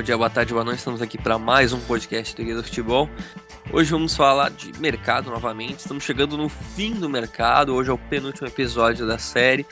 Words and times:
bom 0.00 0.02
dia, 0.02 0.16
boa 0.16 0.30
tarde, 0.30 0.54
boa 0.54 0.64
noite. 0.64 0.78
Estamos 0.78 1.02
aqui 1.02 1.18
para 1.18 1.38
mais 1.38 1.74
um 1.74 1.80
podcast 1.80 2.34
do 2.34 2.42
Guia 2.42 2.54
do 2.54 2.64
Futebol. 2.64 3.06
Hoje 3.70 3.90
vamos 3.90 4.16
falar 4.16 4.50
de 4.50 4.72
mercado 4.80 5.30
novamente. 5.30 5.80
Estamos 5.80 6.04
chegando 6.04 6.38
no 6.38 6.48
fim 6.48 6.94
do 6.94 7.06
mercado. 7.06 7.74
Hoje 7.74 7.90
é 7.90 7.92
o 7.92 7.98
penúltimo 7.98 8.48
episódio 8.48 9.06
da 9.06 9.18
série. 9.18 9.66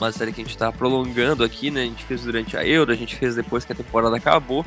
Uma 0.00 0.10
série 0.10 0.32
que 0.32 0.40
a 0.40 0.44
gente 0.44 0.54
está 0.54 0.72
prolongando 0.72 1.44
aqui, 1.44 1.70
né? 1.70 1.82
A 1.82 1.84
gente 1.84 2.02
fez 2.02 2.22
durante 2.22 2.56
a 2.56 2.66
Euro, 2.66 2.92
a 2.92 2.94
gente 2.94 3.14
fez 3.14 3.34
depois 3.34 3.66
que 3.66 3.74
a 3.74 3.76
temporada 3.76 4.16
acabou. 4.16 4.64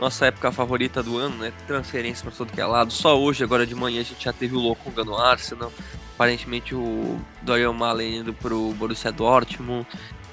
Nossa 0.00 0.26
época 0.26 0.50
favorita 0.50 1.00
do 1.00 1.16
ano, 1.16 1.36
né? 1.36 1.52
Transferência 1.68 2.24
para 2.24 2.36
todo 2.36 2.52
que 2.52 2.60
é 2.60 2.66
lado. 2.66 2.92
Só 2.92 3.16
hoje, 3.20 3.44
agora 3.44 3.64
de 3.64 3.76
manhã, 3.76 4.00
a 4.00 4.04
gente 4.04 4.24
já 4.24 4.32
teve 4.32 4.56
o 4.56 4.58
Lokonga 4.58 5.04
no 5.04 5.16
Arsenal. 5.16 5.72
Aparentemente 6.16 6.74
o 6.74 7.20
Dorian 7.42 7.72
Malen 7.72 8.18
indo 8.18 8.34
pro 8.34 8.74
Borussia 8.74 9.12
Dortmund 9.12 9.86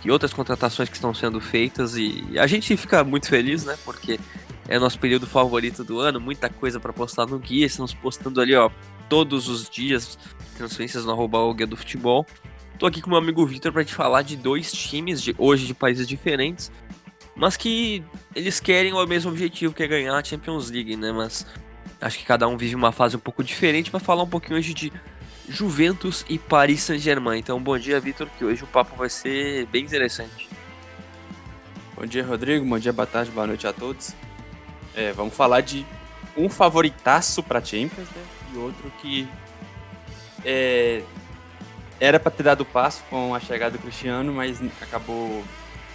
e 0.04 0.12
outras 0.12 0.34
contratações 0.34 0.90
que 0.90 0.96
estão 0.96 1.14
sendo 1.14 1.40
feitas 1.40 1.96
e 1.96 2.24
a 2.38 2.48
gente 2.48 2.76
fica 2.78 3.04
muito 3.04 3.28
feliz, 3.28 3.66
né? 3.66 3.78
Porque 3.84 4.20
é 4.68 4.78
nosso 4.78 5.00
período 5.00 5.26
favorito 5.26 5.84
do 5.84 6.00
ano, 6.00 6.20
muita 6.20 6.50
coisa 6.50 6.80
para 6.80 6.94
postar 6.94 7.26
no 7.26 7.40
guia, 7.40 7.66
estamos 7.66 7.94
postando 7.94 8.42
ali, 8.42 8.56
ó, 8.56 8.70
todos 9.10 9.48
os 9.48 9.70
dias 9.70 10.18
transferências 10.56 11.06
no 11.06 11.12
arroba 11.12 11.40
guia 11.54 11.68
do 11.68 11.78
futebol. 11.78 12.26
Tô 12.78 12.86
aqui 12.86 13.02
com 13.02 13.10
meu 13.10 13.20
amigo 13.20 13.46
Victor 13.46 13.72
para 13.72 13.84
te 13.84 13.94
falar 13.94 14.22
de 14.22 14.36
dois 14.36 14.72
times 14.72 15.22
de 15.22 15.34
hoje 15.38 15.66
de 15.66 15.74
países 15.74 16.08
diferentes, 16.08 16.72
mas 17.36 17.58
que 17.58 18.04
eles 18.36 18.60
querem 18.60 18.94
o 18.94 19.06
mesmo 19.08 19.32
objetivo 19.32 19.74
que 19.74 19.84
é 19.84 19.88
ganhar 19.88 20.16
a 20.16 20.24
Champions 20.24 20.70
League, 20.70 20.96
né? 20.96 21.12
Mas 21.12 21.46
acho 22.00 22.20
que 22.20 22.26
cada 22.26 22.48
um 22.48 22.58
vive 22.58 22.76
uma 22.76 22.92
fase 22.92 23.16
um 23.16 23.20
pouco 23.20 23.44
diferente 23.44 23.90
para 23.90 24.00
falar 24.00 24.24
um 24.24 24.30
pouquinho 24.30 24.60
hoje 24.60 24.74
de 24.74 24.94
Juventus 25.48 26.26
e 26.28 26.38
Paris 26.38 26.84
Saint-Germain. 26.84 27.40
Então, 27.40 27.60
bom 27.60 27.78
dia, 27.78 28.00
Vitor, 28.00 28.28
que 28.38 28.44
hoje 28.44 28.64
o 28.64 28.68
papo 28.68 28.96
vai 28.96 29.10
ser 29.10 29.66
bem 29.68 29.84
interessante. 29.84 30.50
Bom 31.96 32.06
dia, 32.06 32.26
Rodrigo. 32.26 32.66
Bom 32.66 32.78
dia, 32.78 32.92
boa 32.92 33.08
tarde, 33.08 33.32
boa 33.32 33.48
noite 33.48 33.66
a 33.66 33.74
todos. 33.74 34.14
É, 34.94 35.12
vamos 35.14 35.34
falar 35.34 35.62
de 35.62 35.86
um 36.36 36.50
favoritaço 36.50 37.42
para 37.42 37.64
Champions 37.64 38.10
né? 38.10 38.24
e 38.54 38.58
outro 38.58 38.92
que 39.02 39.28
é, 40.46 41.02
era 42.00 42.20
para 42.20 42.32
ter 42.32 42.44
dado 42.44 42.66
passo 42.66 43.04
com 43.10 43.34
a 43.34 43.40
chegada 43.40 43.78
do 43.78 43.82
Cristiano, 43.82 44.32
mas 44.34 44.62
acabou 44.82 45.44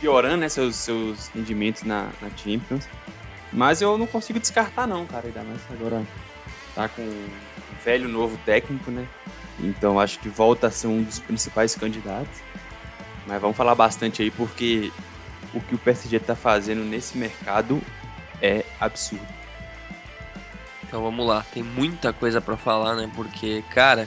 piorando 0.00 0.38
né, 0.38 0.48
seus, 0.48 0.76
seus 0.76 1.28
rendimentos 1.28 1.82
na, 1.82 2.10
na 2.20 2.30
Champions. 2.36 2.88
Mas 3.52 3.82
eu 3.82 3.96
não 3.98 4.06
consigo 4.06 4.40
descartar 4.40 4.86
não, 4.86 5.06
cara, 5.06 5.26
ainda 5.26 5.44
mais 5.44 5.60
agora 5.70 6.02
tá 6.74 6.88
com 6.88 7.02
um 7.02 7.28
velho 7.84 8.08
novo 8.08 8.38
técnico, 8.44 8.90
né? 8.90 9.06
Então 9.62 10.00
acho 10.00 10.18
que 10.18 10.28
volta 10.28 10.66
a 10.66 10.70
ser 10.70 10.88
um 10.88 11.02
dos 11.02 11.18
principais 11.18 11.74
candidatos. 11.74 12.40
Mas 13.26 13.40
vamos 13.40 13.56
falar 13.56 13.74
bastante 13.74 14.22
aí 14.22 14.30
porque 14.30 14.90
o 15.54 15.60
que 15.60 15.74
o 15.74 15.78
PSG 15.78 16.16
está 16.16 16.34
fazendo 16.34 16.82
nesse 16.82 17.16
mercado 17.16 17.80
é 18.40 18.64
absurdo. 18.80 19.26
Então 20.82 21.02
vamos 21.02 21.26
lá, 21.26 21.44
tem 21.54 21.62
muita 21.62 22.12
coisa 22.12 22.40
para 22.40 22.56
falar, 22.56 22.94
né? 22.96 23.10
Porque, 23.14 23.64
cara, 23.70 24.06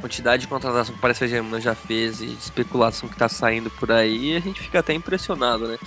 quantidade 0.00 0.42
de 0.42 0.48
contratação 0.48 0.92
que 0.92 0.98
o 0.98 1.00
Paris 1.00 1.16
Saint-Germain 1.16 1.62
já 1.62 1.74
fez 1.74 2.20
e 2.20 2.26
especulação 2.26 3.08
que 3.08 3.16
tá 3.16 3.28
saindo 3.28 3.70
por 3.70 3.90
aí, 3.90 4.36
a 4.36 4.40
gente 4.40 4.60
fica 4.60 4.80
até 4.80 4.92
impressionado, 4.92 5.66
né? 5.66 5.78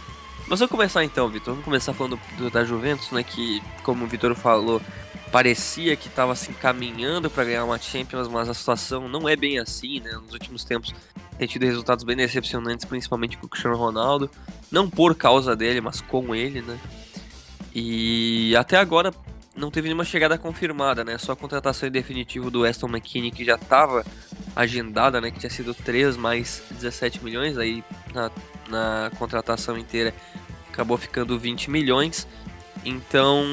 Mas 0.47 0.59
vamos 0.59 0.71
começar 0.71 1.03
então, 1.03 1.27
Vitor. 1.27 1.53
Vamos 1.53 1.65
começar 1.65 1.93
falando 1.93 2.17
do, 2.37 2.49
da 2.49 2.63
Juventus, 2.63 3.11
né? 3.11 3.21
Que, 3.21 3.61
como 3.83 4.05
o 4.05 4.07
Vitor 4.07 4.33
falou, 4.33 4.81
parecia 5.31 5.95
que 5.95 6.07
estava 6.07 6.35
se 6.35 6.51
encaminhando 6.51 7.29
para 7.29 7.43
ganhar 7.43 7.65
uma 7.65 7.77
Champions, 7.77 8.27
mas 8.27 8.49
a 8.49 8.53
situação 8.53 9.07
não 9.07 9.27
é 9.27 9.35
bem 9.35 9.59
assim, 9.59 9.99
né? 9.99 10.11
Nos 10.13 10.33
últimos 10.33 10.63
tempos 10.63 10.93
tem 11.37 11.47
tido 11.47 11.65
resultados 11.65 12.03
bem 12.03 12.15
decepcionantes, 12.15 12.85
principalmente 12.85 13.37
com 13.37 13.45
o 13.45 13.49
Cristiano 13.49 13.77
Ronaldo, 13.77 14.29
não 14.71 14.89
por 14.89 15.15
causa 15.15 15.55
dele, 15.55 15.81
mas 15.81 16.01
com 16.01 16.33
ele, 16.33 16.61
né? 16.61 16.79
E 17.73 18.55
até 18.55 18.77
agora 18.77 19.13
não 19.55 19.69
teve 19.69 19.87
nenhuma 19.87 20.05
chegada 20.05 20.37
confirmada, 20.37 21.03
né? 21.03 21.17
Só 21.17 21.33
a 21.33 21.35
contratação 21.35 21.87
em 21.87 21.91
definitivo 21.91 22.49
do 22.49 22.63
Aston 22.63 22.87
McKinney 22.87 23.31
que 23.31 23.43
já 23.43 23.55
estava 23.55 24.05
agendada, 24.55 25.19
né? 25.19 25.31
Que 25.31 25.39
tinha 25.39 25.49
sido 25.49 25.73
3 25.73 26.15
mais 26.15 26.63
17 26.71 27.23
milhões, 27.23 27.57
aí 27.57 27.83
na, 28.13 28.31
na 28.69 29.11
contratação 29.17 29.77
inteira 29.77 30.13
acabou 30.71 30.97
ficando 30.97 31.37
20 31.37 31.69
milhões. 31.69 32.27
Então, 32.85 33.43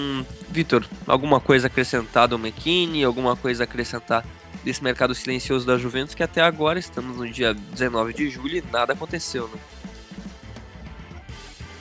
Vitor, 0.51 0.87
alguma 1.07 1.41
coisa 1.41 1.67
acrescentar 1.67 2.29
do 2.29 2.37
McKinney, 2.37 3.05
alguma 3.05 3.37
coisa 3.37 3.65
acrescentar 3.65 4.25
desse 4.65 4.83
mercado 4.83 5.15
silencioso 5.15 5.67
da 5.67 5.77
Juventus 5.77 6.15
que 6.15 6.23
até 6.23 6.41
agora 6.41 6.79
estamos 6.79 7.17
no 7.17 7.29
dia 7.29 7.53
19 7.53 8.15
de 8.15 8.31
julho 8.31 8.57
e 8.57 8.63
nada 8.63 8.93
aconteceu, 8.93 9.49
né? 9.49 9.61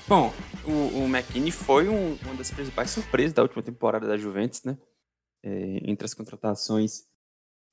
Bom, 0.07 0.33
o, 0.65 1.03
o 1.03 1.05
McKinney 1.05 1.51
foi 1.51 1.87
um, 1.87 2.17
uma 2.23 2.35
das 2.35 2.51
principais 2.51 2.89
surpresas 2.89 3.33
da 3.33 3.41
última 3.41 3.63
temporada 3.63 4.07
da 4.07 4.17
Juventus, 4.17 4.63
né? 4.63 4.77
É, 5.41 5.79
entre 5.83 6.05
as 6.05 6.13
contratações, 6.13 7.05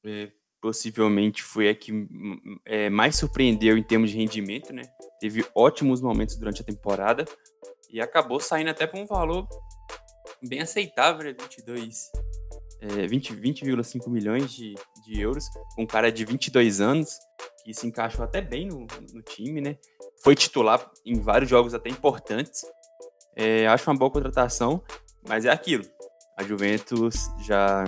é, 0.05 0.31
possivelmente 0.61 1.43
foi 1.43 1.69
a 1.69 1.75
que 1.75 2.09
é, 2.65 2.91
mais 2.91 3.17
surpreendeu 3.17 3.77
em 3.77 3.83
termos 3.83 4.11
de 4.11 4.17
rendimento, 4.17 4.73
né? 4.73 4.83
Teve 5.21 5.45
ótimos 5.55 6.01
momentos 6.01 6.37
durante 6.37 6.63
a 6.63 6.65
temporada 6.65 7.25
e 7.93 8.01
acabou 8.01 8.41
saindo 8.41 8.71
até 8.71 8.87
por 8.87 8.99
um 8.99 9.07
valor 9.07 9.47
bem 10.43 10.61
aceitável, 10.61 11.25
né? 11.25 11.37
22, 11.39 12.11
é, 12.81 12.87
20,5 13.07 13.35
20, 13.41 13.65
milhões 14.09 14.53
de, 14.53 14.75
de 15.05 15.21
euros, 15.21 15.45
um 15.79 15.87
cara 15.87 16.11
de 16.11 16.25
22 16.25 16.81
anos, 16.81 17.11
que 17.65 17.75
se 17.75 17.87
encaixou 17.87 18.25
até 18.25 18.41
bem 18.41 18.67
no, 18.69 18.87
no 19.13 19.23
time, 19.23 19.61
né? 19.61 19.77
Foi 20.23 20.35
titular 20.35 20.91
em 21.05 21.21
vários 21.21 21.51
jogos 21.51 21.75
até 21.75 21.91
importantes. 21.91 22.63
É, 23.37 23.67
acho 23.67 23.91
uma 23.91 23.99
boa 23.99 24.11
contratação, 24.11 24.83
mas 25.27 25.45
é 25.45 25.51
aquilo. 25.51 25.85
A 26.39 26.43
Juventus 26.43 27.31
já 27.41 27.85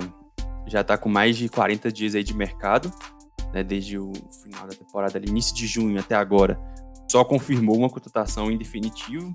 já 0.67 0.81
está 0.81 0.97
com 0.97 1.09
mais 1.09 1.37
de 1.37 1.49
40 1.49 1.91
dias 1.91 2.15
aí 2.15 2.23
de 2.23 2.35
mercado, 2.35 2.93
né, 3.53 3.63
desde 3.63 3.99
o 3.99 4.13
final 4.43 4.67
da 4.67 4.75
temporada, 4.75 5.19
ali, 5.19 5.29
início 5.29 5.55
de 5.55 5.67
junho 5.67 5.99
até 5.99 6.15
agora, 6.15 6.59
só 7.11 7.25
confirmou 7.25 7.77
uma 7.77 7.91
contratação 7.91 8.51
em 8.51 8.57
definitivo. 8.57 9.35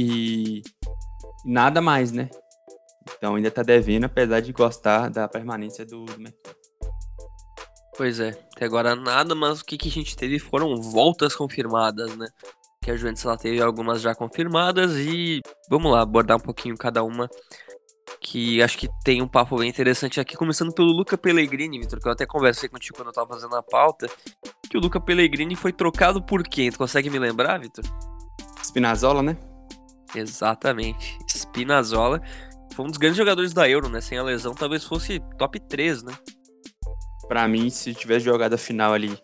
E 0.00 0.62
nada 1.44 1.80
mais, 1.80 2.12
né? 2.12 2.30
Então 3.16 3.34
ainda 3.34 3.50
tá 3.50 3.64
devendo, 3.64 4.04
apesar 4.04 4.38
de 4.38 4.52
gostar 4.52 5.10
da 5.10 5.26
permanência 5.26 5.84
do, 5.84 6.04
do 6.04 6.32
Pois 7.96 8.20
é, 8.20 8.28
até 8.54 8.64
agora 8.64 8.94
nada, 8.94 9.34
mas 9.34 9.60
o 9.60 9.64
que, 9.64 9.76
que 9.76 9.88
a 9.88 9.92
gente 9.92 10.16
teve 10.16 10.38
foram 10.38 10.80
voltas 10.80 11.34
confirmadas, 11.34 12.16
né? 12.16 12.28
Que 12.80 12.92
a 12.92 12.96
Juventus 12.96 13.24
ela 13.24 13.36
teve 13.36 13.60
algumas 13.60 14.00
já 14.00 14.14
confirmadas 14.14 14.92
e 14.94 15.40
vamos 15.68 15.90
lá 15.90 16.02
abordar 16.02 16.36
um 16.36 16.40
pouquinho 16.40 16.76
cada 16.76 17.02
uma. 17.02 17.28
Que 18.20 18.62
acho 18.62 18.78
que 18.78 18.88
tem 19.02 19.20
um 19.20 19.26
papo 19.26 19.56
bem 19.56 19.68
interessante 19.68 20.20
aqui, 20.20 20.36
começando 20.36 20.72
pelo 20.72 20.92
Luca 20.92 21.18
Pellegrini, 21.18 21.80
Vitor, 21.80 22.00
que 22.00 22.06
eu 22.06 22.12
até 22.12 22.24
conversei 22.24 22.68
contigo 22.68 22.96
quando 22.96 23.08
eu 23.08 23.12
tava 23.12 23.34
fazendo 23.34 23.56
a 23.56 23.62
pauta. 23.64 24.06
Que 24.70 24.78
o 24.78 24.80
Luca 24.80 25.00
Pellegrini 25.00 25.56
foi 25.56 25.72
trocado 25.72 26.22
por 26.22 26.44
quem? 26.44 26.70
Tu 26.70 26.78
consegue 26.78 27.10
me 27.10 27.18
lembrar, 27.18 27.58
Vitor? 27.58 27.84
Spinazzola, 28.62 29.22
né? 29.22 29.36
Exatamente. 30.14 31.18
Spinazzola 31.28 32.20
foi 32.74 32.84
um 32.84 32.88
dos 32.88 32.98
grandes 32.98 33.16
jogadores 33.16 33.52
da 33.52 33.68
Euro, 33.68 33.88
né? 33.88 34.00
Sem 34.00 34.18
a 34.18 34.22
lesão, 34.22 34.54
talvez 34.54 34.84
fosse 34.84 35.20
top 35.36 35.58
3, 35.58 36.02
né? 36.02 36.12
Para 37.26 37.46
mim, 37.46 37.68
se 37.70 37.92
tivesse 37.94 38.24
jogado 38.24 38.54
a 38.54 38.58
final 38.58 38.92
ali 38.94 39.18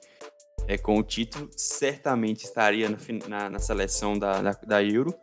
é, 0.66 0.76
com 0.76 0.98
o 0.98 1.02
título, 1.02 1.48
certamente 1.56 2.44
estaria 2.44 2.88
no, 2.88 2.96
na, 3.28 3.50
na, 3.50 3.58
seleção 3.58 4.18
da, 4.18 4.42
da, 4.42 4.50
da, 4.52 4.82
Euro 4.82 5.14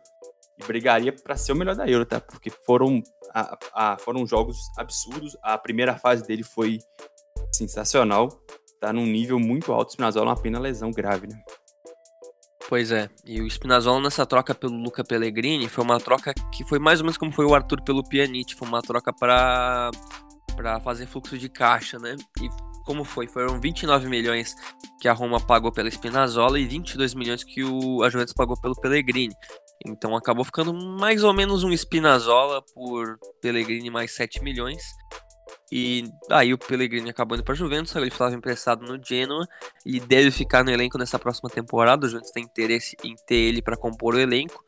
e 0.58 0.64
brigaria 0.64 1.12
para 1.12 1.36
ser 1.36 1.52
o 1.52 1.56
melhor 1.56 1.76
da 1.76 1.86
Euro, 1.88 2.04
tá? 2.04 2.20
Porque 2.20 2.50
foram, 2.50 3.02
a, 3.34 3.58
a, 3.74 3.98
foram 3.98 4.26
jogos 4.26 4.58
absurdos. 4.76 5.36
A 5.42 5.56
primeira 5.58 5.96
fase 5.96 6.26
dele 6.26 6.42
foi 6.42 6.78
sensacional. 7.52 8.28
Tá 8.80 8.92
num 8.92 9.06
nível 9.06 9.38
muito 9.38 9.72
alto. 9.72 9.90
Spinazzola 9.90 10.30
uma 10.30 10.40
pena 10.40 10.58
lesão 10.58 10.90
grave, 10.90 11.28
né? 11.28 11.40
Pois 12.72 12.90
é, 12.90 13.10
e 13.26 13.38
o 13.38 13.46
Spinazzola 13.46 14.00
nessa 14.00 14.24
troca 14.24 14.54
pelo 14.54 14.72
Luca 14.72 15.04
Pellegrini 15.04 15.68
foi 15.68 15.84
uma 15.84 16.00
troca 16.00 16.32
que 16.50 16.64
foi 16.64 16.78
mais 16.78 17.00
ou 17.00 17.04
menos 17.04 17.18
como 17.18 17.30
foi 17.30 17.44
o 17.44 17.54
Arthur 17.54 17.82
pelo 17.82 18.02
Pjanic, 18.02 18.54
foi 18.54 18.66
uma 18.66 18.80
troca 18.80 19.12
para 19.12 19.90
para 20.56 20.80
fazer 20.80 21.06
fluxo 21.06 21.36
de 21.36 21.50
caixa, 21.50 21.98
né? 21.98 22.16
E 22.40 22.48
como 22.86 23.04
foi? 23.04 23.28
Foram 23.28 23.60
29 23.60 24.08
milhões 24.08 24.54
que 24.98 25.06
a 25.06 25.12
Roma 25.12 25.38
pagou 25.38 25.70
pela 25.70 25.90
Spinazzola 25.90 26.58
e 26.58 26.64
22 26.64 27.12
milhões 27.12 27.44
que 27.44 27.62
o 27.62 28.02
a 28.02 28.08
Juventus 28.08 28.32
pagou 28.32 28.58
pelo 28.58 28.74
Pellegrini. 28.74 29.34
Então 29.84 30.16
acabou 30.16 30.42
ficando 30.42 30.72
mais 30.72 31.22
ou 31.22 31.34
menos 31.34 31.64
um 31.64 31.76
Spinazzola 31.76 32.62
por 32.74 33.18
Pellegrini 33.42 33.90
mais 33.90 34.14
7 34.14 34.42
milhões. 34.42 34.82
E 35.74 36.04
aí 36.30 36.52
o 36.52 36.58
Pellegrini 36.58 37.08
acabou 37.08 37.34
indo 37.34 37.42
para 37.42 37.54
Juventus, 37.54 37.96
ele 37.96 38.08
estava 38.08 38.34
emprestado 38.34 38.84
no 38.84 39.02
Genoa 39.02 39.48
e 39.86 39.98
deve 39.98 40.30
ficar 40.30 40.62
no 40.62 40.70
elenco 40.70 40.98
nessa 40.98 41.18
próxima 41.18 41.48
temporada. 41.48 42.04
O 42.04 42.08
Juventus 42.10 42.30
tem 42.30 42.44
interesse 42.44 42.94
em 43.02 43.14
ter 43.26 43.36
ele 43.36 43.62
para 43.62 43.74
compor 43.74 44.14
o 44.14 44.20
elenco. 44.20 44.62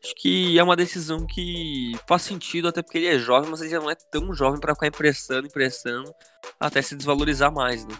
Acho 0.00 0.14
que 0.14 0.56
é 0.56 0.62
uma 0.62 0.76
decisão 0.76 1.26
que 1.26 1.98
faz 2.06 2.22
sentido, 2.22 2.68
até 2.68 2.82
porque 2.82 2.98
ele 2.98 3.08
é 3.08 3.18
jovem, 3.18 3.50
mas 3.50 3.62
ele 3.62 3.70
já 3.70 3.80
não 3.80 3.90
é 3.90 3.96
tão 4.12 4.32
jovem 4.32 4.60
para 4.60 4.74
ficar 4.76 4.86
emprestando, 4.86 5.48
emprestando, 5.48 6.14
até 6.60 6.80
se 6.80 6.94
desvalorizar 6.94 7.52
mais, 7.52 7.84
né? 7.84 7.94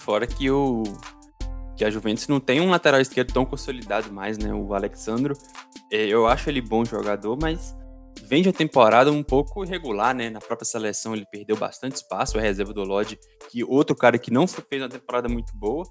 Fora 0.00 0.26
que 0.26 0.50
o 0.50 0.82
que 1.76 1.84
a 1.84 1.90
Juventus 1.90 2.26
não 2.26 2.40
tem 2.40 2.62
um 2.62 2.70
lateral 2.70 3.02
esquerdo 3.02 3.34
tão 3.34 3.44
consolidado 3.44 4.10
mais, 4.10 4.38
né? 4.38 4.54
O 4.54 4.72
Alexandro 4.72 5.36
É, 5.90 6.06
eu 6.06 6.26
acho 6.26 6.48
ele 6.48 6.62
bom 6.62 6.86
jogador, 6.86 7.36
mas 7.38 7.76
vem 8.24 8.42
de 8.42 8.48
uma 8.48 8.54
temporada 8.54 9.10
um 9.12 9.22
pouco 9.22 9.64
irregular, 9.64 10.14
né? 10.14 10.30
Na 10.30 10.40
própria 10.40 10.64
seleção 10.64 11.14
ele 11.14 11.26
perdeu 11.30 11.56
bastante 11.56 11.96
espaço, 11.96 12.38
a 12.38 12.40
reserva 12.40 12.72
do 12.72 12.82
Lodge, 12.82 13.18
que 13.50 13.62
outro 13.64 13.94
cara 13.94 14.18
que 14.18 14.30
não 14.30 14.46
fez 14.46 14.82
uma 14.82 14.88
temporada 14.88 15.28
muito 15.28 15.54
boa. 15.56 15.84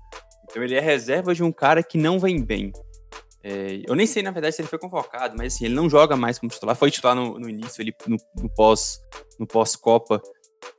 Então 0.49 0.63
ele 0.63 0.75
é 0.75 0.79
reserva 0.79 1.33
de 1.33 1.43
um 1.43 1.51
cara 1.51 1.81
que 1.83 1.97
não 1.97 2.19
vem 2.19 2.43
bem. 2.43 2.71
É, 3.43 3.81
eu 3.85 3.93
nem 3.93 4.07
sei, 4.07 4.23
na 4.23 4.31
verdade, 4.31 4.55
se 4.55 4.61
ele 4.61 4.69
foi 4.69 4.79
convocado, 4.79 5.35
mas 5.37 5.53
assim, 5.53 5.65
ele 5.65 5.73
não 5.73 5.89
joga 5.89 6.15
mais 6.15 6.39
como 6.39 6.49
titular. 6.49 6.75
Foi 6.75 6.89
titular 6.89 7.15
no, 7.15 7.37
no 7.37 7.49
início, 7.49 7.81
ele 7.81 7.93
no, 8.07 8.17
no 8.41 8.49
pós 8.49 8.99
no 9.39 9.45
pós-Copa 9.45 10.21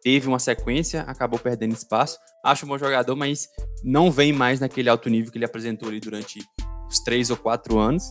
teve 0.03 0.27
uma 0.27 0.39
sequência, 0.39 1.03
acabou 1.03 1.39
perdendo 1.39 1.75
espaço. 1.75 2.19
Acho 2.43 2.65
um 2.65 2.69
bom 2.69 2.79
jogador, 2.79 3.15
mas 3.15 3.49
não 3.83 4.11
vem 4.11 4.33
mais 4.33 4.61
naquele 4.61 4.89
alto 4.89 5.11
nível 5.11 5.31
que 5.31 5.39
ele 5.39 5.45
apresentou 5.45 5.89
ali 5.89 6.01
durante 6.01 6.41
os 6.89 7.01
três 7.01 7.31
ou 7.31 7.37
quatro 7.37 7.79
anos. 7.79 8.05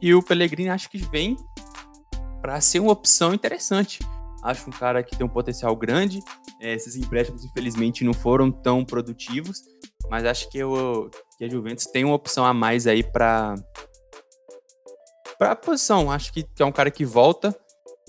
E 0.00 0.14
o 0.14 0.22
Pellegrini 0.22 0.68
acho 0.68 0.88
que 0.88 0.98
vem 0.98 1.36
para 2.40 2.60
ser 2.60 2.80
uma 2.80 2.92
opção 2.92 3.34
interessante. 3.34 4.00
Acho 4.42 4.68
um 4.68 4.72
cara 4.72 5.02
que 5.02 5.16
tem 5.16 5.26
um 5.26 5.30
potencial 5.30 5.74
grande. 5.74 6.22
É, 6.60 6.74
esses 6.74 6.94
empréstimos, 6.94 7.44
infelizmente, 7.44 8.04
não 8.04 8.12
foram 8.12 8.50
tão 8.50 8.84
produtivos, 8.84 9.60
mas 10.08 10.24
acho 10.24 10.48
que, 10.50 10.58
eu, 10.58 11.10
que 11.36 11.44
a 11.44 11.48
Juventus 11.48 11.86
tem 11.86 12.04
uma 12.04 12.14
opção 12.14 12.44
a 12.44 12.54
mais 12.54 12.86
aí 12.86 13.02
para 13.02 13.54
para 15.38 15.52
a 15.52 15.56
posição. 15.56 16.10
Acho 16.10 16.32
que, 16.32 16.46
é 16.58 16.64
um 16.64 16.72
cara 16.72 16.90
que 16.90 17.04
volta 17.04 17.54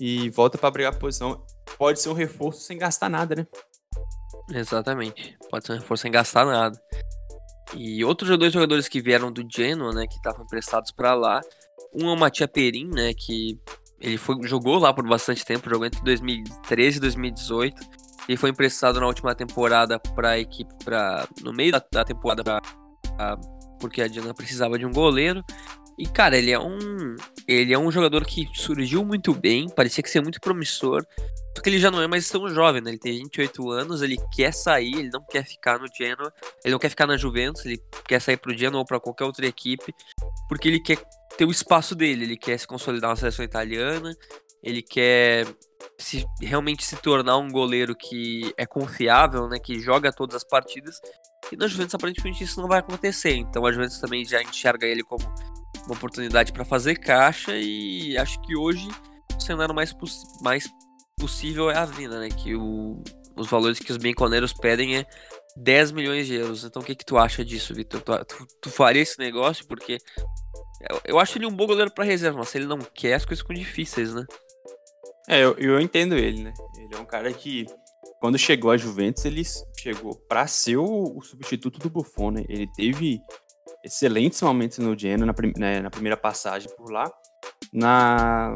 e 0.00 0.30
volta 0.30 0.56
para 0.56 0.70
brigar 0.70 0.94
a 0.94 0.96
posição. 0.96 1.44
Pode 1.76 2.00
ser 2.00 2.08
um 2.08 2.14
reforço 2.14 2.62
sem 2.62 2.78
gastar 2.78 3.08
nada, 3.08 3.34
né? 3.34 3.46
Exatamente. 4.50 5.36
Pode 5.50 5.66
ser 5.66 5.72
um 5.72 5.76
reforço 5.76 6.02
sem 6.02 6.10
gastar 6.10 6.46
nada. 6.46 6.80
E 7.74 8.02
outros 8.04 8.36
dois 8.38 8.52
jogadores 8.52 8.88
que 8.88 9.00
vieram 9.00 9.30
do 9.30 9.46
Genoa, 9.50 9.92
né, 9.92 10.06
que 10.06 10.16
estavam 10.16 10.44
emprestados 10.44 10.90
para 10.90 11.14
lá. 11.14 11.40
Um 11.94 12.08
é 12.08 12.12
o 12.12 12.16
Matia 12.16 12.48
Perin, 12.48 12.88
né, 12.88 13.12
que 13.12 13.60
ele 14.00 14.16
foi, 14.16 14.36
jogou 14.46 14.78
lá 14.78 14.92
por 14.92 15.06
bastante 15.06 15.44
tempo, 15.44 15.68
jogou 15.68 15.86
entre 15.86 16.02
2013 16.02 16.98
e 16.98 17.00
2018. 17.00 17.82
Ele 18.28 18.36
foi 18.36 18.50
emprestado 18.50 19.00
na 19.00 19.06
última 19.06 19.34
temporada 19.34 19.98
para 19.98 20.30
a 20.30 20.38
equipe, 20.38 20.72
pra, 20.84 21.26
no 21.42 21.52
meio 21.52 21.72
da, 21.72 21.82
da 21.90 22.04
temporada, 22.04 22.44
pra, 22.44 22.60
porque 23.80 24.02
a 24.02 24.08
Genoa 24.08 24.34
precisava 24.34 24.78
de 24.78 24.86
um 24.86 24.92
goleiro. 24.92 25.42
E, 25.98 26.06
cara, 26.06 26.38
ele 26.38 26.52
é 26.52 26.58
um. 26.58 27.16
Ele 27.46 27.72
é 27.74 27.78
um 27.78 27.90
jogador 27.90 28.24
que 28.24 28.48
surgiu 28.54 29.04
muito 29.04 29.34
bem, 29.34 29.68
parecia 29.68 30.02
que 30.02 30.10
ser 30.10 30.20
muito 30.20 30.40
promissor. 30.40 31.04
Só 31.56 31.62
que 31.62 31.68
ele 31.68 31.80
já 31.80 31.90
não 31.90 32.00
é 32.00 32.06
mais 32.06 32.28
tão 32.28 32.48
jovem, 32.48 32.80
né? 32.80 32.90
Ele 32.90 32.98
tem 32.98 33.18
28 33.18 33.70
anos, 33.70 34.00
ele 34.00 34.16
quer 34.32 34.54
sair, 34.54 34.94
ele 34.94 35.10
não 35.10 35.24
quer 35.24 35.44
ficar 35.44 35.76
no 35.80 35.88
Genoa, 35.92 36.32
ele 36.64 36.70
não 36.70 36.78
quer 36.78 36.88
ficar 36.88 37.04
na 37.04 37.16
Juventus, 37.16 37.66
ele 37.66 37.82
quer 38.06 38.20
sair 38.20 38.36
pro 38.36 38.56
Genoa 38.56 38.78
ou 38.78 38.84
pra 38.84 39.00
qualquer 39.00 39.24
outra 39.24 39.44
equipe, 39.44 39.92
porque 40.48 40.68
ele 40.68 40.78
quer 40.78 40.98
ter 41.38 41.44
o 41.44 41.50
espaço 41.52 41.94
dele, 41.94 42.24
ele 42.24 42.36
quer 42.36 42.58
se 42.58 42.66
consolidar 42.66 43.10
na 43.10 43.16
seleção 43.16 43.44
italiana, 43.44 44.12
ele 44.60 44.82
quer 44.82 45.46
se 45.96 46.26
realmente 46.40 46.84
se 46.84 46.96
tornar 46.96 47.36
um 47.38 47.48
goleiro 47.48 47.94
que 47.94 48.52
é 48.56 48.66
confiável, 48.66 49.48
né? 49.48 49.60
Que 49.60 49.78
joga 49.78 50.12
todas 50.12 50.34
as 50.34 50.44
partidas. 50.44 51.00
E 51.52 51.56
na 51.56 51.68
Juventus 51.68 51.94
aparentemente 51.94 52.42
isso 52.42 52.60
não 52.60 52.68
vai 52.68 52.80
acontecer. 52.80 53.34
Então 53.34 53.64
a 53.64 53.70
Juventus 53.70 54.00
também 54.00 54.24
já 54.24 54.42
enxerga 54.42 54.84
ele 54.84 55.04
como 55.04 55.32
uma 55.86 55.94
oportunidade 55.94 56.52
para 56.52 56.64
fazer 56.64 56.96
caixa 56.96 57.52
e 57.56 58.18
acho 58.18 58.40
que 58.42 58.56
hoje 58.56 58.88
o 59.36 59.40
cenário 59.40 59.72
mais, 59.72 59.94
mais 60.42 60.68
possível 61.16 61.70
é 61.70 61.78
a 61.78 61.84
vinda, 61.84 62.18
né? 62.18 62.30
Que 62.30 62.56
o, 62.56 63.00
os 63.36 63.46
valores 63.46 63.78
que 63.78 63.92
os 63.92 63.96
benconeiros 63.96 64.52
pedem 64.52 64.96
é 64.96 65.06
10 65.56 65.92
milhões 65.92 66.26
de 66.26 66.34
euros. 66.34 66.64
Então 66.64 66.82
o 66.82 66.84
que, 66.84 66.96
que 66.96 67.04
tu 67.04 67.16
acha 67.16 67.44
disso, 67.44 67.72
Vitor? 67.72 68.00
Tu, 68.00 68.24
tu, 68.24 68.46
tu, 68.60 68.70
faria 68.70 69.02
esse 69.02 69.20
negócio? 69.20 69.64
Porque 69.68 69.98
eu, 71.04 71.18
acho 71.18 71.36
ele 71.38 71.46
um 71.46 71.54
bom 71.54 71.66
goleiro 71.66 71.90
para 71.90 72.04
reserva, 72.04 72.38
mas 72.38 72.48
se 72.48 72.58
ele 72.58 72.66
não 72.66 72.78
quer, 72.78 73.14
as 73.14 73.24
coisas 73.24 73.42
ficam 73.42 73.56
difíceis, 73.56 74.14
né? 74.14 74.24
É, 75.28 75.44
eu, 75.44 75.54
eu 75.58 75.80
entendo 75.80 76.14
ele, 76.14 76.42
né? 76.42 76.54
Ele 76.76 76.94
é 76.94 76.98
um 76.98 77.04
cara 77.04 77.32
que, 77.32 77.66
quando 78.20 78.38
chegou 78.38 78.70
a 78.70 78.76
Juventus, 78.76 79.24
ele 79.24 79.42
chegou 79.78 80.14
para 80.28 80.46
ser 80.46 80.76
o, 80.76 81.16
o, 81.16 81.22
substituto 81.22 81.78
do 81.78 81.90
Buffon, 81.90 82.30
né? 82.30 82.44
Ele 82.48 82.66
teve 82.74 83.20
excelentes 83.84 84.40
momentos 84.40 84.78
no 84.78 84.98
Genoa 84.98 85.26
na, 85.26 85.34
né, 85.58 85.80
na 85.80 85.90
primeira 85.90 86.16
passagem 86.16 86.70
por 86.76 86.90
lá. 86.90 87.10
Na, 87.72 88.54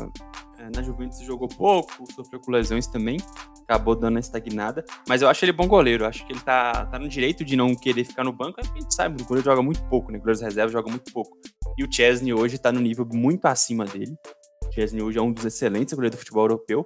na 0.70 0.82
Juventus 0.82 1.20
jogou 1.20 1.48
pouco, 1.48 2.10
sofreu 2.12 2.40
com 2.40 2.50
lesões 2.50 2.86
também, 2.86 3.16
acabou 3.62 3.94
dando 3.94 4.14
uma 4.14 4.20
estagnada. 4.20 4.84
Mas 5.08 5.22
eu 5.22 5.28
acho 5.28 5.44
ele 5.44 5.52
bom 5.52 5.66
goleiro, 5.66 6.06
acho 6.06 6.26
que 6.26 6.32
ele 6.32 6.40
tá, 6.40 6.86
tá 6.86 6.98
no 6.98 7.08
direito 7.08 7.44
de 7.44 7.56
não 7.56 7.74
querer 7.74 8.04
ficar 8.04 8.24
no 8.24 8.32
banco. 8.32 8.60
A 8.60 8.64
gente 8.64 8.94
sabe, 8.94 9.22
o 9.22 9.26
goleiro 9.26 9.44
joga 9.44 9.62
muito 9.62 9.82
pouco, 9.84 10.10
né? 10.10 10.18
O 10.18 10.20
goleiro 10.20 10.40
reserva 10.40 10.72
joga 10.72 10.90
muito 10.90 11.12
pouco. 11.12 11.36
E 11.78 11.84
o 11.84 11.92
Chesney 11.92 12.32
hoje 12.32 12.58
tá 12.58 12.70
no 12.70 12.80
nível 12.80 13.06
muito 13.12 13.46
acima 13.46 13.84
dele. 13.84 14.14
O 14.66 14.72
Chesney 14.72 15.02
hoje 15.02 15.18
é 15.18 15.22
um 15.22 15.32
dos 15.32 15.44
excelentes 15.44 15.94
goleiros 15.94 16.16
do 16.16 16.20
futebol 16.20 16.44
europeu. 16.44 16.84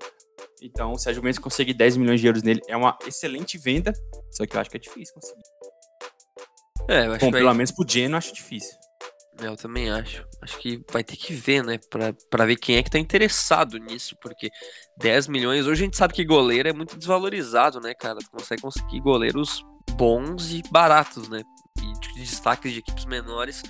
Então, 0.62 0.96
se 0.96 1.08
a 1.08 1.12
Juventus 1.12 1.38
conseguir 1.38 1.74
10 1.74 1.96
milhões 1.96 2.20
de 2.20 2.26
euros 2.26 2.42
nele, 2.42 2.60
é 2.68 2.76
uma 2.76 2.96
excelente 3.06 3.58
venda. 3.58 3.92
Só 4.30 4.46
que 4.46 4.56
eu 4.56 4.60
acho 4.60 4.70
que 4.70 4.76
é 4.76 4.80
difícil 4.80 5.14
conseguir. 5.14 5.42
É, 6.88 7.06
eu 7.06 7.12
acho 7.12 7.20
Bom, 7.24 7.32
que 7.32 7.38
pelo 7.38 7.54
menos 7.54 7.72
pro 7.72 7.88
Genoa 7.88 8.14
eu 8.14 8.18
acho 8.18 8.34
difícil. 8.34 8.76
Eu 9.40 9.56
também 9.56 9.90
acho. 9.90 10.24
Acho 10.40 10.58
que 10.58 10.82
vai 10.90 11.04
ter 11.04 11.16
que 11.16 11.34
ver, 11.34 11.62
né? 11.62 11.78
Pra, 11.90 12.14
pra 12.30 12.46
ver 12.46 12.56
quem 12.56 12.76
é 12.76 12.82
que 12.82 12.90
tá 12.90 12.98
interessado 12.98 13.78
nisso, 13.78 14.16
porque 14.20 14.50
10 14.98 15.28
milhões. 15.28 15.66
Hoje 15.66 15.82
a 15.82 15.84
gente 15.84 15.96
sabe 15.96 16.14
que 16.14 16.24
goleiro 16.24 16.68
é 16.68 16.72
muito 16.72 16.96
desvalorizado, 16.96 17.80
né, 17.80 17.94
cara? 17.94 18.18
Tu 18.18 18.30
consegue 18.30 18.62
conseguir 18.62 19.00
goleiros 19.00 19.64
bons 19.92 20.52
e 20.52 20.62
baratos, 20.70 21.28
né? 21.28 21.42
E 21.78 22.00
de 22.00 22.20
destaques 22.20 22.72
de 22.72 22.78
equipes 22.78 23.04
menores. 23.04 23.62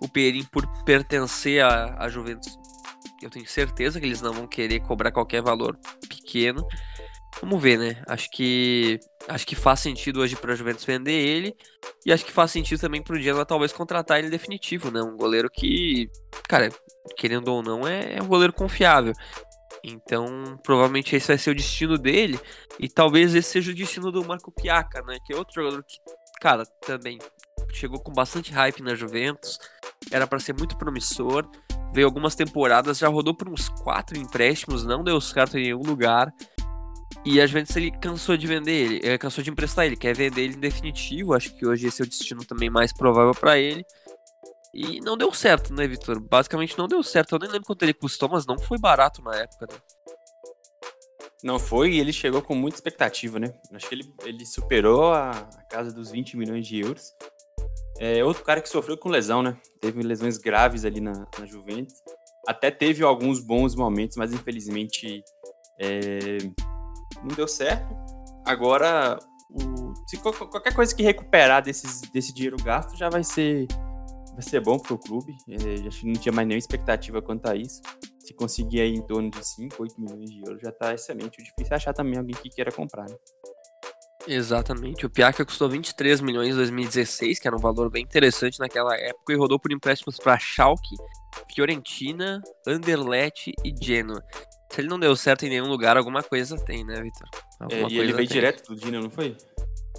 O 0.00 0.08
Perim, 0.08 0.44
por 0.44 0.66
pertencer 0.84 1.64
à, 1.64 1.96
à 1.98 2.08
Juventus, 2.08 2.56
eu 3.20 3.30
tenho 3.30 3.46
certeza 3.48 3.98
que 3.98 4.06
eles 4.06 4.20
não 4.20 4.32
vão 4.32 4.46
querer 4.46 4.80
cobrar 4.80 5.10
qualquer 5.10 5.42
valor 5.42 5.76
pequeno. 6.08 6.64
Vamos 7.40 7.62
ver, 7.62 7.78
né? 7.78 8.02
Acho 8.06 8.28
que 8.30 8.98
acho 9.28 9.46
que 9.46 9.54
faz 9.54 9.80
sentido 9.80 10.20
hoje 10.20 10.34
para 10.34 10.52
a 10.52 10.56
Juventus 10.56 10.84
vender 10.84 11.12
ele 11.12 11.54
e 12.04 12.12
acho 12.12 12.24
que 12.24 12.32
faz 12.32 12.50
sentido 12.50 12.80
também 12.80 13.02
para 13.02 13.16
o 13.16 13.20
Genoa 13.20 13.44
talvez 13.44 13.72
contratar 13.72 14.18
ele 14.18 14.30
definitivo, 14.30 14.90
né? 14.90 15.00
Um 15.02 15.16
goleiro 15.16 15.48
que, 15.50 16.10
cara, 16.48 16.68
querendo 17.16 17.48
ou 17.48 17.62
não, 17.62 17.86
é, 17.86 18.16
é 18.16 18.22
um 18.22 18.26
goleiro 18.26 18.52
confiável. 18.52 19.12
Então, 19.84 20.26
provavelmente 20.64 21.14
esse 21.14 21.28
vai 21.28 21.38
ser 21.38 21.50
o 21.50 21.54
destino 21.54 21.96
dele 21.96 22.40
e 22.80 22.88
talvez 22.88 23.34
esse 23.34 23.50
seja 23.50 23.70
o 23.70 23.74
destino 23.74 24.10
do 24.10 24.24
Marco 24.24 24.50
Piaca, 24.50 25.02
né? 25.02 25.18
Que 25.24 25.32
é 25.32 25.36
outro 25.36 25.54
jogador 25.54 25.84
que, 25.84 25.98
cara, 26.40 26.64
também 26.84 27.18
chegou 27.72 28.00
com 28.00 28.12
bastante 28.12 28.52
hype 28.52 28.82
na 28.82 28.94
Juventus, 28.94 29.58
era 30.10 30.26
para 30.26 30.40
ser 30.40 30.54
muito 30.54 30.76
promissor, 30.76 31.48
veio 31.92 32.06
algumas 32.06 32.34
temporadas, 32.34 32.98
já 32.98 33.08
rodou 33.08 33.34
por 33.34 33.48
uns 33.48 33.68
quatro 33.68 34.18
empréstimos, 34.18 34.84
não 34.84 35.04
deu 35.04 35.20
certo 35.20 35.58
em 35.58 35.64
nenhum 35.64 35.82
lugar. 35.82 36.32
E 37.24 37.40
a 37.40 37.46
Juventus 37.46 37.76
ele 37.76 37.90
cansou 37.90 38.36
de 38.36 38.46
vender 38.46 38.72
ele, 38.72 39.00
ele 39.02 39.18
cansou 39.18 39.42
de 39.42 39.50
emprestar 39.50 39.84
ele, 39.84 39.96
quer 39.96 40.14
vender 40.14 40.42
ele 40.42 40.54
em 40.54 40.60
definitivo. 40.60 41.34
Acho 41.34 41.54
que 41.54 41.66
hoje 41.66 41.86
esse 41.86 42.00
é 42.00 42.04
o 42.04 42.08
destino 42.08 42.44
também 42.44 42.70
mais 42.70 42.92
provável 42.92 43.34
para 43.34 43.58
ele. 43.58 43.84
E 44.72 45.00
não 45.00 45.16
deu 45.16 45.32
certo, 45.32 45.72
né, 45.74 45.86
Vitor? 45.86 46.20
Basicamente 46.20 46.78
não 46.78 46.86
deu 46.86 47.02
certo. 47.02 47.34
Eu 47.34 47.38
nem 47.38 47.50
lembro 47.50 47.66
quanto 47.66 47.82
ele 47.82 47.94
custou, 47.94 48.28
mas 48.28 48.46
não 48.46 48.58
foi 48.58 48.78
barato 48.78 49.22
na 49.22 49.34
época, 49.34 49.66
né? 49.70 49.78
Não 51.42 51.58
foi, 51.58 51.92
e 51.92 52.00
ele 52.00 52.12
chegou 52.12 52.42
com 52.42 52.54
muita 52.54 52.78
expectativa, 52.78 53.38
né? 53.38 53.52
Acho 53.72 53.88
que 53.88 53.94
ele, 53.94 54.12
ele 54.24 54.44
superou 54.44 55.12
a, 55.12 55.30
a 55.30 55.62
casa 55.70 55.92
dos 55.92 56.10
20 56.10 56.36
milhões 56.36 56.66
de 56.66 56.80
euros. 56.80 57.14
É 57.98 58.24
outro 58.24 58.44
cara 58.44 58.60
que 58.60 58.68
sofreu 58.68 58.96
com 58.96 59.08
lesão, 59.08 59.42
né? 59.42 59.56
Teve 59.80 60.02
lesões 60.02 60.36
graves 60.36 60.84
ali 60.84 61.00
na, 61.00 61.26
na 61.38 61.46
Juventus. 61.46 61.94
Até 62.46 62.70
teve 62.70 63.04
alguns 63.04 63.40
bons 63.40 63.74
momentos, 63.74 64.16
mas 64.16 64.32
infelizmente 64.32 65.22
é, 65.80 66.38
não 67.22 67.34
deu 67.34 67.48
certo. 67.48 67.94
Agora, 68.44 69.18
o, 69.50 69.94
se 70.06 70.16
qualquer 70.18 70.74
coisa 70.74 70.94
que 70.94 71.02
recuperar 71.02 71.62
desses, 71.62 72.02
desse 72.12 72.32
dinheiro 72.32 72.56
gasto 72.62 72.96
já 72.96 73.08
vai 73.08 73.24
ser, 73.24 73.66
vai 74.32 74.42
ser 74.42 74.60
bom 74.60 74.78
para 74.78 74.94
o 74.94 74.98
clube. 74.98 75.36
É, 75.48 75.86
acho 75.86 76.00
que 76.00 76.06
não 76.06 76.14
tinha 76.14 76.32
mais 76.32 76.46
nenhuma 76.46 76.58
expectativa 76.58 77.20
quanto 77.20 77.46
a 77.46 77.54
isso. 77.54 77.82
Se 78.18 78.34
conseguir 78.34 78.80
aí 78.80 78.94
em 78.94 79.02
torno 79.02 79.30
de 79.30 79.46
5, 79.46 79.76
8 79.78 80.00
milhões 80.00 80.30
de 80.30 80.40
euros 80.44 80.60
já 80.60 80.70
está 80.70 80.94
excelente. 80.94 81.40
O 81.40 81.44
difícil 81.44 81.72
é 81.72 81.74
achar 81.74 81.92
também 81.92 82.18
alguém 82.18 82.34
que 82.34 82.50
queira 82.50 82.70
comprar, 82.70 83.08
né? 83.08 83.16
Exatamente. 84.26 85.06
O 85.06 85.10
Piaca 85.10 85.44
custou 85.44 85.70
23 85.70 86.20
milhões 86.20 86.52
em 86.52 86.56
2016, 86.56 87.38
que 87.38 87.48
era 87.48 87.56
um 87.56 87.60
valor 87.60 87.90
bem 87.90 88.02
interessante 88.02 88.58
naquela 88.58 88.94
época, 88.94 89.32
e 89.32 89.36
rodou 89.36 89.58
por 89.58 89.72
empréstimos 89.72 90.18
para 90.18 90.38
Schalke, 90.38 90.96
Fiorentina, 91.54 92.42
Anderlecht 92.66 93.52
e 93.64 93.74
Genoa. 93.80 94.22
Se 94.70 94.80
ele 94.80 94.88
não 94.88 94.98
deu 94.98 95.14
certo 95.16 95.46
em 95.46 95.48
nenhum 95.48 95.68
lugar, 95.68 95.96
alguma 95.96 96.22
coisa 96.22 96.56
tem, 96.56 96.84
né, 96.84 97.00
Vitor? 97.00 97.28
É, 97.70 97.82
e 97.88 97.98
ele 97.98 98.12
veio 98.12 98.28
tem. 98.28 98.36
direto 98.36 98.68
do 98.68 98.76
Dino, 98.76 99.00
não 99.00 99.10
foi? 99.10 99.36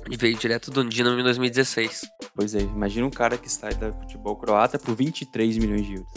Ele 0.06 0.18
veio 0.18 0.38
direto 0.38 0.72
do 0.72 0.84
Dino 0.84 1.20
em 1.20 1.24
2016. 1.24 2.02
Pois 2.36 2.56
é, 2.56 2.62
imagina 2.62 3.06
um 3.06 3.12
cara 3.12 3.38
que 3.38 3.52
sai 3.52 3.74
da 3.76 3.92
futebol 3.92 4.36
croata 4.38 4.80
por 4.80 4.96
23 4.96 5.58
milhões 5.58 5.86
de 5.86 5.96
euros. 5.96 6.12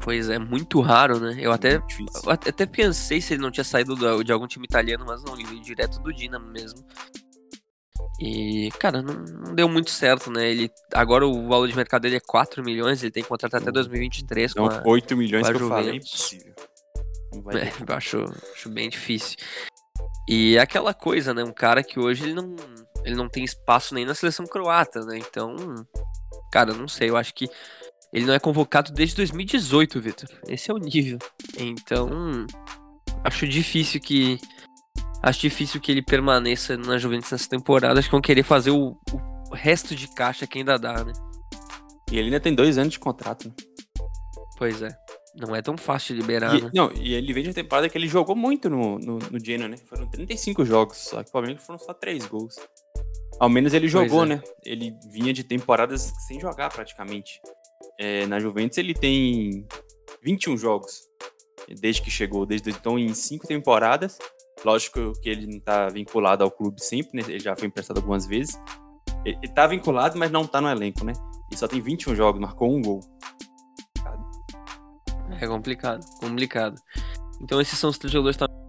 Pois 0.00 0.30
é, 0.30 0.38
muito 0.38 0.80
raro, 0.80 1.20
né? 1.20 1.36
Eu 1.38 1.52
até, 1.52 1.76
eu 1.76 2.30
até 2.30 2.64
pensei 2.64 3.20
se 3.20 3.34
ele 3.34 3.42
não 3.42 3.50
tinha 3.50 3.64
saído 3.64 3.94
do, 3.94 4.24
de 4.24 4.32
algum 4.32 4.46
time 4.46 4.64
italiano, 4.64 5.04
mas 5.06 5.22
não, 5.22 5.34
ele 5.34 5.44
veio 5.44 5.60
direto 5.60 6.00
do 6.00 6.12
Dinamo 6.12 6.46
mesmo. 6.46 6.82
E, 8.18 8.70
cara, 8.78 9.02
não, 9.02 9.14
não, 9.14 9.54
deu 9.54 9.68
muito 9.68 9.90
certo, 9.90 10.30
né? 10.30 10.50
Ele, 10.50 10.70
agora 10.92 11.26
o 11.26 11.48
valor 11.48 11.66
de 11.66 11.74
mercado 11.74 12.02
dele 12.02 12.16
é 12.16 12.20
4 12.20 12.62
milhões, 12.62 13.02
ele 13.02 13.10
tem 13.10 13.22
que 13.22 13.28
contratar 13.28 13.62
até 13.62 13.72
2023 13.72 14.52
então, 14.52 14.68
com 14.68 14.74
a, 14.74 14.82
8 14.84 15.16
milhões 15.16 15.46
com 15.46 15.52
a 15.52 15.54
que 15.54 15.62
eu 15.62 15.68
falei, 15.68 15.90
é 15.90 15.96
impossível. 15.96 16.54
É, 17.32 17.90
eu 17.90 17.96
acho, 17.96 18.24
acho 18.54 18.68
bem 18.70 18.88
difícil. 18.88 19.36
E 20.28 20.56
é 20.56 20.60
aquela 20.60 20.94
coisa, 20.94 21.34
né? 21.34 21.42
Um 21.44 21.52
cara 21.52 21.82
que 21.82 21.98
hoje 21.98 22.24
ele 22.24 22.34
não, 22.34 22.56
ele 23.04 23.14
não 23.14 23.28
tem 23.28 23.44
espaço 23.44 23.94
nem 23.94 24.04
na 24.04 24.14
seleção 24.14 24.46
croata, 24.46 25.00
né? 25.00 25.18
Então, 25.18 25.56
cara, 26.52 26.72
não 26.72 26.88
sei, 26.88 27.10
eu 27.10 27.16
acho 27.16 27.34
que 27.34 27.48
ele 28.12 28.26
não 28.26 28.34
é 28.34 28.38
convocado 28.38 28.92
desde 28.92 29.16
2018, 29.16 30.00
Vitor. 30.00 30.28
Esse 30.48 30.70
é 30.70 30.74
o 30.74 30.78
nível. 30.78 31.18
Então, 31.56 32.46
acho 33.24 33.46
difícil 33.46 34.00
que 34.00 34.38
Acho 35.22 35.40
difícil 35.40 35.80
que 35.80 35.92
ele 35.92 36.02
permaneça 36.02 36.76
na 36.78 36.96
Juventus 36.96 37.30
nessa 37.30 37.48
temporada. 37.48 37.98
Acho 37.98 38.08
que 38.08 38.12
vão 38.12 38.22
querer 38.22 38.42
fazer 38.42 38.70
o, 38.70 38.96
o 39.50 39.54
resto 39.54 39.94
de 39.94 40.08
caixa 40.08 40.46
que 40.46 40.58
ainda 40.58 40.78
dá, 40.78 41.04
né? 41.04 41.12
E 42.10 42.16
ele 42.16 42.26
ainda 42.28 42.40
tem 42.40 42.54
dois 42.54 42.78
anos 42.78 42.94
de 42.94 42.98
contrato. 42.98 43.48
Né? 43.48 43.54
Pois 44.56 44.80
é. 44.80 44.88
Não 45.34 45.54
é 45.54 45.62
tão 45.62 45.76
fácil 45.76 46.14
de 46.14 46.20
liberar, 46.20 46.56
e, 46.56 46.62
né? 46.62 46.70
Não, 46.74 46.90
e 46.92 47.14
ele 47.14 47.32
vem 47.32 47.42
de 47.42 47.48
uma 47.50 47.54
temporada 47.54 47.88
que 47.88 47.96
ele 47.96 48.08
jogou 48.08 48.34
muito 48.34 48.68
no, 48.68 48.98
no, 48.98 49.18
no 49.18 49.44
Genoa, 49.44 49.68
né? 49.68 49.76
Foram 49.86 50.08
35 50.10 50.64
jogos, 50.64 50.96
só 50.96 51.22
que 51.22 51.30
provavelmente 51.30 51.64
foram 51.64 51.78
só 51.78 51.94
3 51.94 52.26
gols. 52.26 52.56
Ao 53.38 53.48
menos 53.48 53.72
ele 53.72 53.88
jogou, 53.88 54.24
é. 54.24 54.26
né? 54.26 54.42
Ele 54.64 54.94
vinha 55.10 55.32
de 55.32 55.44
temporadas 55.44 56.12
sem 56.26 56.40
jogar 56.40 56.70
praticamente. 56.70 57.40
É, 57.98 58.26
na 58.26 58.38
Juventus 58.40 58.78
ele 58.78 58.94
tem 58.94 59.66
21 60.22 60.56
jogos 60.56 61.08
desde 61.80 62.02
que 62.02 62.10
chegou, 62.10 62.44
desde 62.44 62.70
então 62.70 62.98
em 62.98 63.14
cinco 63.14 63.46
temporadas 63.46 64.18
Lógico 64.64 65.12
que 65.20 65.28
ele 65.28 65.46
não 65.46 65.58
está 65.58 65.88
vinculado 65.88 66.44
ao 66.44 66.50
clube 66.50 66.82
sempre, 66.82 67.16
né? 67.16 67.22
Ele 67.28 67.40
já 67.40 67.56
foi 67.56 67.68
emprestado 67.68 67.98
algumas 67.98 68.26
vezes. 68.26 68.60
Ele 69.24 69.38
está 69.42 69.66
vinculado, 69.66 70.18
mas 70.18 70.30
não 70.30 70.42
está 70.42 70.60
no 70.60 70.68
elenco, 70.68 71.04
né? 71.04 71.12
Ele 71.50 71.58
só 71.58 71.66
tem 71.66 71.80
21 71.80 72.14
jogos, 72.14 72.40
marcou 72.40 72.70
um 72.70 72.80
gol. 72.80 73.00
É 75.40 75.46
complicado, 75.46 76.04
complicado. 76.20 76.80
Então 77.40 77.60
esses 77.60 77.78
são 77.78 77.88
os 77.90 77.96
três 77.96 78.12
jogadores 78.12 78.36
que 78.36 78.44
estavam 78.44 78.60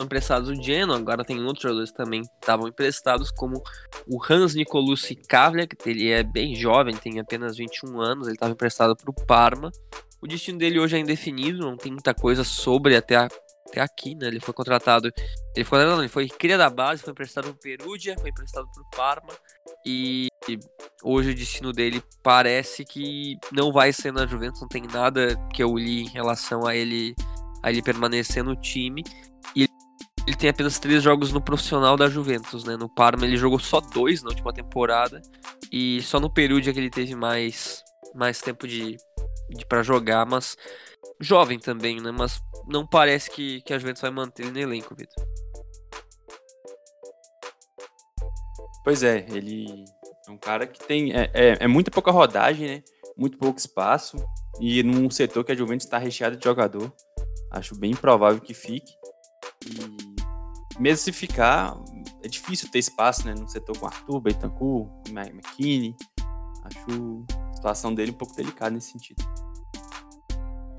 emprestados 0.00 0.48
o 0.48 0.60
Genoa, 0.60 0.98
agora 0.98 1.24
tem 1.24 1.40
outros 1.44 1.62
jogadores 1.62 1.92
também 1.92 2.22
que 2.22 2.28
estavam 2.40 2.66
emprestados, 2.66 3.30
como 3.30 3.62
o 4.08 4.20
Hans 4.28 4.54
Nicolucci 4.54 5.14
Kavlia, 5.14 5.66
que 5.66 5.88
ele 5.88 6.10
é 6.10 6.24
bem 6.24 6.56
jovem, 6.56 6.96
tem 6.96 7.20
apenas 7.20 7.56
21 7.56 8.00
anos, 8.00 8.26
ele 8.26 8.34
estava 8.34 8.52
emprestado 8.52 8.96
para 8.96 9.10
o 9.10 9.26
Parma. 9.26 9.70
O 10.20 10.26
destino 10.26 10.58
dele 10.58 10.80
hoje 10.80 10.96
é 10.96 10.98
indefinido, 10.98 11.60
não 11.60 11.76
tem 11.76 11.92
muita 11.92 12.12
coisa 12.12 12.42
sobre 12.42 12.96
até 12.96 13.16
a 13.16 13.28
aqui, 13.80 14.14
né? 14.14 14.26
Ele 14.26 14.40
foi 14.40 14.54
contratado. 14.54 15.12
Ele 15.54 15.64
foi, 15.64 15.84
não, 15.84 15.98
ele 16.00 16.08
foi 16.08 16.28
cria 16.28 16.58
da 16.58 16.68
base, 16.68 17.02
foi 17.02 17.12
emprestado 17.12 17.44
pro 17.44 17.54
Perugia, 17.54 18.16
foi 18.18 18.30
emprestado 18.30 18.66
pro 18.72 18.84
Parma. 18.96 19.32
E 19.86 20.28
hoje 21.02 21.30
o 21.30 21.34
destino 21.34 21.72
dele 21.72 22.02
parece 22.22 22.84
que 22.84 23.36
não 23.52 23.72
vai 23.72 23.92
ser 23.92 24.12
na 24.12 24.26
Juventus, 24.26 24.60
não 24.60 24.68
tem 24.68 24.82
nada 24.82 25.36
que 25.52 25.62
eu 25.62 25.76
li 25.76 26.02
em 26.02 26.08
relação 26.08 26.66
a 26.66 26.74
ele 26.74 27.14
a 27.62 27.70
ele 27.70 27.82
permanecer 27.82 28.42
no 28.42 28.56
time. 28.56 29.04
E 29.54 29.68
ele 30.26 30.36
tem 30.36 30.50
apenas 30.50 30.78
três 30.78 31.02
jogos 31.02 31.32
no 31.32 31.40
profissional 31.40 31.96
da 31.96 32.08
Juventus, 32.08 32.64
né? 32.64 32.76
No 32.76 32.88
Parma 32.88 33.24
ele 33.24 33.36
jogou 33.36 33.58
só 33.58 33.80
dois 33.80 34.22
na 34.22 34.30
última 34.30 34.52
temporada. 34.52 35.20
E 35.70 36.02
só 36.02 36.20
no 36.20 36.30
Perugia 36.30 36.72
que 36.72 36.78
ele 36.78 36.90
teve 36.90 37.14
mais, 37.14 37.82
mais 38.14 38.40
tempo 38.40 38.66
de, 38.66 38.96
de 39.50 39.66
para 39.66 39.82
jogar, 39.82 40.26
mas 40.26 40.56
jovem 41.20 41.58
também, 41.58 42.00
né? 42.00 42.10
Mas 42.10 42.42
não 42.66 42.86
parece 42.86 43.30
que, 43.30 43.60
que 43.62 43.72
a 43.72 43.78
Juventus 43.78 44.02
vai 44.02 44.10
manter 44.10 44.42
ele 44.42 44.52
no 44.52 44.58
elenco, 44.58 44.94
Vitor. 44.94 45.24
Pois 48.84 49.02
é, 49.02 49.24
ele 49.30 49.84
é 50.26 50.30
um 50.30 50.38
cara 50.38 50.66
que 50.66 50.84
tem. 50.84 51.12
É, 51.12 51.30
é, 51.32 51.56
é 51.60 51.66
muita 51.68 51.90
pouca 51.90 52.10
rodagem, 52.10 52.66
né? 52.66 52.82
Muito 53.16 53.38
pouco 53.38 53.58
espaço. 53.58 54.16
E 54.60 54.82
num 54.82 55.10
setor 55.10 55.44
que 55.44 55.52
a 55.52 55.56
Juventus 55.56 55.86
está 55.86 55.98
recheada 55.98 56.36
de 56.36 56.44
jogador. 56.44 56.92
Acho 57.50 57.76
bem 57.76 57.94
provável 57.94 58.40
que 58.40 58.54
fique. 58.54 58.92
E 59.66 60.80
mesmo 60.80 61.04
se 61.04 61.12
ficar, 61.12 61.76
é 62.22 62.28
difícil 62.28 62.70
ter 62.70 62.78
espaço, 62.78 63.26
né? 63.26 63.34
Num 63.34 63.46
setor 63.46 63.76
com 63.78 63.86
Arthur, 63.86 64.20
Betancourt, 64.20 64.90
McKinney. 65.10 65.94
Acho 66.64 67.24
a 67.50 67.54
situação 67.54 67.94
dele 67.94 68.10
um 68.10 68.14
pouco 68.14 68.34
delicada 68.34 68.70
nesse 68.70 68.90
sentido. 68.90 69.22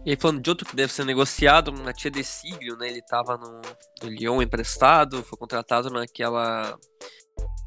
E 0.06 0.12
aí, 0.12 0.18
falando 0.18 0.42
de 0.42 0.50
outro 0.50 0.68
que 0.68 0.76
deve 0.76 0.92
ser 0.92 1.06
negociado, 1.06 1.72
Matia 1.72 2.12
De 2.12 2.24
Siglio, 2.24 2.76
né? 2.78 2.90
Ele 2.90 3.00
estava 3.00 3.38
no, 3.38 3.62
no 4.02 4.10
Lyon 4.10 4.42
emprestado, 4.42 5.24
foi 5.24 5.38
contratado 5.38 5.90
naquela 5.90 6.78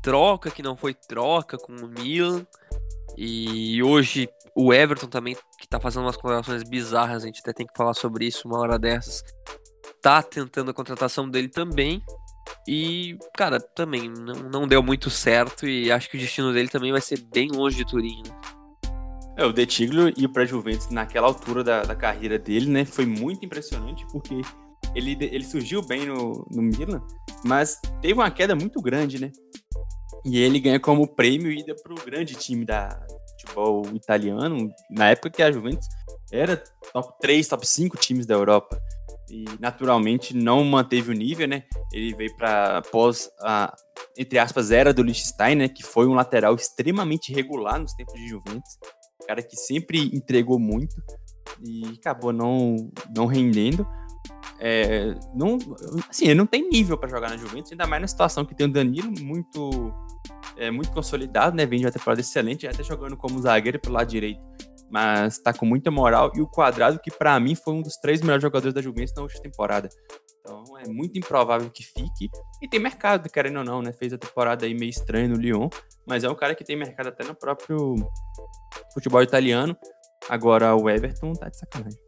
troca 0.02 0.50
que 0.50 0.62
não 0.62 0.76
foi 0.76 0.93
troca 0.93 1.57
com 1.57 1.73
o 1.73 1.88
Milan. 1.88 2.47
E 3.16 3.83
hoje 3.83 4.28
o 4.55 4.73
Everton 4.73 5.07
também, 5.07 5.35
que 5.59 5.66
tá 5.66 5.81
fazendo 5.81 6.05
umas 6.05 6.16
contratações 6.16 6.62
bizarras, 6.62 7.23
a 7.23 7.26
gente 7.26 7.40
até 7.40 7.55
tem 7.55 7.66
que 7.66 7.76
falar 7.76 7.95
sobre 7.95 8.26
isso 8.26 8.47
uma 8.47 8.59
hora 8.59 8.78
dessas. 8.78 9.23
Tá 10.02 10.23
tentando 10.23 10.71
a 10.71 10.75
contratação 10.75 11.28
dele 11.28 11.49
também. 11.49 12.02
E, 12.69 13.19
cara, 13.35 13.59
também 13.59 14.11
não, 14.11 14.35
não 14.35 14.69
deu 14.69 14.83
muito 14.83 15.09
certo. 15.09 15.66
E 15.66 15.90
acho 15.90 16.11
que 16.11 16.16
o 16.16 16.21
destino 16.21 16.52
dele 16.52 16.69
também 16.69 16.93
vai 16.93 17.00
ser 17.00 17.21
bem 17.33 17.49
longe 17.49 17.76
de 17.76 17.87
Turim, 17.87 18.23
né? 18.26 18.56
É, 19.37 19.45
o 19.45 19.52
De 19.52 19.66
Tiglio 19.66 20.09
ir 20.16 20.28
para 20.28 20.47
Juventus 20.47 20.88
naquela 20.88 21.26
altura 21.26 21.62
da, 21.62 21.83
da 21.83 21.95
carreira 21.95 22.38
dele, 22.38 22.71
né, 22.71 22.85
foi 22.85 23.05
muito 23.05 23.45
impressionante 23.45 24.07
porque 24.11 24.40
ele, 24.95 25.16
ele 25.21 25.45
surgiu 25.45 25.83
bem 25.83 26.07
no, 26.07 26.47
no 26.50 26.62
Milan, 26.62 27.02
mas 27.45 27.78
teve 28.00 28.14
uma 28.14 28.31
queda 28.31 28.55
muito 28.55 28.81
grande, 28.81 29.21
né? 29.21 29.31
E 30.25 30.38
ele 30.38 30.59
ganha 30.59 30.81
como 30.81 31.07
prêmio 31.07 31.52
ida 31.52 31.75
para 31.75 31.93
o 31.93 32.05
grande 32.05 32.35
time 32.35 32.64
da 32.64 32.99
futebol 33.31 33.87
italiano, 33.95 34.71
na 34.90 35.11
época 35.11 35.31
que 35.31 35.43
a 35.43 35.52
Juventus 35.52 35.87
era 36.33 36.57
top 36.93 37.14
3, 37.21 37.47
top 37.47 37.66
5 37.66 37.97
times 37.99 38.26
da 38.26 38.35
Europa. 38.35 38.81
E 39.31 39.45
naturalmente 39.61 40.35
não 40.35 40.64
manteve 40.64 41.11
o 41.11 41.14
nível, 41.14 41.49
né? 41.49 41.64
Ele 41.93 42.14
veio 42.14 42.35
para 42.37 42.78
após 42.78 43.28
a 43.40 43.75
entre 44.16 44.38
aspas 44.38 44.71
era 44.71 44.95
do 44.95 45.02
Liechtenstein, 45.02 45.57
né, 45.57 45.69
que 45.69 45.83
foi 45.83 46.07
um 46.07 46.14
lateral 46.14 46.55
extremamente 46.55 47.33
regular 47.33 47.78
nos 47.78 47.93
tempos 47.93 48.14
de 48.14 48.28
Juventus 48.28 48.78
cara 49.26 49.42
que 49.42 49.56
sempre 49.56 50.14
entregou 50.14 50.59
muito 50.59 50.97
e 51.64 51.85
acabou 51.99 52.33
não, 52.33 52.76
não 53.14 53.26
rendendo. 53.26 53.87
É, 54.59 55.14
não, 55.35 55.59
assim, 56.09 56.26
ele 56.26 56.35
não 56.35 56.47
tem 56.47 56.68
nível 56.68 56.97
para 56.97 57.09
jogar 57.09 57.30
na 57.30 57.37
Juventus, 57.37 57.73
ainda 57.73 57.87
mais 57.87 58.02
na 58.02 58.09
situação 58.09 58.45
que 58.45 58.54
tem 58.54 58.66
o 58.66 58.73
Danilo 58.73 59.12
muito 59.21 59.92
é, 60.56 60.71
muito 60.71 60.90
consolidado, 60.92 61.56
né? 61.56 61.66
Vem 61.66 61.80
de 61.80 61.87
uma 61.87 61.92
temporada 61.92 62.21
excelente, 62.21 62.66
até 62.66 62.83
jogando 62.83 63.16
como 63.16 63.38
zagueiro 63.40 63.78
pelo 63.78 63.95
lado 63.95 64.09
direito, 64.09 64.40
mas 64.90 65.38
tá 65.38 65.52
com 65.52 65.66
muita 65.66 65.90
moral. 65.90 66.33
E 66.35 66.40
o 66.40 66.47
Quadrado, 66.47 66.99
que 66.99 67.11
para 67.11 67.38
mim 67.40 67.55
foi 67.55 67.75
um 67.75 67.83
dos 67.83 67.97
três 67.97 68.21
melhores 68.21 68.43
jogadores 68.43 68.75
da 68.75 68.81
Juventus 68.81 69.14
na 69.14 69.23
última 69.23 69.43
temporada. 69.43 69.88
Então 70.40 70.78
é 70.78 70.88
muito 70.88 71.19
improvável 71.19 71.69
que 71.71 71.83
fique. 71.83 72.31
E 72.62 72.69
tem 72.69 72.78
mercado, 72.78 73.28
querendo 73.28 73.59
ou 73.59 73.64
não, 73.64 73.83
né? 73.83 73.93
Fez 73.93 74.12
a 74.12 74.19
temporada 74.19 74.64
aí 74.64 74.75
meio 74.75 74.90
estranha 74.90 75.28
no 75.28 75.37
Lyon, 75.37 75.69
mas 76.07 76.25
é 76.25 76.31
um 76.31 76.35
cara 76.35 76.55
que 76.55 76.64
tem 76.64 76.76
mercado 76.76 77.09
até 77.09 77.25
no 77.25 77.35
próprio 77.35 77.97
futebol 78.95 79.23
italiano. 79.23 79.76
Agora 80.28 80.75
o 80.75 80.88
Everton 80.88 81.33
tá 81.33 81.49
de 81.49 81.59
sacanagem. 81.59 81.99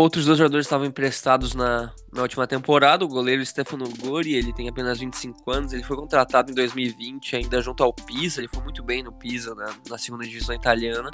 Outros 0.00 0.24
dois 0.24 0.38
jogadores 0.38 0.64
estavam 0.64 0.86
emprestados 0.86 1.54
na, 1.54 1.92
na 2.10 2.22
última 2.22 2.46
temporada. 2.46 3.04
O 3.04 3.08
goleiro 3.08 3.44
Stefano 3.44 3.84
Gori, 3.98 4.34
ele 4.34 4.50
tem 4.50 4.66
apenas 4.66 4.98
25 4.98 5.50
anos. 5.50 5.74
Ele 5.74 5.82
foi 5.82 5.94
contratado 5.94 6.50
em 6.50 6.54
2020, 6.54 7.36
ainda 7.36 7.60
junto 7.60 7.84
ao 7.84 7.92
Pisa. 7.92 8.40
Ele 8.40 8.48
foi 8.48 8.62
muito 8.62 8.82
bem 8.82 9.02
no 9.02 9.12
Pisa, 9.12 9.54
na, 9.54 9.74
na 9.90 9.98
segunda 9.98 10.24
divisão 10.24 10.54
italiana. 10.54 11.10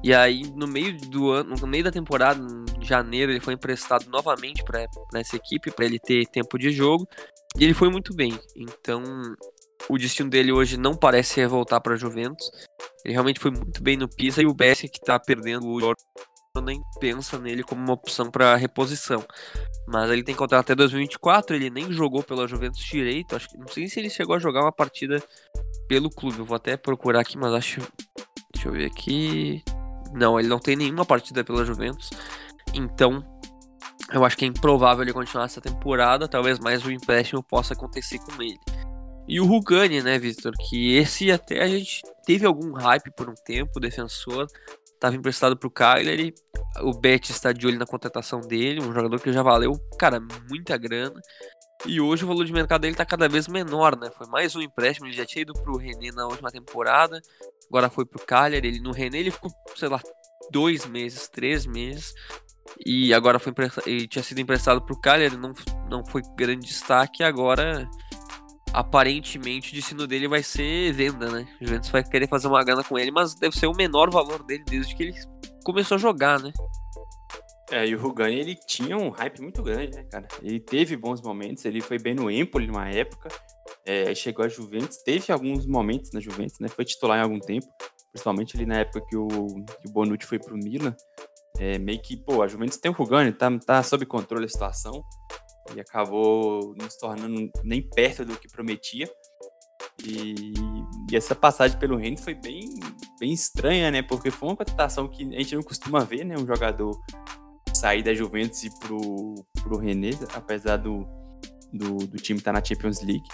E 0.00 0.14
aí, 0.14 0.44
no 0.54 0.68
meio 0.68 0.96
do 0.96 1.32
ano, 1.32 1.56
no 1.60 1.66
meio 1.66 1.82
da 1.82 1.90
temporada, 1.90 2.40
em 2.78 2.84
janeiro, 2.84 3.32
ele 3.32 3.40
foi 3.40 3.54
emprestado 3.54 4.08
novamente 4.08 4.62
para 4.62 4.86
essa 5.16 5.34
equipe, 5.34 5.72
para 5.72 5.84
ele 5.84 5.98
ter 5.98 6.24
tempo 6.26 6.56
de 6.56 6.70
jogo. 6.70 7.08
E 7.58 7.64
ele 7.64 7.74
foi 7.74 7.90
muito 7.90 8.14
bem. 8.14 8.38
Então, 8.54 9.02
o 9.88 9.98
destino 9.98 10.30
dele 10.30 10.52
hoje 10.52 10.76
não 10.76 10.94
parece 10.94 11.44
voltar 11.48 11.80
para 11.80 11.96
Juventus. 11.96 12.48
Ele 13.04 13.12
realmente 13.12 13.40
foi 13.40 13.50
muito 13.50 13.82
bem 13.82 13.96
no 13.96 14.08
Pisa 14.08 14.40
e 14.40 14.46
o 14.46 14.54
Bessi 14.54 14.88
que 14.88 14.98
está 14.98 15.18
perdendo 15.18 15.66
o 15.66 15.80
nem 16.62 16.80
pensa 17.00 17.38
nele 17.38 17.62
como 17.62 17.82
uma 17.82 17.94
opção 17.94 18.30
para 18.30 18.56
reposição. 18.56 19.24
Mas 19.86 20.10
ele 20.10 20.22
tem 20.22 20.34
contrato 20.34 20.64
até 20.64 20.74
2024, 20.74 21.56
ele 21.56 21.70
nem 21.70 21.92
jogou 21.92 22.22
pela 22.22 22.46
Juventus 22.46 22.82
direito, 22.84 23.36
acho 23.36 23.48
que 23.48 23.58
não 23.58 23.68
sei 23.68 23.88
se 23.88 24.00
ele 24.00 24.08
chegou 24.08 24.36
a 24.36 24.38
jogar 24.38 24.62
uma 24.62 24.72
partida 24.72 25.22
pelo 25.88 26.08
clube. 26.08 26.38
Eu 26.38 26.44
vou 26.44 26.56
até 26.56 26.76
procurar 26.76 27.20
aqui, 27.20 27.36
mas 27.36 27.52
acho 27.52 27.80
Deixa 28.54 28.68
eu 28.68 28.72
ver 28.72 28.86
aqui. 28.86 29.62
Não, 30.12 30.38
ele 30.38 30.48
não 30.48 30.58
tem 30.58 30.74
nenhuma 30.74 31.04
partida 31.04 31.44
pela 31.44 31.66
Juventus. 31.66 32.08
Então, 32.72 33.22
eu 34.12 34.24
acho 34.24 34.36
que 34.38 34.44
é 34.44 34.48
improvável 34.48 35.02
ele 35.02 35.12
continuar 35.12 35.44
essa 35.44 35.60
temporada. 35.60 36.26
Talvez 36.26 36.58
mais 36.58 36.84
um 36.86 36.90
empréstimo 36.90 37.42
possa 37.42 37.74
acontecer 37.74 38.18
com 38.20 38.40
ele. 38.40 38.58
E 39.28 39.40
o 39.40 39.44
Rugani, 39.44 40.02
né, 40.02 40.18
Victor? 40.18 40.52
Que 40.68 40.96
esse 40.96 41.30
até 41.30 41.62
a 41.62 41.68
gente 41.68 42.02
teve 42.24 42.46
algum 42.46 42.72
hype 42.72 43.10
por 43.10 43.28
um 43.28 43.34
tempo, 43.34 43.80
defensor. 43.80 44.46
Estava 44.94 45.16
emprestado 45.16 45.56
para 45.56 45.66
o 45.66 45.70
Cagliari. 45.70 46.34
O 46.82 46.92
Betis 46.92 47.30
está 47.30 47.52
de 47.52 47.66
olho 47.66 47.78
na 47.78 47.86
contratação 47.86 48.40
dele, 48.40 48.80
um 48.80 48.92
jogador 48.92 49.20
que 49.20 49.32
já 49.32 49.42
valeu, 49.42 49.72
cara, 49.98 50.20
muita 50.48 50.76
grana. 50.76 51.20
E 51.86 52.00
hoje 52.00 52.24
o 52.24 52.28
valor 52.28 52.44
de 52.44 52.52
mercado 52.52 52.80
dele 52.82 52.94
tá 52.94 53.04
cada 53.04 53.28
vez 53.28 53.46
menor, 53.46 53.96
né? 53.96 54.10
Foi 54.10 54.26
mais 54.26 54.56
um 54.56 54.62
empréstimo, 54.62 55.06
ele 55.06 55.16
já 55.16 55.26
tinha 55.26 55.42
ido 55.42 55.52
pro 55.52 55.76
René 55.76 56.10
na 56.12 56.26
última 56.26 56.50
temporada, 56.50 57.20
agora 57.68 57.90
foi 57.90 58.06
pro 58.06 58.24
Cagliari, 58.24 58.68
ele 58.68 58.80
no 58.80 58.90
René 58.90 59.18
ele 59.18 59.30
ficou, 59.30 59.50
sei 59.76 59.88
lá, 59.88 60.00
dois 60.50 60.86
meses, 60.86 61.28
três 61.28 61.66
meses, 61.66 62.14
e 62.84 63.12
agora 63.12 63.38
foi 63.38 63.52
ele 63.86 64.08
tinha 64.08 64.22
sido 64.22 64.40
emprestado 64.40 64.80
pro 64.80 64.98
Cagliari, 64.98 65.36
não, 65.36 65.52
não 65.90 66.06
foi 66.06 66.22
grande 66.36 66.66
destaque, 66.66 67.22
agora 67.22 67.86
aparentemente 68.74 69.70
o 69.70 69.74
destino 69.74 70.06
dele 70.06 70.26
vai 70.26 70.42
ser 70.42 70.92
venda, 70.92 71.30
né? 71.30 71.46
O 71.60 71.64
Juventus 71.64 71.90
vai 71.90 72.02
querer 72.02 72.28
fazer 72.28 72.48
uma 72.48 72.62
grana 72.64 72.82
com 72.82 72.98
ele, 72.98 73.12
mas 73.12 73.34
deve 73.34 73.56
ser 73.56 73.66
o 73.66 73.74
menor 73.74 74.10
valor 74.10 74.42
dele 74.42 74.64
desde 74.68 74.94
que 74.94 75.04
ele 75.04 75.14
começou 75.64 75.94
a 75.94 75.98
jogar, 75.98 76.40
né? 76.40 76.52
É, 77.70 77.86
e 77.86 77.94
o 77.94 77.98
Rugani, 77.98 78.34
ele 78.34 78.56
tinha 78.66 78.96
um 78.96 79.08
hype 79.10 79.40
muito 79.40 79.62
grande, 79.62 79.96
né, 79.96 80.04
cara? 80.10 80.26
Ele 80.42 80.60
teve 80.60 80.96
bons 80.96 81.22
momentos, 81.22 81.64
ele 81.64 81.80
foi 81.80 81.98
bem 81.98 82.14
no 82.14 82.30
Empoli 82.30 82.66
numa 82.66 82.88
época, 82.88 83.28
é, 83.86 84.14
chegou 84.14 84.44
a 84.44 84.48
Juventus, 84.48 84.98
teve 84.98 85.32
alguns 85.32 85.66
momentos 85.66 86.10
na 86.12 86.20
Juventus, 86.20 86.58
né? 86.58 86.68
Foi 86.68 86.84
titular 86.84 87.18
em 87.18 87.22
algum 87.22 87.38
tempo, 87.38 87.66
principalmente 88.12 88.56
ali 88.56 88.66
na 88.66 88.80
época 88.80 89.06
que 89.08 89.16
o, 89.16 89.28
que 89.28 89.88
o 89.88 89.92
Bonucci 89.92 90.26
foi 90.26 90.38
pro 90.38 90.56
Milan. 90.56 90.94
É, 91.58 91.78
meio 91.78 92.02
que, 92.02 92.16
pô, 92.16 92.42
a 92.42 92.48
Juventus 92.48 92.76
tem 92.78 92.90
o 92.90 92.94
Rugani, 92.94 93.32
tá, 93.32 93.48
tá 93.64 93.82
sob 93.82 94.04
controle 94.04 94.44
a 94.44 94.48
situação, 94.48 95.04
e 95.74 95.80
acabou 95.80 96.74
não 96.76 96.88
se 96.88 96.98
tornando 96.98 97.50
nem 97.62 97.82
perto 97.82 98.24
do 98.24 98.36
que 98.36 98.48
prometia. 98.48 99.08
E, 100.04 100.54
e 101.10 101.16
essa 101.16 101.34
passagem 101.34 101.78
pelo 101.78 101.96
Rennes 101.96 102.22
foi 102.22 102.34
bem, 102.34 102.68
bem 103.18 103.32
estranha, 103.32 103.90
né? 103.90 104.02
Porque 104.02 104.30
foi 104.30 104.48
uma 104.48 104.56
contratação 104.56 105.08
que 105.08 105.22
a 105.34 105.38
gente 105.38 105.54
não 105.54 105.62
costuma 105.62 106.00
ver, 106.00 106.24
né? 106.24 106.34
Um 106.36 106.46
jogador 106.46 106.98
sair 107.74 108.02
da 108.02 108.14
Juventus 108.14 108.62
e 108.64 108.70
pro, 108.78 109.34
pro 109.62 109.78
René, 109.78 110.10
apesar 110.34 110.76
do, 110.76 111.06
do, 111.72 111.98
do 111.98 112.16
time 112.16 112.38
estar 112.38 112.52
tá 112.52 112.58
na 112.58 112.64
Champions 112.64 113.02
League. 113.02 113.28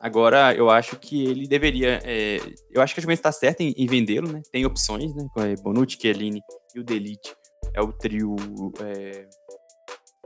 Agora, 0.00 0.52
eu 0.54 0.68
acho 0.68 0.96
que 0.96 1.24
ele 1.24 1.46
deveria. 1.46 2.00
É, 2.04 2.38
eu 2.72 2.82
acho 2.82 2.92
que 2.94 3.00
a 3.00 3.02
Juventus 3.02 3.20
está 3.20 3.32
certa 3.32 3.62
em, 3.62 3.72
em 3.76 3.86
vendê-lo, 3.86 4.32
né? 4.32 4.42
Tem 4.50 4.66
opções, 4.66 5.14
né? 5.14 5.24
Bonucci, 5.62 5.96
Chiellini 6.00 6.40
e 6.74 6.80
o 6.80 6.84
Delite. 6.84 7.34
É 7.74 7.80
o 7.80 7.92
trio 7.92 8.34
é, 8.80 9.28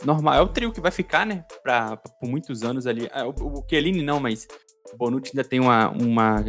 normal. 0.04 0.34
É 0.34 0.40
o 0.40 0.48
trio 0.48 0.72
que 0.72 0.80
vai 0.80 0.90
ficar, 0.90 1.24
né? 1.26 1.44
Pra, 1.62 1.96
pra 1.96 2.12
por 2.20 2.28
muitos 2.28 2.62
anos 2.62 2.86
ali. 2.86 3.08
É, 3.12 3.24
o, 3.24 3.30
o 3.30 3.64
não, 4.02 4.20
mas 4.20 4.46
o 4.92 4.96
Bonucci 4.96 5.30
ainda 5.32 5.48
tem 5.48 5.60
uma, 5.60 5.90
uma 5.90 6.44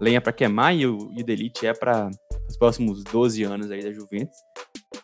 lenha 0.00 0.20
para 0.20 0.32
queimar 0.32 0.74
e 0.74 0.86
o, 0.86 1.10
e 1.12 1.22
o 1.22 1.24
Delite 1.24 1.66
é 1.66 1.74
para 1.74 2.10
os 2.48 2.56
próximos 2.56 3.04
12 3.04 3.42
anos 3.44 3.70
aí 3.70 3.82
da 3.82 3.92
Juventus. 3.92 4.36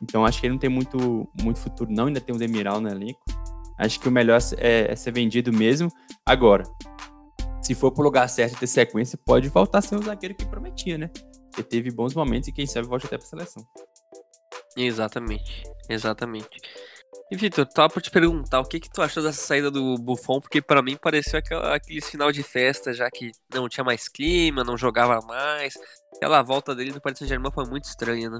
Então 0.02 0.24
acho 0.24 0.40
que 0.40 0.46
ele 0.46 0.54
não 0.54 0.60
tem 0.60 0.70
muito, 0.70 1.28
muito 1.40 1.58
futuro, 1.58 1.90
não. 1.90 2.06
Ainda 2.06 2.20
tem 2.20 2.34
o 2.34 2.38
Demiral 2.38 2.80
no 2.80 2.88
elenco. 2.88 3.20
Acho 3.78 4.00
que 4.00 4.08
o 4.08 4.12
melhor 4.12 4.40
é, 4.56 4.92
é 4.92 4.96
ser 4.96 5.12
vendido 5.12 5.52
mesmo. 5.52 5.90
Agora, 6.24 6.64
se 7.62 7.74
for 7.74 7.92
pro 7.92 8.02
lugar 8.02 8.28
certo 8.28 8.54
e 8.54 8.58
ter 8.58 8.66
sequência, 8.66 9.18
pode 9.24 9.48
voltar 9.48 9.78
a 9.78 9.82
ser 9.82 9.96
o 9.96 10.02
zagueiro 10.02 10.34
que 10.34 10.46
prometia, 10.46 10.96
né? 10.96 11.10
Porque 11.50 11.62
teve 11.62 11.90
bons 11.90 12.14
momentos 12.14 12.48
e 12.48 12.52
quem 12.52 12.66
sabe 12.66 12.86
volte 12.86 13.06
até 13.06 13.18
pra 13.18 13.26
seleção. 13.26 13.62
Exatamente, 14.76 15.64
exatamente. 15.88 16.60
E 17.30 17.36
Vitor, 17.36 17.66
tava 17.66 17.92
pra 17.92 18.00
te 18.00 18.10
perguntar 18.10 18.60
o 18.60 18.64
que 18.64 18.78
que 18.78 18.88
tu 18.88 19.02
achou 19.02 19.20
dessa 19.20 19.44
saída 19.44 19.68
do 19.68 19.96
Buffon, 19.98 20.40
porque 20.40 20.62
para 20.62 20.80
mim 20.80 20.96
pareceu 20.96 21.40
aquela, 21.40 21.74
aquele 21.74 22.00
final 22.00 22.30
de 22.30 22.42
festa, 22.44 22.94
já 22.94 23.10
que 23.10 23.32
não 23.52 23.68
tinha 23.68 23.82
mais 23.82 24.08
clima, 24.08 24.62
não 24.62 24.76
jogava 24.76 25.20
mais. 25.26 25.74
Aquela 26.14 26.40
volta 26.42 26.72
dele 26.72 26.92
do 26.92 27.00
Paris 27.00 27.18
Saint-Germain 27.18 27.50
foi 27.50 27.64
muito 27.66 27.84
estranha, 27.86 28.30
né? 28.30 28.38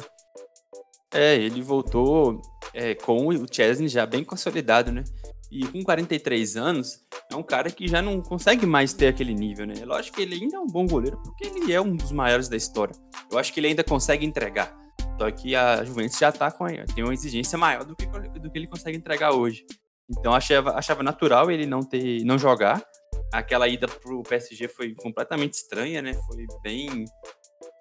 É, 1.13 1.35
ele 1.35 1.63
voltou 1.63 2.41
é, 2.73 2.95
com 2.95 3.27
o 3.27 3.53
Chesney 3.53 3.89
já 3.89 4.07
bem 4.07 4.23
consolidado, 4.23 4.93
né? 4.93 5.03
E 5.51 5.67
com 5.67 5.83
43 5.83 6.57
anos, 6.57 7.01
é 7.31 7.35
um 7.35 7.43
cara 7.43 7.71
que 7.71 7.89
já 7.89 8.01
não 8.01 8.21
consegue 8.21 8.67
mais 8.67 8.93
ter 8.93 9.09
aquele 9.09 9.35
nível, 9.35 9.67
né? 9.67 9.75
Lógico 9.85 10.17
que 10.17 10.23
ele 10.23 10.35
ainda 10.37 10.59
é 10.59 10.61
um 10.61 10.67
bom 10.67 10.87
goleiro, 10.87 11.21
porque 11.23 11.47
ele 11.47 11.73
é 11.73 11.81
um 11.81 11.97
dos 11.97 12.13
maiores 12.13 12.49
da 12.49 12.57
história. 12.57 12.95
Eu 13.31 13.39
acho 13.39 13.53
que 13.53 13.59
ele 13.59 13.69
ainda 13.69 13.83
consegue 13.83 14.25
entregar. 14.25 14.86
Só 15.19 15.31
que 15.31 15.55
a 15.55 15.83
Juventus 15.85 16.19
já 16.19 16.31
tá 16.31 16.51
com 16.51 16.67
tem 16.95 17.05
uma 17.05 17.15
exigência 17.15 17.57
maior 17.57 17.85
do 17.85 17.97
que, 17.97 18.07
do 18.07 18.51
que 18.51 18.59
ele 18.59 18.67
consegue 18.67 18.99
entregar 18.99 19.33
hoje. 19.33 19.65
Então 20.09 20.33
achava, 20.35 20.73
achava 20.73 21.03
natural 21.03 21.51
ele 21.51 21.67
não 21.67 21.81
ter 21.81 22.25
não 22.25 22.39
jogar. 22.39 22.85
Aquela 23.33 23.67
ida 23.67 23.89
pro 23.89 24.23
PSG 24.23 24.69
foi 24.69 24.95
completamente 24.95 25.55
estranha, 25.55 26.01
né? 26.01 26.15
Foi 26.15 26.47
bem 26.63 27.05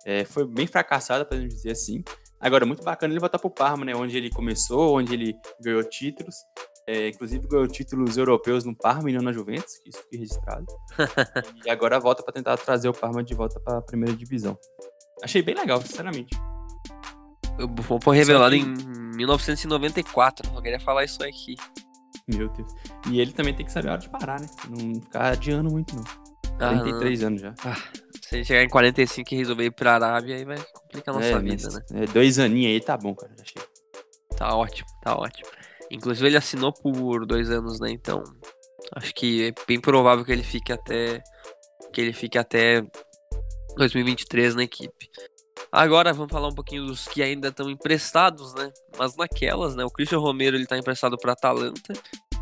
é, 0.06 0.24
foi 0.24 0.46
bem 0.46 0.68
fracassada, 0.68 1.26
para 1.26 1.38
dizer 1.38 1.72
assim. 1.72 2.04
Agora, 2.40 2.66
muito 2.66 2.84
bacana 2.84 3.12
ele 3.12 3.20
voltar 3.20 3.40
pro 3.40 3.50
Parma, 3.50 3.84
né? 3.84 3.96
Onde 3.96 4.16
ele 4.16 4.30
começou, 4.30 4.98
onde 4.98 5.14
ele 5.14 5.36
ganhou 5.60 5.84
títulos. 5.84 6.36
É, 6.88 7.10
inclusive 7.10 7.48
ganhou 7.48 7.68
títulos 7.68 8.16
europeus 8.16 8.64
no 8.64 8.76
Parma 8.76 9.10
e 9.10 9.14
não 9.14 9.24
na 9.24 9.34
Juventus, 9.34 9.80
que 9.80 9.90
isso 9.90 10.00
fica 10.04 10.18
registrado. 10.18 10.66
e 11.66 11.70
agora 11.70 12.00
volta 12.00 12.22
para 12.22 12.34
tentar 12.34 12.56
trazer 12.58 12.88
o 12.88 12.94
Parma 12.94 13.24
de 13.24 13.34
volta 13.34 13.60
para 13.60 13.80
a 13.80 13.82
primeira 13.82 14.16
divisão. 14.16 14.56
Achei 15.24 15.42
bem 15.42 15.56
legal, 15.56 15.82
sinceramente. 15.82 16.38
O 17.60 17.68
Buffon 17.68 18.00
foi 18.02 18.18
revelado 18.18 18.56
em 18.56 18.66
1994, 19.16 20.52
eu 20.54 20.62
queria 20.62 20.80
falar 20.80 21.06
isso 21.06 21.24
aqui. 21.24 21.56
Meu 22.28 22.50
Deus. 22.50 22.74
E 23.10 23.20
ele 23.20 23.32
também 23.32 23.54
tem 23.54 23.66
que 23.66 23.72
saber 23.72 23.90
a 23.90 23.94
hora 23.94 24.02
de 24.02 24.10
parar, 24.10 24.40
né? 24.40 24.48
Não 24.70 24.96
ficar 25.02 25.34
adiando 25.34 25.70
muito, 25.70 25.96
não. 25.96 26.04
Ah, 26.60 26.70
43 26.80 27.22
não. 27.22 27.28
anos 27.28 27.42
já. 27.42 27.54
Ah, 27.64 27.78
se 28.22 28.36
ele 28.36 28.44
chegar 28.44 28.64
em 28.64 28.70
45 28.70 29.34
e 29.34 29.38
resolver 29.38 29.66
ir 29.66 29.72
pra 29.72 29.96
Arábia, 29.96 30.36
aí 30.36 30.46
vai 30.46 30.58
complicar 30.58 31.16
a 31.16 31.18
nossa 31.20 31.30
é, 31.30 31.40
vida, 31.40 31.70
né? 31.70 31.82
É, 31.94 32.06
dois 32.08 32.40
aninhos 32.40 32.72
aí 32.74 32.82
tá 32.82 32.98
bom, 32.98 33.14
cara. 33.14 33.34
Achei. 33.40 33.62
Tá 34.36 34.56
ótimo, 34.56 34.88
tá 35.04 35.16
ótimo. 35.16 35.50
Inclusive 35.92 36.28
ele 36.28 36.38
assinou 36.38 36.74
por 36.74 37.26
dois 37.26 37.50
anos, 37.50 37.80
né? 37.80 37.92
Então, 37.92 38.24
acho 38.96 39.14
que 39.14 39.50
é 39.50 39.54
bem 39.68 39.80
provável 39.80 40.26
que 40.26 40.32
ele 40.32 40.44
fique 40.44 40.74
até 40.74 41.22
que 41.94 42.02
ele 42.02 42.14
fique 42.14 42.38
até 42.38 42.86
2023 43.78 44.56
na 44.56 44.64
equipe. 44.64 45.10
Agora 45.72 46.14
vamos 46.14 46.32
falar 46.32 46.48
um 46.48 46.56
pouquinho 46.56 46.86
dos 46.86 47.08
que 47.08 47.22
ainda 47.22 47.50
estão 47.50 47.70
emprestados, 47.70 48.54
né? 48.54 48.72
Mas 48.98 49.16
naquelas, 49.16 49.76
né? 49.76 49.84
O 49.84 49.90
Christian 49.90 50.20
Romero 50.20 50.56
ele 50.56 50.66
tá 50.66 50.78
emprestado 50.78 51.18
para 51.18 51.34
Atalanta. 51.34 51.94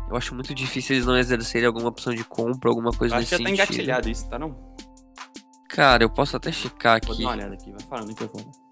Eu 0.08 0.16
acho 0.16 0.34
muito 0.34 0.54
difícil 0.54 0.96
eles 0.96 1.06
não 1.06 1.16
exercerem 1.16 1.66
alguma 1.66 1.88
opção 1.88 2.14
de 2.14 2.24
compra, 2.24 2.70
alguma 2.70 2.90
coisa 2.90 3.16
acho 3.16 3.26
sentido. 3.26 3.46
Acho 3.46 3.56
que 3.56 3.56
já 3.56 3.66
tá 3.66 3.72
engatilhado 3.72 4.08
isso, 4.08 4.28
tá 4.28 4.38
não? 4.38 4.74
Cara, 5.68 6.04
eu 6.04 6.10
posso 6.10 6.36
até 6.36 6.52
checar 6.52 6.96
aqui. 6.96 7.08
Vou 7.08 7.16
dar 7.16 7.22
uma 7.22 7.32
olhada 7.32 7.54
aqui, 7.54 7.72
vai 7.72 7.80
falando 7.88 8.14
que 8.14 8.22
eu 8.22 8.30
vou. 8.32 8.64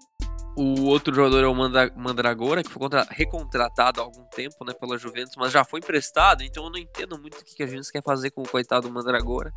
O 0.55 0.83
outro 0.85 1.13
jogador 1.13 1.43
é 1.43 1.47
o 1.47 1.99
Mandragora, 1.99 2.61
que 2.61 2.69
foi 2.69 2.79
contra... 2.79 3.07
recontratado 3.09 3.99
há 3.99 4.03
algum 4.03 4.23
tempo 4.25 4.63
né, 4.63 4.73
pela 4.73 4.97
Juventus, 4.97 5.35
mas 5.35 5.51
já 5.51 5.65
foi 5.65 5.79
emprestado, 5.79 6.43
então 6.43 6.65
eu 6.65 6.69
não 6.69 6.77
entendo 6.77 7.19
muito 7.19 7.39
o 7.39 7.43
que 7.43 7.63
a 7.63 7.65
Juventus 7.65 7.89
quer 7.89 8.03
fazer 8.03 8.29
com 8.29 8.43
o 8.43 8.47
coitado 8.47 8.87
do 8.87 8.93
Mandragora. 8.93 9.51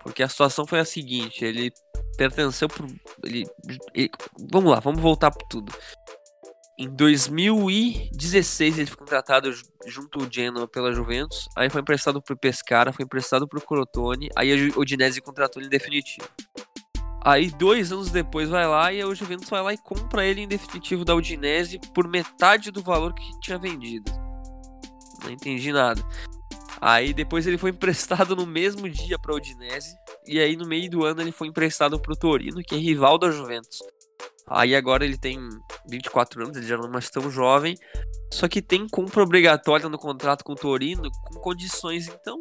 Porque 0.00 0.22
a 0.22 0.28
situação 0.28 0.66
foi 0.66 0.78
a 0.78 0.84
seguinte, 0.84 1.44
ele 1.44 1.72
pertenceu 2.16 2.68
pro. 2.68 2.86
Ele, 3.24 3.46
ele, 3.94 4.10
vamos 4.50 4.70
lá, 4.70 4.80
vamos 4.80 5.00
voltar 5.00 5.30
por 5.30 5.46
tudo. 5.48 5.72
Em 6.78 6.88
2016 6.88 8.78
ele 8.78 8.86
foi 8.86 8.98
contratado 8.98 9.52
junto 9.86 10.20
ao 10.20 10.30
Genoa 10.30 10.68
pela 10.68 10.92
Juventus, 10.92 11.48
aí 11.56 11.68
foi 11.68 11.80
emprestado 11.80 12.22
pro 12.22 12.36
Pescara, 12.36 12.92
foi 12.92 13.04
emprestado 13.04 13.48
pro 13.48 13.60
Crotone, 13.60 14.28
aí 14.36 14.70
o 14.70 14.80
Udinese 14.80 15.20
contratou 15.20 15.60
ele 15.60 15.66
em 15.66 15.70
definitivo. 15.70 16.28
Aí 17.24 17.50
dois 17.50 17.90
anos 17.90 18.12
depois 18.12 18.48
vai 18.48 18.66
lá 18.66 18.92
e 18.92 19.04
o 19.04 19.12
Juventus 19.12 19.50
vai 19.50 19.60
lá 19.60 19.74
e 19.74 19.78
compra 19.78 20.24
ele 20.24 20.42
em 20.42 20.48
definitivo 20.48 21.04
da 21.04 21.16
Udinese 21.16 21.80
por 21.92 22.06
metade 22.06 22.70
do 22.70 22.80
valor 22.80 23.12
que 23.12 23.40
tinha 23.40 23.58
vendido. 23.58 24.10
Não 25.24 25.30
entendi 25.30 25.72
nada. 25.72 26.00
Aí 26.80 27.12
depois 27.12 27.46
ele 27.46 27.58
foi 27.58 27.70
emprestado 27.70 28.36
no 28.36 28.46
mesmo 28.46 28.88
dia 28.88 29.18
para 29.18 29.32
o 29.32 29.36
Udinese. 29.36 29.94
E 30.26 30.40
aí 30.40 30.56
no 30.56 30.66
meio 30.66 30.90
do 30.90 31.04
ano 31.04 31.20
ele 31.20 31.32
foi 31.32 31.48
emprestado 31.48 32.00
para 32.00 32.12
o 32.12 32.16
Torino, 32.16 32.62
que 32.62 32.74
é 32.74 32.78
rival 32.78 33.18
da 33.18 33.30
Juventus. 33.30 33.78
Aí 34.50 34.74
agora 34.74 35.04
ele 35.04 35.18
tem 35.18 35.38
24 35.88 36.42
anos, 36.42 36.56
ele 36.56 36.66
já 36.66 36.76
não 36.76 36.86
é 36.86 36.88
mais 36.88 37.10
tão 37.10 37.30
jovem. 37.30 37.76
Só 38.32 38.48
que 38.48 38.62
tem 38.62 38.88
compra 38.88 39.22
obrigatória 39.22 39.88
no 39.88 39.98
contrato 39.98 40.42
com 40.42 40.52
o 40.52 40.56
Torino, 40.56 41.10
com 41.26 41.40
condições. 41.40 42.08
Então, 42.08 42.40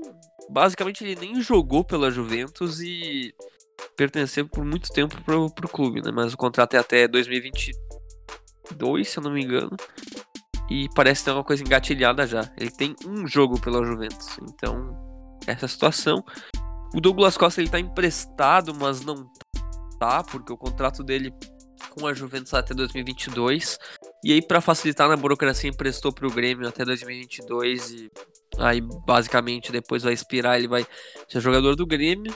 basicamente 0.49 1.03
ele 1.03 1.19
nem 1.19 1.41
jogou 1.41 1.83
pela 1.83 2.09
Juventus 2.09 2.79
e 2.79 3.33
pertenceu 3.95 4.47
por 4.47 4.63
muito 4.63 4.91
tempo 4.91 5.21
pro, 5.23 5.49
pro 5.51 5.67
clube, 5.67 6.01
né? 6.01 6.11
Mas 6.13 6.33
o 6.33 6.37
contrato 6.37 6.75
é 6.75 6.79
até 6.79 7.07
2022, 7.07 9.07
se 9.07 9.17
eu 9.17 9.23
não 9.23 9.31
me 9.31 9.43
engano. 9.43 9.75
E 10.69 10.89
parece 10.93 11.23
ter 11.23 11.31
uma 11.31 11.43
coisa 11.43 11.63
engatilhada 11.63 12.27
já. 12.27 12.49
Ele 12.57 12.71
tem 12.71 12.95
um 13.05 13.25
jogo 13.27 13.59
pela 13.59 13.85
Juventus. 13.85 14.37
Então, 14.41 14.95
essa 15.45 15.67
situação. 15.67 16.23
O 16.93 17.01
Douglas 17.01 17.37
Costa 17.37 17.61
ele 17.61 17.69
tá 17.69 17.79
emprestado, 17.79 18.73
mas 18.73 19.01
não 19.01 19.29
tá, 19.99 20.23
porque 20.23 20.51
o 20.51 20.57
contrato 20.57 21.03
dele 21.03 21.33
com 21.91 22.07
a 22.07 22.13
Juventus 22.13 22.53
até 22.53 22.73
2022. 22.73 23.77
E 24.23 24.33
aí, 24.33 24.41
para 24.41 24.61
facilitar 24.61 25.07
na 25.07 25.15
burocracia, 25.15 25.69
emprestou 25.69 26.13
para 26.13 26.27
o 26.27 26.31
Grêmio 26.31 26.67
até 26.67 26.83
2022. 26.83 27.91
E 27.91 28.11
aí, 28.57 28.81
basicamente, 28.81 29.71
depois 29.71 30.03
vai 30.03 30.13
expirar, 30.13 30.57
ele 30.57 30.67
vai 30.67 30.85
ser 31.27 31.39
jogador 31.39 31.75
do 31.75 31.85
Grêmio. 31.85 32.33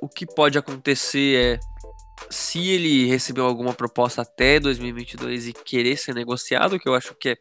O 0.00 0.08
que 0.08 0.26
pode 0.26 0.58
acontecer 0.58 1.36
é 1.36 1.60
se 2.30 2.68
ele 2.68 3.06
recebeu 3.06 3.44
alguma 3.44 3.72
proposta 3.72 4.22
até 4.22 4.58
2022 4.58 5.48
e 5.48 5.52
querer 5.52 5.96
ser 5.96 6.14
negociado, 6.14 6.78
que 6.78 6.88
eu 6.88 6.94
acho 6.94 7.14
que 7.14 7.30
é 7.30 7.36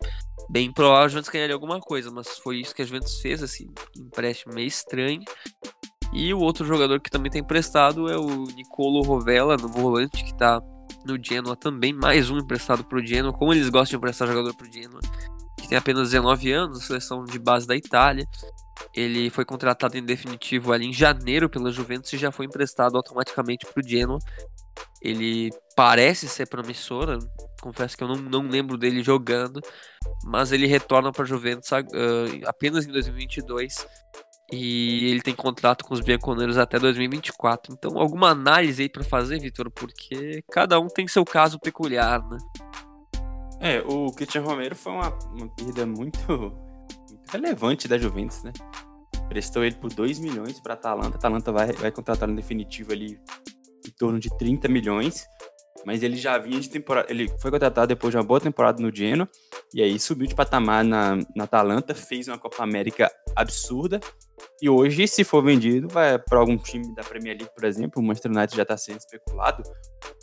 bem 0.49 0.71
provável, 0.71 1.05
a 1.05 1.07
Juventus 1.07 1.29
ganharia 1.29 1.55
alguma 1.55 1.79
coisa, 1.79 2.11
mas 2.11 2.37
foi 2.37 2.59
isso 2.59 2.75
que 2.75 2.81
a 2.81 2.85
Juventus 2.85 3.19
fez, 3.19 3.41
esse 3.41 3.69
empréstimo 3.97 4.53
meio 4.53 4.67
estranho. 4.67 5.21
E 6.13 6.33
o 6.33 6.39
outro 6.39 6.65
jogador 6.65 7.01
que 7.01 7.09
também 7.09 7.31
tem 7.31 7.41
emprestado 7.41 8.09
é 8.09 8.17
o 8.17 8.45
Nicolo 8.45 9.01
Rovella, 9.01 9.57
no 9.57 9.67
volante, 9.67 10.23
que 10.23 10.31
está 10.31 10.61
no 11.05 11.17
Genoa 11.21 11.55
também, 11.55 11.93
mais 11.93 12.29
um 12.29 12.37
emprestado 12.37 12.83
para 12.83 12.97
o 12.97 13.05
Genoa, 13.05 13.33
como 13.33 13.53
eles 13.53 13.69
gostam 13.69 13.91
de 13.91 13.95
emprestar 13.97 14.27
jogador 14.27 14.53
para 14.55 14.67
o 14.67 14.71
Genoa, 14.71 14.99
que 15.59 15.67
tem 15.67 15.77
apenas 15.77 16.11
19 16.11 16.51
anos, 16.51 16.85
seleção 16.85 17.23
de 17.23 17.37
base 17.37 17.67
da 17.67 17.75
Itália. 17.75 18.25
Ele 18.93 19.29
foi 19.29 19.45
contratado 19.45 19.97
em 19.97 20.03
definitivo 20.03 20.71
ali 20.71 20.87
em 20.87 20.93
janeiro 20.93 21.49
pela 21.49 21.71
Juventus 21.71 22.11
e 22.13 22.17
já 22.17 22.31
foi 22.31 22.45
emprestado 22.45 22.95
automaticamente 22.95 23.65
para 23.65 23.83
o 23.83 23.87
Genoa. 23.87 24.19
Ele 25.01 25.51
parece 25.75 26.27
ser 26.27 26.47
promissor, 26.47 27.19
confesso 27.61 27.97
que 27.97 28.03
eu 28.03 28.07
não, 28.07 28.15
não 28.15 28.47
lembro 28.47 28.77
dele 28.77 29.03
jogando, 29.03 29.61
mas 30.23 30.51
ele 30.51 30.67
retorna 30.67 31.11
para 31.11 31.23
a 31.23 31.27
Juventus 31.27 31.69
uh, 31.71 32.47
apenas 32.47 32.85
em 32.85 32.91
2022 32.91 33.85
e 34.51 35.09
ele 35.09 35.21
tem 35.21 35.33
contrato 35.33 35.83
com 35.83 35.93
os 35.93 36.01
bianconeiros 36.01 36.57
até 36.57 36.77
2024. 36.77 37.73
Então, 37.73 37.97
alguma 37.97 38.29
análise 38.29 38.83
aí 38.83 38.89
para 38.89 39.03
fazer, 39.03 39.39
Vitor? 39.39 39.71
Porque 39.71 40.43
cada 40.51 40.79
um 40.79 40.87
tem 40.87 41.07
seu 41.07 41.25
caso 41.25 41.59
peculiar, 41.59 42.23
né? 42.27 42.37
É, 43.59 43.81
o 43.81 44.11
Cristiano 44.11 44.47
Romero 44.47 44.75
foi 44.75 44.93
uma, 44.93 45.09
uma 45.33 45.47
perda 45.55 45.85
muito, 45.85 46.19
muito 46.29 47.21
relevante 47.31 47.87
da 47.87 47.97
Juventus, 47.97 48.43
né? 48.43 48.53
Prestou 49.27 49.63
ele 49.63 49.75
por 49.75 49.91
2 49.91 50.19
milhões 50.19 50.59
para 50.59 50.73
a 50.73 50.77
Atalanta. 50.77 51.15
A 51.15 51.17
Atalanta 51.17 51.51
vai, 51.51 51.71
vai 51.73 51.91
contratar 51.91 52.27
no 52.29 52.35
definitivo 52.35 52.91
ali 52.91 53.19
torno 53.97 54.19
de 54.19 54.29
30 54.37 54.67
milhões. 54.67 55.25
Mas 55.85 56.01
ele 56.01 56.17
já 56.17 56.37
vinha 56.39 56.59
de 56.59 56.69
temporada. 56.69 57.11
Ele 57.11 57.29
foi 57.39 57.51
contratado 57.51 57.87
depois 57.87 58.11
de 58.11 58.17
uma 58.17 58.23
boa 58.23 58.41
temporada 58.41 58.81
no 58.81 58.93
Genoa. 58.93 59.29
E 59.73 59.83
aí 59.83 59.99
subiu 59.99 60.27
de 60.27 60.33
patamar 60.33 60.83
na, 60.83 61.17
na 61.35 61.43
Atalanta, 61.43 61.93
fez 61.93 62.27
uma 62.27 62.39
Copa 62.39 62.63
América 62.63 63.11
absurda. 63.35 63.99
E 64.61 64.67
hoje, 64.67 65.07
se 65.07 65.23
for 65.23 65.43
vendido, 65.43 65.87
vai 65.87 66.17
para 66.17 66.39
algum 66.39 66.57
time 66.57 66.93
da 66.95 67.03
Premier 67.03 67.37
League, 67.37 67.53
por 67.53 67.65
exemplo, 67.65 68.01
o 68.01 68.05
Manchester 68.05 68.31
United 68.31 68.55
já 68.55 68.63
está 68.63 68.75
sendo 68.77 68.97
especulado. 68.97 69.61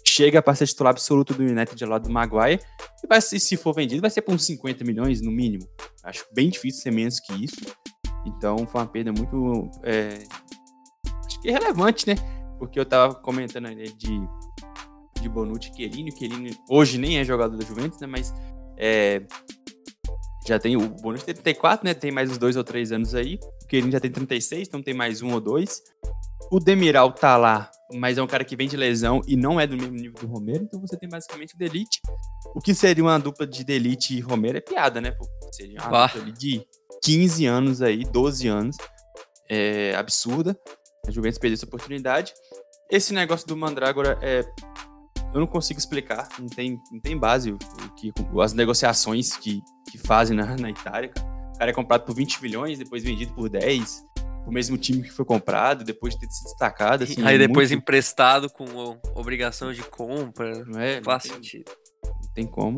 Chega 0.06 0.42
para 0.42 0.54
ser 0.54 0.66
titular 0.66 0.90
absoluto 0.90 1.32
do 1.32 1.42
United 1.42 1.76
de 1.76 1.84
lado 1.84 2.08
do 2.08 2.12
Maguire. 2.12 2.60
E 3.02 3.06
vai, 3.06 3.20
se 3.20 3.56
for 3.56 3.72
vendido, 3.72 4.00
vai 4.00 4.10
ser 4.10 4.22
por 4.22 4.34
uns 4.34 4.44
50 4.44 4.84
milhões 4.84 5.20
no 5.20 5.30
mínimo. 5.30 5.68
Acho 6.02 6.26
bem 6.34 6.50
difícil 6.50 6.82
ser 6.82 6.90
menos 6.90 7.20
que 7.20 7.32
isso. 7.44 7.60
Então 8.26 8.66
foi 8.66 8.80
uma 8.80 8.86
perda 8.86 9.12
muito. 9.12 9.70
É, 9.84 10.24
acho 11.24 11.40
que 11.40 11.50
relevante, 11.50 12.06
né? 12.08 12.41
Porque 12.62 12.78
eu 12.78 12.86
tava 12.86 13.12
comentando 13.16 13.66
ali 13.66 13.92
de, 13.92 14.20
de 15.20 15.28
Bonucci 15.28 15.68
e 15.72 15.74
Chiellini. 15.74 16.12
O 16.12 16.16
Chiellini 16.16 16.56
hoje 16.70 16.96
nem 16.96 17.18
é 17.18 17.24
jogador 17.24 17.56
da 17.56 17.64
Juventus, 17.64 17.98
né? 17.98 18.06
Mas 18.06 18.32
é, 18.78 19.20
já 20.46 20.60
tem 20.60 20.76
o 20.76 20.88
Bonucci 20.88 21.24
tem 21.24 21.34
34, 21.34 21.84
né? 21.84 21.92
Tem 21.92 22.12
mais 22.12 22.30
uns 22.30 22.38
dois 22.38 22.54
ou 22.54 22.62
três 22.62 22.92
anos 22.92 23.16
aí. 23.16 23.34
O 23.34 23.68
Chiellini 23.68 23.90
já 23.90 23.98
tem 23.98 24.12
36, 24.12 24.68
então 24.68 24.80
tem 24.80 24.94
mais 24.94 25.22
um 25.22 25.32
ou 25.32 25.40
dois. 25.40 25.82
O 26.52 26.60
Demiral 26.60 27.10
tá 27.10 27.36
lá, 27.36 27.68
mas 27.94 28.16
é 28.16 28.22
um 28.22 28.28
cara 28.28 28.44
que 28.44 28.54
vem 28.54 28.68
de 28.68 28.76
lesão 28.76 29.22
e 29.26 29.34
não 29.34 29.58
é 29.58 29.66
do 29.66 29.76
mesmo 29.76 29.96
nível 29.96 30.20
do 30.20 30.28
Romero, 30.28 30.62
então 30.62 30.80
você 30.80 30.96
tem 30.96 31.08
basicamente 31.08 31.56
o 31.56 31.58
Delite. 31.58 32.00
O 32.54 32.60
que 32.60 32.76
seria 32.76 33.02
uma 33.02 33.18
dupla 33.18 33.44
de 33.44 33.64
Delite 33.64 34.16
e 34.16 34.20
Romero 34.20 34.56
é 34.56 34.60
piada, 34.60 35.00
né? 35.00 35.10
Pô? 35.10 35.26
Seria 35.50 35.80
uma 35.80 36.06
dupla 36.06 36.30
de 36.30 36.64
15 37.02 37.44
anos 37.44 37.82
aí, 37.82 38.04
12 38.04 38.46
anos. 38.46 38.76
É 39.50 39.96
absurda. 39.96 40.56
A 41.06 41.10
Juventus 41.10 41.38
perdeu 41.38 41.54
essa 41.54 41.66
oportunidade. 41.66 42.32
Esse 42.92 43.14
negócio 43.14 43.48
do 43.48 43.56
Mandrágora 43.56 44.18
é. 44.20 44.44
Eu 45.32 45.40
não 45.40 45.46
consigo 45.46 45.80
explicar, 45.80 46.28
não 46.38 46.46
tem, 46.46 46.78
não 46.92 47.00
tem 47.00 47.16
base 47.16 47.52
o, 47.52 47.58
que, 47.96 48.12
as 48.38 48.52
negociações 48.52 49.34
que, 49.34 49.62
que 49.90 49.96
fazem 49.96 50.36
na, 50.36 50.54
na 50.58 50.68
Itália. 50.68 51.10
O 51.54 51.58
cara 51.58 51.70
é 51.70 51.74
comprado 51.74 52.04
por 52.04 52.14
20 52.14 52.42
milhões, 52.42 52.78
depois 52.78 53.02
vendido 53.02 53.32
por 53.32 53.48
10 53.48 54.04
o 54.46 54.52
mesmo 54.52 54.76
time 54.76 55.02
que 55.02 55.10
foi 55.10 55.24
comprado, 55.24 55.84
depois 55.84 56.14
de 56.14 56.20
ter 56.20 56.30
se 56.30 56.44
destacado. 56.44 57.04
Assim, 57.04 57.24
Aí 57.24 57.36
é 57.36 57.38
depois 57.38 57.70
muito... 57.70 57.80
emprestado 57.80 58.50
com 58.50 58.98
obrigação 59.14 59.72
de 59.72 59.82
compra. 59.82 60.62
Não 60.66 60.78
é? 60.78 61.00
Faz 61.02 61.24
não 61.24 61.36
sentido. 61.36 61.72
Não 62.04 62.32
tem 62.34 62.46
como. 62.46 62.76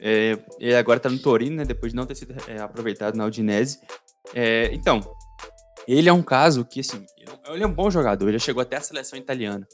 É, 0.00 0.38
e 0.58 0.74
agora 0.74 0.98
tá 0.98 1.10
no 1.10 1.18
Torino, 1.18 1.56
né? 1.56 1.64
Depois 1.64 1.92
de 1.92 1.96
não 1.96 2.06
ter 2.06 2.14
sido 2.14 2.34
é, 2.48 2.58
aproveitado 2.58 3.16
na 3.16 3.26
Udinese. 3.26 3.80
É, 4.32 4.70
então, 4.72 5.00
ele 5.86 6.08
é 6.08 6.12
um 6.12 6.22
caso 6.22 6.64
que, 6.64 6.80
assim, 6.80 7.04
ele 7.48 7.64
é 7.64 7.66
um 7.66 7.74
bom 7.74 7.90
jogador, 7.90 8.28
ele 8.28 8.38
chegou 8.38 8.62
até 8.62 8.76
a 8.76 8.80
seleção 8.80 9.18
italiana. 9.18 9.66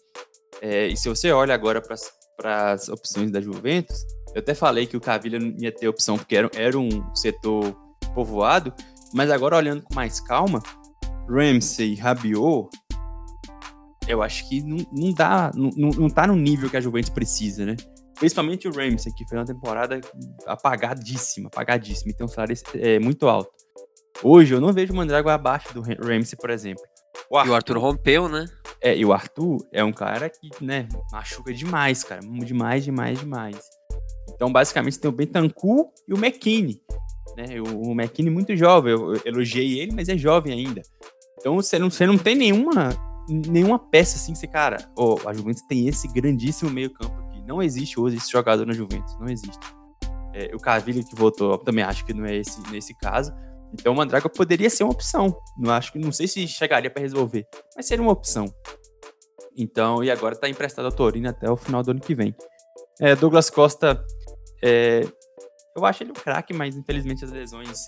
É, 0.60 0.88
e 0.88 0.96
se 0.96 1.08
você 1.08 1.30
olha 1.30 1.54
agora 1.54 1.80
para 1.80 2.72
as 2.72 2.88
opções 2.88 3.30
da 3.30 3.40
Juventus, 3.40 4.04
eu 4.34 4.40
até 4.40 4.54
falei 4.54 4.86
que 4.86 4.96
o 4.96 5.00
Cavilha 5.00 5.38
não 5.38 5.54
ia 5.58 5.72
ter 5.72 5.88
opção 5.88 6.16
porque 6.16 6.36
era, 6.36 6.50
era 6.54 6.78
um 6.78 7.14
setor 7.14 7.72
povoado, 8.14 8.72
mas 9.14 9.30
agora 9.30 9.56
olhando 9.56 9.82
com 9.82 9.94
mais 9.94 10.20
calma, 10.20 10.62
Ramsey, 11.28 11.94
Rabiot, 11.94 12.68
eu 14.08 14.22
acho 14.22 14.48
que 14.48 14.62
não, 14.62 14.78
não 14.90 15.12
dá, 15.12 15.50
não, 15.54 15.90
não 15.90 16.08
tá 16.08 16.26
no 16.26 16.34
nível 16.34 16.70
que 16.70 16.76
a 16.76 16.80
Juventus 16.80 17.10
precisa, 17.10 17.66
né? 17.66 17.76
Principalmente 18.14 18.66
o 18.66 18.72
Ramsey, 18.72 19.12
que 19.12 19.28
fez 19.28 19.38
uma 19.38 19.46
temporada 19.46 20.00
apagadíssima, 20.46 21.48
apagadíssima, 21.48 22.10
e 22.10 22.14
tem 22.14 22.24
um 22.24 22.28
salário 22.28 22.56
é, 22.74 22.98
muito 22.98 23.28
alto. 23.28 23.50
Hoje 24.22 24.54
eu 24.54 24.60
não 24.60 24.72
vejo 24.72 24.92
o 24.92 24.96
Mandrago 24.96 25.28
abaixo 25.28 25.72
do 25.72 25.80
Ramsey, 25.80 26.36
por 26.36 26.50
exemplo. 26.50 26.82
O 27.30 27.36
Arthur, 27.36 27.48
e 27.48 27.50
o 27.50 27.54
Arthur 27.54 27.78
rompeu, 27.78 28.28
né? 28.28 28.46
É, 28.80 28.96
e 28.96 29.04
o 29.04 29.12
Arthur 29.12 29.58
é 29.72 29.82
um 29.84 29.92
cara 29.92 30.28
que, 30.28 30.64
né, 30.64 30.88
machuca 31.12 31.52
demais, 31.52 32.02
cara. 32.02 32.20
Demais, 32.20 32.84
demais, 32.84 33.20
demais. 33.20 33.58
Então, 34.34 34.52
basicamente, 34.52 34.98
tem 34.98 35.08
o 35.08 35.12
Bentancur 35.12 35.88
e 36.06 36.14
o 36.14 36.16
McKinney. 36.16 36.80
Né? 37.36 37.60
O, 37.60 37.90
o 37.90 37.92
McKinney 37.92 38.32
muito 38.32 38.56
jovem. 38.56 38.92
Eu, 38.92 39.14
eu 39.14 39.22
elogiei 39.24 39.80
ele, 39.80 39.92
mas 39.94 40.08
é 40.08 40.16
jovem 40.16 40.52
ainda. 40.52 40.82
Então, 41.38 41.54
você 41.56 41.78
não, 41.78 41.90
você 41.90 42.06
não 42.06 42.18
tem 42.18 42.34
nenhuma, 42.34 42.90
nenhuma 43.28 43.78
peça 43.78 44.16
assim, 44.16 44.34
você, 44.34 44.46
cara, 44.46 44.90
oh, 44.96 45.16
a 45.26 45.32
Juventus 45.32 45.62
tem 45.68 45.86
esse 45.86 46.08
grandíssimo 46.08 46.70
meio 46.70 46.90
campo 46.90 47.14
aqui. 47.22 47.42
Não 47.46 47.62
existe 47.62 48.00
hoje 48.00 48.16
esse 48.16 48.30
jogador 48.30 48.66
na 48.66 48.72
Juventus, 48.72 49.16
não 49.20 49.28
existe. 49.28 49.58
É, 50.34 50.54
o 50.54 50.58
Cavilho 50.58 51.04
que 51.04 51.14
voltou, 51.14 51.56
também 51.58 51.84
acho 51.84 52.04
que 52.04 52.12
não 52.12 52.26
é 52.26 52.36
esse 52.36 52.60
nesse 52.70 52.94
caso. 52.94 53.32
Então 53.72 53.92
o 53.92 53.96
Mandraga 53.96 54.28
poderia 54.28 54.70
ser 54.70 54.84
uma 54.84 54.92
opção. 54.92 55.36
Não 55.58 55.72
acho 55.72 55.92
que 55.92 55.98
não 55.98 56.12
sei 56.12 56.26
se 56.26 56.46
chegaria 56.48 56.90
para 56.90 57.02
resolver, 57.02 57.46
mas 57.76 57.86
seria 57.86 58.02
uma 58.02 58.12
opção. 58.12 58.46
Então, 59.56 60.04
e 60.04 60.10
agora 60.10 60.34
está 60.34 60.48
emprestado 60.48 60.84
ao 60.84 60.92
Torino 60.92 61.28
até 61.28 61.50
o 61.50 61.56
final 61.56 61.82
do 61.82 61.90
ano 61.90 62.00
que 62.00 62.14
vem. 62.14 62.34
É, 63.00 63.16
Douglas 63.16 63.50
Costa, 63.50 64.04
é, 64.62 65.02
eu 65.76 65.84
acho 65.84 66.02
ele 66.02 66.10
um 66.10 66.14
craque, 66.14 66.54
mas 66.54 66.76
infelizmente 66.76 67.24
as 67.24 67.30
lesões 67.30 67.78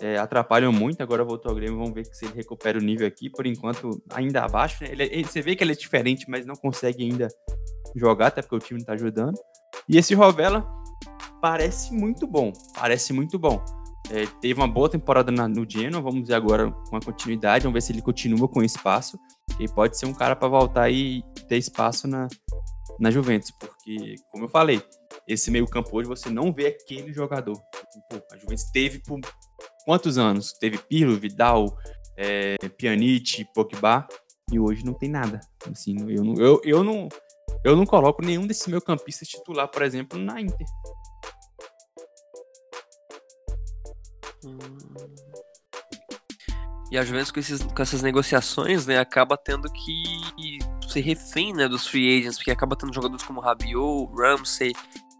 é, 0.00 0.18
atrapalham 0.18 0.72
muito. 0.72 1.02
Agora 1.02 1.24
voltou 1.24 1.50
ao 1.50 1.56
Grêmio, 1.56 1.78
vamos 1.78 1.94
ver 1.94 2.04
se 2.06 2.24
ele 2.26 2.34
recupera 2.34 2.78
o 2.78 2.82
nível 2.82 3.06
aqui. 3.06 3.30
Por 3.30 3.46
enquanto, 3.46 4.02
ainda 4.10 4.42
abaixo. 4.42 4.82
Né? 4.82 4.90
Ele, 4.92 5.04
ele, 5.04 5.24
você 5.24 5.40
vê 5.40 5.56
que 5.56 5.64
ele 5.64 5.72
é 5.72 5.76
diferente, 5.76 6.26
mas 6.28 6.44
não 6.44 6.54
consegue 6.54 7.02
ainda 7.02 7.28
jogar, 7.94 8.28
até 8.28 8.42
porque 8.42 8.56
o 8.56 8.58
time 8.58 8.78
não 8.78 8.82
está 8.82 8.92
ajudando. 8.92 9.38
E 9.88 9.96
esse 9.96 10.14
Rovella 10.14 10.66
parece 11.40 11.92
muito 11.92 12.26
bom, 12.26 12.52
parece 12.74 13.12
muito 13.12 13.38
bom. 13.38 13.64
É, 14.10 14.26
teve 14.40 14.60
uma 14.60 14.68
boa 14.68 14.88
temporada 14.88 15.32
na, 15.32 15.48
no 15.48 15.68
Genoa, 15.68 16.00
vamos 16.00 16.28
ver 16.28 16.34
agora 16.34 16.70
com 16.70 16.96
a 16.96 17.00
continuidade, 17.00 17.64
vamos 17.64 17.74
ver 17.74 17.80
se 17.80 17.92
ele 17.92 18.02
continua 18.02 18.48
com 18.48 18.62
espaço. 18.62 19.18
E 19.58 19.68
pode 19.68 19.98
ser 19.98 20.06
um 20.06 20.14
cara 20.14 20.36
para 20.36 20.48
voltar 20.48 20.90
e 20.90 21.22
ter 21.48 21.56
espaço 21.56 22.06
na, 22.06 22.28
na 22.98 23.10
Juventus, 23.10 23.50
porque, 23.50 24.14
como 24.30 24.44
eu 24.44 24.48
falei, 24.48 24.82
esse 25.26 25.50
meio-campo 25.50 25.96
hoje 25.96 26.08
você 26.08 26.28
não 26.30 26.52
vê 26.52 26.68
aquele 26.68 27.12
jogador. 27.12 27.56
Pô, 28.10 28.16
a 28.32 28.36
Juventus 28.36 28.70
teve 28.70 29.00
por 29.00 29.20
quantos 29.84 30.18
anos? 30.18 30.52
Teve 30.52 30.78
Pirlo, 30.78 31.16
Vidal, 31.16 31.76
é, 32.16 32.56
Pjanic, 32.76 33.46
Pogba, 33.54 34.06
e 34.52 34.58
hoje 34.58 34.84
não 34.84 34.94
tem 34.94 35.08
nada. 35.08 35.40
Assim, 35.70 35.96
eu 36.08 36.34
eu, 36.36 36.60
eu 36.64 36.84
não, 36.84 37.08
eu 37.64 37.76
não 37.76 37.84
coloco 37.84 38.24
nenhum 38.24 38.46
desses 38.46 38.66
meio-campistas 38.66 39.28
titular, 39.28 39.68
por 39.68 39.82
exemplo, 39.82 40.18
na 40.18 40.40
Inter. 40.40 40.66
E 46.90 46.96
a 46.96 47.02
Juventus 47.02 47.32
com, 47.32 47.40
esses, 47.40 47.62
com 47.62 47.82
essas 47.82 48.00
negociações, 48.00 48.86
né, 48.86 48.98
acaba 48.98 49.36
tendo 49.36 49.70
que 49.72 50.04
ser 50.88 51.00
refém, 51.00 51.52
né, 51.52 51.68
dos 51.68 51.86
free 51.86 52.18
agents, 52.18 52.36
porque 52.36 52.50
acaba 52.50 52.76
tendo 52.76 52.94
jogadores 52.94 53.24
como 53.24 53.40
Rabiot, 53.40 54.08
Ramsey, 54.16 54.72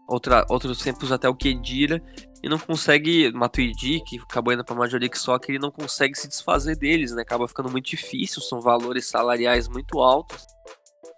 outra, 0.07 0.45
outros 0.49 0.79
tempos 0.79 1.11
até 1.11 1.27
o 1.27 1.35
Kedira, 1.35 2.01
e 2.41 2.47
não 2.47 2.57
consegue, 2.57 3.31
Matuidi, 3.33 4.01
que 4.05 4.17
acabou 4.17 4.53
indo 4.53 4.63
pra 4.63 4.75
Major 4.75 4.99
League 4.99 5.19
Soccer, 5.19 5.51
ele 5.51 5.59
não 5.59 5.71
consegue 5.71 6.17
se 6.17 6.29
desfazer 6.29 6.77
deles, 6.77 7.11
né, 7.11 7.21
acaba 7.21 7.47
ficando 7.47 7.69
muito 7.69 7.89
difícil, 7.89 8.41
são 8.41 8.61
valores 8.61 9.05
salariais 9.05 9.67
muito 9.67 9.99
altos, 9.99 10.45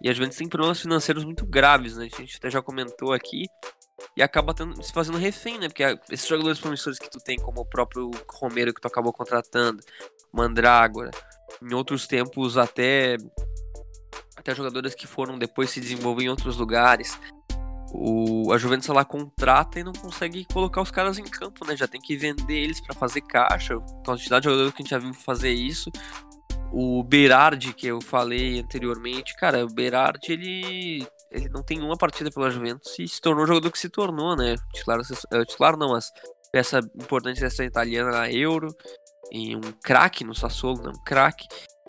e 0.02 0.10
a 0.10 0.12
Juventus 0.12 0.36
tem 0.36 0.48
problemas 0.48 0.80
financeiros 0.80 1.24
muito 1.24 1.46
graves, 1.46 1.96
né, 1.96 2.08
a 2.12 2.16
gente 2.16 2.38
até 2.38 2.50
já 2.50 2.60
comentou 2.60 3.12
aqui, 3.12 3.44
e 4.16 4.22
acaba 4.22 4.54
tendo, 4.54 4.82
se 4.82 4.92
fazendo 4.92 5.18
refém, 5.18 5.58
né? 5.58 5.68
Porque 5.68 5.84
esses 6.10 6.28
jogadores 6.28 6.58
promissores 6.58 6.98
que 6.98 7.10
tu 7.10 7.18
tem, 7.18 7.38
como 7.38 7.60
o 7.60 7.66
próprio 7.66 8.10
Romero 8.28 8.74
que 8.74 8.80
tu 8.80 8.88
acabou 8.88 9.12
contratando, 9.12 9.80
Mandrágora, 10.32 11.10
em 11.62 11.74
outros 11.74 12.06
tempos 12.06 12.56
até 12.56 13.16
até 14.36 14.54
jogadores 14.54 14.94
que 14.94 15.06
foram 15.06 15.38
depois 15.38 15.70
se 15.70 15.80
desenvolver 15.80 16.24
em 16.24 16.28
outros 16.28 16.56
lugares. 16.56 17.18
O, 17.92 18.52
a 18.52 18.58
Juventus 18.58 18.88
lá 18.88 19.04
contrata 19.04 19.80
e 19.80 19.84
não 19.84 19.92
consegue 19.92 20.44
colocar 20.44 20.80
os 20.80 20.90
caras 20.90 21.18
em 21.18 21.24
campo, 21.24 21.66
né? 21.66 21.76
Já 21.76 21.88
tem 21.88 22.00
que 22.00 22.16
vender 22.16 22.54
eles 22.54 22.80
para 22.80 22.94
fazer 22.94 23.20
caixa. 23.20 23.74
A 23.74 24.04
quantidade 24.04 24.42
de 24.42 24.48
jogadores 24.48 24.72
que 24.72 24.82
a 24.82 24.84
gente 24.84 24.90
já 24.90 24.98
viu 24.98 25.12
fazer 25.12 25.50
isso. 25.50 25.90
O 26.72 27.02
Berardi, 27.02 27.74
que 27.74 27.88
eu 27.88 28.00
falei 28.00 28.60
anteriormente, 28.60 29.34
cara, 29.34 29.64
o 29.64 29.68
Berardi, 29.68 30.32
ele, 30.32 31.06
ele 31.30 31.48
não 31.48 31.62
tem 31.62 31.80
uma 31.80 31.96
partida 31.96 32.30
pela 32.30 32.50
Juventus 32.50 32.98
e 32.98 33.06
se 33.06 33.20
tornou 33.20 33.44
o 33.44 33.46
jogador 33.46 33.70
que 33.70 33.78
se 33.78 33.88
tornou, 33.88 34.36
né? 34.36 34.56
Titular, 34.74 35.00
uh, 35.00 35.44
titular 35.46 35.76
não, 35.76 35.90
mas 35.90 36.10
peça 36.52 36.80
importante 36.96 37.40
dessa 37.40 37.64
italiana 37.64 38.10
na 38.10 38.30
Euro, 38.30 38.68
e 39.30 39.54
um 39.54 39.60
craque 39.82 40.24
no 40.24 40.34
Sassuolo, 40.34 40.82
né? 40.82 40.90
Um 40.90 41.04
craque. 41.04 41.46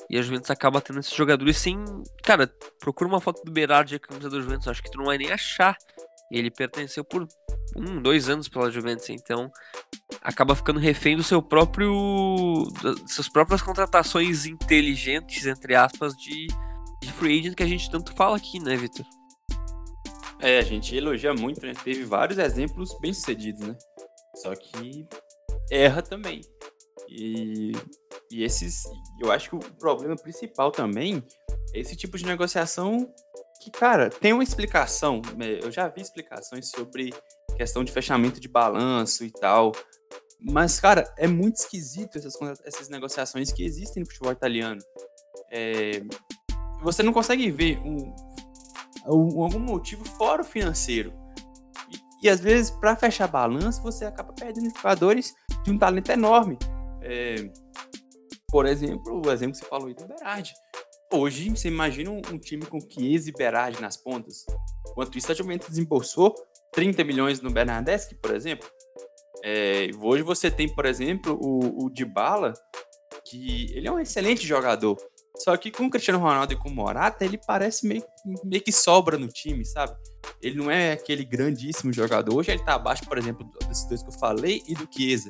E 0.09 0.17
a 0.17 0.21
Juventus 0.21 0.51
acaba 0.51 0.81
tendo 0.81 0.99
esses 0.99 1.13
jogadores 1.13 1.57
sem. 1.57 1.83
Cara, 2.23 2.51
procura 2.79 3.09
uma 3.09 3.21
foto 3.21 3.43
do 3.43 3.51
Berardi 3.51 3.95
a 3.95 3.99
camisa 3.99 4.29
da 4.29 4.39
Juventus, 4.39 4.67
acho 4.67 4.83
que 4.83 4.91
tu 4.91 4.97
não 4.97 5.05
vai 5.05 5.17
nem 5.17 5.31
achar. 5.31 5.75
Ele 6.29 6.49
pertenceu 6.49 7.03
por 7.03 7.27
um, 7.75 8.01
dois 8.01 8.29
anos 8.29 8.47
pela 8.47 8.71
Juventus, 8.71 9.09
então 9.09 9.51
acaba 10.21 10.55
ficando 10.55 10.79
refém 10.79 11.17
do 11.17 11.23
seu 11.23 11.41
próprio. 11.41 11.91
das 12.81 13.11
suas 13.11 13.29
próprias 13.29 13.61
contratações 13.61 14.45
inteligentes, 14.45 15.45
entre 15.45 15.75
aspas, 15.75 16.13
de, 16.13 16.47
de 17.01 17.11
free 17.13 17.39
agent 17.39 17.55
que 17.55 17.63
a 17.63 17.67
gente 17.67 17.89
tanto 17.89 18.13
fala 18.13 18.37
aqui, 18.37 18.59
né, 18.59 18.75
Vitor? 18.75 19.05
É, 20.41 20.57
a 20.57 20.63
gente 20.63 20.95
elogia 20.95 21.33
muito, 21.33 21.63
né? 21.65 21.73
Teve 21.83 22.03
vários 22.03 22.39
exemplos 22.39 22.97
bem 22.99 23.13
sucedidos, 23.13 23.67
né? 23.67 23.77
Só 24.37 24.55
que 24.55 25.07
erra 25.69 26.01
também. 26.01 26.41
E, 27.07 27.73
e 28.31 28.43
esses. 28.43 28.83
Eu 29.21 29.31
acho 29.31 29.49
que 29.49 29.55
o 29.55 29.59
problema 29.59 30.15
principal 30.15 30.71
também 30.71 31.23
é 31.73 31.79
esse 31.79 31.95
tipo 31.95 32.17
de 32.17 32.25
negociação 32.25 33.13
que, 33.61 33.69
cara, 33.69 34.09
tem 34.09 34.33
uma 34.33 34.43
explicação. 34.43 35.21
Né? 35.37 35.59
Eu 35.61 35.71
já 35.71 35.87
vi 35.87 36.01
explicações 36.01 36.71
sobre 36.71 37.13
questão 37.55 37.83
de 37.83 37.91
fechamento 37.91 38.39
de 38.39 38.47
balanço 38.47 39.23
e 39.23 39.31
tal. 39.31 39.71
Mas, 40.39 40.79
cara, 40.79 41.13
é 41.17 41.27
muito 41.27 41.57
esquisito 41.57 42.17
essas, 42.17 42.35
essas 42.65 42.89
negociações 42.89 43.51
que 43.51 43.63
existem 43.63 44.01
no 44.01 44.07
futebol 44.09 44.31
italiano. 44.31 44.81
É, 45.51 46.01
você 46.81 47.03
não 47.03 47.13
consegue 47.13 47.51
ver 47.51 47.77
um, 47.79 48.11
algum 49.05 49.59
motivo 49.59 50.05
fora 50.05 50.41
o 50.41 50.45
financeiro. 50.45 51.13
E, 51.89 52.27
e 52.27 52.29
às 52.29 52.39
vezes, 52.39 52.71
para 52.71 52.95
fechar 52.95 53.27
balanço, 53.27 53.81
você 53.81 54.05
acaba 54.05 54.33
perdendo 54.33 54.69
jogadores 54.75 55.33
de 55.63 55.71
um 55.71 55.77
talento 55.77 56.11
enorme. 56.11 56.57
É, 57.01 57.49
por 58.49 58.65
exemplo, 58.65 59.21
o 59.25 59.31
exemplo 59.31 59.53
que 59.53 59.59
você 59.59 59.69
falou 59.69 59.87
aí 59.87 59.93
do 59.93 60.05
Berardi. 60.05 60.53
Hoje, 61.13 61.49
você 61.49 61.67
imagina 61.67 62.09
um, 62.09 62.21
um 62.31 62.37
time 62.37 62.65
com 62.65 62.79
Chiesa 62.79 63.29
e 63.29 63.33
Berardi 63.33 63.81
nas 63.81 63.97
pontas. 63.97 64.45
Enquanto 64.89 65.17
isso, 65.17 65.31
a 65.31 65.35
Juventus 65.35 65.69
desembolsou 65.69 66.33
30 66.73 67.03
milhões 67.03 67.41
no 67.41 67.51
Bernardeschi, 67.51 68.15
por 68.15 68.33
exemplo. 68.33 68.69
É, 69.43 69.89
hoje 69.99 70.23
você 70.23 70.51
tem, 70.51 70.73
por 70.73 70.85
exemplo, 70.85 71.37
o, 71.41 71.85
o 71.85 71.89
Dybala, 71.89 72.53
que 73.25 73.75
ele 73.75 73.87
é 73.87 73.91
um 73.91 73.99
excelente 73.99 74.45
jogador. 74.45 74.97
Só 75.43 75.57
que 75.57 75.71
com 75.71 75.85
o 75.85 75.89
Cristiano 75.89 76.19
Ronaldo 76.19 76.53
e 76.53 76.55
com 76.55 76.69
o 76.69 76.73
Morata, 76.73 77.25
ele 77.25 77.37
parece 77.37 77.87
meio, 77.87 78.03
meio 78.43 78.61
que 78.61 78.71
sobra 78.71 79.17
no 79.17 79.27
time, 79.27 79.65
sabe? 79.65 79.95
Ele 80.41 80.55
não 80.55 80.69
é 80.69 80.91
aquele 80.91 81.25
grandíssimo 81.25 81.91
jogador. 81.91 82.35
Hoje 82.35 82.51
ele 82.51 82.63
tá 82.63 82.75
abaixo, 82.75 83.03
por 83.05 83.17
exemplo, 83.17 83.49
desses 83.67 83.87
dois 83.87 84.03
que 84.03 84.09
eu 84.09 84.19
falei 84.19 84.61
e 84.67 84.75
do 84.75 84.87
Chiesa. 84.91 85.29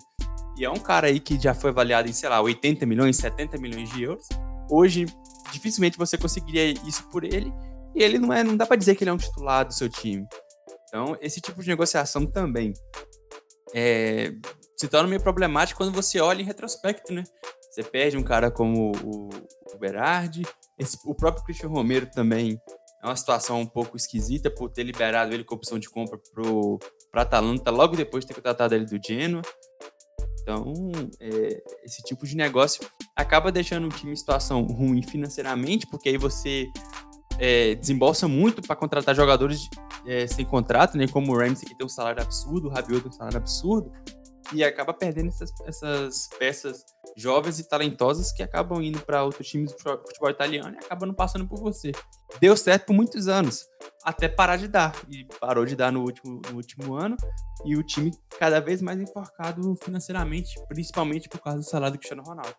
E 0.57 0.65
é 0.65 0.69
um 0.69 0.79
cara 0.79 1.07
aí 1.07 1.19
que 1.19 1.39
já 1.39 1.53
foi 1.53 1.69
avaliado 1.69 2.09
em, 2.09 2.13
sei 2.13 2.27
lá, 2.27 2.41
80 2.41 2.85
milhões, 2.85 3.15
70 3.17 3.57
milhões 3.57 3.89
de 3.91 4.03
euros. 4.03 4.27
Hoje, 4.69 5.05
dificilmente 5.51 5.97
você 5.97 6.17
conseguiria 6.17 6.71
isso 6.85 7.07
por 7.09 7.23
ele. 7.23 7.51
E 7.95 8.03
ele 8.03 8.19
não 8.19 8.33
é, 8.33 8.43
não 8.43 8.57
dá 8.57 8.65
para 8.65 8.77
dizer 8.77 8.95
que 8.95 9.03
ele 9.03 9.11
é 9.11 9.13
um 9.13 9.17
titular 9.17 9.65
do 9.65 9.73
seu 9.73 9.89
time. 9.89 10.25
Então, 10.87 11.15
esse 11.21 11.39
tipo 11.39 11.61
de 11.61 11.69
negociação 11.69 12.25
também 12.25 12.73
é, 13.73 14.33
se 14.75 14.89
torna 14.89 15.07
meio 15.07 15.21
problemático 15.21 15.77
quando 15.77 15.93
você 15.93 16.19
olha 16.19 16.41
em 16.41 16.45
retrospecto, 16.45 17.13
né? 17.13 17.23
Você 17.71 17.83
perde 17.83 18.17
um 18.17 18.23
cara 18.23 18.51
como 18.51 18.91
o, 19.03 19.29
o 19.75 19.79
Berardi, 19.79 20.43
esse, 20.77 20.97
o 21.05 21.13
próprio 21.13 21.43
Christian 21.43 21.69
Romero 21.69 22.09
também 22.09 22.59
é 23.03 23.07
uma 23.07 23.15
situação 23.15 23.59
um 23.59 23.65
pouco 23.65 23.97
esquisita 23.97 24.49
por 24.49 24.69
ter 24.69 24.83
liberado 24.83 25.33
ele 25.33 25.43
com 25.43 25.55
opção 25.55 25.79
de 25.79 25.89
compra 25.89 26.19
para 27.11 27.23
Atalanta 27.23 27.71
logo 27.71 27.95
depois 27.95 28.23
de 28.23 28.27
ter 28.27 28.33
contratado 28.35 28.75
ele 28.75 28.85
do 28.85 28.99
Genoa. 29.03 29.41
Então, 30.41 30.73
é, 31.19 31.63
esse 31.83 32.01
tipo 32.03 32.25
de 32.25 32.35
negócio 32.35 32.85
acaba 33.15 33.51
deixando 33.51 33.87
o 33.87 33.89
time 33.89 34.11
em 34.11 34.15
situação 34.15 34.63
ruim 34.63 35.01
financeiramente, 35.01 35.87
porque 35.87 36.09
aí 36.09 36.17
você 36.17 36.67
é, 37.39 37.75
desembolsa 37.75 38.27
muito 38.27 38.61
para 38.61 38.75
contratar 38.75 39.15
jogadores 39.15 39.67
é, 40.05 40.27
sem 40.27 40.45
contrato, 40.45 40.97
né? 40.97 41.07
Como 41.07 41.31
o 41.31 41.37
Ramsey, 41.37 41.67
que 41.67 41.75
tem 41.75 41.85
um 41.85 41.89
salário 41.89 42.21
absurdo, 42.21 42.67
o 42.67 42.71
Rabiot 42.71 43.01
tem 43.01 43.09
um 43.09 43.13
salário 43.13 43.37
absurdo, 43.37 43.91
e 44.53 44.63
acaba 44.63 44.93
perdendo 44.93 45.29
essas, 45.29 45.51
essas 45.65 46.27
peças 46.37 46.83
jovens 47.15 47.59
e 47.59 47.67
talentosas 47.67 48.31
que 48.31 48.43
acabam 48.43 48.81
indo 48.81 48.99
para 49.01 49.23
outros 49.23 49.47
times 49.47 49.71
do 49.71 49.77
futebol 49.79 50.29
italiano 50.29 50.75
e 50.75 50.85
acabam 50.85 51.07
não 51.07 51.15
passando 51.15 51.47
por 51.47 51.59
você. 51.59 51.91
Deu 52.39 52.55
certo 52.55 52.87
por 52.87 52.93
muitos 52.93 53.27
anos, 53.27 53.67
até 54.03 54.27
parar 54.27 54.57
de 54.57 54.67
dar. 54.67 54.95
E 55.09 55.25
parou 55.39 55.65
de 55.65 55.75
dar 55.75 55.91
no 55.91 56.01
último, 56.01 56.41
no 56.49 56.55
último 56.55 56.95
ano. 56.95 57.17
E 57.65 57.75
o 57.75 57.83
time 57.83 58.11
cada 58.39 58.59
vez 58.59 58.81
mais 58.81 58.99
enforcado 58.99 59.75
financeiramente, 59.83 60.59
principalmente 60.67 61.29
por 61.29 61.39
causa 61.39 61.59
do 61.59 61.65
salário 61.65 61.95
do 61.95 61.99
Cristiano 61.99 62.23
Ronaldo. 62.23 62.55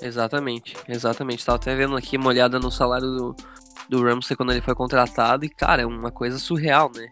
Exatamente, 0.00 0.76
exatamente. 0.88 1.44
Tava 1.44 1.56
até 1.56 1.76
vendo 1.76 1.96
aqui 1.96 2.16
uma 2.16 2.28
olhada 2.28 2.58
no 2.58 2.70
salário 2.72 3.06
do, 3.06 3.36
do 3.92 4.02
Ramsey 4.02 4.34
quando 4.34 4.52
ele 4.52 4.62
foi 4.62 4.74
contratado 4.74 5.44
e, 5.44 5.50
cara, 5.50 5.82
é 5.82 5.86
uma 5.86 6.10
coisa 6.10 6.38
surreal, 6.38 6.90
né? 6.96 7.08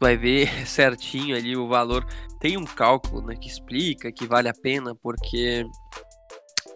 vai 0.00 0.16
ver 0.16 0.48
certinho 0.66 1.36
ali 1.36 1.56
o 1.56 1.66
valor. 1.66 2.06
Tem 2.38 2.56
um 2.56 2.64
cálculo 2.64 3.26
né, 3.26 3.34
que 3.34 3.48
explica 3.48 4.12
que 4.12 4.26
vale 4.26 4.48
a 4.48 4.54
pena, 4.54 4.94
porque 4.94 5.66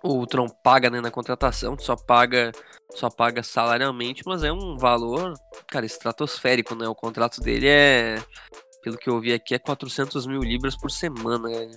o 0.02 0.26
Tron 0.26 0.48
paga 0.48 0.90
né, 0.90 1.00
na 1.00 1.10
contratação, 1.10 1.78
só 1.78 1.94
paga 1.94 2.50
só 2.94 3.10
paga 3.10 3.42
salarialmente, 3.42 4.22
mas 4.24 4.42
é 4.42 4.50
um 4.50 4.76
valor, 4.78 5.34
cara, 5.68 5.84
estratosférico, 5.84 6.74
né? 6.74 6.88
O 6.88 6.94
contrato 6.94 7.38
dele 7.38 7.68
é, 7.68 8.16
pelo 8.82 8.96
que 8.96 9.10
eu 9.10 9.20
vi 9.20 9.34
aqui, 9.34 9.54
é 9.54 9.58
400 9.58 10.26
mil 10.26 10.40
libras 10.40 10.74
por 10.74 10.90
semana, 10.90 11.48
né? 11.48 11.70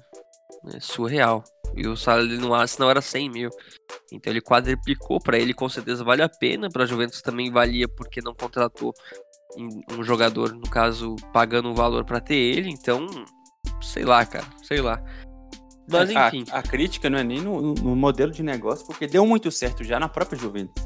é 0.74 0.80
surreal. 0.80 1.44
E 1.76 1.88
o 1.88 1.96
salário 1.96 2.28
dele 2.28 2.42
no 2.42 2.54
Arsenal 2.54 2.90
era 2.90 3.02
100 3.02 3.30
mil. 3.30 3.50
Então 4.12 4.32
ele 4.32 4.42
quadriplicou, 4.42 5.20
para 5.20 5.38
ele 5.38 5.54
com 5.54 5.70
certeza 5.70 6.04
vale 6.04 6.22
a 6.22 6.30
pena, 6.30 6.70
para 6.70 6.84
a 6.84 6.88
Juventus 6.88 7.22
também 7.22 7.52
valia 7.52 7.88
porque 7.88 8.22
não 8.22 8.34
contratou 8.34 8.94
um 9.58 10.04
jogador, 10.04 10.54
no 10.54 10.70
caso, 10.70 11.16
pagando 11.34 11.70
um 11.70 11.74
valor 11.74 12.06
para 12.06 12.22
ter 12.22 12.36
ele, 12.36 12.70
então, 12.70 13.06
sei 13.82 14.06
lá, 14.06 14.26
cara, 14.26 14.48
sei 14.64 14.82
lá. 14.82 15.04
Mas 15.90 16.10
enfim. 16.10 16.46
A, 16.52 16.60
a 16.60 16.64
crítica 16.64 17.10
não 17.10 17.18
é 17.18 17.24
nem 17.24 17.42
no, 17.42 17.74
no, 17.74 17.96
modelo 17.96 18.32
de 18.32 18.44
negócio, 18.44 18.86
porque 18.86 19.08
deu 19.08 19.26
muito 19.26 19.52
certo 19.52 19.84
já 19.84 20.00
na 20.00 20.08
própria 20.08 20.40
Juventus. 20.40 20.84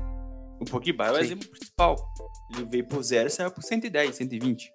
O 0.60 0.66
Pogba 0.66 1.08
é 1.08 1.12
o 1.12 1.16
Sim. 1.16 1.22
exemplo 1.22 1.50
principal. 1.50 1.96
Ele 2.54 2.66
veio 2.66 2.88
por 2.88 3.04
zero 3.04 3.28
e 3.28 3.32
saiu 3.32 3.52
por 3.52 3.62
110, 3.62 4.16
120. 4.16 4.72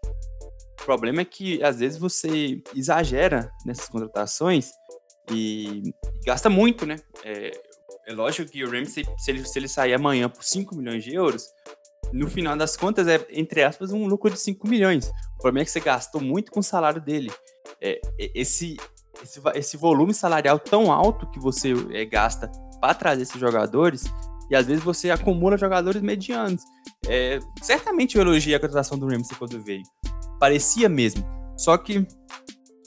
O 0.80 0.84
problema 0.84 1.22
é 1.22 1.24
que 1.24 1.62
às 1.62 1.78
vezes 1.78 1.98
você 1.98 2.62
exagera 2.74 3.50
nessas 3.66 3.88
contratações 3.88 4.70
e, 5.32 5.94
gasta 6.24 6.50
muito, 6.50 6.86
né? 6.86 6.96
É, 7.24 7.50
é, 8.06 8.12
lógico 8.12 8.50
que 8.50 8.64
o 8.64 8.70
Ramsey, 8.70 9.04
se 9.18 9.30
ele, 9.30 9.44
se 9.44 9.58
ele 9.58 9.68
sair 9.68 9.94
amanhã 9.94 10.28
por 10.28 10.42
5 10.42 10.74
milhões 10.74 11.04
de 11.04 11.14
euros, 11.14 11.44
no 12.12 12.28
final 12.28 12.56
das 12.56 12.76
contas, 12.76 13.06
é, 13.06 13.24
entre 13.30 13.62
aspas, 13.62 13.92
um 13.92 14.06
lucro 14.06 14.30
de 14.30 14.38
5 14.38 14.66
milhões. 14.66 15.10
O 15.38 15.42
problema 15.42 15.62
é 15.62 15.64
que 15.64 15.70
você 15.70 15.80
gastou 15.80 16.20
muito 16.20 16.50
com 16.50 16.60
o 16.60 16.62
salário 16.62 17.00
dele. 17.00 17.30
É, 17.80 18.00
esse, 18.34 18.76
esse, 19.22 19.40
esse 19.54 19.76
volume 19.76 20.12
salarial 20.12 20.58
tão 20.58 20.92
alto 20.92 21.30
que 21.30 21.38
você 21.38 21.72
é, 21.92 22.04
gasta 22.04 22.50
para 22.80 22.94
trazer 22.94 23.22
esses 23.22 23.40
jogadores, 23.40 24.04
e 24.50 24.56
às 24.56 24.66
vezes 24.66 24.82
você 24.82 25.10
acumula 25.10 25.56
jogadores 25.56 26.02
medianos. 26.02 26.62
É, 27.06 27.38
certamente 27.62 28.16
eu 28.16 28.22
elogiei 28.22 28.56
a 28.56 28.60
contratação 28.60 28.98
do 28.98 29.06
Ramsey 29.06 29.36
quando 29.38 29.62
veio. 29.62 29.82
Parecia 30.40 30.88
mesmo. 30.88 31.24
Só 31.56 31.76
que 31.78 32.04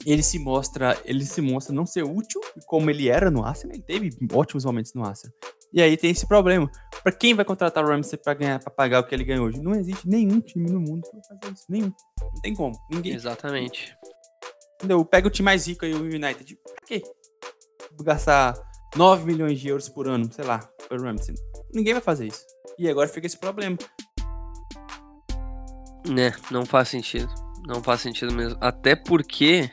ele 0.06 0.22
se 0.22 0.38
mostra, 0.38 1.00
ele 1.04 1.24
se 1.24 1.40
mostra 1.40 1.74
não 1.74 1.86
ser 1.86 2.02
útil 2.02 2.40
como 2.66 2.90
ele 2.90 3.08
era 3.08 3.30
no 3.30 3.44
Arsenal. 3.44 3.74
Ele 3.74 3.82
teve 3.82 4.10
ótimos 4.32 4.64
momentos 4.64 4.92
no 4.94 5.04
Arsenal. 5.04 5.34
E 5.72 5.82
aí 5.82 5.96
tem 5.96 6.10
esse 6.10 6.26
problema. 6.26 6.70
Para 7.02 7.12
quem 7.12 7.34
vai 7.34 7.44
contratar 7.44 7.84
o 7.84 7.88
Ramsey 7.88 8.18
para 8.18 8.34
ganhar, 8.34 8.60
para 8.60 8.70
pagar 8.70 9.00
o 9.00 9.06
que 9.06 9.14
ele 9.14 9.24
ganha 9.24 9.42
hoje? 9.42 9.60
Não 9.60 9.74
existe 9.74 10.08
nenhum 10.08 10.40
time 10.40 10.70
no 10.70 10.80
mundo 10.80 11.02
que 11.02 11.12
vai 11.12 11.22
fazer 11.24 11.54
isso. 11.54 11.64
Nenhum. 11.68 11.92
Não 12.20 12.40
tem 12.42 12.54
como. 12.54 12.74
Ninguém. 12.90 13.14
Exatamente. 13.14 13.96
Entendeu? 14.76 15.04
Pega 15.04 15.26
o 15.26 15.30
time 15.30 15.46
mais 15.46 15.66
rico 15.66 15.84
aí, 15.84 15.92
o 15.92 16.02
United. 16.02 16.56
Pra 16.62 16.86
quê? 16.86 17.02
Vou 17.96 18.04
gastar 18.04 18.54
9 18.96 19.24
milhões 19.24 19.58
de 19.58 19.68
euros 19.68 19.88
por 19.88 20.06
ano, 20.06 20.32
sei 20.32 20.44
lá, 20.44 20.60
o 20.90 20.96
Ramsey. 20.96 21.34
Ninguém 21.72 21.94
vai 21.94 22.02
fazer 22.02 22.26
isso. 22.26 22.44
E 22.78 22.88
agora 22.88 23.08
fica 23.08 23.26
esse 23.26 23.38
problema. 23.38 23.76
Né, 26.08 26.32
não 26.50 26.64
faz 26.64 26.88
sentido. 26.88 27.32
Não 27.66 27.82
faz 27.82 28.00
sentido 28.00 28.32
mesmo. 28.32 28.58
Até 28.60 28.94
porque 28.94 29.70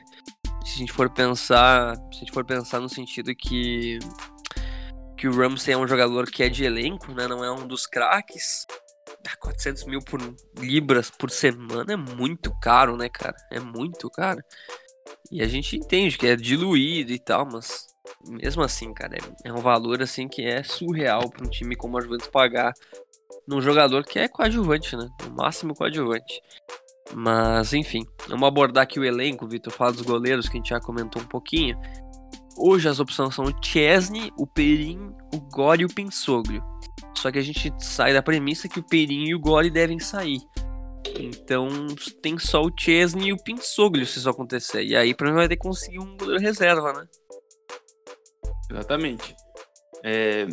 se 0.65 0.75
a 0.75 0.77
gente 0.77 0.93
for 0.93 1.09
pensar, 1.09 1.95
se 1.95 2.17
a 2.17 2.19
gente 2.19 2.31
for 2.31 2.45
pensar 2.45 2.79
no 2.79 2.89
sentido 2.89 3.33
que 3.35 3.99
que 5.17 5.27
o 5.27 5.35
Ramsey 5.35 5.75
é 5.75 5.77
um 5.77 5.87
jogador 5.87 6.25
que 6.31 6.41
é 6.41 6.49
de 6.49 6.63
elenco, 6.63 7.13
né? 7.13 7.27
Não 7.27 7.43
é 7.45 7.51
um 7.51 7.67
dos 7.67 7.85
craques. 7.85 8.65
400 9.39 9.85
mil 9.85 10.01
por 10.01 10.19
libras 10.57 11.11
por 11.11 11.29
semana 11.29 11.93
é 11.93 11.95
muito 11.95 12.51
caro, 12.59 12.97
né, 12.97 13.07
cara? 13.07 13.35
É 13.51 13.59
muito 13.59 14.09
caro. 14.09 14.43
E 15.31 15.43
a 15.43 15.47
gente 15.47 15.77
entende 15.77 16.17
que 16.17 16.25
é 16.25 16.35
diluído 16.35 17.11
e 17.11 17.19
tal, 17.19 17.45
mas 17.45 17.87
mesmo 18.27 18.63
assim, 18.63 18.93
cara, 18.93 19.15
é, 19.15 19.49
é 19.49 19.53
um 19.53 19.57
valor 19.57 20.01
assim 20.01 20.27
que 20.27 20.43
é 20.43 20.63
surreal 20.63 21.29
para 21.29 21.45
um 21.45 21.49
time 21.49 21.75
como 21.75 21.97
a 21.97 22.01
Juventus 22.01 22.27
pagar 22.27 22.73
num 23.47 23.61
jogador 23.61 24.03
que 24.03 24.19
é 24.19 24.27
coadjuvante, 24.27 24.95
né? 24.95 25.07
No 25.23 25.35
máximo 25.35 25.75
coadjuvante. 25.75 26.41
Mas, 27.13 27.73
enfim, 27.73 28.05
vamos 28.27 28.47
abordar 28.47 28.83
aqui 28.83 28.99
o 28.99 29.03
elenco, 29.03 29.47
Vitor. 29.47 29.71
Fala 29.73 29.91
dos 29.91 30.01
goleiros 30.01 30.47
que 30.47 30.57
a 30.57 30.59
gente 30.59 30.69
já 30.69 30.79
comentou 30.79 31.21
um 31.21 31.25
pouquinho. 31.25 31.77
Hoje 32.57 32.87
as 32.87 32.99
opções 32.99 33.33
são 33.33 33.45
o 33.45 33.63
Chesney, 33.63 34.31
o 34.37 34.45
Perin, 34.45 35.13
o 35.33 35.39
Gore 35.39 35.83
e 35.83 35.85
o 35.85 35.93
Pinsoglio. 35.93 36.63
Só 37.15 37.31
que 37.31 37.39
a 37.39 37.41
gente 37.41 37.73
sai 37.79 38.13
da 38.13 38.21
premissa 38.21 38.67
que 38.67 38.79
o 38.79 38.83
Perin 38.83 39.25
e 39.25 39.35
o 39.35 39.39
Gore 39.39 39.69
devem 39.69 39.99
sair. 39.99 40.39
Então 41.19 41.69
tem 42.21 42.37
só 42.37 42.61
o 42.61 42.71
Chesney 42.77 43.29
e 43.29 43.33
o 43.33 43.43
Pinsoglio 43.43 44.05
se 44.05 44.19
isso 44.19 44.29
acontecer. 44.29 44.83
E 44.83 44.95
aí 44.95 45.15
mim 45.19 45.33
vai 45.33 45.47
ter 45.47 45.55
que 45.55 45.63
conseguir 45.63 45.99
um 45.99 46.15
goleiro 46.17 46.41
reserva, 46.41 46.93
né? 46.93 47.05
Exatamente. 48.69 49.35
É... 50.03 50.47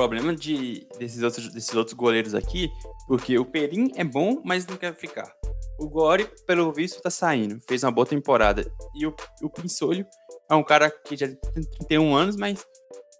Problema 0.00 0.34
de, 0.34 0.88
desses, 0.98 1.22
outros, 1.22 1.52
desses 1.52 1.74
outros 1.74 1.92
goleiros 1.92 2.34
aqui, 2.34 2.72
porque 3.06 3.38
o 3.38 3.44
Perim 3.44 3.92
é 3.96 4.02
bom, 4.02 4.40
mas 4.42 4.66
não 4.66 4.78
quer 4.78 4.94
ficar. 4.94 5.30
O 5.78 5.86
Gore, 5.86 6.26
pelo 6.46 6.72
visto, 6.72 7.02
tá 7.02 7.10
saindo. 7.10 7.60
Fez 7.68 7.84
uma 7.84 7.90
boa 7.90 8.06
temporada. 8.06 8.72
E 8.94 9.06
o, 9.06 9.14
o 9.42 9.50
Pinsolho 9.50 10.06
é 10.50 10.54
um 10.54 10.62
cara 10.62 10.90
que 10.90 11.18
já 11.18 11.26
tem 11.28 11.62
31 11.62 12.16
anos, 12.16 12.36
mas 12.36 12.64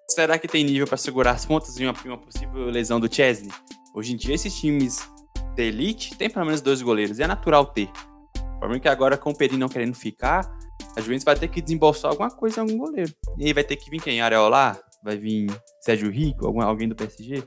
será 0.09 0.39
que 0.39 0.49
tem 0.49 0.65
nível 0.65 0.87
para 0.87 0.97
segurar 0.97 1.33
as 1.33 1.45
pontas 1.45 1.79
em 1.79 1.85
uma, 1.85 1.95
uma, 2.03 2.17
possível 2.17 2.71
lesão 2.71 2.99
do 2.99 3.15
Chesney? 3.15 3.53
Hoje 3.95 4.15
em 4.15 4.17
dia, 4.17 4.35
esses 4.35 4.59
times 4.59 5.07
de 5.55 5.63
elite 5.63 6.17
têm 6.17 6.31
pelo 6.31 6.47
menos 6.47 6.63
dois 6.63 6.81
goleiros. 6.81 7.19
E 7.19 7.23
é 7.23 7.27
natural 7.27 7.67
ter. 7.67 7.91
O 8.39 8.59
problema 8.59 8.77
é 8.77 8.81
que 8.81 8.89
agora, 8.89 9.19
com 9.19 9.33
o 9.33 9.37
Perim 9.37 9.59
não 9.59 9.69
querendo 9.69 9.95
ficar, 9.95 10.51
a 10.97 11.01
Juventus 11.03 11.25
vai 11.25 11.37
ter 11.37 11.49
que 11.49 11.61
desembolsar 11.61 12.11
alguma 12.11 12.31
coisa 12.31 12.61
em 12.61 12.63
algum 12.63 12.79
goleiro. 12.79 13.13
E 13.37 13.45
aí 13.45 13.53
vai 13.53 13.65
ter 13.65 13.77
que 13.77 13.91
vir 13.91 14.01
quem? 14.01 14.23
Areola? 14.23 14.81
Vai 15.03 15.17
vir 15.17 15.47
Sérgio 15.81 16.11
Rico? 16.11 16.47
Algum, 16.47 16.61
alguém 16.63 16.89
do 16.89 16.95
PSG? 16.95 17.43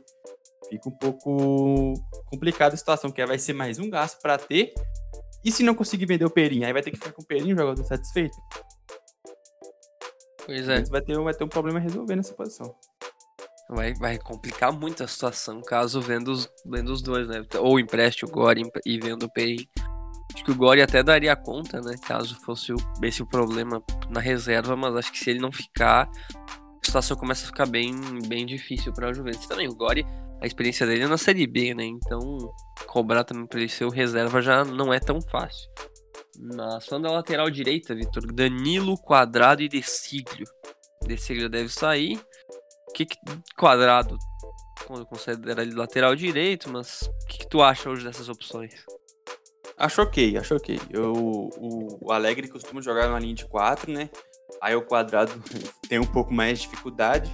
Fica 0.69 0.89
um 0.89 0.97
pouco 0.97 1.93
complicada 2.25 2.73
a 2.73 2.77
situação, 2.77 3.09
porque 3.09 3.25
vai 3.25 3.37
ser 3.37 3.53
mais 3.53 3.77
um 3.77 3.89
gasto 3.89 4.19
para 4.21 4.37
ter. 4.37 4.73
E 5.43 5.51
se 5.51 5.61
não 5.61 5.75
conseguir 5.75 6.05
vender 6.05 6.25
o 6.25 6.29
Perim? 6.29 6.63
Aí 6.63 6.73
vai 6.73 6.81
ter 6.81 6.91
que 6.91 6.97
ficar 6.97 7.11
com 7.11 7.21
o 7.21 7.25
Perim, 7.25 7.53
o 7.53 7.57
jogador 7.57 7.83
satisfeito. 7.83 8.35
Pois 10.45 10.67
é. 10.69 10.83
Vai 10.83 11.01
ter, 11.01 11.17
vai 11.19 11.33
ter 11.33 11.43
um 11.43 11.49
problema 11.49 11.79
a 11.79 11.81
resolver 11.81 12.15
nessa 12.15 12.33
posição. 12.33 12.73
Vai, 13.69 13.93
vai 13.93 14.17
complicar 14.17 14.71
muito 14.71 15.03
a 15.03 15.07
situação 15.07 15.61
caso 15.61 16.01
venda 16.01 16.31
os, 16.31 16.49
venda 16.65 16.91
os 16.91 17.01
dois, 17.01 17.27
né? 17.27 17.45
Ou 17.59 17.79
empreste 17.79 18.25
o 18.25 18.27
Gore 18.27 18.63
e 18.85 18.99
venda 18.99 19.25
o 19.25 19.31
Perim. 19.31 19.67
Acho 20.33 20.43
que 20.43 20.51
o 20.51 20.55
Gore 20.55 20.81
até 20.81 21.03
daria 21.03 21.35
conta, 21.35 21.79
né? 21.81 21.95
Caso 22.05 22.35
fosse 22.41 22.73
o, 22.73 22.77
esse 23.03 23.21
o 23.21 23.25
problema 23.25 23.83
na 24.09 24.19
reserva, 24.19 24.75
mas 24.75 24.95
acho 24.95 25.11
que 25.11 25.19
se 25.19 25.29
ele 25.29 25.39
não 25.39 25.51
ficar, 25.51 26.09
situação 26.93 27.17
começa 27.17 27.43
a 27.43 27.47
ficar 27.47 27.65
bem, 27.65 27.91
bem 28.27 28.45
difícil 28.45 28.93
para 28.93 29.09
o 29.09 29.13
Juventus 29.13 29.47
também. 29.47 29.67
O 29.67 29.73
Gore, 29.73 30.05
a 30.39 30.45
experiência 30.45 30.85
dele 30.85 31.03
é 31.03 31.07
na 31.07 31.17
Série 31.17 31.47
B, 31.47 31.73
né? 31.73 31.83
Então, 31.85 32.19
cobrar 32.85 33.23
também 33.23 33.47
para 33.47 33.59
ele 33.59 33.69
ser 33.69 33.85
o 33.85 33.89
reserva 33.89 34.41
já 34.41 34.63
não 34.63 34.93
é 34.93 34.99
tão 34.99 35.19
fácil. 35.19 35.67
Na 36.37 36.79
só 36.79 36.99
da 36.99 37.11
lateral 37.11 37.49
direita, 37.49 37.95
Vitor, 37.95 38.31
Danilo, 38.31 38.95
Quadrado 38.95 39.63
e 39.63 39.69
Deciglio. 39.69 40.45
Deciglio 41.03 41.49
deve 41.49 41.69
sair. 41.69 42.21
Que, 42.93 43.07
que 43.07 43.17
Quadrado 43.57 44.15
quando 44.85 45.05
considera 45.05 45.63
ele 45.63 45.73
lateral 45.73 46.15
direito, 46.15 46.69
mas 46.69 47.01
o 47.01 47.27
que, 47.27 47.39
que 47.39 47.47
tu 47.47 47.61
acha 47.63 47.89
hoje 47.89 48.05
dessas 48.05 48.29
opções? 48.29 48.85
Acho 49.77 50.03
ok, 50.03 50.37
acho 50.37 50.55
ok. 50.55 50.79
Eu, 50.91 51.11
o, 51.13 51.97
o 52.01 52.11
Alegre 52.11 52.47
costuma 52.47 52.81
jogar 52.81 53.09
na 53.09 53.19
linha 53.19 53.33
de 53.33 53.47
4, 53.47 53.91
né? 53.91 54.09
Aí 54.63 54.73
o 54.75 54.81
quadrado 54.81 55.33
tem 55.89 55.99
um 55.99 56.05
pouco 56.05 56.33
mais 56.33 56.59
de 56.59 56.69
dificuldade, 56.69 57.29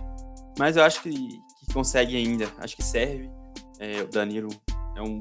mas 0.58 0.78
eu 0.78 0.84
acho 0.84 1.04
que, 1.04 1.12
que 1.12 1.74
consegue 1.74 2.18
ainda. 2.18 2.52
Acho 2.58 2.76
que 2.76 2.84
serve. 2.84 3.30
É, 3.80 4.02
o 4.02 4.08
Danilo 4.08 4.50
é 4.98 5.02
um 5.02 5.20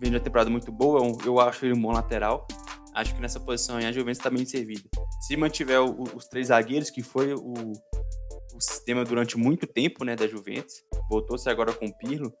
vem 0.00 0.10
de 0.10 0.16
uma 0.16 0.20
temporada 0.20 0.50
muito 0.50 0.72
boa, 0.72 0.98
eu, 0.98 1.06
é 1.06 1.28
eu 1.28 1.40
acho 1.40 1.64
ele 1.64 1.74
um 1.74 1.80
bom 1.80 1.92
lateral. 1.92 2.44
Acho 2.92 3.14
que 3.14 3.20
nessa 3.20 3.38
posição 3.38 3.76
a 3.76 3.92
Juventus 3.92 4.18
está 4.18 4.28
bem 4.30 4.44
servida. 4.44 4.82
Se 5.20 5.36
mantiver 5.36 5.80
o, 5.80 6.02
os 6.14 6.26
três 6.26 6.48
zagueiros, 6.48 6.90
que 6.90 7.02
foi 7.02 7.32
o, 7.34 7.52
o 7.52 8.60
sistema 8.60 9.04
durante 9.04 9.38
muito 9.38 9.66
tempo 9.66 10.04
né, 10.04 10.16
da 10.16 10.26
Juventus, 10.26 10.74
voltou-se 11.08 11.48
agora 11.48 11.72
com 11.72 11.86
o 11.86 11.98
Pirlo, 11.98 12.32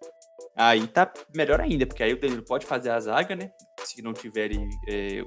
aí 0.56 0.86
tá 0.88 1.12
melhor 1.34 1.60
ainda, 1.60 1.86
porque 1.86 2.02
aí 2.02 2.12
o 2.12 2.20
Danilo 2.20 2.44
pode 2.44 2.66
fazer 2.66 2.90
a 2.90 3.00
zaga, 3.00 3.36
né? 3.36 3.50
se 3.84 4.02
não 4.02 4.12
tiverem 4.12 4.68
é, 4.88 5.22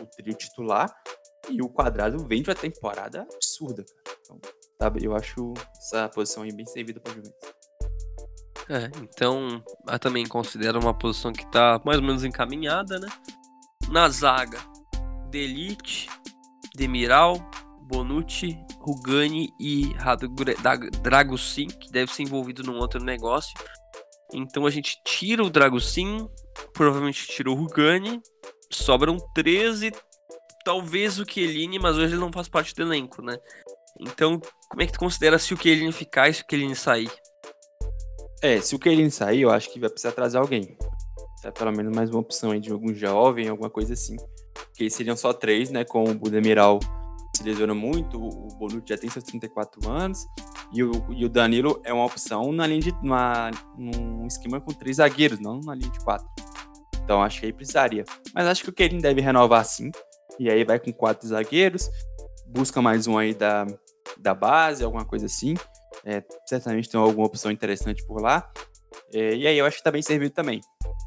o, 0.00 0.06
trio 0.06 0.34
titular. 0.34 0.92
E 1.50 1.60
o 1.60 1.68
quadrado 1.68 2.18
vem 2.26 2.42
de 2.42 2.50
uma 2.50 2.56
temporada 2.56 3.22
absurda, 3.22 3.84
cara. 3.84 4.40
Então, 4.76 4.92
eu 5.00 5.14
acho 5.14 5.54
essa 5.76 6.08
posição 6.08 6.42
aí 6.42 6.52
bem 6.52 6.66
servida 6.66 7.00
para 7.00 7.12
Juventus. 7.12 7.62
É, 8.68 8.90
então 9.00 9.62
eu 9.88 9.98
também 9.98 10.26
considero 10.26 10.78
uma 10.78 10.94
posição 10.94 11.32
que 11.32 11.44
tá 11.50 11.80
mais 11.84 11.98
ou 11.98 12.04
menos 12.04 12.24
encaminhada, 12.24 12.98
né? 12.98 13.08
Na 13.88 14.08
zaga, 14.08 14.58
Delite, 15.30 16.08
Demiral, 16.76 17.36
Bonucci, 17.82 18.58
Rugani 18.78 19.52
e 19.60 19.92
Dragossin, 21.02 21.66
que 21.66 21.90
deve 21.90 22.12
ser 22.12 22.22
envolvido 22.22 22.62
num 22.62 22.78
outro 22.78 23.02
negócio. 23.02 23.52
Então 24.32 24.64
a 24.64 24.70
gente 24.70 24.96
tira 25.04 25.44
o 25.44 25.50
Dragossin, 25.50 26.28
provavelmente 26.72 27.26
tirou 27.26 27.56
o 27.56 27.60
Rugani, 27.60 28.22
sobram 28.70 29.18
13, 29.34 29.92
talvez 30.64 31.18
o 31.18 31.24
Chiellini, 31.24 31.78
mas 31.78 31.96
hoje 31.96 32.14
ele 32.14 32.20
não 32.20 32.32
faz 32.32 32.48
parte 32.48 32.74
do 32.74 32.82
elenco, 32.82 33.22
né? 33.22 33.36
Então, 34.00 34.40
como 34.68 34.82
é 34.82 34.86
que 34.86 34.92
tu 34.92 34.98
considera 34.98 35.38
se 35.38 35.52
o 35.52 35.56
Chiellini 35.56 35.92
ficar 35.92 36.28
e 36.28 36.34
se 36.34 36.42
o 36.42 36.46
Chiellini 36.48 36.74
sair? 36.74 37.10
É, 38.40 38.60
se 38.60 38.74
o 38.74 38.80
Chiellini 38.82 39.10
sair, 39.10 39.42
eu 39.42 39.50
acho 39.50 39.70
que 39.70 39.78
vai 39.78 39.88
precisar 39.88 40.12
trazer 40.12 40.38
alguém. 40.38 40.76
É 41.44 41.50
pelo 41.50 41.72
menos 41.72 41.94
mais 41.94 42.10
uma 42.10 42.20
opção 42.20 42.52
aí 42.52 42.60
de 42.60 42.70
algum 42.70 42.94
jovem, 42.94 43.48
alguma 43.48 43.70
coisa 43.70 43.92
assim. 43.94 44.16
Porque 44.54 44.88
seriam 44.88 45.16
só 45.16 45.32
três, 45.32 45.70
né? 45.70 45.84
Com 45.84 46.04
o 46.04 46.14
Budemiral 46.14 46.78
se 47.36 47.42
lesiona 47.42 47.74
muito, 47.74 48.22
o 48.22 48.48
Bonucci 48.58 48.90
já 48.90 48.98
tem 48.98 49.08
seus 49.08 49.24
34 49.24 49.88
anos, 49.90 50.26
e 50.72 50.82
o, 50.82 50.92
e 51.10 51.24
o 51.24 51.28
Danilo 51.28 51.80
é 51.84 51.92
uma 51.92 52.04
opção 52.04 52.52
na 52.52 52.66
linha 52.66 52.80
de, 52.80 52.92
numa, 53.02 53.50
num 53.76 54.26
esquema 54.26 54.60
com 54.60 54.72
três 54.72 54.96
zagueiros, 54.96 55.38
não 55.40 55.60
na 55.60 55.74
linha 55.74 55.90
de 55.90 56.00
quatro. 56.00 56.28
Então 57.02 57.22
acho 57.22 57.40
que 57.40 57.46
aí 57.46 57.52
precisaria. 57.52 58.04
Mas 58.34 58.46
acho 58.46 58.62
que 58.62 58.70
o 58.70 58.72
Queirinho 58.72 59.02
deve 59.02 59.20
renovar 59.20 59.64
sim, 59.64 59.90
e 60.42 60.50
aí 60.50 60.64
vai 60.64 60.78
com 60.78 60.92
quatro 60.92 61.28
zagueiros, 61.28 61.88
busca 62.48 62.82
mais 62.82 63.06
um 63.06 63.16
aí 63.16 63.32
da, 63.32 63.64
da 64.18 64.34
base, 64.34 64.82
alguma 64.82 65.04
coisa 65.04 65.26
assim. 65.26 65.54
É, 66.04 66.22
certamente 66.46 66.90
tem 66.90 66.98
alguma 66.98 67.26
opção 67.26 67.50
interessante 67.50 68.04
por 68.04 68.20
lá. 68.20 68.50
É, 69.14 69.36
e 69.36 69.46
aí 69.46 69.56
eu 69.56 69.64
acho 69.64 69.76
que 69.76 69.84
tá 69.84 69.90
bem 69.90 70.02
servido 70.02 70.34
também. 70.34 70.60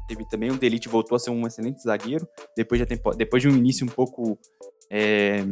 Teve 0.08 0.26
também 0.28 0.50
o 0.50 0.56
Delite 0.56 0.88
voltou 0.88 1.16
a 1.16 1.18
ser 1.18 1.30
um 1.30 1.46
excelente 1.46 1.82
zagueiro, 1.82 2.26
depois 2.56 2.80
de, 2.80 3.00
depois 3.16 3.42
de 3.42 3.48
um 3.48 3.56
início 3.56 3.84
um 3.84 3.90
pouco 3.90 4.38
é, 4.90 5.44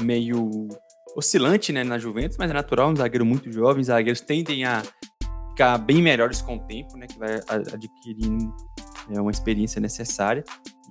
meio 0.00 0.68
oscilante 1.14 1.72
né, 1.72 1.84
na 1.84 1.98
Juventus, 1.98 2.36
mas 2.36 2.50
é 2.50 2.54
natural, 2.54 2.90
um 2.90 2.96
zagueiro 2.96 3.24
muito 3.24 3.52
jovem, 3.52 3.84
zagueiros 3.84 4.20
tendem 4.20 4.64
a 4.64 4.82
ficar 5.50 5.78
bem 5.78 6.02
melhores 6.02 6.40
com 6.42 6.56
o 6.56 6.60
tempo, 6.66 6.96
né, 6.96 7.06
que 7.06 7.18
vai 7.18 7.40
adquirindo 7.48 8.52
é, 9.10 9.20
uma 9.20 9.30
experiência 9.30 9.80
necessária, 9.80 10.42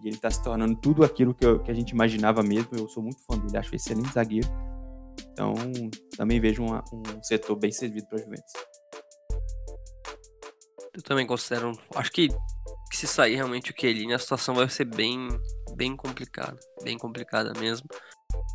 e 0.04 0.08
ele 0.08 0.16
está 0.16 0.30
se 0.30 0.42
tornando 0.44 0.76
tudo 0.76 1.04
aquilo 1.04 1.34
que, 1.34 1.46
eu, 1.46 1.60
que, 1.60 1.72
a 1.72 1.74
gente 1.74 1.92
imaginava 1.92 2.42
mesmo, 2.42 2.70
eu 2.74 2.88
sou 2.88 3.04
muito 3.04 3.22
fã 3.26 3.38
dele, 3.38 3.58
acho 3.58 3.76
excelente 3.76 4.14
zagueiro, 4.14 4.48
então 5.32 5.54
também 6.18 6.40
vejo 6.40 6.64
uma, 6.64 6.84
um 6.94 7.24
setor 7.24 7.56
bem 7.56 7.72
servido 7.72 8.08
para 8.08 8.20
a 8.20 8.22
Juventus. 8.22 8.54
Eu 10.94 11.02
também 11.04 11.26
considero, 11.26 11.72
acho 11.96 12.12
que, 12.12 12.28
que 12.28 12.98
se 12.98 13.08
sair 13.08 13.36
realmente 13.36 13.72
o 13.72 13.76
Chiellini, 13.78 14.14
a 14.14 14.20
situação 14.20 14.56
vai 14.56 14.68
ser 14.70 14.86
bem, 14.86 15.30
bem 15.76 15.96
complicada, 15.96 16.60
bem 16.84 16.98
complicada 16.98 17.54
mesmo. 17.60 17.88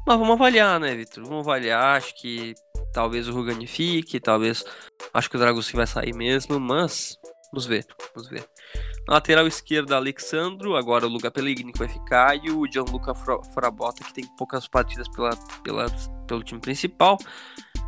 Mas 0.06 0.18
vamos 0.18 0.34
avaliar, 0.34 0.78
né, 0.78 0.94
Vitor? 0.94 1.24
Vamos 1.24 1.46
avaliar. 1.46 1.96
Acho 1.96 2.14
que 2.14 2.54
talvez 2.92 3.28
o 3.28 3.32
Rugani 3.32 3.66
fique, 3.66 4.20
talvez. 4.20 4.64
Acho 5.12 5.28
que 5.28 5.36
o 5.36 5.38
Dragossi 5.38 5.74
vai 5.74 5.86
sair 5.86 6.14
mesmo, 6.14 6.60
mas. 6.60 7.18
Vamos 7.52 7.66
ver, 7.66 7.84
vamos 8.14 8.28
ver. 8.28 8.48
Na 9.06 9.14
lateral 9.14 9.46
esquerda, 9.46 9.96
Alexandro. 9.96 10.76
Agora 10.76 11.06
o 11.06 11.08
Luca 11.08 11.30
Pellegrini 11.30 11.72
vai 11.76 11.88
ficar. 11.88 12.36
E 12.36 12.50
o 12.50 12.70
Gianluca 12.70 13.14
Frabota, 13.14 14.02
que 14.02 14.12
tem 14.12 14.24
poucas 14.36 14.66
partidas 14.66 15.08
pela, 15.08 15.30
pela, 15.62 15.86
pelo 16.26 16.42
time 16.42 16.60
principal. 16.60 17.16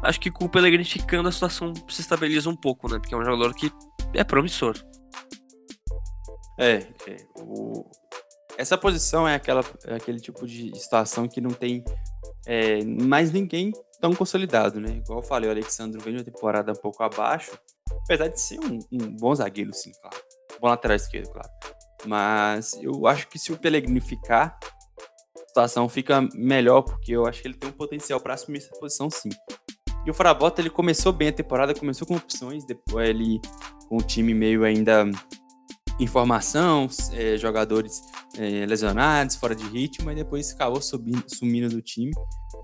Acho 0.02 0.20
que 0.20 0.30
com 0.30 0.44
o 0.44 0.48
Pellegrini 0.48 0.84
ficando, 0.84 1.28
a 1.28 1.32
situação 1.32 1.72
se 1.88 2.00
estabiliza 2.00 2.48
um 2.48 2.56
pouco, 2.56 2.88
né? 2.88 3.00
Porque 3.00 3.14
é 3.14 3.18
um 3.18 3.24
jogador 3.24 3.52
que 3.54 3.72
é 4.14 4.22
promissor. 4.22 4.76
É, 6.56 6.86
é 7.06 7.16
o, 7.40 7.84
essa 8.56 8.76
posição 8.76 9.26
é, 9.26 9.34
aquela, 9.34 9.64
é 9.86 9.94
aquele 9.94 10.20
tipo 10.20 10.46
de 10.46 10.76
situação 10.78 11.28
que 11.28 11.40
não 11.40 11.50
tem 11.50 11.84
é, 12.46 12.84
mais 12.84 13.32
ninguém 13.32 13.72
tão 14.00 14.14
consolidado, 14.14 14.80
né? 14.80 14.96
Igual 14.96 15.20
eu 15.20 15.22
falei, 15.24 15.48
o 15.48 15.52
Alexandre 15.52 16.00
vem 16.00 16.14
de 16.14 16.18
uma 16.20 16.24
temporada 16.24 16.72
um 16.72 16.76
pouco 16.76 17.02
abaixo, 17.02 17.58
apesar 18.04 18.28
de 18.28 18.40
ser 18.40 18.58
um, 18.60 18.78
um 18.92 19.16
bom 19.16 19.34
zagueiro, 19.34 19.72
sim, 19.72 19.92
claro. 20.00 20.27
Bom 20.60 20.68
lateral 20.68 20.96
esquerdo, 20.96 21.30
claro. 21.30 21.48
Mas 22.06 22.78
eu 22.82 23.06
acho 23.06 23.28
que 23.28 23.38
se 23.38 23.52
o 23.52 23.56
Pellegrini 23.56 24.00
ficar, 24.00 24.58
a 25.36 25.46
situação 25.48 25.88
fica 25.88 26.20
melhor, 26.34 26.82
porque 26.82 27.12
eu 27.12 27.26
acho 27.26 27.42
que 27.42 27.48
ele 27.48 27.54
tem 27.54 27.70
um 27.70 27.72
potencial 27.72 28.20
para 28.20 28.34
assumir 28.34 28.58
essa 28.58 28.70
posição, 28.78 29.10
sim. 29.10 29.30
E 30.06 30.10
o 30.10 30.14
Farabota, 30.14 30.60
ele 30.60 30.70
começou 30.70 31.12
bem 31.12 31.28
a 31.28 31.32
temporada, 31.32 31.74
começou 31.74 32.06
com 32.06 32.16
opções, 32.16 32.64
depois 32.64 33.08
ele 33.08 33.40
com 33.88 33.96
o 33.96 34.02
time 34.02 34.32
meio 34.32 34.64
ainda 34.64 35.04
em 35.98 36.06
formação, 36.06 36.88
é, 37.12 37.36
jogadores 37.36 38.00
é, 38.36 38.64
lesionados, 38.66 39.36
fora 39.36 39.54
de 39.54 39.64
ritmo, 39.64 40.10
e 40.10 40.14
depois 40.14 40.52
acabou 40.52 40.80
subindo, 40.80 41.24
sumindo 41.26 41.68
do 41.68 41.82
time. 41.82 42.12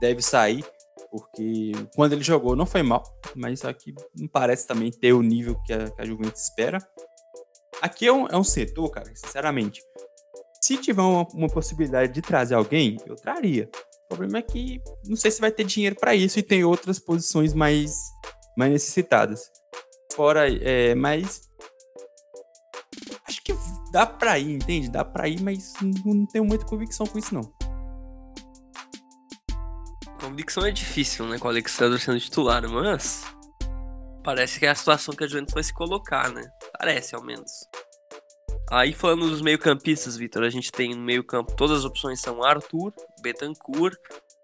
Deve 0.00 0.22
sair, 0.22 0.64
porque 1.10 1.72
quando 1.94 2.12
ele 2.12 2.22
jogou 2.22 2.54
não 2.54 2.66
foi 2.66 2.82
mal, 2.82 3.02
mas 3.34 3.60
só 3.60 3.72
que 3.72 3.92
não 4.16 4.28
parece 4.28 4.66
também 4.66 4.90
ter 4.90 5.12
o 5.12 5.22
nível 5.22 5.60
que 5.62 5.72
a, 5.72 5.90
que 5.90 6.02
a 6.02 6.04
Juventus 6.04 6.42
espera. 6.42 6.78
Aqui 7.84 8.06
é 8.06 8.12
um, 8.14 8.26
é 8.28 8.36
um 8.38 8.42
setor, 8.42 8.88
cara, 8.88 9.14
sinceramente. 9.14 9.82
Se 10.58 10.78
tiver 10.78 11.02
uma, 11.02 11.28
uma 11.34 11.48
possibilidade 11.48 12.14
de 12.14 12.22
trazer 12.22 12.54
alguém, 12.54 12.96
eu 13.04 13.14
traria. 13.14 13.68
O 14.06 14.08
problema 14.08 14.38
é 14.38 14.42
que 14.42 14.80
não 15.04 15.14
sei 15.16 15.30
se 15.30 15.38
vai 15.38 15.52
ter 15.52 15.64
dinheiro 15.64 15.94
para 15.94 16.14
isso 16.14 16.38
e 16.38 16.42
tem 16.42 16.64
outras 16.64 16.98
posições 16.98 17.52
mais, 17.52 17.94
mais 18.56 18.72
necessitadas. 18.72 19.52
Fora, 20.14 20.50
é, 20.50 20.94
mas 20.94 21.42
acho 23.28 23.44
que 23.44 23.52
dá 23.92 24.06
pra 24.06 24.38
ir, 24.38 24.54
entende? 24.54 24.90
Dá 24.90 25.04
pra 25.04 25.28
ir, 25.28 25.42
mas 25.42 25.74
não 26.06 26.24
tenho 26.24 26.46
muita 26.46 26.64
convicção 26.64 27.06
com 27.06 27.18
isso, 27.18 27.34
não. 27.34 27.52
Convicção 30.22 30.64
é 30.64 30.70
difícil, 30.70 31.26
né? 31.26 31.38
Com 31.38 31.48
o 31.48 31.50
Alexandre 31.50 32.00
sendo 32.00 32.18
titular, 32.18 32.66
mas 32.66 33.24
parece 34.24 34.58
que 34.58 34.64
é 34.64 34.70
a 34.70 34.74
situação 34.74 35.14
que 35.14 35.22
a 35.22 35.28
Juventus 35.28 35.52
vai 35.52 35.62
se 35.62 35.74
colocar, 35.74 36.32
né? 36.32 36.50
Parece, 36.78 37.14
ao 37.14 37.22
menos. 37.22 37.50
Aí 38.70 38.92
falando 38.92 39.28
dos 39.28 39.42
meio-campistas, 39.42 40.16
Vitor, 40.16 40.42
a 40.42 40.50
gente 40.50 40.72
tem 40.72 40.94
no 40.94 41.02
meio-campo 41.02 41.54
todas 41.54 41.78
as 41.78 41.84
opções 41.84 42.20
são 42.20 42.42
Arthur, 42.42 42.92
Betancourt, 43.22 43.96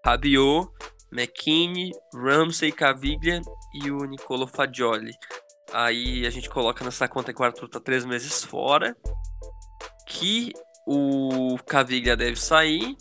Rabiot, 0.05 0.69
McKinney, 1.11 1.91
Ramsey, 2.13 2.71
Caviglia 2.71 3.41
e 3.73 3.91
o 3.91 4.05
Nicolo 4.05 4.47
Fagioli. 4.47 5.11
Aí 5.73 6.25
a 6.25 6.29
gente 6.29 6.49
coloca 6.49 6.85
nessa 6.85 7.07
conta 7.07 7.33
que 7.33 7.41
o 7.41 7.45
Arthur 7.45 7.67
tá 7.67 7.79
três 7.79 8.05
meses 8.05 8.43
fora, 8.43 8.95
que 10.07 10.53
o 10.87 11.57
Caviglia 11.65 12.15
deve 12.15 12.37
sair, 12.37 12.95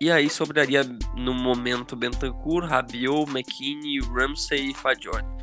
e 0.00 0.10
aí 0.10 0.28
sobraria 0.28 0.82
no 1.14 1.32
momento 1.34 1.96
Bentancur, 1.96 2.64
Rabiot, 2.64 3.30
McKinney, 3.30 4.00
Ramsey 4.00 4.70
e 4.70 4.74
Fagioli. 4.74 5.35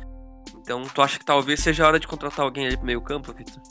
Então 0.64 0.82
tu 0.82 1.02
acha 1.02 1.18
que 1.18 1.24
talvez 1.24 1.60
seja 1.60 1.84
a 1.84 1.88
hora 1.88 2.00
de 2.00 2.08
contratar 2.08 2.44
alguém 2.44 2.66
ali 2.66 2.76
pro 2.76 2.86
meio 2.86 3.02
campo, 3.02 3.32
Vitor? 3.32 3.62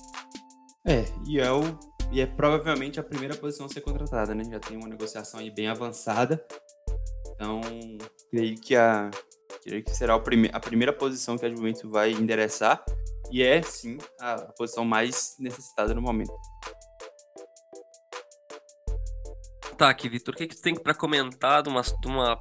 É, 0.85 1.03
e 1.27 1.39
é, 1.39 1.51
o, 1.51 1.77
e 2.11 2.21
é 2.21 2.25
provavelmente 2.25 2.99
a 2.99 3.03
primeira 3.03 3.35
posição 3.35 3.65
a 3.65 3.69
ser 3.69 3.81
contratada, 3.81 4.35
né? 4.35 4.43
Já 4.45 4.59
tem 4.59 4.77
uma 4.77 4.87
negociação 4.87 5.39
aí 5.39 5.49
bem 5.49 5.67
avançada. 5.67 6.45
Então, 7.35 7.61
creio 8.29 8.55
que 8.61 8.75
a, 8.75 9.09
Creio 9.63 9.81
que 9.81 9.91
será 9.91 10.19
prime 10.19 10.49
a 10.51 10.59
primeira 10.59 10.91
posição 10.91 11.37
que 11.37 11.45
a 11.45 11.49
Juventus 11.49 11.83
vai 11.83 12.11
endereçar 12.11 12.83
e 13.31 13.41
é 13.41 13.61
sim 13.61 13.97
a 14.19 14.35
posição 14.57 14.83
mais 14.83 15.35
necessitada 15.39 15.93
no 15.93 16.01
momento. 16.01 16.33
Tá, 19.77 19.89
aqui, 19.89 20.09
Vitor, 20.09 20.33
o 20.33 20.37
que, 20.37 20.47
que 20.47 20.55
tu 20.55 20.61
tem 20.61 20.75
para 20.75 20.93
comentar 20.93 21.63
de, 21.63 21.69
uma, 21.69 21.81
de, 21.81 22.07
uma, 22.07 22.39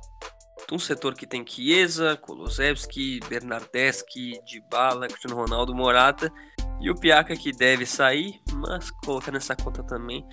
um 0.73 0.79
setor 0.79 1.15
que 1.15 1.27
tem 1.27 1.45
Chiesa, 1.47 2.17
Kolosevski, 2.17 3.21
Bernardeschi, 3.29 4.41
Dybala, 4.47 5.07
Cristiano 5.07 5.37
Ronaldo, 5.37 5.75
Morata 5.75 6.33
e 6.81 6.91
o 6.91 6.95
Piaca 6.95 7.37
que 7.37 7.53
deve 7.53 7.85
sair, 7.85 8.41
mas 8.55 8.91
colocar 8.91 9.31
nessa 9.31 9.55
conta 9.55 9.83
também. 9.83 10.27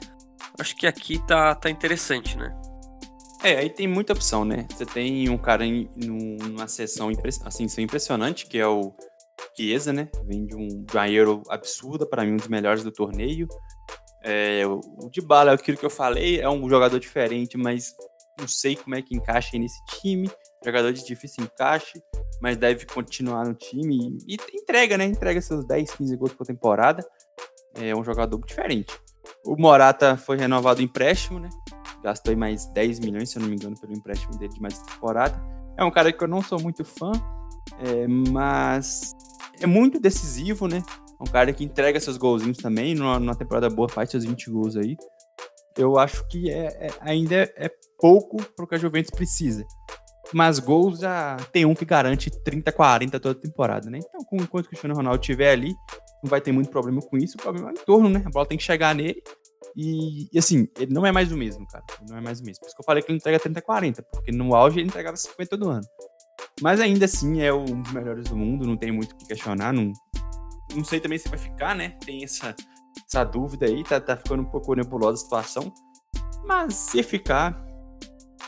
Acho 0.57 0.75
que 0.75 0.87
aqui 0.87 1.19
tá, 1.27 1.53
tá 1.53 1.69
interessante, 1.69 2.37
né? 2.37 2.49
É, 3.43 3.57
aí 3.57 3.69
tem 3.69 3.87
muita 3.87 4.13
opção, 4.13 4.45
né? 4.45 4.65
Você 4.71 4.85
tem 4.85 5.29
um 5.29 5.37
cara 5.37 5.65
em, 5.65 5.89
numa 5.95 6.67
sessão 6.67 7.09
assim, 7.45 7.67
impressionante, 7.81 8.47
que 8.47 8.57
é 8.57 8.67
o 8.67 8.93
Chiesa, 9.55 9.91
né? 9.91 10.09
Vem 10.25 10.45
de 10.45 10.55
um, 10.55 10.67
de 10.67 11.13
Euro 11.13 11.43
absurda, 11.49 12.05
para 12.05 12.23
mim, 12.23 12.33
um 12.33 12.37
dos 12.37 12.47
melhores 12.47 12.83
do 12.83 12.91
torneio. 12.91 13.47
É, 14.23 14.63
o 14.65 15.09
Dybala 15.09 15.51
é 15.51 15.53
aquilo 15.53 15.77
que 15.77 15.85
eu 15.85 15.89
falei, 15.89 16.41
é 16.41 16.49
um 16.49 16.69
jogador 16.69 16.99
diferente, 16.99 17.57
mas 17.57 17.93
não 18.39 18.47
sei 18.47 18.75
como 18.75 18.95
é 18.95 19.01
que 19.01 19.15
encaixa 19.15 19.51
aí 19.53 19.59
nesse 19.59 19.83
time. 19.85 20.29
Jogador 20.63 20.91
de 20.91 21.05
difícil 21.05 21.43
encaixe, 21.43 22.01
mas 22.41 22.57
deve 22.57 22.85
continuar 22.85 23.45
no 23.45 23.53
time. 23.53 24.17
E, 24.27 24.35
e 24.35 24.61
entrega, 24.61 24.97
né? 24.97 25.05
Entrega 25.05 25.41
seus 25.41 25.65
10, 25.65 25.91
15 25.91 26.17
gols 26.17 26.33
por 26.33 26.45
temporada. 26.45 27.05
É 27.75 27.95
um 27.95 28.03
jogador 28.03 28.39
diferente. 28.45 28.99
O 29.45 29.55
Morata 29.55 30.17
foi 30.17 30.37
renovado 30.37 30.81
em 30.81 30.85
empréstimo, 30.85 31.39
né? 31.39 31.49
gastou 32.01 32.35
mais 32.35 32.65
10 32.67 32.99
milhões, 32.99 33.29
se 33.29 33.37
eu 33.37 33.41
não 33.41 33.49
me 33.49 33.55
engano, 33.55 33.79
pelo 33.79 33.93
empréstimo 33.93 34.37
dele 34.37 34.53
de 34.53 34.61
mais 34.61 34.79
temporada. 34.79 35.39
É 35.77 35.83
um 35.83 35.91
cara 35.91 36.11
que 36.11 36.23
eu 36.23 36.27
não 36.27 36.41
sou 36.41 36.59
muito 36.59 36.83
fã, 36.83 37.11
é, 37.79 38.07
mas 38.07 39.13
é 39.59 39.67
muito 39.67 39.99
decisivo, 39.99 40.67
né? 40.67 40.83
É 41.19 41.23
um 41.23 41.31
cara 41.31 41.51
que 41.53 41.63
entrega 41.63 41.99
seus 41.99 42.17
golzinhos 42.17 42.57
também, 42.57 42.95
numa, 42.95 43.19
numa 43.19 43.35
temporada 43.35 43.69
boa 43.69 43.89
faz 43.89 44.09
seus 44.09 44.25
20 44.25 44.49
gols 44.49 44.75
aí. 44.75 44.97
Eu 45.79 45.97
acho 45.97 46.27
que 46.27 46.51
é, 46.51 46.87
é 46.87 46.89
ainda 46.99 47.35
é, 47.35 47.53
é 47.55 47.71
pouco 47.97 48.37
para 48.55 48.65
o 48.65 48.67
que 48.67 48.75
a 48.75 48.77
Juventus 48.77 49.11
precisa. 49.11 49.65
Mas 50.33 50.59
gols 50.59 50.99
já 50.99 51.37
tem 51.51 51.65
um 51.65 51.73
que 51.73 51.85
garante 51.85 52.29
30, 52.29 52.71
40 52.71 53.19
toda 53.19 53.39
temporada, 53.39 53.89
né? 53.89 53.97
Então, 53.97 54.21
enquanto 54.33 54.65
o 54.65 54.69
Cristiano 54.69 54.93
Ronaldo 54.93 55.21
estiver 55.21 55.51
ali, 55.51 55.73
não 56.21 56.29
vai 56.29 56.41
ter 56.41 56.51
muito 56.51 56.69
problema 56.69 57.01
com 57.01 57.17
isso. 57.17 57.35
O 57.37 57.41
problema 57.41 57.69
é 57.69 57.71
o 57.71 57.73
entorno, 57.73 58.09
né? 58.09 58.21
A 58.25 58.29
bola 58.29 58.45
tem 58.45 58.57
que 58.57 58.63
chegar 58.63 58.93
nele 58.93 59.23
e, 59.75 60.27
e, 60.33 60.37
assim, 60.37 60.67
ele 60.77 60.93
não 60.93 61.05
é 61.05 61.11
mais 61.11 61.31
o 61.31 61.37
mesmo, 61.37 61.65
cara. 61.67 61.83
Ele 62.01 62.11
não 62.11 62.17
é 62.17 62.21
mais 62.21 62.41
o 62.41 62.43
mesmo. 62.43 62.59
Por 62.59 62.67
isso 62.67 62.75
que 62.75 62.81
eu 62.81 62.85
falei 62.85 63.01
que 63.01 63.09
ele 63.09 63.17
entrega 63.17 63.39
30 63.39 63.61
40, 63.61 64.03
porque 64.03 64.31
no 64.31 64.53
auge 64.53 64.79
ele 64.79 64.87
entregava 64.87 65.15
50 65.15 65.57
todo 65.57 65.69
ano. 65.69 65.85
Mas 66.61 66.81
ainda 66.81 67.05
assim 67.05 67.41
é 67.41 67.53
um 67.53 67.81
dos 67.81 67.91
melhores 67.91 68.25
do 68.29 68.35
mundo, 68.35 68.67
não 68.67 68.77
tem 68.77 68.91
muito 68.91 69.13
o 69.13 69.17
que 69.17 69.27
questionar. 69.27 69.73
Não, 69.73 69.93
não 70.75 70.83
sei 70.83 70.99
também 70.99 71.17
se 71.17 71.29
vai 71.29 71.39
ficar, 71.39 71.75
né? 71.75 71.97
Tem 72.05 72.23
essa, 72.23 72.53
essa 73.07 73.23
dúvida 73.23 73.65
aí, 73.65 73.83
tá, 73.83 73.99
tá 73.99 74.15
ficando 74.15 74.43
um 74.43 74.49
pouco 74.49 74.73
nebulosa 74.73 75.13
a 75.13 75.17
situação. 75.17 75.73
Mas 76.45 76.73
se 76.73 77.03
ficar, 77.03 77.65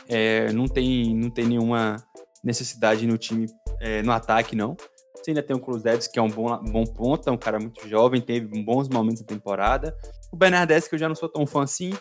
é, 0.08 0.52
não, 0.52 0.66
tem, 0.66 1.14
não 1.14 1.30
tem 1.30 1.46
nenhuma 1.46 1.96
necessidade 2.42 3.06
no 3.06 3.16
time, 3.16 3.46
é, 3.80 4.02
no 4.02 4.12
ataque, 4.12 4.56
não. 4.56 4.76
Você 5.22 5.30
ainda 5.30 5.42
tem 5.42 5.54
o 5.54 5.60
Cruz 5.60 5.82
que 6.08 6.18
é 6.18 6.22
um 6.22 6.28
bom, 6.28 6.56
bom 6.64 6.84
ponta, 6.84 7.30
um 7.30 7.36
cara 7.36 7.58
muito 7.60 7.88
jovem, 7.88 8.20
teve 8.20 8.60
bons 8.64 8.88
momentos 8.88 9.20
na 9.20 9.26
temporada. 9.26 9.96
O 10.32 10.36
Bernardeschi, 10.36 10.88
que 10.88 10.96
eu 10.96 10.98
já 10.98 11.08
não 11.08 11.14
sou 11.14 11.28
tão 11.28 11.46
fã 11.46 11.62
assim, 11.62 11.92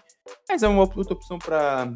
mas 0.49 0.63
é 0.63 0.67
uma 0.67 0.81
outra 0.81 1.13
opção 1.13 1.37
para 1.37 1.93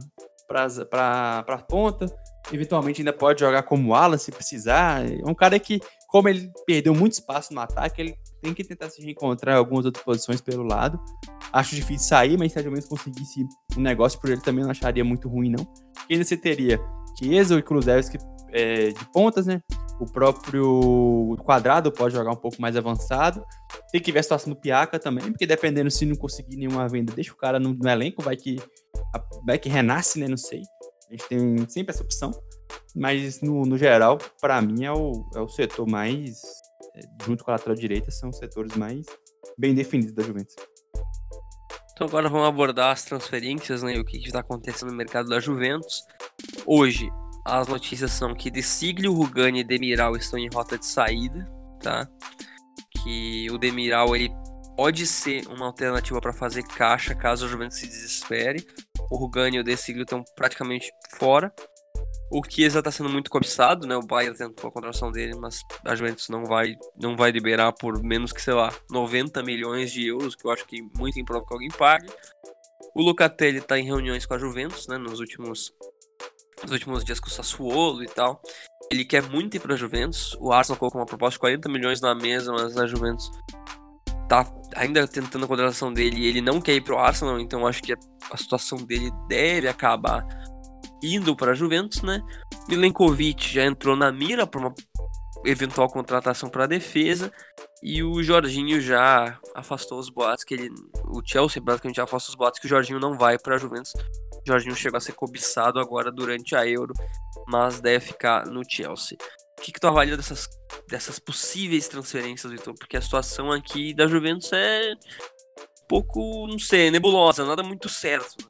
ponta. 1.67 2.05
Eventualmente 2.53 3.01
ainda 3.01 3.11
pode 3.11 3.39
jogar 3.39 3.63
como 3.63 3.95
ala 3.95 4.19
se 4.19 4.31
precisar. 4.31 5.03
É 5.03 5.27
um 5.27 5.33
cara 5.33 5.57
que, 5.57 5.81
como 6.07 6.29
ele 6.29 6.51
perdeu 6.67 6.93
muito 6.93 7.13
espaço 7.13 7.53
no 7.55 7.61
ataque, 7.61 8.01
ele 8.01 8.15
tem 8.45 8.53
que 8.53 8.63
tentar 8.63 8.89
se 8.89 9.01
reencontrar 9.01 9.55
em 9.55 9.57
algumas 9.57 9.85
outras 9.85 10.03
posições 10.03 10.39
pelo 10.39 10.63
lado. 10.63 10.99
Acho 11.51 11.75
difícil 11.75 12.07
sair, 12.07 12.37
mas 12.37 12.51
se 12.51 12.59
a 12.59 12.61
Juventus 12.61 12.87
conseguisse 12.87 13.45
um 13.75 13.81
negócio 13.81 14.19
por 14.19 14.29
ele 14.29 14.41
também 14.41 14.63
não 14.63 14.71
acharia 14.71 15.03
muito 15.03 15.27
ruim, 15.27 15.49
não. 15.49 15.67
E 16.09 16.13
ainda 16.13 16.23
você 16.23 16.37
teria 16.37 16.79
Chiesa 17.17 17.57
e 17.57 17.63
Kruzewski 17.63 18.17
é, 18.51 18.89
de 18.89 19.05
pontas, 19.11 19.47
né? 19.47 19.61
O 19.99 20.05
próprio 20.05 21.35
quadrado 21.43 21.91
pode 21.91 22.13
jogar 22.13 22.31
um 22.31 22.37
pouco 22.37 22.61
mais 22.61 22.75
avançado. 22.75 23.43
Tem 23.91 24.01
que 24.01 24.11
ver 24.11 24.19
a 24.19 24.23
situação 24.23 24.53
do 24.53 24.59
Piaca 24.59 24.99
também, 24.99 25.31
porque 25.31 25.47
dependendo 25.47 25.89
se 25.89 26.05
não 26.05 26.15
conseguir 26.15 26.57
nenhuma 26.57 26.87
venda, 26.87 27.13
deixa 27.13 27.31
o 27.31 27.37
cara 27.37 27.59
no, 27.59 27.73
no 27.73 27.89
elenco, 27.89 28.21
vai 28.21 28.35
que, 28.35 28.57
vai 29.45 29.57
que 29.57 29.69
renasce, 29.69 30.19
né? 30.19 30.27
Não 30.27 30.37
sei. 30.37 30.61
A 31.09 31.13
gente 31.13 31.27
tem 31.27 31.69
sempre 31.69 31.93
essa 31.93 32.03
opção. 32.03 32.31
Mas 32.95 33.41
no, 33.41 33.65
no 33.65 33.77
geral, 33.77 34.17
para 34.39 34.61
mim, 34.61 34.85
é 34.85 34.91
o, 34.91 35.29
é 35.35 35.39
o 35.39 35.47
setor 35.47 35.87
mais, 35.87 36.41
junto 37.25 37.43
com 37.43 37.51
a 37.51 37.55
lateral 37.55 37.75
direita, 37.75 38.11
são 38.11 38.29
os 38.29 38.37
setores 38.37 38.75
mais 38.75 39.05
bem 39.57 39.73
definidos 39.73 40.13
da 40.13 40.23
Juventus. 40.23 40.55
Então 41.93 42.07
agora 42.07 42.27
vamos 42.27 42.47
abordar 42.47 42.91
as 42.91 43.05
transferências, 43.05 43.81
né? 43.81 43.97
O 43.97 44.03
que 44.03 44.17
está 44.17 44.39
acontecendo 44.39 44.89
no 44.89 44.97
mercado 44.97 45.29
da 45.29 45.39
Juventus. 45.39 46.03
Hoje, 46.65 47.09
as 47.45 47.67
notícias 47.67 48.11
são 48.11 48.33
que 48.35 48.51
De 48.51 48.61
Siglio, 48.61 49.13
Rugani 49.13 49.61
e 49.61 49.63
Demiral 49.63 50.15
estão 50.15 50.37
em 50.37 50.49
rota 50.53 50.77
de 50.77 50.85
saída, 50.85 51.49
tá? 51.81 52.07
Que 53.01 53.49
o 53.49 53.57
Demiral 53.57 54.15
ele 54.15 54.29
pode 54.75 55.07
ser 55.07 55.47
uma 55.47 55.67
alternativa 55.67 56.19
para 56.19 56.33
fazer 56.33 56.63
caixa 56.63 57.15
caso 57.15 57.45
o 57.45 57.49
Juventus 57.49 57.77
se 57.77 57.87
desespere. 57.87 58.65
O 59.09 59.15
Rugani 59.15 59.57
e 59.57 59.59
o 59.61 59.63
De 59.63 59.77
Siglio 59.77 60.03
estão 60.03 60.23
praticamente 60.35 60.91
fora. 61.17 61.53
O 62.37 62.41
Chiesa 62.43 62.79
está 62.79 62.91
sendo 62.91 63.09
muito 63.09 63.31
cobiçado, 63.31 63.87
né? 63.87 63.95
O 63.95 64.01
Bayern 64.01 64.37
tentou 64.37 64.67
a 64.67 64.71
contratação 64.71 65.09
dele, 65.09 65.35
mas 65.39 65.63
a 65.85 65.95
Juventus 65.95 66.27
não 66.27 66.43
vai, 66.43 66.75
não 67.01 67.15
vai 67.15 67.31
liberar 67.31 67.71
por 67.71 68.03
menos 68.03 68.33
que, 68.33 68.41
sei 68.41 68.53
lá, 68.53 68.73
90 68.91 69.41
milhões 69.41 69.89
de 69.89 70.05
euros, 70.05 70.35
que 70.35 70.45
eu 70.45 70.51
acho 70.51 70.65
que 70.65 70.81
muito 70.97 71.17
improvável 71.17 71.47
que 71.47 71.53
alguém 71.53 71.69
pague. 71.69 72.11
O 72.93 73.01
Locatelli 73.01 73.61
tá 73.61 73.79
em 73.79 73.85
reuniões 73.85 74.25
com 74.25 74.33
a 74.33 74.37
Juventus, 74.37 74.85
né, 74.89 74.97
nos 74.97 75.21
últimos, 75.21 75.73
nos 76.61 76.73
últimos 76.73 77.05
dias 77.05 77.21
com 77.21 77.27
o 77.27 77.31
Sassuolo 77.31 78.03
e 78.03 78.07
tal. 78.07 78.41
Ele 78.91 79.05
quer 79.05 79.23
muito 79.23 79.55
ir 79.55 79.61
pra 79.61 79.77
Juventus. 79.77 80.35
O 80.41 80.51
Arsenal 80.51 80.77
colocou 80.77 80.99
uma 80.99 81.07
proposta 81.07 81.35
de 81.35 81.39
40 81.39 81.69
milhões 81.69 82.01
na 82.01 82.13
mesa, 82.13 82.51
mas 82.51 82.77
a 82.77 82.85
Juventus 82.85 83.31
tá 84.27 84.45
ainda 84.75 85.07
tentando 85.07 85.45
a 85.45 85.47
contratação 85.47 85.93
dele 85.93 86.19
e 86.19 86.25
ele 86.27 86.41
não 86.41 86.59
quer 86.59 86.73
ir 86.73 86.81
pro 86.81 86.97
Arsenal, 86.97 87.39
então 87.39 87.65
acho 87.65 87.81
que 87.81 87.93
a 87.93 88.37
situação 88.37 88.77
dele 88.79 89.09
deve 89.29 89.69
acabar 89.69 90.25
indo 91.13 91.35
para 91.35 91.51
a 91.51 91.55
Juventus, 91.55 92.01
né? 92.01 92.21
Milenkovic 92.67 93.53
já 93.53 93.65
entrou 93.65 93.95
na 93.95 94.11
mira 94.11 94.47
para 94.47 94.59
uma 94.59 94.73
eventual 95.45 95.87
contratação 95.89 96.49
para 96.49 96.63
a 96.63 96.67
defesa 96.67 97.31
e 97.81 98.03
o 98.03 98.23
Jorginho 98.23 98.81
já 98.81 99.39
afastou 99.53 99.99
os 99.99 100.09
boatos 100.09 100.43
que 100.43 100.55
ele, 100.55 100.69
o 101.05 101.21
Chelsea 101.23 101.61
basicamente 101.61 101.97
já 101.97 102.03
afastou 102.03 102.33
os 102.33 102.35
boatos 102.35 102.59
que 102.59 102.65
o 102.65 102.69
Jorginho 102.69 102.99
não 102.99 103.17
vai 103.17 103.37
para 103.37 103.55
a 103.55 103.57
Juventus. 103.57 103.93
O 103.93 104.47
Jorginho 104.47 104.75
chegou 104.75 104.97
a 104.97 105.01
ser 105.01 105.13
cobiçado 105.13 105.79
agora 105.79 106.11
durante 106.11 106.55
a 106.55 106.67
Euro, 106.67 106.93
mas 107.47 107.79
deve 107.79 108.07
ficar 108.07 108.47
no 108.47 108.63
Chelsea. 108.67 109.17
O 109.57 109.61
que, 109.61 109.71
que 109.71 109.79
tu 109.79 109.87
avalia 109.87 110.17
dessas, 110.17 110.47
dessas 110.87 111.19
possíveis 111.19 111.87
transferências, 111.87 112.51
Vitor? 112.51 112.73
Porque 112.73 112.97
a 112.97 113.01
situação 113.01 113.51
aqui 113.51 113.93
da 113.93 114.07
Juventus 114.07 114.51
é 114.51 114.93
um 114.93 115.87
pouco, 115.87 116.47
não 116.47 116.59
sei, 116.59 116.91
nebulosa, 116.91 117.45
nada 117.45 117.63
muito 117.63 117.87
certo. 117.87 118.49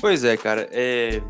Pois 0.00 0.24
é, 0.24 0.36
cara. 0.36 0.68
É... 0.72 1.22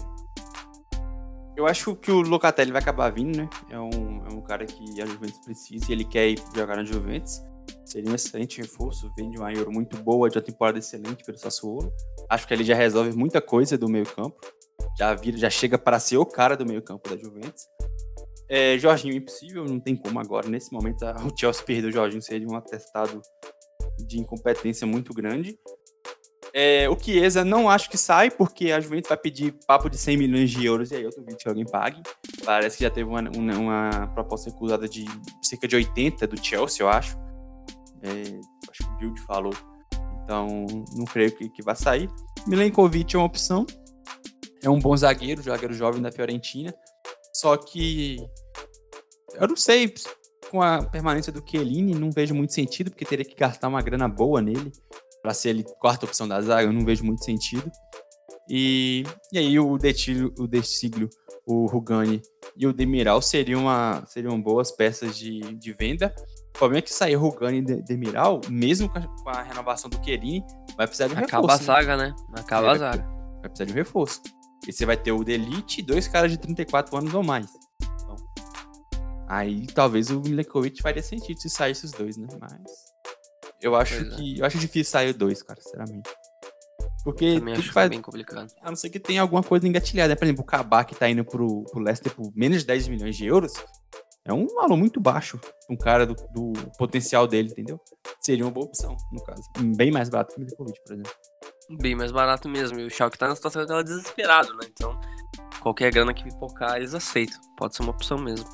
Eu 1.57 1.67
acho 1.67 1.95
que 1.97 2.11
o 2.11 2.23
Locatelli 2.23 2.73
vai 2.73 2.81
acabar 2.81 3.11
vindo, 3.11 3.37
né? 3.37 3.49
É 3.69 3.79
um, 3.79 4.27
é 4.27 4.33
um 4.33 4.41
cara 4.41 4.65
que 4.65 5.03
a 5.03 5.07
Juventus 5.07 5.39
precisa 5.45 5.87
e 5.89 5.93
ele 5.93 6.05
quer 6.05 6.29
ir 6.29 6.39
jogar 6.55 6.77
na 6.77 6.85
Juventus. 6.85 7.43
Seria 7.85 8.11
um 8.11 8.15
excelente 8.15 8.63
reforço. 8.63 9.13
Vem 9.17 9.31
de 9.31 9.39
uma 9.39 9.53
Euro 9.53 9.71
muito 9.71 9.97
boa, 9.99 10.31
de 10.31 10.39
uma 10.39 10.45
temporada 10.45 10.79
excelente 10.79 11.25
pelo 11.25 11.37
Sassuolo. 11.37 11.93
Acho 12.31 12.47
que 12.47 12.55
ele 12.55 12.65
já 12.65 12.75
resolve 12.75 13.13
muita 13.17 13.41
coisa 13.41 13.77
do 13.77 13.89
meio 13.89 14.07
campo. 14.07 14.39
Já 14.97 15.15
vira, 15.15 15.37
já 15.37 15.51
chega 15.51 15.77
para 15.77 15.99
ser 15.99 16.17
o 16.17 16.25
cara 16.25 16.57
do 16.57 16.65
meio 16.65 16.83
campo 16.83 17.11
da 17.11 17.17
Juventus. 17.17 17.65
É, 18.49 18.79
Jorginho 18.79 19.15
impossível, 19.15 19.65
não 19.65 19.79
tem 19.79 19.97
como 19.97 20.19
agora. 20.19 20.49
Nesse 20.49 20.73
momento, 20.73 21.05
o 21.05 21.37
Chelsea 21.37 21.65
perdeu 21.65 21.91
o 21.91 21.93
Jorginho 21.93 22.23
seria 22.23 22.49
um 22.49 22.57
atestado 22.57 23.21
de 24.07 24.19
incompetência 24.19 24.87
muito 24.87 25.13
grande. 25.13 25.59
É, 26.53 26.89
o 26.89 26.99
Chiesa 26.99 27.45
não 27.45 27.69
acho 27.69 27.89
que 27.89 27.97
sai, 27.97 28.31
porque 28.31 28.73
a 28.73 28.81
Juventus 28.81 29.09
vai 29.09 29.19
pedir 29.19 29.55
papo 29.67 29.89
de 29.89 29.97
100 29.97 30.17
milhões 30.17 30.51
de 30.51 30.65
euros, 30.65 30.91
e 30.91 30.97
aí 30.97 31.03
eu 31.03 31.11
duvido 31.11 31.37
que 31.37 31.49
alguém 31.49 31.65
pague. 31.65 32.03
Parece 32.45 32.79
que 32.79 32.85
já 32.85 32.91
teve 32.91 33.09
uma, 33.09 33.21
uma, 33.37 33.57
uma 33.57 34.07
proposta 34.15 34.51
recusada 34.51 34.89
de 34.89 35.05
cerca 35.43 35.69
de 35.69 35.77
80 35.77 36.27
do 36.27 36.45
Chelsea, 36.45 36.85
eu 36.85 36.89
acho. 36.89 37.17
É, 38.03 38.41
acho 38.71 38.79
que 38.79 38.95
o 38.95 38.99
Build 38.99 39.21
falou. 39.23 39.55
Então, 40.25 40.67
não 40.95 41.05
creio 41.05 41.35
que, 41.37 41.49
que 41.49 41.63
vai 41.63 41.77
sair. 41.77 42.09
Milenkovic 42.47 43.15
é 43.15 43.19
uma 43.19 43.27
opção. 43.27 43.67
É 44.63 44.69
um 44.69 44.79
bom 44.79 44.97
zagueiro, 44.97 45.43
zagueiro 45.43 45.75
jovem 45.75 46.03
da 46.03 46.13
Fiorentina. 46.13 46.75
Só 47.33 47.57
que 47.57 48.19
eu 49.35 49.49
não 49.49 49.57
sei, 49.57 49.93
com 50.51 50.61
a 50.61 50.83
permanência 50.83 51.33
do 51.33 51.43
Chiellini, 51.47 51.95
não 51.95 52.11
vejo 52.11 52.35
muito 52.35 52.53
sentido, 52.53 52.91
porque 52.91 53.05
teria 53.05 53.25
que 53.25 53.35
gastar 53.35 53.69
uma 53.69 53.81
grana 53.81 54.09
boa 54.09 54.43
nele 54.43 54.73
para 55.23 55.35
ser 55.35 55.51
ele 55.51 55.65
quarta 55.81 56.07
opção 56.07 56.27
da 56.27 56.41
zaga, 56.41 56.69
eu 56.69 56.73
não 56.73 56.85
vejo 56.85 57.05
muito 57.05 57.25
sentido. 57.25 57.71
E, 58.49 59.05
e 59.33 59.39
aí 59.39 59.61
o 59.61 59.79
Detilho, 59.79 60.35
o 60.39 60.47
Desiglio, 60.47 61.09
o 61.47 61.67
Rugani 61.67 62.21
e 62.57 62.67
o 62.67 62.73
Demiral 62.73 63.23
seriam, 63.23 63.63
uma, 63.63 64.05
seriam 64.07 64.41
boas 64.41 64.73
peças 64.73 65.17
de, 65.17 65.41
de 65.55 65.73
venda. 65.73 66.13
O 66.49 66.59
problema 66.59 66.79
é 66.79 66.83
que 66.83 66.93
sair 66.93 67.15
Rugani 67.15 67.59
e 67.59 67.83
Demiral, 67.83 68.41
mesmo 68.49 68.89
com 68.89 68.99
a, 68.99 69.03
com 69.03 69.31
a, 69.31 69.43
renovação 69.43 69.89
do 69.89 70.01
Querini, 70.01 70.45
vai 70.77 70.87
precisar 70.87 71.09
de 71.09 71.15
um 71.15 71.19
Acaba 71.19 71.53
reforço. 71.53 71.71
Acaba 71.71 71.79
a 71.79 71.83
zaga, 71.83 71.97
né? 71.97 72.15
né? 72.29 72.35
Acaba 72.41 72.67
é, 72.67 72.71
a 72.71 72.75
zaga. 72.75 73.09
Vai, 73.41 73.51
precisar 73.51 73.65
de 73.67 73.73
um 73.73 73.77
reforço. 73.77 74.21
E 74.67 74.73
você 74.73 74.85
vai 74.85 74.97
ter 74.97 75.13
o 75.13 75.25
Delite 75.25 75.81
e 75.81 75.85
dois 75.85 76.09
caras 76.09 76.31
de 76.31 76.39
34 76.39 76.97
anos 76.97 77.15
ou 77.15 77.23
mais. 77.23 77.51
Então, 77.83 78.17
aí 79.29 79.67
talvez 79.69 80.11
o 80.11 80.21
Milenkovic 80.21 80.83
faria 80.83 81.03
sentido 81.03 81.41
se 81.41 81.49
saísse 81.49 81.85
os 81.85 81.93
dois, 81.93 82.17
né? 82.17 82.27
Mas 82.39 82.91
eu 83.61 83.77
acho 83.77 83.97
pois 83.97 84.13
é. 84.13 84.17
que. 84.17 84.37
É. 84.37 84.41
Eu 84.41 84.47
acho 84.47 84.59
difícil 84.59 84.91
sair 84.91 85.11
o 85.11 85.15
2, 85.15 85.43
cara, 85.43 85.61
sinceramente. 85.61 86.11
Porque 87.03 87.39
Também 87.39 87.55
tudo 87.55 87.73
faz. 87.73 87.89
bem 87.89 88.03
complicado. 88.03 88.53
A 88.61 88.69
não 88.69 88.77
ser 88.77 88.91
que 88.91 89.01
tenha 89.01 89.23
alguma 89.23 89.43
coisa 89.43 89.67
engatilhada. 89.67 90.11
Né? 90.11 90.17
Por 90.17 90.25
exemplo, 90.25 90.43
o 90.43 90.47
Kabak 90.47 90.95
tá 90.95 91.09
indo 91.09 91.25
pro, 91.25 91.65
pro 91.65 91.81
Leicester 91.81 92.15
por 92.15 92.31
menos 92.35 92.61
de 92.61 92.67
10 92.67 92.89
milhões 92.89 93.17
de 93.17 93.27
euros. 93.27 93.53
É 94.25 94.33
um 94.33 94.47
valor 94.47 94.77
muito 94.77 95.01
baixo. 95.01 95.41
Um 95.69 95.77
cara 95.77 96.05
do, 96.05 96.15
do 96.15 96.53
potencial 96.77 97.27
dele, 97.27 97.49
entendeu? 97.51 97.81
Seria 98.21 98.45
uma 98.45 98.51
boa 98.51 98.67
opção, 98.67 98.97
no 99.11 99.23
caso. 99.25 99.43
Bem 99.77 99.91
mais 99.91 100.11
barato 100.11 100.35
que 100.35 100.41
o 100.41 100.45
Milikovic, 100.45 100.79
por 100.85 100.93
exemplo. 100.93 101.13
Bem 101.81 101.95
mais 101.95 102.13
barato 102.13 102.49
mesmo. 102.49 102.79
E 102.79 102.85
o 102.85 102.91
Schalke 102.91 103.17
tá 103.17 103.29
na 103.29 103.35
situação 103.35 103.65
dela 103.65 103.83
desesperado, 103.83 104.53
né? 104.55 104.69
Então, 104.71 105.01
qualquer 105.61 105.91
grana 105.93 106.13
que 106.13 106.25
pipocar, 106.25 106.77
eles 106.77 106.95
aceitam. 106.95 107.41
Pode 107.57 107.77
ser 107.77 107.83
uma 107.83 107.93
opção 107.93 108.19
mesmo. 108.19 108.47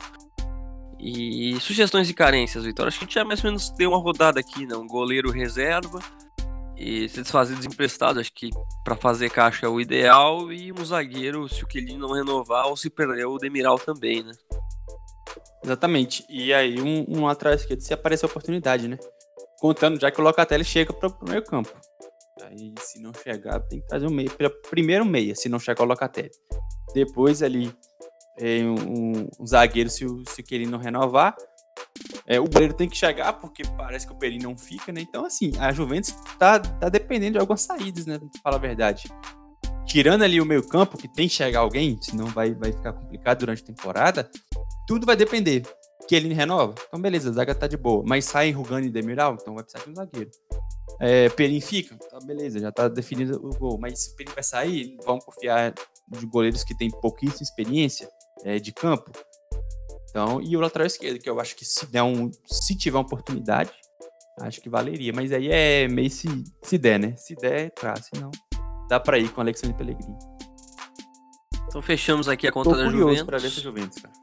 E 1.09 1.57
sugestões 1.61 2.09
de 2.09 2.15
carências, 2.15 2.65
Vitor. 2.65 2.89
Acho 2.89 2.99
que 2.99 3.05
a 3.05 3.07
gente 3.07 3.15
já 3.15 3.25
mais 3.25 3.39
ou 3.45 3.49
menos 3.49 3.71
deu 3.71 3.91
uma 3.91 3.99
rodada 3.99 4.41
aqui, 4.41 4.67
né? 4.67 4.75
Um 4.75 4.89
goleiro 4.89 5.31
reserva 5.31 6.01
e 6.77 7.09
se 7.09 7.23
desfazer 7.23 7.55
desemprestado. 7.55 8.19
Acho 8.19 8.33
que 8.33 8.51
para 8.83 8.97
fazer 8.97 9.31
caixa 9.31 9.67
é 9.67 9.69
o 9.69 9.81
ideal. 9.81 10.53
E 10.53 10.73
um 10.73 10.85
zagueiro, 10.85 11.49
se 11.49 11.63
o 11.63 11.67
Kelly 11.69 11.97
não 11.97 12.13
renovar, 12.13 12.67
ou 12.67 12.77
se 12.77 12.91
perder 12.91 13.25
o 13.25 13.39
Demiral 13.39 13.79
também, 13.79 14.25
né? 14.25 14.33
Exatamente. 15.63 16.25
E 16.29 16.53
aí, 16.53 16.81
um, 16.81 17.07
um 17.09 17.29
atrás 17.29 17.61
esquerdo 17.61 17.83
se 17.83 17.95
aparecer 17.95 18.27
a 18.27 18.29
oportunidade, 18.29 18.89
né? 18.89 18.99
Contando 19.61 20.01
já 20.01 20.11
que 20.11 20.21
o 20.21 20.25
Locatelli 20.25 20.65
chega 20.65 20.93
para 20.93 21.09
o 21.09 21.29
meio 21.29 21.45
campo. 21.45 21.73
Aí, 22.43 22.75
se 22.81 23.01
não 23.01 23.13
chegar, 23.15 23.61
tem 23.61 23.81
que 23.81 23.89
fazer 23.89 24.09
um 24.09 24.11
meio. 24.11 24.31
Primeiro 24.69 25.05
meia, 25.05 25.37
se 25.37 25.49
não 25.49 25.61
chegar 25.61 25.85
o 25.85 25.87
Locatelli. 25.87 26.33
Depois 26.93 27.45
ali, 27.45 27.73
um, 28.41 29.29
um, 29.41 29.47
zagueiro 29.47 29.89
se 29.89 30.07
se 30.29 30.41
o 30.41 30.45
Querini 30.45 30.71
não 30.71 30.79
renovar. 30.79 31.35
É, 32.27 32.41
o 32.41 32.45
goleiro 32.45 32.75
tem 32.75 32.89
que 32.89 32.97
chegar, 32.97 33.33
porque 33.35 33.63
parece 33.77 34.07
que 34.07 34.13
o 34.13 34.17
Perini 34.17 34.43
não 34.43 34.57
fica, 34.57 34.93
né? 34.93 35.01
Então, 35.01 35.25
assim, 35.25 35.53
a 35.59 35.73
Juventus 35.73 36.13
tá, 36.39 36.59
tá 36.59 36.89
dependendo 36.89 37.33
de 37.33 37.39
algumas 37.39 37.63
saídas, 37.63 38.07
né? 38.07 38.19
Pra 38.19 38.29
falar 38.43 38.57
a 38.57 38.61
verdade. 38.61 39.09
Tirando 39.87 40.23
ali 40.23 40.41
o 40.41 40.45
meio 40.45 40.67
campo, 40.67 40.99
que 40.99 41.07
tem 41.07 41.29
que 41.29 41.35
chegar 41.35 41.61
alguém, 41.61 41.97
senão 42.03 42.27
vai, 42.27 42.53
vai 42.53 42.73
ficar 42.73 42.93
complicado 42.93 43.39
durante 43.39 43.63
a 43.63 43.67
temporada, 43.67 44.29
tudo 44.87 45.07
vai 45.07 45.17
depender. 45.17 45.63
Que 46.09 46.15
ele 46.15 46.33
renova? 46.35 46.75
Então, 46.87 47.01
beleza, 47.01 47.31
a 47.31 47.33
zaga 47.33 47.55
tá 47.55 47.67
de 47.67 47.77
boa. 47.77 48.03
Mas 48.07 48.25
sai 48.25 48.51
Rugani 48.51 48.89
e 48.89 48.91
Demiral? 48.91 49.37
Então 49.41 49.55
vai 49.55 49.65
precisar 49.65 49.85
de 49.85 49.91
um 49.91 49.95
zagueiro. 49.95 50.31
É, 51.01 51.29
Perin 51.31 51.61
fica? 51.61 51.97
Tá, 51.97 52.19
beleza, 52.25 52.59
já 52.59 52.71
tá 52.73 52.89
definido 52.89 53.41
o 53.45 53.51
gol. 53.59 53.79
Mas 53.79 54.01
se 54.01 54.13
o 54.13 54.17
Perin 54.17 54.33
vai 54.33 54.45
sair, 54.45 54.97
vamos 55.05 55.25
confiar 55.25 55.75
de 56.09 56.27
goleiros 56.27 56.63
que 56.63 56.77
têm 56.77 56.91
pouquíssima 56.91 57.43
experiência 57.43 58.09
é, 58.45 58.59
de 58.59 58.73
campo. 58.73 59.11
Então, 60.11 60.41
e 60.41 60.57
o 60.57 60.61
lateral 60.61 60.87
esquerdo, 60.87 61.19
que 61.19 61.29
eu 61.29 61.39
acho 61.39 61.55
que 61.55 61.65
se 61.65 61.87
der 61.87 62.03
um, 62.03 62.31
se 62.47 62.77
tiver 62.77 62.97
uma 62.97 63.05
oportunidade, 63.05 63.71
acho 64.41 64.61
que 64.61 64.69
valeria. 64.69 65.13
Mas 65.15 65.33
aí 65.33 65.49
é 65.51 65.89
meio 65.89 66.11
se, 66.11 66.27
se 66.63 66.79
der, 66.79 66.99
né? 66.99 67.15
Se 67.17 67.35
der, 67.35 67.71
traz. 67.73 68.07
Se 68.07 68.21
não, 68.21 68.31
dá 68.89 68.99
para 68.99 69.19
ir 69.19 69.29
com 69.31 69.39
o 69.39 69.43
Alexandre 69.43 69.77
Pellegrini. 69.77 70.17
Então 71.69 71.83
fechamos 71.83 72.29
aqui 72.29 72.47
a 72.47 72.53
conta 72.53 72.71
tô 72.71 72.77
da 72.77 72.89
Juventus. 72.89 73.23
Pra 73.25 73.39
ver 73.39 73.49
essa 73.49 73.61
Juventus, 73.61 74.01
cara. 74.01 74.15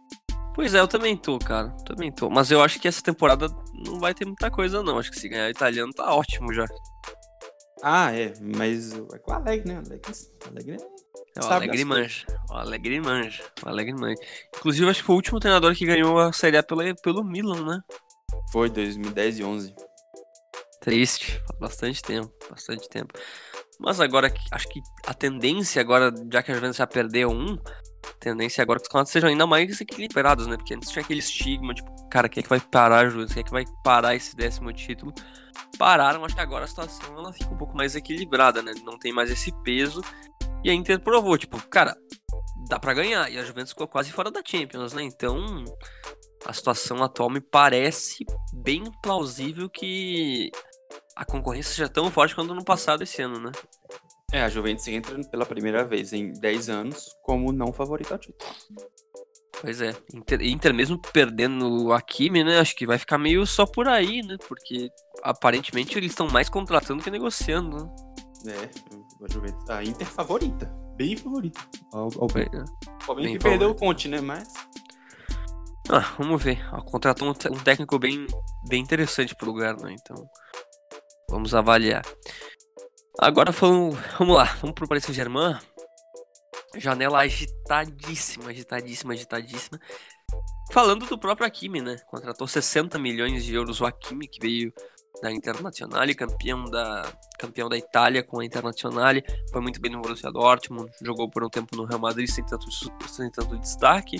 Pois 0.55 0.73
é, 0.73 0.79
eu 0.79 0.87
também 0.87 1.17
tô, 1.17 1.37
cara. 1.37 1.69
Também 1.85 2.11
tô. 2.11 2.29
Mas 2.29 2.49
eu 2.51 2.61
acho 2.61 2.79
que 2.79 2.87
essa 2.87 3.01
temporada 3.01 3.47
não 3.85 3.99
vai 3.99 4.13
ter 4.13 4.25
muita 4.25 4.49
coisa, 4.49 4.81
não. 4.81 4.97
Acho 4.97 5.11
que 5.11 5.19
se 5.19 5.29
ganhar 5.29 5.47
o 5.47 5.51
italiano 5.51 5.91
tá 5.93 6.13
ótimo 6.13 6.53
já. 6.53 6.65
Ah, 7.83 8.11
é. 8.11 8.33
Mas 8.39 8.93
é 8.93 9.19
com 9.19 9.31
o 9.31 9.35
Alegre, 9.35 9.67
né? 9.67 9.77
Alegre, 9.77 10.11
Alegre 10.47 10.77
é 10.81 10.92
o 11.41 11.45
Alegre 11.45 11.85
manja. 11.85 12.25
O 12.49 12.53
Alegre 12.53 12.99
manja. 12.99 13.43
O 13.65 13.69
Alegre 13.69 13.93
manja. 13.93 14.21
Inclusive, 14.55 14.89
acho 14.89 14.99
que 14.99 15.05
foi 15.05 15.13
o 15.13 15.17
último 15.17 15.39
treinador 15.39 15.73
que 15.75 15.85
ganhou 15.85 16.19
a 16.19 16.31
Série 16.31 16.57
A 16.57 16.63
pelo, 16.63 16.81
pelo 17.01 17.23
Milan, 17.23 17.65
né? 17.65 17.81
Foi, 18.51 18.69
2010 18.69 19.39
e 19.39 19.43
11. 19.43 19.75
Triste. 20.81 21.41
Faz 21.47 21.59
bastante 21.59 22.01
tempo. 22.01 22.31
Bastante 22.49 22.87
tempo. 22.87 23.13
Mas 23.79 23.99
agora, 23.99 24.31
acho 24.51 24.69
que 24.69 24.81
a 25.05 25.13
tendência 25.13 25.81
agora, 25.81 26.13
já 26.31 26.43
que 26.43 26.51
a 26.51 26.55
Juventus 26.55 26.77
já 26.77 26.85
perdeu 26.85 27.29
um, 27.29 27.55
a 27.55 28.13
tendência 28.19 28.61
agora 28.61 28.77
é 28.77 28.79
que 28.79 28.83
os 28.83 28.89
campeonatos 28.89 29.11
sejam 29.11 29.29
ainda 29.29 29.47
mais 29.47 29.81
equilibrados, 29.81 30.45
né? 30.45 30.55
Porque 30.55 30.75
antes 30.75 30.91
tinha 30.91 31.03
aquele 31.03 31.19
estigma, 31.19 31.73
tipo, 31.73 31.91
cara, 32.09 32.29
quem 32.29 32.41
é 32.41 32.43
que 32.43 32.49
vai 32.49 32.59
parar 32.59 33.05
a 33.05 33.09
Juventus? 33.09 33.33
Quem 33.33 33.41
é 33.41 33.43
que 33.43 33.51
vai 33.51 33.65
parar 33.83 34.15
esse 34.15 34.35
décimo 34.35 34.71
título? 34.71 35.11
Pararam, 35.79 36.23
acho 36.23 36.35
que 36.35 36.41
agora 36.41 36.65
a 36.65 36.67
situação 36.67 37.17
ela 37.17 37.33
fica 37.33 37.51
um 37.51 37.57
pouco 37.57 37.75
mais 37.75 37.95
equilibrada, 37.95 38.61
né? 38.61 38.73
Não 38.83 38.99
tem 38.99 39.11
mais 39.11 39.31
esse 39.31 39.51
peso 39.63 40.03
e 40.63 40.69
a 40.69 40.73
Inter 40.73 40.99
provou, 40.99 41.37
tipo, 41.37 41.61
cara, 41.67 41.95
dá 42.69 42.79
para 42.79 42.93
ganhar. 42.93 43.29
E 43.31 43.37
a 43.37 43.43
Juventus 43.43 43.71
ficou 43.71 43.87
quase 43.87 44.11
fora 44.11 44.31
da 44.31 44.41
Champions, 44.45 44.93
né? 44.93 45.03
Então, 45.03 45.65
a 46.45 46.53
situação 46.53 47.03
atual 47.03 47.29
me 47.29 47.41
parece 47.41 48.25
bem 48.53 48.83
plausível 49.01 49.69
que 49.69 50.51
a 51.15 51.25
concorrência 51.25 51.73
seja 51.73 51.89
tão 51.89 52.09
forte 52.11 52.35
quanto 52.35 52.53
no 52.55 52.63
passado 52.63 53.03
esse 53.03 53.21
ano, 53.21 53.39
né? 53.39 53.51
É, 54.31 54.41
a 54.41 54.49
Juventus 54.49 54.87
entra 54.87 55.21
pela 55.29 55.45
primeira 55.45 55.83
vez 55.83 56.11
em 56.11 56.33
10 56.33 56.69
anos 56.69 57.15
como 57.23 57.51
não 57.51 57.71
favorito 57.71 58.13
ao 58.13 58.17
título. 58.17 58.51
Pois 59.61 59.79
é, 59.79 59.95
Inter, 60.13 60.41
Inter 60.41 60.73
mesmo 60.73 60.99
perdendo 60.99 61.85
o 61.85 61.93
Hakimi, 61.93 62.43
né? 62.43 62.59
Acho 62.59 62.75
que 62.75 62.87
vai 62.87 62.97
ficar 62.97 63.17
meio 63.17 63.45
só 63.45 63.65
por 63.65 63.87
aí, 63.87 64.21
né? 64.23 64.37
Porque 64.47 64.89
aparentemente 65.21 65.97
eles 65.97 66.11
estão 66.11 66.27
mais 66.27 66.49
contratando 66.49 67.03
que 67.03 67.11
negociando, 67.11 67.77
né? 68.43 68.53
É, 68.55 68.69
a 69.69 69.83
Inter 69.83 70.07
favorita, 70.07 70.65
bem 70.95 71.15
favorita. 71.15 71.59
Ao, 71.93 72.09
ao 72.19 72.27
Bem, 72.27 72.49
bem. 72.49 72.59
né? 72.59 72.65
O 73.07 73.15
bem 73.15 73.25
bem 73.25 73.33
que 73.37 73.43
perdeu 73.43 73.71
o. 73.71 73.75
Conte, 73.75 74.07
né? 74.07 74.21
Mas 74.21 74.47
Ah, 75.89 76.13
vamos 76.17 76.41
ver. 76.41 76.59
Contratou 76.85 77.27
um, 77.27 77.31
um 77.31 77.59
técnico 77.63 77.97
bem, 77.99 78.27
bem 78.67 78.81
interessante 78.81 79.35
pro 79.35 79.47
lugar, 79.47 79.75
né? 79.77 79.95
Então, 79.99 80.15
vamos 81.29 81.53
avaliar. 81.53 82.03
Agora 83.19 83.51
falando, 83.53 83.97
vamos 84.17 84.35
lá, 84.35 84.45
vamos 84.59 84.73
pro 84.73 84.87
Paris 84.87 85.03
Saint-Germain. 85.05 85.57
Janela 86.75 87.19
agitadíssima, 87.21 88.49
agitadíssima, 88.49 89.13
agitadíssima. 89.13 89.79
Falando 90.71 91.05
do 91.05 91.19
próprio 91.19 91.45
Hakimi, 91.45 91.81
né? 91.81 91.97
Contratou 92.07 92.47
60 92.47 92.97
milhões 92.97 93.45
de 93.45 93.53
euros 93.53 93.79
o 93.79 93.85
Hakimi, 93.85 94.27
que 94.27 94.39
veio 94.39 94.73
da 95.21 95.31
Internazionale, 95.31 96.15
campeão 96.15 96.65
da, 96.65 97.03
campeão 97.37 97.69
da 97.69 97.77
Itália 97.77 98.23
com 98.23 98.39
a 98.39 98.45
Internazionale. 98.45 99.23
Foi 99.51 99.61
muito 99.61 99.79
bem 99.79 99.91
no 99.91 100.01
Borussia 100.01 100.31
Dortmund, 100.31 100.91
jogou 101.01 101.29
por 101.29 101.43
um 101.43 101.49
tempo 101.49 101.75
no 101.75 101.85
Real 101.85 101.99
Madrid 101.99 102.29
sem 102.29 102.45
tanto, 102.45 102.65
sem 103.07 103.29
tanto 103.31 103.57
destaque. 103.57 104.17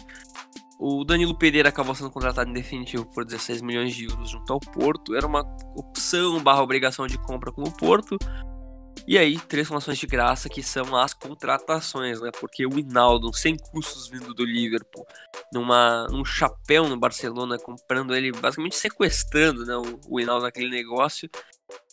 O 0.80 1.06
Danilo 1.06 1.38
Pereira 1.38 1.70
acabou 1.70 1.96
sendo 1.96 2.12
contratado 2.12 2.50
em 2.50 2.54
definitivo 2.54 3.06
por 3.06 3.24
16 3.24 3.62
milhões 3.62 3.96
de 3.96 4.06
euros 4.06 4.30
junto 4.30 4.52
ao 4.52 4.60
Porto. 4.60 5.16
Era 5.16 5.26
uma 5.26 5.42
opção 5.76 6.42
barra 6.42 6.62
obrigação 6.62 7.08
de 7.08 7.18
compra 7.18 7.52
com 7.52 7.62
o 7.62 7.72
Porto. 7.72 8.18
E 9.06 9.18
aí, 9.18 9.38
três 9.38 9.68
formações 9.68 9.98
de 9.98 10.08
graça 10.08 10.48
que 10.48 10.64
são 10.64 10.96
as 10.96 11.14
contratações, 11.14 12.22
né? 12.22 12.32
Porque 12.40 12.66
o 12.66 12.80
Hinaldo, 12.80 13.34
sem 13.34 13.58
custos 13.58 14.08
vindo 14.08 14.34
do 14.34 14.46
Liverpool, 14.46 15.06
numa, 15.52 16.08
num 16.08 16.24
chapéu 16.24 16.88
no 16.88 16.98
Barcelona, 16.98 17.58
comprando 17.58 18.16
ele, 18.16 18.32
basicamente 18.32 18.78
sequestrando 18.78 19.66
né, 19.66 19.76
o, 20.08 20.20
Hinaldo 20.20 20.46
naquele 20.46 20.70
negócio. 20.70 21.30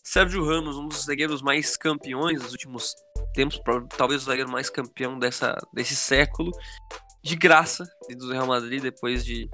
Sérgio 0.05 0.45
Ramos, 0.45 0.77
um 0.77 0.87
dos 0.87 1.05
zagueiros 1.05 1.43
mais 1.43 1.77
campeões 1.77 2.43
dos 2.43 2.53
últimos 2.53 2.95
tempos, 3.35 3.61
talvez 3.97 4.23
o 4.23 4.27
zagueiro 4.27 4.51
mais 4.51 4.71
campeão 4.71 5.19
dessa, 5.19 5.57
desse 5.75 5.97
século, 5.97 6.53
de 7.23 7.37
graça, 7.37 7.85
do 8.17 8.33
Real 8.33 8.47
Madrid, 8.47 8.81
depois 8.83 9.25
de 9.25 9.49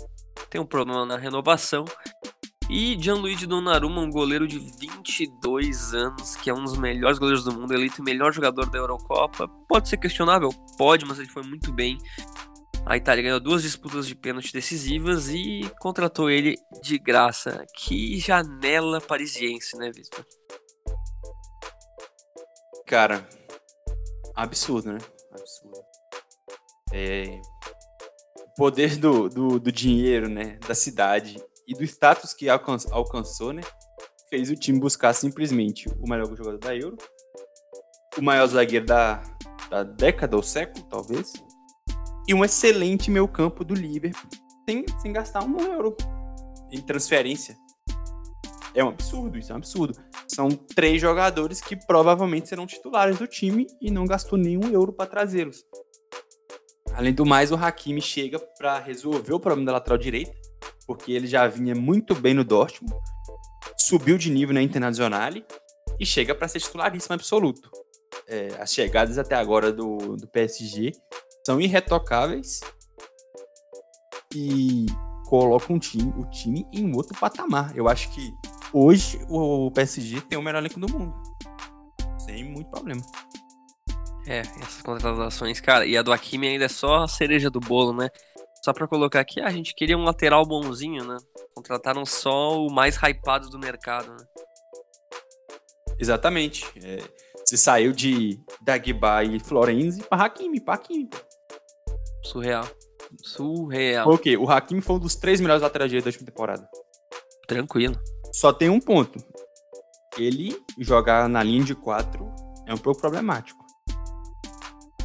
ter 0.51 0.59
um 0.59 0.67
problema 0.67 1.07
na 1.07 1.17
renovação. 1.17 1.85
E 2.69 3.01
Gianluigi 3.01 3.47
Donnarumma, 3.47 4.01
um 4.01 4.11
goleiro 4.11 4.47
de 4.47 4.59
22 4.59 5.95
anos, 5.95 6.35
que 6.35 6.51
é 6.51 6.55
um 6.55 6.65
dos 6.65 6.77
melhores 6.77 7.17
goleiros 7.17 7.45
do 7.45 7.53
mundo, 7.53 7.73
eleito 7.73 8.03
melhor 8.03 8.33
jogador 8.33 8.69
da 8.69 8.79
Eurocopa. 8.79 9.47
Pode 9.69 9.89
ser 9.89 9.99
questionável? 9.99 10.51
Pode, 10.77 11.05
mas 11.07 11.21
ele 11.21 11.29
foi 11.29 11.45
muito 11.45 11.73
bem. 11.73 11.97
A 12.85 12.97
Itália 12.97 13.23
ganhou 13.23 13.41
duas 13.41 13.63
disputas 13.63 14.07
de 14.07 14.17
pênalti 14.17 14.53
decisivas 14.53 15.29
e 15.29 15.71
contratou 15.79 16.29
ele 16.29 16.57
de 16.83 16.99
graça. 16.99 17.65
Que 17.77 18.19
janela 18.19 19.01
parisiense, 19.01 19.77
né, 19.77 19.93
Vitor? 19.93 20.27
Cara, 22.85 23.29
absurdo, 24.35 24.93
né? 24.93 24.99
Absurdo. 25.33 25.85
É... 26.93 27.41
O 28.39 28.55
poder 28.57 28.97
do, 28.97 29.29
do, 29.29 29.61
do 29.61 29.71
dinheiro, 29.71 30.29
né? 30.29 30.59
Da 30.67 30.75
cidade 30.75 31.37
e 31.67 31.75
do 31.75 31.85
status 31.85 32.33
que 32.33 32.49
alcan- 32.49 32.77
alcançou, 32.91 33.53
né? 33.53 33.63
Fez 34.31 34.51
o 34.51 34.57
time 34.57 34.79
buscar 34.79 35.13
simplesmente 35.13 35.89
o 36.01 36.09
melhor 36.09 36.27
jogador 36.37 36.59
da 36.59 36.77
Euro, 36.77 36.97
o 38.17 38.23
maior 38.23 38.47
zagueiro 38.47 38.87
da, 38.87 39.23
da 39.71 39.83
década 39.83 40.37
ou 40.37 40.43
século, 40.43 40.85
talvez, 40.89 41.33
e 42.27 42.35
um 42.35 42.45
excelente 42.45 43.11
meio 43.11 43.29
campo 43.29 43.65
do 43.65 43.75
Liverpool, 43.75 44.29
sem, 44.69 44.85
sem 45.01 45.13
gastar 45.13 45.45
um 45.45 45.61
euro 45.61 45.97
em 46.73 46.81
transferência. 46.81 47.57
É 48.75 48.85
um 48.85 48.89
absurdo, 48.89 49.39
isso 49.39 49.53
é 49.53 49.55
um 49.55 49.59
absurdo. 49.59 49.99
São 50.29 50.51
três 50.51 51.01
jogadores 51.01 51.61
que 51.61 51.77
provavelmente 51.77 52.49
serão 52.49 52.67
titulares 52.67 53.19
do 53.19 53.27
time 53.27 53.67
e 53.81 53.91
não 53.91 54.05
gastou 54.05 54.39
nenhum 54.39 54.71
euro 54.71 54.93
para 54.93 55.09
trazê-los. 55.09 55.65
Além 56.93 57.15
do 57.15 57.25
mais, 57.25 57.53
o 57.53 57.55
Hakimi 57.55 58.03
chega 58.03 58.39
para 58.39 58.79
resolver 58.79 59.33
o 59.33 59.41
problema 59.41 59.67
da 59.67 59.73
lateral 59.73 59.99
direita, 59.99 60.33
porque 60.87 61.13
ele 61.13 61.27
já 61.27 61.47
vinha 61.47 61.75
muito 61.75 62.15
bem 62.15 62.35
no 62.35 62.45
Dortmund, 62.45 62.95
subiu 63.79 64.17
de 64.17 64.31
nível 64.31 64.55
na 64.55 64.63
Internazionale 64.63 65.45
e 65.99 66.07
chega 66.07 66.35
para 66.35 66.49
ser 66.49 66.61
titularíssimo 66.61 67.15
absoluto. 67.15 67.71
É, 68.29 68.49
as 68.59 68.73
chegadas 68.73 69.19
até 69.19 69.35
agora 69.35 69.73
do, 69.73 70.17
do 70.17 70.27
PSG 70.29 70.93
são 71.45 71.61
irretocáveis 71.61 72.61
e 74.35 74.87
colocam 75.27 75.77
um 75.77 75.79
time, 75.79 76.13
o 76.17 76.25
time 76.31 76.67
em 76.73 76.95
outro 76.95 77.19
patamar. 77.19 77.77
Eu 77.77 77.89
acho 77.89 78.11
que 78.11 78.33
hoje 78.73 79.19
o 79.29 79.71
PSG 79.73 80.21
tem 80.23 80.39
o 80.39 80.43
melhor 80.43 80.59
elenco 80.61 80.81
do 80.81 80.91
mundo. 80.91 81.15
Sem 82.19 82.45
muito 82.45 82.71
problema. 82.71 83.03
É, 84.27 84.41
essas 84.41 84.83
contratações, 84.83 85.61
cara, 85.61 85.87
e 85.87 85.97
a 85.97 86.03
do 86.03 86.13
Hakimi 86.13 86.49
ainda 86.49 86.65
é 86.65 86.69
só 86.69 87.05
a 87.05 87.09
cereja 87.09 87.49
do 87.49 87.61
bolo, 87.61 87.93
né? 87.93 88.09
Só 88.67 88.73
pra 88.73 88.89
colocar 88.89 89.21
aqui, 89.21 89.41
a 89.41 89.49
gente 89.49 89.73
queria 89.77 89.97
um 89.97 90.03
lateral 90.03 90.45
bonzinho, 90.45 91.05
né? 91.05 91.17
Contrataram 91.55 92.05
só 92.05 92.61
o 92.61 92.69
mais 92.69 92.97
hypado 92.97 93.49
do 93.49 93.61
mercado, 93.61 94.11
né? 94.11 94.27
Exatamente. 96.01 96.65
É, 96.83 96.99
você 97.45 97.57
saiu 97.57 97.93
de 97.93 98.41
Dagba 98.61 99.23
e 99.23 99.39
Florenzi 99.39 100.03
para 100.03 100.25
Hakimi, 100.25 100.61
para 100.61 100.75
Hakimi. 100.75 101.09
Surreal. 102.25 102.69
Surreal. 103.23 104.05
Foi 104.19 104.37
o 104.37 104.51
Hakimi 104.51 104.81
foi 104.81 104.97
um 104.97 104.99
dos 104.99 105.15
três 105.15 105.41
melhores 105.41 105.63
laterais 105.63 105.89
direitos 105.89 106.13
da 106.13 106.17
última 106.17 106.33
temporada. 106.33 106.69
Tranquilo. 107.47 107.97
Só 108.33 108.53
tem 108.53 108.69
um 108.69 108.81
ponto. 108.81 109.25
Ele 110.19 110.61
jogar 110.81 111.29
na 111.29 111.41
linha 111.41 111.63
de 111.63 111.77
quatro 111.77 112.35
é 112.67 112.75
um 112.75 112.79
pouco 112.79 113.01
problemático. 113.01 113.65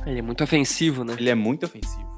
Ele 0.03 0.17
é 0.17 0.23
muito 0.23 0.43
ofensivo, 0.43 1.03
né? 1.03 1.13
Ele 1.15 1.29
é. 1.29 1.35
Muito 1.35 1.63
ofensivo. 1.63 2.10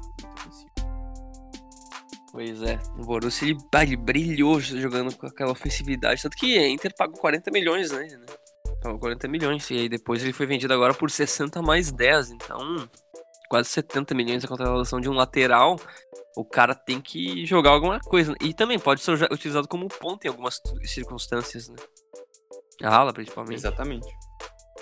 Pois 2.34 2.60
é. 2.62 2.80
O 2.98 3.04
Borussia, 3.04 3.48
ele, 3.48 3.58
ele 3.80 3.96
brilhou 3.96 4.58
jogando 4.58 5.16
com 5.16 5.24
aquela 5.24 5.52
ofensividade. 5.52 6.20
Tanto 6.20 6.36
que 6.36 6.58
a 6.58 6.68
Inter 6.68 6.92
pagou 6.98 7.16
40 7.16 7.48
milhões, 7.52 7.92
né? 7.92 8.08
Pagou 8.82 8.98
40 8.98 9.28
milhões. 9.28 9.70
E 9.70 9.78
aí 9.78 9.88
depois 9.88 10.20
ele 10.20 10.32
foi 10.32 10.44
vendido 10.44 10.74
agora 10.74 10.92
por 10.92 11.12
60 11.12 11.62
mais 11.62 11.92
10. 11.92 12.32
Então, 12.32 12.88
quase 13.48 13.68
70 13.68 14.16
milhões 14.16 14.44
a 14.44 14.48
contratação 14.48 15.00
de 15.00 15.08
um 15.08 15.12
lateral. 15.12 15.78
O 16.36 16.44
cara 16.44 16.74
tem 16.74 17.00
que 17.00 17.46
jogar 17.46 17.70
alguma 17.70 18.00
coisa. 18.00 18.34
E 18.40 18.52
também 18.52 18.80
pode 18.80 19.00
ser 19.00 19.12
utilizado 19.32 19.68
como 19.68 19.86
ponta 19.86 20.26
em 20.26 20.30
algumas 20.30 20.60
circunstâncias, 20.82 21.68
né? 21.68 21.76
A 22.82 22.96
ala, 22.96 23.12
principalmente. 23.12 23.58
Exatamente. 23.58 24.08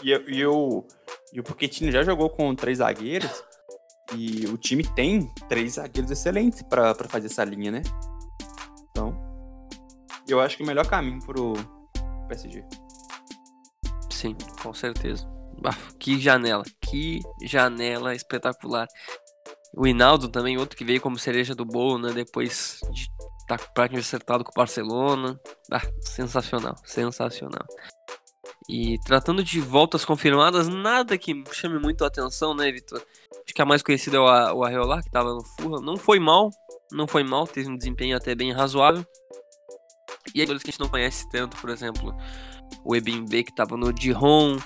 E, 0.02 0.08
e, 0.08 0.40
eu, 0.40 0.86
e 1.34 1.38
o 1.38 1.42
Pochettino 1.42 1.92
já 1.92 2.02
jogou 2.02 2.30
com 2.30 2.54
três 2.54 2.78
zagueiros 2.78 3.44
e 4.16 4.46
o 4.46 4.56
time 4.56 4.84
tem 4.84 5.26
três 5.48 5.74
zagueiros 5.74 6.10
excelentes 6.10 6.62
para 6.62 6.94
fazer 7.08 7.26
essa 7.26 7.44
linha, 7.44 7.70
né? 7.70 7.82
Então, 8.90 9.16
eu 10.28 10.40
acho 10.40 10.56
que 10.56 10.62
o 10.62 10.66
melhor 10.66 10.86
caminho 10.86 11.20
pro 11.20 11.54
PSG. 12.28 12.64
Sim, 14.10 14.36
com 14.62 14.72
certeza. 14.72 15.26
Ah, 15.64 15.76
que 15.98 16.18
janela, 16.18 16.64
que 16.80 17.20
janela 17.42 18.14
espetacular. 18.14 18.86
O 19.74 19.86
Hinaldo 19.86 20.28
também, 20.28 20.58
outro 20.58 20.76
que 20.76 20.84
veio 20.84 21.00
como 21.00 21.18
cereja 21.18 21.54
do 21.54 21.64
bolo, 21.64 21.98
né? 21.98 22.12
Depois 22.12 22.80
de 22.92 23.08
estar 23.40 23.58
praticamente 23.72 24.06
acertado 24.06 24.44
com 24.44 24.50
o 24.50 24.54
Barcelona. 24.54 25.40
Ah, 25.70 25.80
sensacional, 26.00 26.76
sensacional. 26.84 27.66
E 28.68 28.98
tratando 29.00 29.42
de 29.42 29.60
voltas 29.60 30.04
confirmadas, 30.04 30.68
nada 30.68 31.18
que 31.18 31.42
chame 31.52 31.78
muito 31.78 32.04
a 32.04 32.06
atenção, 32.06 32.54
né, 32.54 32.70
Vitor? 32.70 33.04
Acho 33.52 33.56
que 33.56 33.60
a 33.60 33.66
mais 33.66 33.82
conhecida 33.82 34.16
é 34.16 34.20
o, 34.20 34.24
o 34.24 34.64
Arreola, 34.64 35.02
que 35.02 35.10
tava 35.10 35.34
no 35.34 35.44
Fulham. 35.44 35.82
Não 35.82 35.98
foi 35.98 36.18
mal, 36.18 36.48
não 36.90 37.06
foi 37.06 37.22
mal, 37.22 37.46
teve 37.46 37.68
um 37.68 37.76
desempenho 37.76 38.16
até 38.16 38.34
bem 38.34 38.50
razoável. 38.50 39.04
E 40.34 40.40
aí, 40.40 40.46
jogadores 40.46 40.62
que 40.62 40.70
a 40.70 40.72
gente 40.72 40.80
não 40.80 40.88
conhece 40.88 41.28
tanto, 41.28 41.58
por 41.58 41.68
exemplo, 41.68 42.16
o 42.82 42.96
Ebimbe, 42.96 43.44
que 43.44 43.54
tava 43.54 43.76
no 43.76 43.92
Dijon, 43.92 44.56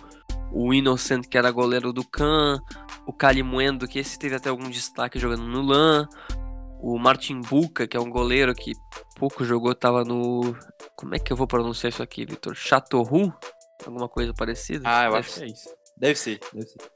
o 0.52 0.72
Innocent, 0.72 1.26
que 1.26 1.36
era 1.36 1.50
goleiro 1.50 1.92
do 1.92 2.08
Can, 2.08 2.60
o 3.04 3.12
Calimuendo, 3.12 3.88
que 3.88 3.98
esse 3.98 4.16
teve 4.16 4.36
até 4.36 4.50
algum 4.50 4.70
destaque 4.70 5.18
jogando 5.18 5.42
no 5.42 5.62
LAN, 5.62 6.08
o 6.80 6.96
Martin 6.96 7.40
Buca, 7.40 7.88
que 7.88 7.96
é 7.96 8.00
um 8.00 8.08
goleiro 8.08 8.54
que 8.54 8.70
pouco 9.16 9.44
jogou, 9.44 9.74
tava 9.74 10.04
no. 10.04 10.56
Como 10.94 11.12
é 11.12 11.18
que 11.18 11.32
eu 11.32 11.36
vou 11.36 11.48
pronunciar 11.48 11.92
isso 11.92 12.04
aqui, 12.04 12.24
Vitor? 12.24 12.54
Chateauroux? 12.54 13.32
Alguma 13.84 14.08
coisa 14.08 14.32
parecida? 14.32 14.84
Ah, 14.84 15.06
eu 15.06 15.16
acho 15.16 15.34
que 15.34 15.42
é 15.42 15.46
isso. 15.48 15.74
Deve 15.96 16.14
ser, 16.14 16.38
deve 16.52 16.68
ser. 16.68 16.95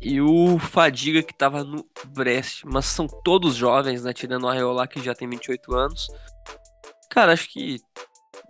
E 0.00 0.20
o 0.20 0.58
Fadiga, 0.58 1.22
que 1.22 1.34
tava 1.34 1.62
no 1.62 1.84
Brest. 2.08 2.64
Mas 2.64 2.86
são 2.86 3.06
todos 3.06 3.54
jovens, 3.54 4.02
né? 4.02 4.12
Tirando 4.12 4.44
o 4.44 4.48
Arreola, 4.48 4.86
que 4.86 5.02
já 5.02 5.14
tem 5.14 5.28
28 5.28 5.74
anos. 5.74 6.08
Cara, 7.10 7.32
acho 7.32 7.48
que. 7.50 7.78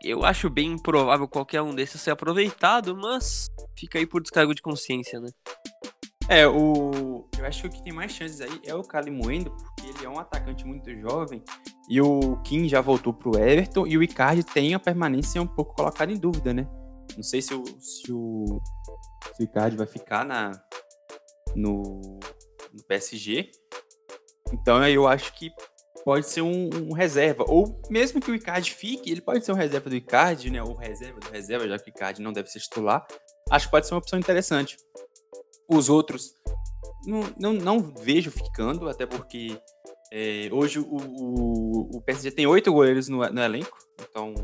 Eu 0.03 0.25
acho 0.25 0.49
bem 0.49 0.73
improvável 0.73 1.27
qualquer 1.29 1.61
um 1.61 1.75
desses 1.75 2.01
ser 2.01 2.13
aproveitado, 2.13 2.97
mas 2.97 3.51
fica 3.77 3.99
aí 3.99 4.07
por 4.07 4.23
descargo 4.23 4.55
de 4.55 4.63
consciência, 4.63 5.21
né? 5.21 5.29
É, 6.29 6.47
o. 6.47 7.29
Eu 7.37 7.45
acho 7.45 7.63
que 7.63 7.67
o 7.67 7.71
que 7.71 7.83
tem 7.83 7.93
mais 7.93 8.13
chances 8.13 8.41
aí 8.41 8.61
é 8.65 8.75
o 8.75 8.83
Calimuendo, 8.83 9.51
porque 9.51 9.91
ele 9.91 10.07
é 10.07 10.09
um 10.09 10.19
atacante 10.19 10.65
muito 10.65 10.89
jovem. 11.01 11.43
E 11.89 12.01
o 12.01 12.37
Kim 12.45 12.69
já 12.69 12.81
voltou 12.81 13.13
pro 13.13 13.37
Everton. 13.37 13.87
E 13.87 13.99
o 13.99 14.03
Icardi 14.03 14.45
tem 14.45 14.73
a 14.73 14.79
permanência 14.79 15.43
um 15.43 15.47
pouco 15.47 15.75
colocada 15.75 16.13
em 16.13 16.17
dúvida, 16.17 16.55
né? 16.55 16.69
Não 17.17 17.25
sei 17.25 17.43
se 17.43 17.53
o, 17.53 17.65
se 17.81 18.13
o, 18.13 18.63
se 19.35 19.43
o 19.43 19.45
Icardi 19.45 19.77
vai 19.77 19.89
ficar 19.89 20.25
na, 20.25 20.53
no, 21.55 22.21
no 22.73 22.85
PSG. 22.87 23.51
Então 24.53 24.79
aí 24.79 24.95
eu 24.95 25.07
acho 25.07 25.33
que 25.35 25.51
pode 26.05 26.27
ser 26.27 26.43
um, 26.43 26.71
um, 26.75 26.93
reserva. 26.93 27.45
Ou 27.47 27.81
mesmo 27.91 28.21
que 28.21 28.31
o 28.31 28.35
Icardi 28.35 28.75
fique, 28.75 29.11
ele 29.11 29.21
pode 29.21 29.45
ser 29.45 29.53
um 29.53 29.57
reserva 29.57 29.89
do 29.89 29.97
Icardi, 29.97 30.51
né? 30.51 30.63
Ou 30.63 30.75
reserva 30.75 31.21
do 31.21 31.31
reserva, 31.31 31.69
já 31.69 31.79
que 31.79 31.91
o 31.91 31.93
Icardi 31.93 32.23
não 32.23 32.33
deve 32.33 32.51
ser 32.51 32.61
titular. 32.61 33.07
Acho 33.51 33.67
que 33.67 33.71
pode 33.71 33.87
ser 33.87 33.95
uma 33.95 34.01
opção 34.01 34.19
interessante. 34.19 34.77
Os 35.69 35.89
outros, 35.89 36.35
não, 37.07 37.35
não, 37.39 37.53
não 37.53 37.95
vejo 37.95 38.31
ficando, 38.31 38.89
até 38.89 39.07
porque 39.07 39.57
é, 40.13 40.49
hoje 40.51 40.81
o, 40.81 40.97
o, 40.97 41.97
o, 41.97 42.03
PSG 42.03 42.33
tem 42.33 42.47
oito 42.47 42.73
goleiros 42.73 43.09
no, 43.09 43.19
no 43.29 43.41
elenco. 43.41 43.79
Então, 44.01 44.35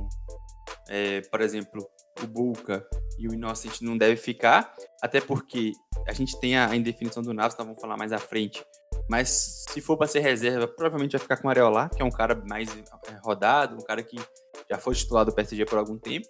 é, 0.88 1.20
por 1.22 1.40
exemplo, 1.40 1.86
o 2.22 2.26
Bulca 2.26 2.86
e 3.18 3.28
o 3.28 3.34
Innocent 3.34 3.80
não 3.80 3.96
deve 3.96 4.16
ficar, 4.16 4.74
até 5.02 5.20
porque 5.20 5.72
a 6.06 6.12
gente 6.12 6.38
tem 6.40 6.56
a, 6.56 6.74
indefinição 6.74 7.22
do 7.22 7.32
Navas, 7.32 7.56
nós 7.56 7.66
vamos 7.66 7.80
falar 7.80 7.96
mais 7.96 8.12
à 8.12 8.18
frente. 8.18 8.64
Mas 9.08 9.66
se 9.70 9.80
for 9.80 9.96
para 9.96 10.06
ser 10.06 10.20
reserva, 10.20 10.66
provavelmente 10.66 11.12
vai 11.12 11.20
ficar 11.20 11.36
com 11.36 11.48
o 11.48 11.50
Areola, 11.50 11.88
que 11.88 12.02
é 12.02 12.04
um 12.04 12.10
cara 12.10 12.34
mais 12.48 12.68
é, 12.70 13.18
rodado, 13.22 13.76
um 13.76 13.84
cara 13.84 14.02
que 14.02 14.16
já 14.68 14.78
foi 14.78 14.94
titular 14.94 15.24
do 15.24 15.32
PSG 15.32 15.64
por 15.64 15.78
algum 15.78 15.98
tempo. 15.98 16.26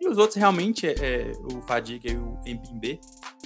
E 0.00 0.08
os 0.08 0.18
outros 0.18 0.36
realmente, 0.36 0.86
é, 0.86 0.92
é 0.92 1.32
o 1.54 1.62
Fadiga 1.62 2.10
e 2.10 2.16
o 2.16 2.38
Mbembe, 2.46 3.00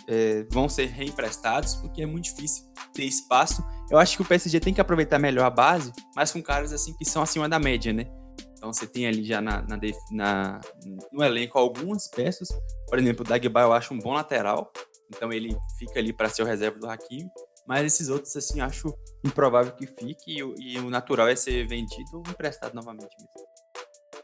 é, 0.09 0.47
vão 0.51 0.69
ser 0.69 0.87
reemprestados, 0.87 1.75
porque 1.77 2.03
é 2.03 2.07
muito 2.07 2.25
difícil 2.25 2.65
ter 2.93 3.05
espaço. 3.05 3.63
Eu 3.91 3.99
acho 3.99 4.17
que 4.17 4.23
o 4.23 4.25
PSG 4.25 4.61
tem 4.61 4.73
que 4.73 4.81
aproveitar 4.81 5.19
melhor 5.19 5.45
a 5.45 5.51
base, 5.51 5.93
mas 6.15 6.33
com 6.33 6.43
caras 6.43 6.73
assim 6.73 6.95
que 6.97 7.05
são 7.05 7.23
acima 7.23 7.49
da 7.49 7.59
média, 7.59 7.93
né? 7.93 8.07
Então 8.65 8.73
você 8.73 8.87
tem 8.87 9.07
ali 9.07 9.23
já 9.23 9.43
na, 9.43 9.61
na, 9.61 9.79
na 10.11 10.61
no 11.13 11.23
elenco 11.23 11.59
algumas 11.59 12.09
peças. 12.09 12.49
Por 12.89 12.99
exemplo, 12.99 13.23
o 13.23 13.29
Dagba 13.29 13.61
eu 13.61 13.75
acho 13.75 13.93
um 13.93 13.99
bom 13.99 14.15
lateral, 14.15 14.73
então 15.15 15.31
ele 15.31 15.55
fica 15.79 15.99
ali 15.99 16.15
para 16.15 16.31
ser 16.31 16.45
o 16.45 16.47
reserva 16.47 16.79
do 16.79 16.89
Hakimi. 16.89 17.29
Mas 17.69 17.85
esses 17.85 18.09
outros, 18.09 18.35
assim, 18.35 18.63
acho 18.63 18.95
improvável 19.23 19.73
que 19.73 19.87
fique 19.87 20.41
e, 20.41 20.77
e 20.77 20.79
o 20.79 20.89
natural 20.89 21.29
é 21.29 21.37
ser 21.37 21.67
vendido 21.67 22.09
ou 22.15 22.23
emprestado 22.27 22.73
novamente 22.73 23.15
mesmo. 23.19 23.49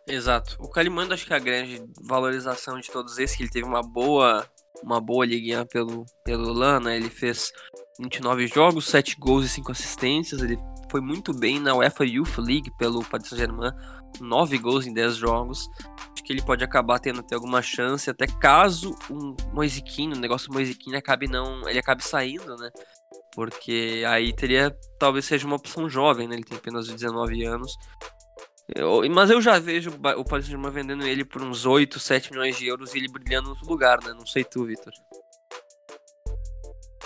Exato. 0.09 0.57
O 0.59 0.71
Calimando 0.71 1.13
acho 1.13 1.27
que 1.27 1.35
é 1.35 1.37
a 1.37 1.39
grande 1.39 1.85
valorização 2.03 2.81
de 2.81 2.91
todos 2.91 3.19
esses, 3.19 3.37
que 3.37 3.43
ele 3.43 3.51
teve 3.51 3.67
uma 3.67 3.83
boa 3.83 4.49
uma 4.83 4.99
boa 5.03 5.27
liguinha 5.27 5.67
pelo, 5.67 6.07
pelo 6.25 6.51
Lana. 6.51 6.97
Ele 6.97 7.11
fez 7.11 7.53
29 7.99 8.47
jogos, 8.47 8.87
7 8.87 9.17
gols 9.19 9.45
e 9.45 9.49
5 9.51 9.71
assistências. 9.71 10.43
Ele 10.43 10.59
foi 10.91 11.01
muito 11.01 11.33
bem 11.33 11.61
na 11.61 11.75
UEFA 11.75 12.05
Youth 12.05 12.39
League 12.39 12.71
pelo 12.77 13.05
Paris 13.05 13.29
Saint-Germain, 13.29 13.73
9 14.21 14.59
gols 14.59 14.87
em 14.87 14.93
10 14.93 15.17
jogos. 15.17 15.69
Acho 16.13 16.25
que 16.25 16.33
ele 16.33 16.43
pode 16.43 16.65
acabar 16.65 16.99
tendo 16.99 17.21
até 17.21 17.35
alguma 17.35 17.63
chance, 17.63 18.11
até 18.11 18.27
caso 18.27 18.95
um 19.11 19.37
Moisiquinho, 19.53 20.17
o 20.17 20.19
negócio 20.19 20.53
Moisiquinho 20.53 20.99
acabe 20.99 21.29
não, 21.29 21.69
ele 21.69 21.79
acabe 21.79 22.05
saindo, 22.05 22.57
né? 22.57 22.71
Porque 23.35 24.03
aí 24.07 24.33
teria, 24.33 24.77
talvez 24.99 25.25
seja 25.25 25.47
uma 25.47 25.57
opção 25.57 25.89
jovem, 25.89 26.27
né? 26.27 26.35
Ele 26.35 26.45
tem 26.45 26.59
apenas 26.59 26.89
19 26.89 27.45
anos. 27.45 27.77
Eu, 28.75 29.03
mas 29.11 29.31
eu 29.31 29.41
já 29.41 29.59
vejo 29.59 29.91
o 29.91 30.25
Paris 30.25 30.47
Saint-Germain 30.47 30.71
vendendo 30.71 31.05
ele 31.05 31.25
por 31.25 31.43
uns 31.43 31.67
8, 31.67 31.99
7 31.99 32.31
milhões 32.31 32.57
de 32.57 32.67
euros 32.67 32.95
e 32.95 32.99
ele 32.99 33.09
brilhando 33.09 33.49
no 33.49 33.51
outro 33.51 33.69
lugar, 33.69 34.03
né? 34.05 34.13
Não 34.13 34.27
sei 34.27 34.45
tu, 34.45 34.65
Vitor. 34.65 34.93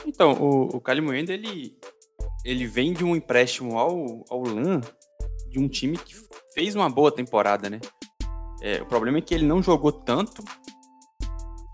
Então, 0.06 0.32
o, 0.32 0.76
o 0.76 0.82
ele, 1.30 1.78
ele 2.44 2.66
vem 2.66 2.92
de 2.92 3.04
um 3.04 3.16
empréstimo 3.16 3.78
ao, 3.78 4.24
ao 4.28 4.42
LAN 4.42 4.82
de 5.54 5.60
um 5.60 5.68
time 5.68 5.96
que 5.96 6.16
fez 6.52 6.74
uma 6.74 6.90
boa 6.90 7.12
temporada, 7.12 7.70
né? 7.70 7.80
É, 8.60 8.82
o 8.82 8.86
problema 8.86 9.18
é 9.18 9.20
que 9.20 9.32
ele 9.32 9.46
não 9.46 9.62
jogou 9.62 9.92
tanto, 9.92 10.42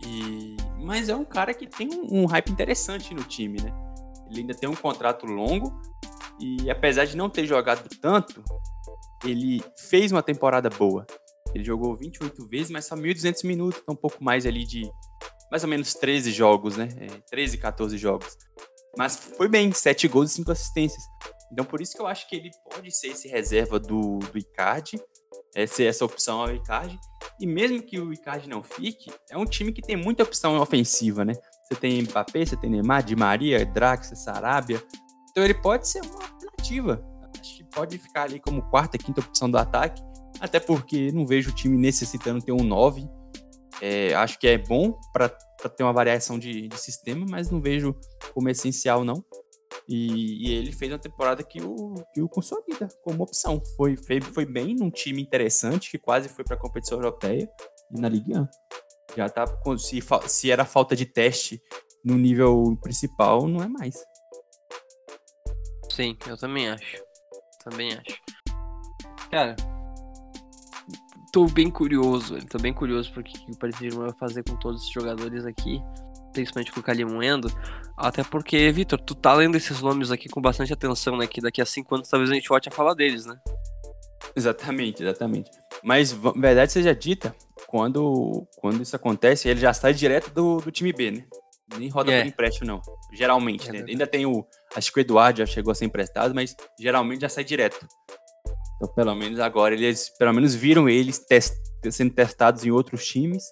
e 0.07 0.57
mas 0.79 1.09
é 1.09 1.17
um 1.17 1.25
cara 1.25 1.55
que 1.55 1.67
tem 1.67 1.89
um, 1.89 2.23
um 2.23 2.27
hype 2.27 2.51
interessante 2.51 3.15
no 3.15 3.25
time, 3.25 3.59
né? 3.63 3.73
Ele 4.29 4.41
ainda 4.41 4.55
tem 4.55 4.69
um 4.69 4.77
contrato 4.77 5.25
longo 5.25 5.81
e 6.39 6.71
apesar 6.71 7.07
de 7.07 7.17
não 7.17 7.31
ter 7.31 7.47
jogado 7.47 7.89
tanto, 8.01 8.45
ele 9.25 9.63
fez 9.89 10.13
uma 10.13 10.23
temporada 10.23 10.69
boa. 10.69 11.07
Ele 11.55 11.65
jogou 11.65 11.97
28 11.97 12.49
vezes, 12.49 12.71
mas 12.71 12.85
só 12.85 12.95
1.200 12.95 13.47
minutos, 13.47 13.81
então 13.83 13.95
um 13.95 13.99
pouco 13.99 14.23
mais 14.23 14.45
ali 14.45 14.65
de 14.67 14.91
mais 15.51 15.65
ou 15.65 15.71
menos 15.71 15.95
13 15.95 16.31
jogos, 16.33 16.77
né? 16.77 16.89
É, 16.99 17.07
13, 17.31 17.57
14 17.57 17.97
jogos. 17.97 18.37
Mas 18.97 19.17
foi 19.17 19.49
bem, 19.49 19.73
7 19.73 20.07
gols 20.07 20.33
e 20.33 20.35
5 20.35 20.53
assistências. 20.53 21.03
Então 21.53 21.65
por 21.65 21.81
isso 21.81 21.95
que 21.95 22.01
eu 22.01 22.07
acho 22.07 22.29
que 22.29 22.37
ele 22.37 22.51
pode 22.71 22.91
ser 22.91 23.09
esse 23.09 23.29
reserva 23.29 23.79
do, 23.79 24.19
do 24.19 24.39
Icardi, 24.39 25.01
é, 25.55 25.67
ser 25.67 25.85
essa 25.85 26.05
opção 26.05 26.41
ao 26.41 26.55
Icardi. 26.55 26.99
E 27.41 27.47
mesmo 27.47 27.83
que 27.83 27.99
o 27.99 28.13
Icardi 28.13 28.49
não 28.49 28.63
fique, 28.63 29.13
é 29.31 29.37
um 29.37 29.45
time 29.45 29.73
que 29.73 29.83
tem 29.83 29.97
muita 29.97 30.23
opção 30.23 30.59
ofensiva, 30.61 31.25
né? 31.25 31.35
Você 31.65 31.81
tem 31.81 32.03
Mbappé, 32.03 32.45
você 32.45 32.57
tem 32.57 32.71
Neymar, 32.71 33.03
Di 33.03 33.17
Maria, 33.17 33.65
Drax, 33.65 34.13
Sarabia. 34.15 34.83
Então 35.31 35.45
ele 35.45 35.55
pode 35.55 35.89
ser 35.89 36.01
uma 36.03 36.23
alternativa 36.23 37.11
pode 37.71 37.99
ficar 37.99 38.25
ali 38.25 38.41
como 38.41 38.63
quarta, 38.63 38.99
quinta 38.99 39.21
opção 39.21 39.51
do 39.51 39.57
ataque, 39.57 40.03
até 40.41 40.61
porque 40.61 41.11
não 41.13 41.27
vejo 41.27 41.51
o 41.51 41.55
time 41.55 41.77
necessitando 41.77 42.45
ter 42.45 42.53
um 42.53 42.65
9. 42.65 43.09
É, 43.81 44.15
acho 44.15 44.39
que 44.39 44.47
é 44.47 44.59
bom 44.59 44.99
para 45.13 45.29
ter 45.29 45.83
uma 45.83 45.93
variação 45.93 46.39
de, 46.39 46.69
de, 46.69 46.79
sistema, 46.79 47.25
mas 47.29 47.51
não 47.51 47.61
vejo 47.61 47.95
como 48.35 48.49
essencial, 48.49 49.05
não. 49.05 49.25
E, 49.93 50.47
e, 50.47 50.55
ele 50.55 50.71
fez 50.71 50.93
uma 50.93 51.01
temporada 51.01 51.43
que 51.43 51.61
o, 51.61 51.95
que 52.15 52.23
o 52.23 52.29
consolida 52.29 52.87
como 53.03 53.25
opção. 53.25 53.61
Foi, 53.77 53.97
foi, 53.97 54.21
foi 54.21 54.47
bem 54.47 54.77
num 54.77 54.89
time 54.89 55.21
interessante, 55.21 55.91
que 55.91 55.99
quase 55.99 56.29
foi 56.29 56.45
para 56.45 56.55
a 56.55 56.59
competição 56.59 56.97
europeia 56.97 57.51
e 57.91 58.01
na 58.01 58.09
Ligue 58.09 58.39
1. 58.39 58.47
Já 59.17 59.29
tá. 59.29 59.45
Se, 59.79 60.01
se 60.29 60.51
era 60.51 60.65
falta 60.65 60.95
de 60.95 61.05
teste 61.05 61.61
no 62.05 62.17
nível 62.17 62.79
principal, 62.81 63.49
não 63.49 63.65
é 63.65 63.69
mais. 63.69 63.97
Sim, 65.91 66.17
eu 66.29 66.37
também 66.37 66.69
acho. 66.69 67.03
Também 67.65 67.93
acho. 67.93 68.21
Cara, 69.29 69.57
tô 71.33 71.47
bem 71.47 71.69
curioso, 71.69 72.39
tô 72.47 72.59
bem 72.59 72.73
curioso 72.73 73.13
porque 73.13 73.33
o 73.51 73.59
Paris 73.59 73.77
Saint-Germain 73.77 74.09
vai 74.09 74.19
fazer 74.19 74.45
com 74.45 74.57
todos 74.57 74.83
esses 74.83 74.93
jogadores 74.93 75.45
aqui, 75.45 75.83
principalmente 76.33 76.71
com 76.71 76.79
o 76.79 76.83
Calimuendo, 76.83 77.49
até 78.01 78.25
porque, 78.25 78.71
Vitor, 78.73 78.99
tu 79.01 79.15
tá 79.15 79.35
lendo 79.35 79.57
esses 79.57 79.81
nomes 79.81 80.11
aqui 80.11 80.29
com 80.29 80.41
bastante 80.41 80.73
atenção, 80.73 81.17
né, 81.17 81.27
que 81.27 81.41
daqui 81.41 81.61
a 81.61 81.67
cinco 81.67 81.95
anos 81.95 82.09
talvez 82.09 82.31
a 82.31 82.35
gente 82.35 82.49
volte 82.49 82.69
a 82.69 82.73
falar 82.73 82.95
deles, 82.95 83.27
né? 83.27 83.39
Exatamente, 84.35 85.03
exatamente. 85.03 85.51
Mas, 85.83 86.13
verdade 86.13 86.73
seja 86.73 86.95
dita, 86.95 87.35
quando, 87.67 88.47
quando 88.57 88.83
isso 88.83 88.95
acontece, 88.95 89.49
ele 89.49 89.61
já 89.61 89.73
sai 89.73 89.93
direto 89.93 90.31
do, 90.33 90.59
do 90.59 90.71
time 90.71 90.93
B, 90.93 91.11
né? 91.11 91.25
Nem 91.79 91.89
roda 91.89 92.11
é. 92.13 92.23
por 92.23 92.29
empréstimo, 92.29 92.67
não. 92.67 92.83
Geralmente, 93.13 93.69
é 93.69 93.73
né? 93.73 93.85
Ainda 93.89 94.07
tem 94.07 94.27
o. 94.27 94.45
Acho 94.75 94.93
que 94.93 94.99
o 94.99 95.03
Eduardo 95.03 95.39
já 95.39 95.47
chegou 95.47 95.71
a 95.71 95.75
ser 95.75 95.85
emprestado, 95.85 96.35
mas 96.35 96.57
geralmente 96.79 97.21
já 97.21 97.29
sai 97.29 97.45
direto. 97.45 97.87
Então, 98.77 98.93
pelo 98.95 99.15
menos 99.15 99.39
agora, 99.39 99.75
eles 99.75 100.11
pelo 100.19 100.33
menos 100.33 100.55
viram 100.55 100.89
eles 100.89 101.19
test, 101.19 101.55
sendo 101.91 102.13
testados 102.13 102.65
em 102.65 102.71
outros 102.71 103.07
times, 103.07 103.45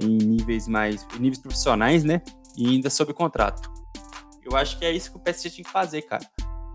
em 0.00 0.16
níveis 0.16 0.66
mais. 0.66 1.06
Em 1.16 1.20
níveis 1.20 1.40
profissionais, 1.40 2.02
né? 2.02 2.20
E 2.56 2.66
ainda 2.66 2.90
sob 2.90 3.14
contrato. 3.14 3.70
Eu 4.44 4.56
acho 4.56 4.78
que 4.78 4.84
é 4.84 4.90
isso 4.90 5.10
que 5.10 5.16
o 5.16 5.20
PSG 5.20 5.50
tinha 5.50 5.64
que 5.64 5.70
fazer, 5.70 6.02
cara. 6.02 6.24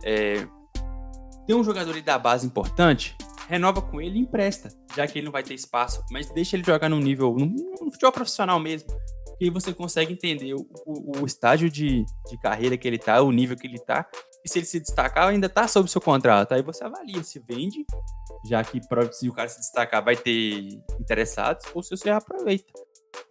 É, 0.03 0.47
tem 1.45 1.55
um 1.55 1.63
jogador 1.63 1.99
da 2.01 2.17
base 2.17 2.45
importante, 2.45 3.15
renova 3.47 3.81
com 3.81 4.01
ele 4.01 4.17
e 4.17 4.21
empresta, 4.21 4.69
já 4.95 5.07
que 5.07 5.19
ele 5.19 5.25
não 5.25 5.31
vai 5.31 5.43
ter 5.43 5.53
espaço, 5.53 6.03
mas 6.11 6.29
deixa 6.29 6.55
ele 6.55 6.63
jogar 6.63 6.89
num 6.89 6.99
nível, 6.99 7.33
no, 7.33 7.45
no 7.45 7.91
futebol 7.91 8.11
profissional 8.11 8.59
mesmo 8.59 8.89
que 9.37 9.45
aí 9.45 9.49
você 9.51 9.73
consegue 9.73 10.13
entender 10.13 10.53
o, 10.55 10.67
o, 10.85 11.21
o 11.21 11.25
estágio 11.25 11.69
de, 11.69 12.03
de 12.29 12.37
carreira 12.41 12.77
que 12.77 12.87
ele 12.87 12.97
tá, 12.97 13.21
o 13.21 13.31
nível 13.31 13.55
que 13.55 13.67
ele 13.67 13.79
tá, 13.79 14.07
e 14.43 14.49
se 14.49 14.59
ele 14.59 14.65
se 14.65 14.79
destacar, 14.79 15.27
ainda 15.27 15.47
tá 15.47 15.67
sob 15.67 15.89
seu 15.89 16.01
contrato. 16.01 16.53
Aí 16.53 16.61
você 16.61 16.83
avalia 16.83 17.23
se 17.23 17.39
vende, 17.39 17.85
já 18.49 18.63
que 18.63 18.81
se 19.11 19.29
o 19.29 19.33
cara 19.33 19.47
se 19.47 19.59
destacar 19.59 20.03
vai 20.03 20.15
ter 20.15 20.69
interessados, 20.99 21.65
ou 21.73 21.83
se 21.83 21.91
você 21.91 22.09
aproveita. 22.09 22.71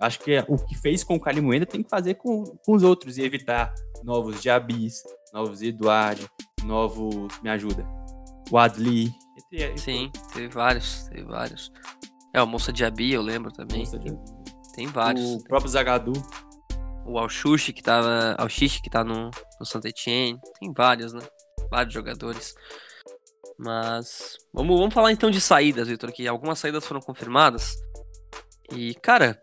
Acho 0.01 0.21
que 0.21 0.39
o 0.49 0.57
que 0.57 0.75
fez 0.77 1.03
com 1.03 1.17
o 1.17 1.21
Calimuenda 1.21 1.65
tem 1.65 1.83
que 1.83 1.89
fazer 1.89 2.15
com, 2.15 2.45
com 2.45 2.75
os 2.75 2.83
outros 2.83 3.19
e 3.19 3.23
evitar 3.23 3.73
novos 4.05 4.43
Jabis, 4.43 5.03
novos 5.33 5.63
Eduardo, 5.63 6.29
novos. 6.65 7.33
Me 7.43 7.51
ajuda. 7.51 7.87
O 8.51 8.59
Adli. 8.59 9.13
Sim, 9.77 10.11
teve 10.33 10.49
vários, 10.49 11.05
teve 11.09 11.25
vários. 11.25 11.71
É, 12.35 12.43
o 12.43 12.47
Moça 12.47 12.73
Diaby, 12.73 13.13
eu 13.13 13.23
lembro 13.23 13.51
também. 13.51 13.81
Moça 13.81 13.99
Diaby. 13.99 14.21
Tem 14.75 14.87
vários. 14.87 15.37
O 15.37 15.45
próprio 15.45 15.71
Zagadu. 15.71 16.13
O 17.07 17.19
Alxuxi, 17.19 17.73
que 17.73 17.83
tá, 17.83 18.35
Alxixi, 18.37 18.83
que 18.83 18.91
tá 18.91 19.03
no, 19.03 19.31
no 19.59 19.65
Santa 19.65 19.89
Etienne. 19.89 20.39
Tem 20.61 20.73
vários, 20.73 21.13
né? 21.13 21.21
Vários 21.71 21.95
jogadores. 21.95 22.55
Mas. 23.59 24.37
Vamos, 24.53 24.79
vamos 24.79 24.93
falar 24.93 25.13
então 25.13 25.31
de 25.31 25.41
saídas, 25.41 25.89
Vitor, 25.89 26.13
que 26.13 26.29
algumas 26.29 26.59
saídas 26.59 26.85
foram 26.85 27.01
confirmadas. 27.01 27.77
E, 28.73 28.95
cara, 28.97 29.41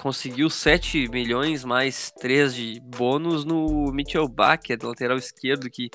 conseguiu 0.00 0.48
7 0.48 1.08
milhões 1.08 1.64
mais 1.64 2.10
3 2.12 2.54
de 2.54 2.80
bônus 2.80 3.44
no 3.44 3.90
Mitchell 3.92 4.28
Bach, 4.28 4.60
é 4.68 4.76
do 4.76 4.88
lateral 4.88 5.16
esquerdo, 5.16 5.70
que... 5.70 5.90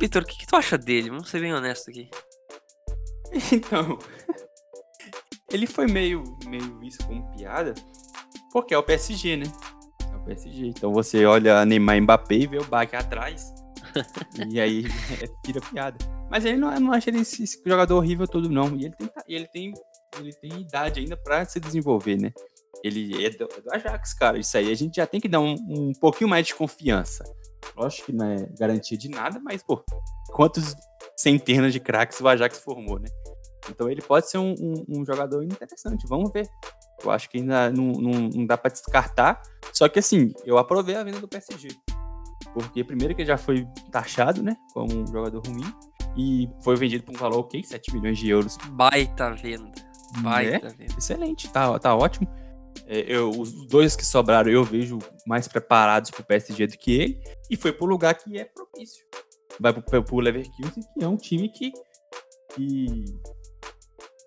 Vitor, 0.00 0.22
o 0.22 0.26
que, 0.26 0.38
que, 0.38 0.46
tu 0.46 0.56
acha 0.56 0.76
dele? 0.76 1.10
Vamos 1.10 1.30
ser 1.30 1.40
bem 1.40 1.54
honesto 1.54 1.90
aqui. 1.90 2.08
Então, 3.52 3.98
ele 5.50 5.66
foi 5.66 5.86
meio, 5.86 6.22
meio 6.46 6.78
visto 6.78 7.06
como 7.06 7.28
piada, 7.36 7.74
porque 8.52 8.74
é 8.74 8.78
o 8.78 8.82
PSG, 8.82 9.36
né? 9.36 9.46
É 10.12 10.16
o 10.16 10.24
PSG. 10.24 10.66
Então 10.66 10.92
você 10.92 11.24
olha 11.24 11.64
Neymar 11.64 12.00
Mbappé 12.00 12.34
e 12.34 12.46
vê 12.46 12.58
o 12.58 12.64
Bach 12.64 12.92
atrás, 12.94 13.52
e 14.48 14.60
aí 14.60 14.84
é, 15.22 15.28
tira 15.44 15.60
piada. 15.60 15.98
Mas 16.30 16.44
ele 16.44 16.56
não, 16.56 16.74
não 16.80 16.92
acho 16.92 17.08
ele 17.08 17.20
esse, 17.20 17.44
esse, 17.44 17.62
jogador 17.64 17.96
horrível 17.96 18.26
todo, 18.26 18.48
não. 18.48 18.76
E 18.76 18.86
ele 18.86 18.94
tem, 18.96 19.10
ele 19.28 19.46
tem, 19.46 19.74
ele 20.18 20.32
tem 20.32 20.60
idade 20.60 21.00
ainda 21.00 21.16
para 21.16 21.44
se 21.44 21.60
desenvolver, 21.60 22.16
né? 22.16 22.32
Ele 22.82 23.24
é 23.24 23.30
do, 23.30 23.44
é 23.44 23.60
do, 23.60 23.74
Ajax, 23.74 24.14
cara. 24.14 24.38
Isso 24.38 24.56
aí 24.56 24.70
a 24.70 24.74
gente 24.74 24.96
já 24.96 25.06
tem 25.06 25.20
que 25.20 25.28
dar 25.28 25.40
um, 25.40 25.54
um 25.68 25.92
pouquinho 25.92 26.30
mais 26.30 26.46
de 26.46 26.54
confiança. 26.54 27.24
Lógico 27.76 28.06
que 28.06 28.12
não 28.12 28.26
é 28.26 28.48
garantia 28.58 28.96
de 28.96 29.08
nada, 29.08 29.40
mas, 29.42 29.62
pô, 29.62 29.84
quantos 30.32 30.74
centenas 31.16 31.72
de 31.72 31.80
craques 31.80 32.20
o 32.20 32.28
Ajax 32.28 32.60
formou, 32.60 32.98
né? 32.98 33.08
Então 33.68 33.90
ele 33.90 34.00
pode 34.00 34.30
ser 34.30 34.38
um, 34.38 34.54
um, 34.60 35.00
um 35.00 35.04
jogador 35.04 35.42
interessante, 35.42 36.06
vamos 36.06 36.30
ver. 36.32 36.48
Eu 37.02 37.10
acho 37.10 37.28
que 37.28 37.38
ainda 37.38 37.70
não, 37.70 37.92
não, 37.92 38.28
não 38.28 38.46
dá 38.46 38.56
para 38.56 38.70
descartar. 38.70 39.42
Só 39.72 39.88
que 39.88 39.98
assim, 39.98 40.32
eu 40.44 40.56
aprovei 40.58 40.94
a 40.94 41.04
venda 41.04 41.20
do 41.20 41.28
PSG. 41.28 41.68
Porque 42.54 42.84
primeiro 42.84 43.14
que 43.14 43.22
ele 43.22 43.28
já 43.28 43.36
foi 43.36 43.66
taxado, 43.90 44.42
né? 44.42 44.56
Como 44.72 45.02
um 45.02 45.06
jogador 45.06 45.42
ruim. 45.46 45.64
E 46.16 46.48
foi 46.62 46.76
vendido 46.76 47.04
por 47.04 47.14
um 47.14 47.18
valor, 47.18 47.40
ok, 47.40 47.62
7 47.62 47.94
milhões 47.94 48.18
de 48.18 48.30
euros. 48.30 48.56
Baita 48.70 49.34
venda. 49.34 49.72
Baita 50.22 50.68
é, 50.68 50.70
venda. 50.70 50.94
Excelente, 50.96 51.50
tá, 51.50 51.78
tá 51.78 51.94
ótimo. 51.94 52.26
É, 52.86 53.04
eu, 53.08 53.30
os 53.30 53.66
dois 53.66 53.96
que 53.96 54.06
sobraram 54.06 54.50
eu 54.50 54.62
vejo 54.62 54.98
mais 55.26 55.48
preparados 55.48 56.10
pro 56.10 56.24
PSG 56.24 56.68
do 56.68 56.78
que 56.78 56.92
ele. 56.92 57.20
E 57.50 57.56
foi 57.56 57.72
pro 57.72 57.86
lugar 57.86 58.14
que 58.14 58.38
é 58.38 58.44
propício. 58.44 59.04
Vai 59.58 59.72
pro, 59.72 60.02
pro 60.02 60.20
Leverkusen, 60.20 60.82
que 60.96 61.04
é 61.04 61.08
um 61.08 61.16
time 61.16 61.48
que, 61.48 61.72
que 62.54 63.04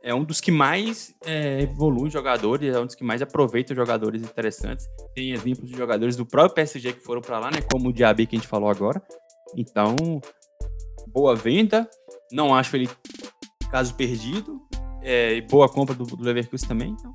é 0.03 0.13
um 0.13 0.23
dos 0.23 0.41
que 0.41 0.51
mais 0.51 1.13
é, 1.25 1.61
evolui 1.61 2.09
jogadores, 2.09 2.73
é 2.73 2.79
um 2.79 2.85
dos 2.85 2.95
que 2.95 3.03
mais 3.03 3.21
aproveita 3.21 3.75
jogadores 3.75 4.21
interessantes. 4.21 4.85
Tem 5.13 5.31
exemplos 5.31 5.69
de 5.69 5.77
jogadores 5.77 6.15
do 6.15 6.25
próprio 6.25 6.55
PSG 6.55 6.93
que 6.93 7.03
foram 7.03 7.21
para 7.21 7.39
lá, 7.39 7.51
né? 7.51 7.61
Como 7.71 7.89
o 7.89 7.93
Diaby 7.93 8.25
que 8.25 8.35
a 8.35 8.39
gente 8.39 8.47
falou 8.47 8.69
agora. 8.69 9.01
Então, 9.55 9.95
boa 11.07 11.35
venda. 11.35 11.89
Não 12.31 12.53
acho 12.55 12.75
ele 12.75 12.89
caso 13.71 13.93
perdido. 13.95 14.59
É, 15.01 15.41
boa 15.41 15.69
compra 15.69 15.95
do, 15.95 16.05
do 16.05 16.23
Leverkusen 16.23 16.67
também. 16.67 16.95
Então, 16.97 17.13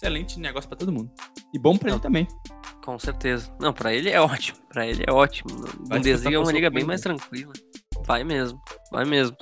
excelente 0.00 0.40
negócio 0.40 0.68
para 0.68 0.78
todo 0.78 0.92
mundo. 0.92 1.10
E 1.52 1.58
bom 1.58 1.76
para 1.76 1.90
ele 1.90 2.00
também. 2.00 2.26
Com 2.82 2.98
certeza. 2.98 3.54
Não, 3.60 3.72
para 3.72 3.92
ele 3.94 4.08
é 4.08 4.20
ótimo. 4.20 4.58
Para 4.68 4.86
ele 4.86 5.04
é 5.06 5.12
ótimo. 5.12 5.50
Bundesliga 5.88 6.36
é 6.36 6.38
uma 6.38 6.52
liga 6.52 6.70
bem 6.70 6.84
mais 6.84 7.02
tranquila. 7.02 7.52
Vai 8.06 8.24
mesmo. 8.24 8.60
Vai 8.90 9.04
mesmo. 9.04 9.36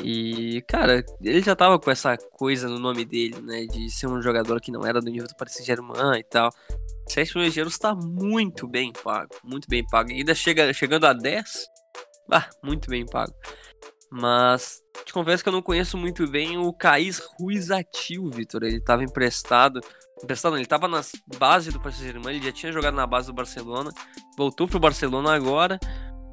E, 0.00 0.62
cara, 0.68 1.04
ele 1.20 1.40
já 1.40 1.56
tava 1.56 1.78
com 1.78 1.90
essa 1.90 2.16
coisa 2.16 2.68
no 2.68 2.78
nome 2.78 3.04
dele, 3.04 3.40
né? 3.40 3.66
De 3.66 3.90
ser 3.90 4.06
um 4.06 4.20
jogador 4.20 4.60
que 4.60 4.70
não 4.70 4.84
era 4.84 5.00
do 5.00 5.10
nível 5.10 5.28
do 5.28 5.36
Paris 5.36 5.54
Saint-Germain 5.54 6.18
e 6.18 6.24
tal. 6.24 6.50
7 7.08 7.36
milhões 7.36 7.54
de 7.54 7.60
euros 7.60 7.78
tá 7.78 7.94
muito 7.94 8.66
bem 8.66 8.92
pago. 8.92 9.34
Muito 9.44 9.68
bem 9.68 9.84
pago. 9.86 10.10
E 10.10 10.14
ainda 10.14 10.34
chega, 10.34 10.72
chegando 10.72 11.06
a 11.06 11.12
10, 11.12 11.66
ah, 12.30 12.48
muito 12.62 12.90
bem 12.90 13.06
pago. 13.06 13.32
Mas 14.10 14.82
te 15.04 15.12
confesso 15.12 15.42
que 15.42 15.48
eu 15.48 15.52
não 15.52 15.62
conheço 15.62 15.98
muito 15.98 16.26
bem 16.26 16.56
o 16.56 16.72
Caís 16.72 17.18
Ruiz 17.38 17.70
Atil, 17.70 18.28
Vitor. 18.30 18.62
Ele 18.62 18.76
estava 18.76 19.04
emprestado. 19.04 19.80
Emprestado, 20.22 20.56
ele 20.56 20.62
estava 20.62 20.88
na 20.88 21.02
base 21.38 21.70
do 21.70 21.78
Paris 21.78 21.98
Saint-Germain, 21.98 22.36
ele 22.36 22.46
já 22.46 22.52
tinha 22.52 22.72
jogado 22.72 22.94
na 22.94 23.06
base 23.06 23.28
do 23.28 23.32
Barcelona, 23.32 23.92
voltou 24.36 24.66
pro 24.66 24.80
Barcelona 24.80 25.32
agora. 25.32 25.78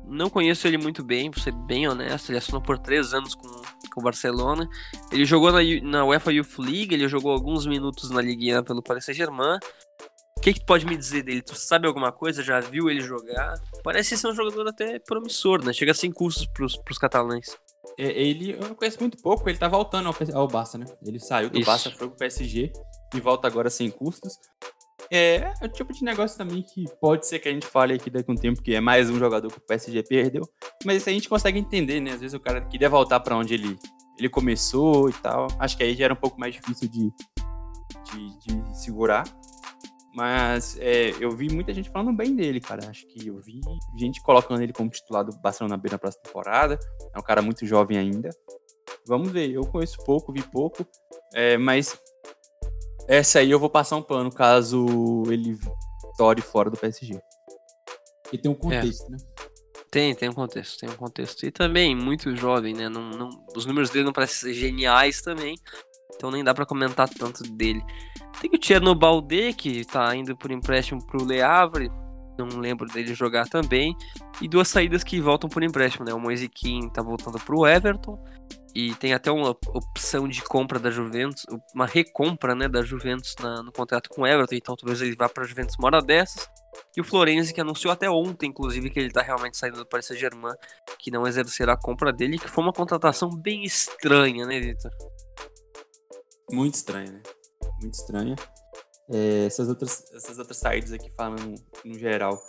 Não 0.08 0.30
conheço 0.30 0.68
ele 0.68 0.78
muito 0.78 1.04
bem, 1.04 1.30
pra 1.30 1.42
ser 1.42 1.52
bem 1.52 1.88
honesto. 1.88 2.30
Ele 2.30 2.38
assinou 2.38 2.62
por 2.62 2.78
três 2.78 3.14
anos 3.14 3.36
com, 3.36 3.48
com 3.92 4.00
o 4.00 4.04
Barcelona. 4.04 4.68
Ele 5.12 5.26
jogou 5.26 5.52
na, 5.52 5.60
na 5.84 6.06
UEFA 6.06 6.32
Youth 6.32 6.60
League, 6.60 6.94
ele 6.94 7.08
jogou 7.08 7.32
alguns 7.32 7.66
minutos 7.66 8.10
na 8.10 8.22
Ligue 8.22 8.56
1 8.56 8.64
pelo 8.64 8.84
Paris 8.84 9.06
Saint-Germain. 9.06 9.60
O 10.38 10.42
que, 10.42 10.54
que 10.54 10.60
tu 10.60 10.66
pode 10.66 10.86
me 10.86 10.96
dizer 10.96 11.24
dele? 11.24 11.42
Tu 11.42 11.56
sabe 11.56 11.88
alguma 11.88 12.12
coisa? 12.12 12.44
Já 12.44 12.60
viu 12.60 12.90
ele 12.90 13.02
jogar? 13.02 13.56
Parece 13.84 14.16
ser 14.16 14.28
um 14.28 14.36
jogador 14.36 14.68
até 14.68 15.00
promissor, 15.00 15.64
né? 15.64 15.74
Chega 15.74 15.94
sem 15.94 16.12
custos 16.12 16.46
pros, 16.48 16.78
pros 16.78 17.00
catalães. 17.00 17.58
É, 17.98 18.06
ele, 18.22 18.52
eu 18.52 18.76
conheço 18.76 19.00
muito 19.00 19.18
pouco, 19.22 19.48
ele 19.50 19.58
tá 19.58 19.68
voltando 19.68 20.08
ao, 20.08 20.16
ao 20.42 20.48
Barça, 20.48 20.78
né? 20.78 20.86
Ele 21.06 21.20
saiu 21.20 21.50
do 21.50 21.58
Isso. 21.58 21.66
Barça, 21.66 21.92
foi 21.92 22.08
pro 22.08 22.18
PSG 22.18 22.72
e 23.14 23.20
volta 23.20 23.48
agora 23.48 23.70
sem 23.70 23.90
custos. 23.90 24.34
É, 25.12 25.54
é 25.62 25.66
o 25.66 25.70
tipo 25.70 25.94
de 25.94 26.04
negócio 26.04 26.38
também 26.38 26.64
que 26.64 26.86
pode 27.00 27.28
ser 27.28 27.40
que 27.40 27.48
a 27.48 27.52
gente 27.52 27.68
fale 27.68 27.94
aqui 27.94 28.10
daqui 28.10 28.30
a 28.30 28.34
um 28.34 28.38
tempo 28.38 28.62
que 28.62 28.74
é 28.74 28.82
mais 28.82 29.10
um 29.10 29.20
jogador 29.20 29.50
que 29.52 29.58
o 29.58 29.62
PSG 29.62 30.04
perdeu, 30.04 30.42
mas 30.84 30.98
isso 30.98 31.10
a 31.10 31.14
gente 31.14 31.30
consegue 31.30 31.60
entender, 31.60 32.00
né? 32.00 32.12
Às 32.12 32.22
vezes 32.22 32.34
o 32.34 32.40
cara 32.40 32.62
queria 32.62 32.90
voltar 32.90 33.20
para 33.20 33.38
onde 33.38 33.54
ele, 33.54 33.78
ele 34.18 34.30
começou 34.30 35.10
e 35.10 35.14
tal. 35.14 35.48
Acho 35.60 35.78
que 35.78 35.84
aí 35.84 35.96
já 35.96 36.06
era 36.06 36.14
um 36.14 36.18
pouco 36.18 36.40
mais 36.40 36.56
difícil 36.56 36.90
de, 36.90 37.12
de, 38.12 38.40
de 38.40 38.84
segurar. 38.84 39.24
Mas 40.16 40.78
é, 40.80 41.10
eu 41.20 41.30
vi 41.32 41.50
muita 41.54 41.74
gente 41.74 41.90
falando 41.90 42.16
bem 42.16 42.34
dele, 42.34 42.62
cara. 42.62 42.90
Acho 42.90 43.06
que 43.08 43.28
eu 43.28 43.38
vi 43.38 43.60
gente 43.98 44.22
colocando 44.22 44.62
ele 44.62 44.72
como 44.72 44.90
titular 44.90 45.26
do 45.26 45.36
Barcelona 45.38 45.76
B 45.76 45.90
na 45.90 45.98
próxima 45.98 46.24
temporada. 46.24 46.80
É 47.14 47.20
um 47.20 47.22
cara 47.22 47.42
muito 47.42 47.66
jovem 47.66 47.98
ainda. 47.98 48.30
Vamos 49.06 49.30
ver, 49.30 49.52
eu 49.52 49.66
conheço 49.66 49.98
pouco, 50.06 50.32
vi 50.32 50.42
pouco. 50.42 50.88
É, 51.34 51.58
mas 51.58 52.00
essa 53.10 53.40
aí 53.40 53.52
eu 53.52 53.60
vou 53.60 53.70
passar 53.70 53.98
um 53.98 54.02
pano 54.02 54.32
caso 54.32 55.24
ele 55.28 55.60
tore 56.18 56.42
fora 56.42 56.70
do 56.70 56.78
PSG. 56.78 57.20
E 58.32 58.38
tem 58.38 58.50
um 58.50 58.56
contexto, 58.56 59.08
é. 59.08 59.10
né? 59.12 59.18
Tem, 59.92 60.16
tem 60.16 60.30
um 60.30 60.34
contexto, 60.34 60.80
tem 60.80 60.90
um 60.90 60.96
contexto. 60.96 61.46
E 61.46 61.52
também 61.52 61.96
muito 61.96 62.36
jovem, 62.36 62.74
né? 62.74 62.88
Não, 62.88 63.10
não, 63.12 63.30
os 63.56 63.66
números 63.66 63.90
dele 63.90 64.06
não 64.06 64.14
parecem 64.14 64.54
ser 64.54 64.54
geniais 64.54 65.22
também. 65.22 65.58
Então 66.14 66.32
nem 66.32 66.44
dá 66.44 66.54
para 66.54 66.66
comentar 66.66 67.10
tanto 67.10 67.44
dele. 67.44 67.84
Tem 68.42 68.50
o 68.54 68.58
Tierno 68.58 68.94
Balde, 68.94 69.54
que 69.54 69.86
tá 69.86 70.16
indo 70.16 70.36
por 70.36 70.52
empréstimo 70.52 71.06
pro 71.06 71.26
Le 71.26 71.42
Havre. 71.42 71.90
Não 72.38 72.60
lembro 72.60 72.86
dele 72.88 73.14
jogar 73.14 73.48
também. 73.48 73.96
E 74.42 74.48
duas 74.48 74.68
saídas 74.68 75.04
que 75.04 75.22
voltam 75.22 75.50
por 75.50 75.64
empréstimo, 75.64 76.06
né? 76.06 76.14
O 76.14 76.20
Moise 76.20 76.50
Kean 76.50 76.90
tá 76.90 77.02
voltando 77.02 77.40
pro 77.40 77.66
Everton. 77.66 78.22
E 78.76 78.94
tem 78.96 79.14
até 79.14 79.32
uma 79.32 79.56
opção 79.68 80.28
de 80.28 80.42
compra 80.42 80.78
da 80.78 80.92
Juventus, 80.92 81.46
uma 81.74 81.86
recompra, 81.86 82.54
né, 82.54 82.68
da 82.68 82.82
Juventus 82.82 83.34
na, 83.40 83.64
no 83.64 83.72
contrato 83.72 84.10
com 84.10 84.24
o 84.24 84.28
Everton. 84.28 84.56
Então 84.56 84.76
talvez 84.76 85.02
ele 85.02 85.16
vá 85.16 85.30
pra 85.30 85.46
Juventus 85.46 85.78
uma 85.80 85.88
hora 85.88 86.02
dessas. 86.02 86.50
E 86.96 87.00
o 87.00 87.04
Florenzi, 87.06 87.54
que 87.54 87.62
anunciou 87.62 87.94
até 87.94 88.10
ontem, 88.10 88.50
inclusive, 88.50 88.90
que 88.90 89.00
ele 89.00 89.12
tá 89.12 89.22
realmente 89.22 89.56
saindo 89.56 89.78
do 89.78 89.86
Paris 89.86 90.08
Saint-Germain, 90.08 90.56
que 91.00 91.10
não 91.10 91.26
exercerá 91.26 91.74
a 91.74 91.78
compra 91.78 92.12
dele, 92.12 92.38
que 92.38 92.50
foi 92.50 92.64
uma 92.66 92.74
contratação 92.74 93.30
bem 93.30 93.64
estranha, 93.64 94.46
né, 94.46 94.60
Vitor? 94.60 94.92
Muito 96.52 96.76
estranha, 96.76 97.12
né? 97.12 97.22
muito 97.82 97.94
estranha. 97.94 98.36
É, 99.12 99.46
essas, 99.46 99.70
outras, 99.70 100.04
essas 100.14 100.40
outras 100.40 100.58
saídas 100.58 100.92
aqui 100.92 101.10
falando 101.12 101.56
no 101.84 101.98
geral. 101.98 102.40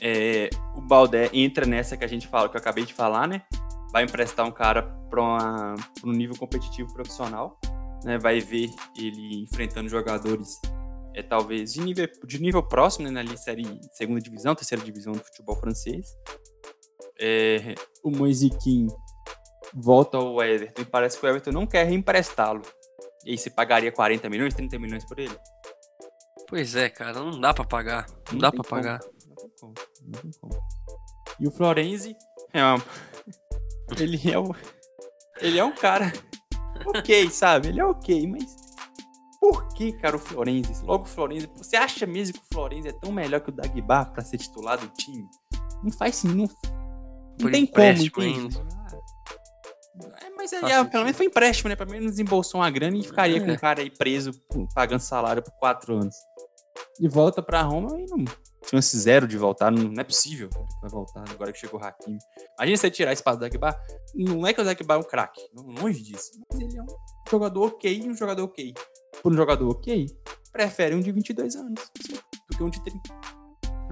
É, 0.00 0.50
o 0.76 0.80
Baldé 0.80 1.30
entra 1.32 1.64
nessa 1.66 1.96
que 1.96 2.04
a 2.04 2.08
gente 2.08 2.26
fala, 2.26 2.48
que 2.48 2.56
eu 2.56 2.60
acabei 2.60 2.84
de 2.84 2.94
falar, 2.94 3.28
né? 3.28 3.42
Vai 3.92 4.04
emprestar 4.04 4.46
um 4.46 4.50
cara 4.50 4.82
para 5.08 5.74
um 6.04 6.12
nível 6.12 6.36
competitivo 6.36 6.92
profissional, 6.92 7.58
né? 8.04 8.18
Vai 8.18 8.40
ver 8.40 8.70
ele 8.96 9.44
enfrentando 9.44 9.88
jogadores 9.88 10.60
é 11.14 11.22
talvez 11.22 11.72
de 11.72 11.80
nível, 11.80 12.08
de 12.26 12.42
nível 12.42 12.60
próximo, 12.60 13.08
né, 13.08 13.20
ali 13.20 13.38
série 13.38 13.80
segunda 13.92 14.20
divisão, 14.20 14.52
terceira 14.52 14.84
divisão 14.84 15.12
do 15.12 15.20
futebol 15.20 15.54
francês. 15.54 16.08
É, 17.20 17.76
o 18.02 18.10
Moisiquim 18.10 18.88
volta 19.72 20.16
ao 20.16 20.42
Everton 20.42 20.82
e 20.82 20.84
parece 20.84 21.18
que 21.18 21.24
o 21.24 21.28
Everton 21.28 21.52
não 21.52 21.68
quer 21.68 21.84
reemprestá-lo. 21.84 22.62
E 23.24 23.38
você 23.38 23.50
pagaria 23.50 23.90
40 23.90 24.28
milhões, 24.28 24.54
30 24.54 24.78
milhões 24.78 25.04
por 25.04 25.18
ele? 25.18 25.36
Pois 26.48 26.76
é, 26.76 26.88
cara, 26.88 27.12
não 27.12 27.40
dá 27.40 27.54
para 27.54 27.64
pagar. 27.64 28.06
Não, 28.08 28.32
não 28.32 28.38
dá 28.38 28.52
para 28.52 28.64
pagar. 28.64 29.00
Não 29.26 29.34
tem 29.34 29.50
como. 29.58 29.74
Não 30.02 30.20
tem 30.20 30.30
como. 30.40 30.68
E 31.40 31.48
o 31.48 31.50
Florenzi 31.50 32.16
é 32.52 32.62
uma... 32.62 32.82
ele 33.98 34.30
é 34.30 34.38
um 34.38 34.50
ele 35.40 35.58
é 35.58 35.64
um 35.64 35.72
cara 35.72 36.12
ok, 36.86 37.30
sabe? 37.30 37.68
Ele 37.68 37.80
é 37.80 37.84
ok, 37.84 38.26
mas 38.26 38.56
por 39.40 39.68
que, 39.74 39.92
cara, 39.92 40.16
o 40.16 40.18
Florenzi? 40.18 40.84
Logo 40.84 41.04
o 41.04 41.06
Florenzi, 41.06 41.50
você 41.54 41.76
acha 41.76 42.06
mesmo 42.06 42.34
que 42.34 42.40
o 42.40 42.54
Florenzi 42.54 42.88
é 42.88 42.92
tão 42.92 43.12
melhor 43.12 43.40
que 43.40 43.50
o 43.50 43.52
Dagba 43.52 44.06
para 44.06 44.24
ser 44.24 44.38
titular 44.38 44.78
do 44.78 44.88
time? 44.88 45.28
Não 45.82 45.90
faz 45.90 46.16
sim, 46.16 46.28
não, 46.28 46.48
não 47.40 47.50
tem 47.50 47.66
como, 47.66 47.84
entende? 47.84 48.58
É, 50.20 50.30
mas 50.30 50.52
é, 50.52 50.56
é, 50.56 50.84
pelo 50.84 51.04
menos 51.04 51.16
foi 51.16 51.26
empréstimo, 51.26 51.68
né? 51.68 51.76
Pelo 51.76 51.90
menos 51.90 52.12
desembolsou 52.12 52.60
uma 52.60 52.70
grana 52.70 52.96
e 52.96 53.02
ficaria 53.02 53.38
é. 53.38 53.40
com 53.40 53.52
o 53.52 53.58
cara 53.58 53.80
aí 53.80 53.90
preso, 53.90 54.32
pagando 54.74 55.00
salário 55.00 55.42
por 55.42 55.52
quatro 55.52 55.94
anos. 55.94 56.14
E 57.00 57.08
volta 57.08 57.42
pra 57.42 57.62
Roma 57.62 58.00
e 58.00 58.06
não. 58.06 58.24
Chance 58.68 58.98
zero 58.98 59.28
de 59.28 59.36
voltar, 59.36 59.70
não, 59.70 59.84
não 59.84 60.00
é 60.00 60.04
possível 60.04 60.48
vai 60.84 60.90
voltar 60.90 61.24
agora 61.30 61.52
que 61.52 61.58
chegou 61.58 61.80
o 61.80 61.84
Hakimi. 61.84 62.18
Imagina 62.58 62.76
você 62.76 62.90
tirar 62.90 63.12
espaço 63.12 63.38
do 63.38 63.42
Dagba. 63.42 63.78
Não 64.14 64.46
é 64.46 64.52
que 64.52 64.60
o 64.60 64.64
Dagba 64.64 64.94
é 64.94 64.98
um 64.98 65.02
craque, 65.02 65.40
longe 65.54 66.02
disso. 66.02 66.30
Mas 66.50 66.60
ele 66.60 66.78
é 66.78 66.82
um 66.82 66.86
jogador 67.30 67.66
ok 67.66 68.00
e 68.02 68.08
um 68.08 68.16
jogador 68.16 68.44
ok. 68.44 68.74
Por 69.22 69.32
um 69.32 69.36
jogador 69.36 69.68
ok, 69.70 70.06
prefere 70.52 70.94
um 70.94 71.00
de 71.00 71.10
22 71.10 71.56
anos 71.56 71.90
do 72.50 72.56
que 72.56 72.62
um 72.62 72.70
de 72.70 72.82
30. 72.84 73.00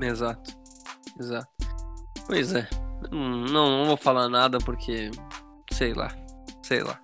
Exato. 0.03 0.51
Exato. 1.19 1.49
Pois 2.27 2.55
é. 2.55 2.69
Não, 3.11 3.51
não 3.51 3.85
vou 3.87 3.97
falar 3.97 4.29
nada 4.29 4.59
porque. 4.59 5.11
Sei 5.73 5.95
lá. 5.95 6.15
Sei 6.63 6.83
lá. 6.83 7.01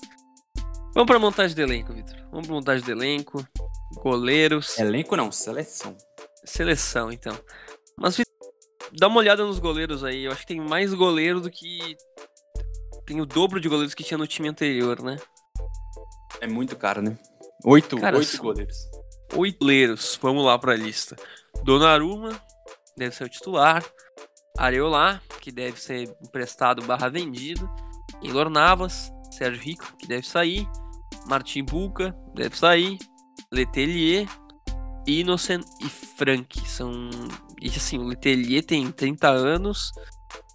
Vamos 0.95 1.07
pra 1.07 1.19
montagem 1.19 1.55
do 1.55 1.63
elenco, 1.63 1.93
Vitor. 1.93 2.17
Vamos 2.31 2.47
pra 2.47 2.55
montagem 2.55 2.85
do 2.85 2.91
elenco. 2.91 3.47
Goleiros. 3.97 4.79
Elenco 4.79 5.17
não, 5.17 5.31
seleção. 5.33 5.97
Seleção, 6.45 7.13
então. 7.13 7.39
Mas 7.97 8.17
dá 8.93 9.09
uma 9.09 9.19
olhada 9.19 9.45
nos 9.45 9.59
goleiros 9.59 10.05
aí. 10.05 10.25
Eu 10.25 10.33
acho 10.33 10.43
que 10.43 10.49
tem 10.49 10.61
mais 10.61 10.93
goleiro 10.93 11.41
do 11.41 11.51
que. 11.51 11.97
Tem 13.07 13.21
o 13.21 13.27
dobro 13.27 13.61
de 13.61 13.69
goleiros 13.69 13.95
que 13.95 14.05
tinha 14.05 14.19
no 14.19 14.27
time 14.27 14.49
anterior, 14.49 15.03
né? 15.03 15.17
É 16.41 16.47
muito 16.47 16.77
caro, 16.77 17.03
né? 17.03 17.19
Oito, 17.65 17.99
Cara, 17.99 18.17
oito 18.17 18.39
goleiros. 18.39 18.77
Oito 19.35 19.59
goleiros. 19.59 20.19
Vamos 20.21 20.45
lá 20.45 20.59
pra 20.59 20.77
lista. 20.77 21.17
Donnarumma, 21.65 22.41
deve 22.97 23.15
ser 23.15 23.25
o 23.25 23.29
titular. 23.29 23.85
Areola, 24.57 25.23
que 25.41 25.53
deve 25.53 25.81
ser 25.81 26.15
emprestado 26.23 26.83
barra 26.83 27.09
vendido. 27.09 27.69
Keylor 28.21 28.51
Navas, 28.51 29.13
Sérgio 29.31 29.63
Rico, 29.63 29.97
que 29.99 30.07
deve 30.07 30.27
sair. 30.27 30.69
Martin 31.27 31.65
Buca, 31.65 32.15
deve 32.35 32.57
sair. 32.57 32.99
Letelier, 33.53 34.27
Innocent 35.07 35.65
e 35.81 35.89
Frank. 35.89 36.69
São. 36.69 37.11
E 37.61 37.69
assim, 37.69 37.99
o 37.99 38.05
Letelier 38.05 38.65
tem 38.65 38.91
30 38.91 39.29
anos. 39.29 39.93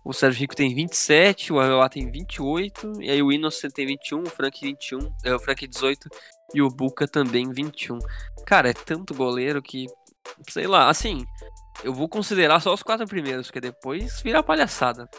O 0.06 0.12
Sérgio 0.12 0.42
Rico 0.42 0.56
tem 0.56 0.76
27, 0.76 1.54
o 1.54 1.60
Areola 1.60 1.88
tem 1.90 2.12
28, 2.12 3.02
e 3.02 3.10
aí 3.10 3.24
o 3.24 3.32
Innocent 3.32 3.72
tem 3.72 3.88
21, 3.88 4.24
o 4.24 4.26
Frank 4.26 4.60
21, 4.60 5.00
é, 5.24 5.34
o 5.34 5.40
Frank 5.40 5.66
18 5.66 6.10
e 6.54 6.62
o 6.62 6.68
Buca 6.68 7.08
também 7.08 7.50
21. 7.50 8.00
Cara, 8.46 8.70
é 8.70 8.74
tanto 8.74 9.14
goleiro 9.14 9.62
que, 9.62 9.88
sei 10.50 10.68
lá, 10.68 10.90
assim, 10.90 11.26
eu 11.86 11.94
vou 11.94 12.10
considerar 12.10 12.60
só 12.60 12.74
os 12.74 12.84
quatro 12.84 13.08
primeiros, 13.08 13.48
porque 13.48 13.62
depois 13.62 14.22
vira 14.22 14.44
palhaçada. 14.44 15.10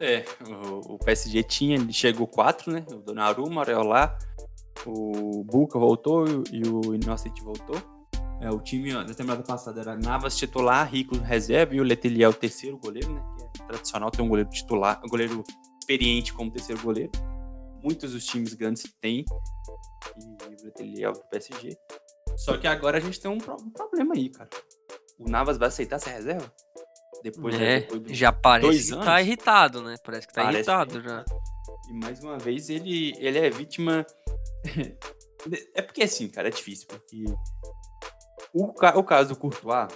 É, 0.00 0.24
o, 0.48 0.94
o 0.94 0.98
PSG 0.98 1.42
tinha, 1.42 1.76
ele 1.76 1.92
chegou 1.92 2.26
quatro, 2.26 2.72
né? 2.72 2.84
O 2.90 2.96
Donnarumma, 2.96 3.56
o 3.56 3.60
Areola, 3.60 4.18
o 4.86 5.44
Buca 5.44 5.78
voltou 5.78 6.24
e 6.50 6.62
o 6.66 6.94
Innocent 6.94 7.38
voltou. 7.40 7.76
É, 8.40 8.50
o 8.50 8.60
time 8.60 8.92
da 8.92 9.14
temporada 9.14 9.42
passada 9.42 9.80
era 9.80 9.96
Navas 9.96 10.36
titular, 10.36 10.90
Rico 10.90 11.16
reserva 11.16 11.74
e 11.74 11.80
o 11.80 11.84
Letelier 11.84 12.26
é 12.26 12.28
o 12.28 12.34
terceiro 12.34 12.76
goleiro, 12.78 13.12
né? 13.12 13.22
Que 13.54 13.62
é 13.62 13.66
tradicional 13.66 14.10
ter 14.10 14.22
um 14.22 14.28
goleiro 14.28 14.50
titular, 14.50 15.00
um 15.04 15.08
goleiro 15.08 15.44
experiente 15.80 16.32
como 16.32 16.50
terceiro 16.50 16.82
goleiro. 16.82 17.12
Muitos 17.82 18.12
dos 18.12 18.24
times 18.24 18.54
grandes 18.54 18.84
têm. 19.00 19.24
E 20.16 20.54
o 20.54 20.64
Letelier 20.64 21.08
é 21.08 21.10
o 21.10 21.14
PSG. 21.30 21.76
Só 22.36 22.56
que 22.56 22.66
agora 22.66 22.98
a 22.98 23.00
gente 23.00 23.20
tem 23.20 23.30
um, 23.30 23.34
um 23.36 23.70
problema 23.70 24.14
aí, 24.14 24.28
cara 24.28 24.50
o 25.18 25.28
Navas 25.28 25.56
vai 25.56 25.68
aceitar 25.68 25.96
essa 25.96 26.10
reserva? 26.10 26.52
Depois, 27.22 27.54
é, 27.54 27.80
depois 27.80 28.16
já 28.16 28.32
parece 28.32 28.84
que 28.84 28.88
tá 28.90 28.94
anos? 28.94 29.06
tá 29.06 29.22
irritado, 29.22 29.82
né? 29.82 29.94
Parece 30.04 30.26
que 30.26 30.34
tá 30.34 30.42
parece 30.42 30.70
irritado 30.70 31.00
que... 31.00 31.08
já. 31.08 31.24
E 31.88 31.92
mais 31.92 32.22
uma 32.22 32.38
vez 32.38 32.68
ele, 32.68 33.14
ele 33.18 33.38
é 33.38 33.50
vítima. 33.50 34.06
é 35.74 35.82
porque 35.82 36.02
assim, 36.02 36.28
cara, 36.28 36.48
é 36.48 36.50
difícil, 36.50 36.86
porque 36.88 37.24
o, 38.54 38.66
o 38.66 39.04
caso 39.04 39.30
do 39.30 39.36
Courtois, 39.36 39.88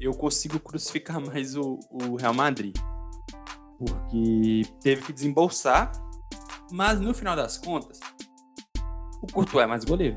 eu 0.00 0.12
consigo 0.12 0.58
crucificar 0.58 1.20
mais 1.24 1.56
o, 1.56 1.78
o 1.90 2.16
Real 2.16 2.34
Madrid. 2.34 2.76
Porque 3.78 4.62
teve 4.80 5.02
que 5.02 5.12
desembolsar, 5.12 5.90
mas 6.70 7.00
no 7.00 7.12
final 7.14 7.34
das 7.34 7.58
contas, 7.58 7.98
o 9.22 9.26
Courtois 9.32 9.64
é 9.64 9.66
mais 9.66 9.84
goleiro. 9.84 10.16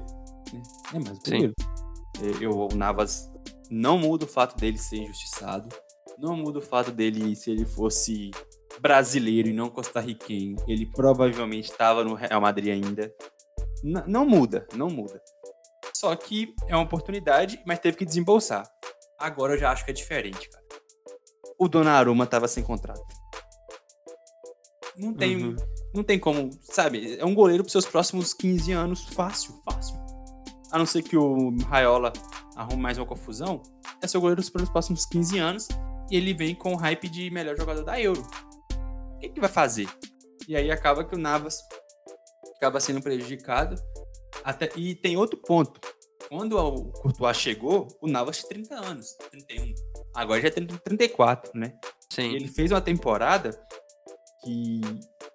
Né? 0.54 0.64
É 0.94 1.00
mais 1.00 1.20
goleiro. 1.20 1.54
Sim. 1.58 2.42
Eu, 2.42 2.52
o 2.52 2.76
Navas 2.76 3.32
não 3.70 3.98
muda 3.98 4.26
o 4.26 4.28
fato 4.28 4.56
dele 4.58 4.78
ser 4.78 4.98
injustiçado. 4.98 5.70
Não 6.18 6.36
muda 6.36 6.60
o 6.60 6.62
fato 6.62 6.92
dele, 6.92 7.36
se 7.36 7.52
ele 7.52 7.66
fosse 7.66 8.32
brasileiro 8.80 9.50
e 9.50 9.54
não 9.54 9.70
costarriquenho, 9.70 10.56
ele 10.68 10.86
provavelmente 10.86 11.70
estava 11.70 12.04
no 12.04 12.14
Real 12.14 12.42
Madrid 12.42 12.74
ainda. 12.74 13.14
N 13.84 14.04
não 14.08 14.26
muda, 14.26 14.68
não 14.74 14.90
muda. 14.90 15.22
Só 15.94 16.16
que 16.16 16.54
é 16.68 16.76
uma 16.76 16.84
oportunidade, 16.84 17.62
mas 17.66 17.80
teve 17.80 17.98
que 17.98 18.06
desembolsar. 18.06 18.66
Agora 19.20 19.54
eu 19.54 19.58
já 19.58 19.72
acho 19.72 19.86
que 19.86 19.92
é 19.92 19.94
diferente, 19.94 20.50
cara. 20.50 20.66
O 21.58 21.68
Donnarumma 21.68 22.26
estava 22.26 22.48
sem 22.48 22.64
contrato. 22.64 23.02
Não 24.98 25.14
tem, 25.14 25.36
uhum. 25.36 25.56
não 25.94 26.04
tem 26.04 26.18
como, 26.18 26.50
sabe? 26.62 27.18
É 27.18 27.26
um 27.26 27.36
goleiro 27.36 27.64
para 27.64 27.72
seus 27.72 27.86
próximos 27.86 28.34
15 28.34 28.72
anos 28.72 29.06
fácil, 29.10 29.54
fácil. 29.70 29.96
A 30.72 30.78
não 30.78 30.86
ser 30.86 31.04
que 31.04 31.18
o 31.18 31.56
Raiola 31.66 32.12
arruma 32.56 32.84
mais 32.84 32.98
uma 32.98 33.06
confusão, 33.06 33.62
é 34.02 34.08
seu 34.08 34.22
goleiro 34.22 34.42
pelos 34.52 34.70
próximos 34.70 35.06
15 35.06 35.38
anos 35.38 35.68
ele 36.10 36.34
vem 36.34 36.56
com 36.56 36.74
o 36.74 36.78
hype 36.78 37.10
de 37.10 37.30
melhor 37.30 37.58
jogador 37.58 37.84
da 37.84 38.00
Euro. 38.00 38.22
O 39.16 39.20
que, 39.20 39.30
que 39.30 39.40
vai 39.40 39.50
fazer? 39.50 39.88
E 40.48 40.56
aí 40.56 40.70
acaba 40.72 41.04
que 41.04 41.16
o 41.16 41.18
Navas 41.18 41.58
acaba 42.58 42.80
sendo 42.80 43.02
prejudicado. 43.02 43.76
Até, 44.44 44.70
e 44.76 44.96
tem 44.96 45.18
outro 45.18 45.38
ponto. 45.38 45.80
Quando 46.30 46.58
o 46.58 46.92
Courtois 46.92 47.38
chegou, 47.38 47.88
o 48.02 48.08
Navas 48.08 48.38
tinha 48.38 48.50
30 48.50 48.76
anos, 48.76 49.16
31. 49.32 49.74
Agora 50.16 50.42
já 50.42 50.52
tem 50.52 50.66
34, 50.66 51.52
né? 51.56 51.74
Sim. 52.12 52.32
E 52.32 52.36
ele 52.36 52.48
fez 52.48 52.72
uma 52.72 52.82
temporada 52.82 53.52
que 54.44 54.82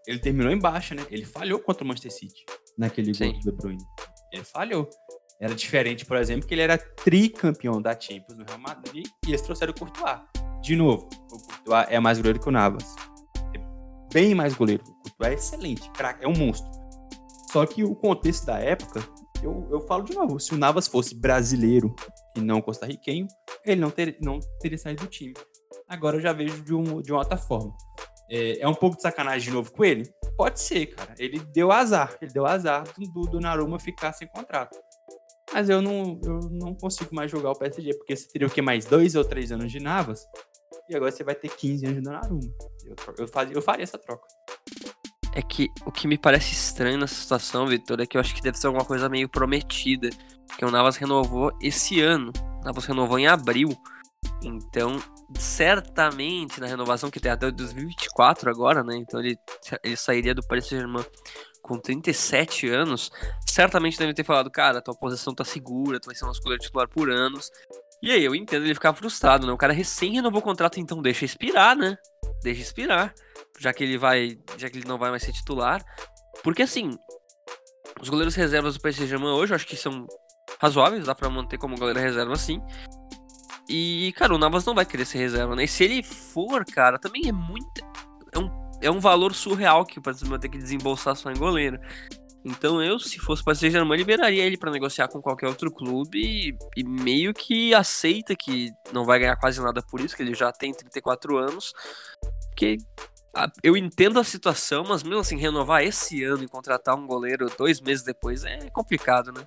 ele 0.06 0.18
terminou 0.18 0.52
embaixo, 0.52 0.94
né? 0.94 1.06
Ele 1.10 1.24
falhou 1.24 1.58
contra 1.60 1.84
o 1.84 1.86
Manchester 1.86 2.12
City 2.12 2.44
naquele 2.78 3.14
Sim. 3.14 3.32
gol 3.32 3.40
do 3.40 3.50
De 3.50 3.56
Bruyne. 3.56 3.84
Ele 4.32 4.44
falhou. 4.44 4.88
Era 5.40 5.54
diferente, 5.54 6.04
por 6.04 6.16
exemplo, 6.16 6.46
que 6.46 6.54
ele 6.54 6.62
era 6.62 6.76
tricampeão 6.76 7.80
da 7.80 7.98
Champions 7.98 8.36
no 8.36 8.44
Real 8.44 8.58
Madrid 8.58 9.06
e 9.26 9.30
eles 9.30 9.40
trouxeram 9.40 9.72
o 9.72 9.78
Courtois. 9.78 10.20
De 10.62 10.76
novo, 10.76 11.08
o 11.32 11.38
Courtois 11.38 11.86
é 11.88 11.98
mais 11.98 12.18
goleiro 12.18 12.40
que 12.40 12.48
o 12.48 12.52
Navas. 12.52 12.94
É 13.54 14.12
bem 14.12 14.34
mais 14.34 14.54
goleiro. 14.54 14.82
O 14.82 14.92
Courtois 15.02 15.32
é 15.32 15.34
excelente, 15.34 15.90
craque, 15.90 16.24
é 16.24 16.28
um 16.28 16.36
monstro. 16.36 16.70
Só 17.50 17.66
que 17.66 17.82
o 17.82 17.94
contexto 17.94 18.46
da 18.46 18.58
época, 18.58 19.00
eu, 19.42 19.66
eu 19.70 19.80
falo 19.80 20.04
de 20.04 20.14
novo, 20.14 20.38
se 20.38 20.54
o 20.54 20.58
Navas 20.58 20.86
fosse 20.86 21.14
brasileiro 21.14 21.94
e 22.36 22.40
não 22.40 22.60
costarriquenho, 22.60 23.26
ele 23.64 23.80
não, 23.80 23.90
ter, 23.90 24.16
não 24.20 24.38
teria 24.60 24.78
saído 24.78 25.04
do 25.04 25.10
time. 25.10 25.34
Agora 25.88 26.16
eu 26.16 26.20
já 26.20 26.32
vejo 26.32 26.62
de, 26.62 26.72
um, 26.72 27.02
de 27.02 27.10
uma 27.10 27.20
outra 27.20 27.36
forma. 27.36 27.74
É, 28.30 28.60
é, 28.60 28.68
um 28.68 28.74
pouco 28.74 28.96
de 28.96 29.02
sacanagem 29.02 29.48
de 29.48 29.50
novo 29.50 29.72
com 29.72 29.84
ele? 29.84 30.08
Pode 30.36 30.60
ser, 30.60 30.86
cara. 30.86 31.12
Ele 31.18 31.40
deu 31.52 31.72
azar. 31.72 32.16
Ele 32.22 32.32
deu 32.32 32.46
azar 32.46 32.84
do, 33.12 33.40
Naruma 33.40 33.80
ficar 33.80 34.12
sem 34.12 34.28
contrato. 34.28 34.78
Mas 35.52 35.68
eu 35.68 35.82
não, 35.82 36.20
eu 36.22 36.38
não 36.52 36.72
consigo 36.74 37.12
mais 37.12 37.28
jogar 37.28 37.50
o 37.50 37.58
PSG, 37.58 37.92
porque 37.96 38.14
você 38.14 38.28
teria 38.28 38.46
o 38.46 38.50
que? 38.50 38.62
Mais 38.62 38.84
dois 38.84 39.16
ou 39.16 39.24
três 39.24 39.50
anos 39.50 39.72
de 39.72 39.80
Navas? 39.80 40.24
E 40.90 40.96
agora 40.96 41.12
você 41.12 41.22
vai 41.22 41.36
ter 41.36 41.48
15 41.48 41.86
anos 41.86 41.98
de 41.98 42.02
Donnarumma. 42.02 42.54
Eu, 42.84 42.96
eu, 43.18 43.28
faz, 43.28 43.50
eu 43.52 43.62
faria 43.62 43.84
essa 43.84 43.96
troca. 43.96 44.26
É 45.32 45.40
que 45.40 45.68
o 45.86 45.92
que 45.92 46.08
me 46.08 46.18
parece 46.18 46.52
estranho 46.52 46.98
nessa 46.98 47.14
situação, 47.14 47.64
Vitor, 47.64 48.00
é 48.00 48.06
que 48.06 48.16
eu 48.16 48.20
acho 48.20 48.34
que 48.34 48.42
deve 48.42 48.58
ser 48.58 48.66
alguma 48.66 48.84
coisa 48.84 49.08
meio 49.08 49.28
prometida. 49.28 50.10
Que 50.58 50.64
o 50.64 50.70
Navas 50.70 50.96
renovou 50.96 51.56
esse 51.62 52.00
ano. 52.00 52.32
O 52.60 52.64
Navas 52.64 52.84
renovou 52.86 53.20
em 53.20 53.28
abril. 53.28 53.68
Então, 54.42 55.00
certamente 55.38 56.60
na 56.60 56.66
renovação 56.66 57.08
que 57.08 57.20
tem 57.20 57.30
até 57.30 57.48
2024 57.52 58.50
agora, 58.50 58.82
né? 58.82 58.96
Então 58.96 59.20
ele, 59.20 59.38
ele 59.84 59.96
sairia 59.96 60.34
do 60.34 60.42
Paris 60.42 60.66
Saint-Germain 60.66 61.04
com 61.62 61.78
37 61.78 62.68
anos, 62.68 63.10
certamente 63.46 63.98
deve 63.98 64.14
ter 64.14 64.24
falado, 64.24 64.50
cara, 64.50 64.82
tua 64.82 64.94
posição 64.94 65.34
tá 65.34 65.44
segura, 65.44 66.00
tu 66.00 66.06
vai 66.06 66.14
ser 66.14 66.24
nosso 66.24 66.42
goleiro 66.42 66.62
titular 66.62 66.88
por 66.88 67.10
anos. 67.10 67.50
E 68.02 68.10
aí 68.10 68.24
eu 68.24 68.34
entendo 68.34 68.64
ele 68.64 68.74
ficar 68.74 68.94
frustrado, 68.94 69.46
né? 69.46 69.52
O 69.52 69.58
cara 69.58 69.72
recém 69.72 70.12
renovou 70.12 70.40
o 70.40 70.44
contrato, 70.44 70.80
então 70.80 71.02
deixa 71.02 71.24
expirar, 71.24 71.76
né? 71.76 71.96
Deixa 72.42 72.62
expirar, 72.62 73.12
já 73.58 73.72
que 73.72 73.84
ele 73.84 73.98
vai, 73.98 74.38
já 74.56 74.70
que 74.70 74.78
ele 74.78 74.88
não 74.88 74.98
vai 74.98 75.10
mais 75.10 75.22
ser 75.22 75.32
titular. 75.32 75.84
Porque 76.42 76.62
assim, 76.62 76.96
os 78.00 78.08
goleiros 78.08 78.34
reservas 78.34 78.74
do 78.74 78.80
PSG 78.80 79.16
hoje, 79.16 79.52
eu 79.52 79.56
acho 79.56 79.66
que 79.66 79.76
são 79.76 80.06
razoáveis, 80.58 81.06
dá 81.06 81.14
para 81.14 81.28
manter 81.28 81.58
como 81.58 81.76
goleiro 81.76 82.00
reserva 82.00 82.32
assim. 82.32 82.60
E, 83.68 84.12
cara, 84.16 84.34
o 84.34 84.38
Navas 84.38 84.64
não 84.64 84.74
vai 84.74 84.84
querer 84.84 85.04
ser 85.04 85.18
reserva, 85.18 85.54
né? 85.54 85.64
E 85.64 85.68
se 85.68 85.84
ele 85.84 86.02
for, 86.02 86.64
cara, 86.64 86.98
também 86.98 87.28
é 87.28 87.32
muito. 87.32 87.80
É 88.32 88.38
um 88.38 88.60
é 88.80 88.90
um 88.90 88.98
valor 88.98 89.34
surreal 89.34 89.84
que 89.84 89.98
o 89.98 90.02
Paris 90.02 90.22
vai 90.22 90.38
ter 90.38 90.48
que 90.48 90.58
desembolsar 90.58 91.14
só 91.14 91.30
em 91.30 91.36
goleiro. 91.36 91.78
Então 92.44 92.82
eu, 92.82 92.98
se 92.98 93.18
fosse 93.18 93.44
para 93.44 93.54
ser 93.54 93.70
Germain, 93.70 93.98
liberaria 93.98 94.44
ele 94.44 94.56
para 94.56 94.70
negociar 94.70 95.08
com 95.08 95.20
qualquer 95.20 95.46
outro 95.46 95.70
clube 95.70 96.18
e, 96.18 96.56
e, 96.76 96.82
meio 96.84 97.34
que 97.34 97.74
aceita 97.74 98.34
que 98.34 98.70
não 98.92 99.04
vai 99.04 99.18
ganhar 99.18 99.36
quase 99.36 99.60
nada 99.60 99.82
por 99.82 100.00
isso, 100.00 100.16
que 100.16 100.22
ele 100.22 100.34
já 100.34 100.50
tem 100.50 100.72
34 100.72 101.36
anos. 101.36 101.72
Que 102.56 102.78
eu 103.62 103.76
entendo 103.76 104.18
a 104.18 104.24
situação, 104.24 104.84
mas 104.88 105.02
mesmo 105.02 105.20
assim, 105.20 105.36
renovar 105.36 105.82
esse 105.84 106.24
ano 106.24 106.42
e 106.42 106.48
contratar 106.48 106.96
um 106.96 107.06
goleiro 107.06 107.50
dois 107.56 107.80
meses 107.80 108.04
depois 108.04 108.44
é 108.44 108.70
complicado, 108.70 109.32
né? 109.32 109.46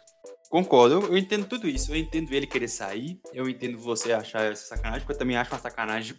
Concordo, 0.50 0.96
eu, 0.96 1.08
eu 1.08 1.18
entendo 1.18 1.48
tudo 1.48 1.68
isso. 1.68 1.92
Eu 1.92 1.96
entendo 1.96 2.32
ele 2.32 2.46
querer 2.46 2.68
sair, 2.68 3.20
eu 3.34 3.50
entendo 3.50 3.78
você 3.80 4.14
achar 4.14 4.44
essa 4.44 4.76
sacanagem, 4.76 5.02
porque 5.02 5.14
eu 5.14 5.18
também 5.18 5.36
acho 5.36 5.52
uma 5.52 5.60
sacanagem 5.60 6.16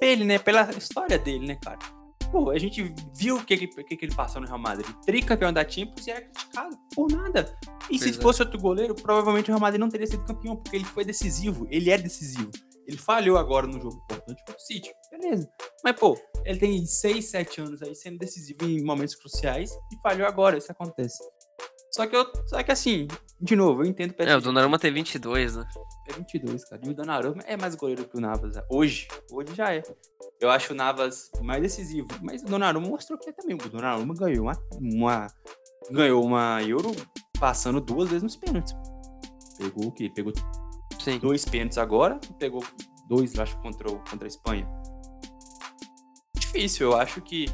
dele, 0.00 0.24
né? 0.24 0.38
Pela 0.38 0.68
história 0.72 1.18
dele, 1.18 1.46
né, 1.46 1.56
cara? 1.62 1.78
Pô, 2.36 2.50
a 2.50 2.58
gente 2.58 2.94
viu 3.14 3.36
o 3.36 3.44
que, 3.44 3.56
que, 3.66 3.96
que 3.96 4.04
ele 4.04 4.14
passou 4.14 4.42
no 4.42 4.46
Real 4.46 4.58
Madrid. 4.58 4.86
Tricampeão 5.06 5.52
da 5.52 5.66
Champions 5.66 6.06
e 6.06 6.10
era 6.10 6.20
criticado 6.20 6.76
por 6.94 7.10
nada. 7.10 7.56
E 7.90 7.98
se 7.98 8.04
Pois 8.04 8.18
é. 8.18 8.22
fosse 8.22 8.42
outro 8.42 8.60
goleiro, 8.60 8.94
provavelmente 8.94 9.46
o 9.50 9.52
Real 9.54 9.60
Madrid 9.60 9.80
não 9.80 9.88
teria 9.88 10.06
sido 10.06 10.24
campeão, 10.24 10.54
porque 10.56 10.76
ele 10.76 10.84
foi 10.84 11.04
decisivo. 11.04 11.66
Ele 11.70 11.90
é 11.90 11.96
decisivo. 11.96 12.50
Ele 12.86 12.98
falhou 12.98 13.38
agora 13.38 13.66
no 13.66 13.80
jogo 13.80 13.96
importante 14.04 14.44
pro 14.44 14.54
City. 14.60 14.92
Beleza. 15.10 15.48
Mas, 15.82 15.98
pô, 15.98 16.16
ele 16.44 16.58
tem 16.58 16.84
6, 16.84 17.24
7 17.24 17.60
anos 17.62 17.82
aí 17.82 17.94
sendo 17.94 18.18
decisivo 18.18 18.64
em 18.64 18.84
momentos 18.84 19.14
cruciais 19.14 19.70
e 19.90 20.00
falhou 20.02 20.28
agora. 20.28 20.58
Isso 20.58 20.70
acontece. 20.70 21.18
Só 21.96 22.06
que 22.06 22.14
eu. 22.14 22.30
Só 22.46 22.62
que 22.62 22.70
assim, 22.70 23.08
de 23.40 23.56
novo, 23.56 23.82
eu 23.82 23.86
entendo 23.86 24.10
o 24.10 24.12
É, 24.12 24.14
o 24.14 24.16
PSG. 24.16 24.44
Donnarumma 24.44 24.78
tem 24.78 24.92
22, 24.92 25.56
né? 25.56 25.66
É 26.10 26.12
22, 26.12 26.68
cara. 26.68 26.82
E 26.84 26.90
o 26.90 26.94
Donnarumma 26.94 27.42
é 27.46 27.56
mais 27.56 27.74
goleiro 27.74 28.04
que 28.04 28.18
o 28.18 28.20
Navas. 28.20 28.54
né? 28.54 28.62
Hoje. 28.70 29.08
Hoje 29.32 29.54
já 29.54 29.74
é. 29.74 29.82
Eu 30.38 30.50
acho 30.50 30.74
o 30.74 30.76
Navas 30.76 31.30
mais 31.40 31.62
decisivo. 31.62 32.06
Mas 32.20 32.42
o 32.42 32.44
Donnarumma 32.44 32.86
mostrou 32.86 33.18
que 33.18 33.30
é 33.30 33.32
também. 33.32 33.56
O 33.56 33.68
Donnarumma 33.70 34.14
ganhou 34.14 34.44
uma, 34.44 34.52
uma... 34.78 35.26
Ganhou 35.90 36.22
uma 36.22 36.62
Euro 36.62 36.92
passando 37.40 37.80
duas 37.80 38.10
vezes 38.10 38.22
nos 38.22 38.36
pênaltis. 38.36 38.74
Pegou 39.56 39.86
o 39.86 39.92
quê? 39.92 40.12
Pegou 40.14 40.34
Sim. 40.98 41.18
dois 41.18 41.46
pênaltis 41.46 41.78
agora. 41.78 42.20
e 42.28 42.34
Pegou 42.34 42.62
dois, 43.08 43.34
eu 43.34 43.42
acho, 43.42 43.56
contra, 43.62 43.90
contra 43.90 44.26
a 44.26 44.28
Espanha. 44.28 44.68
Difícil. 46.36 46.90
Eu 46.90 46.96
acho 46.98 47.22
que... 47.22 47.46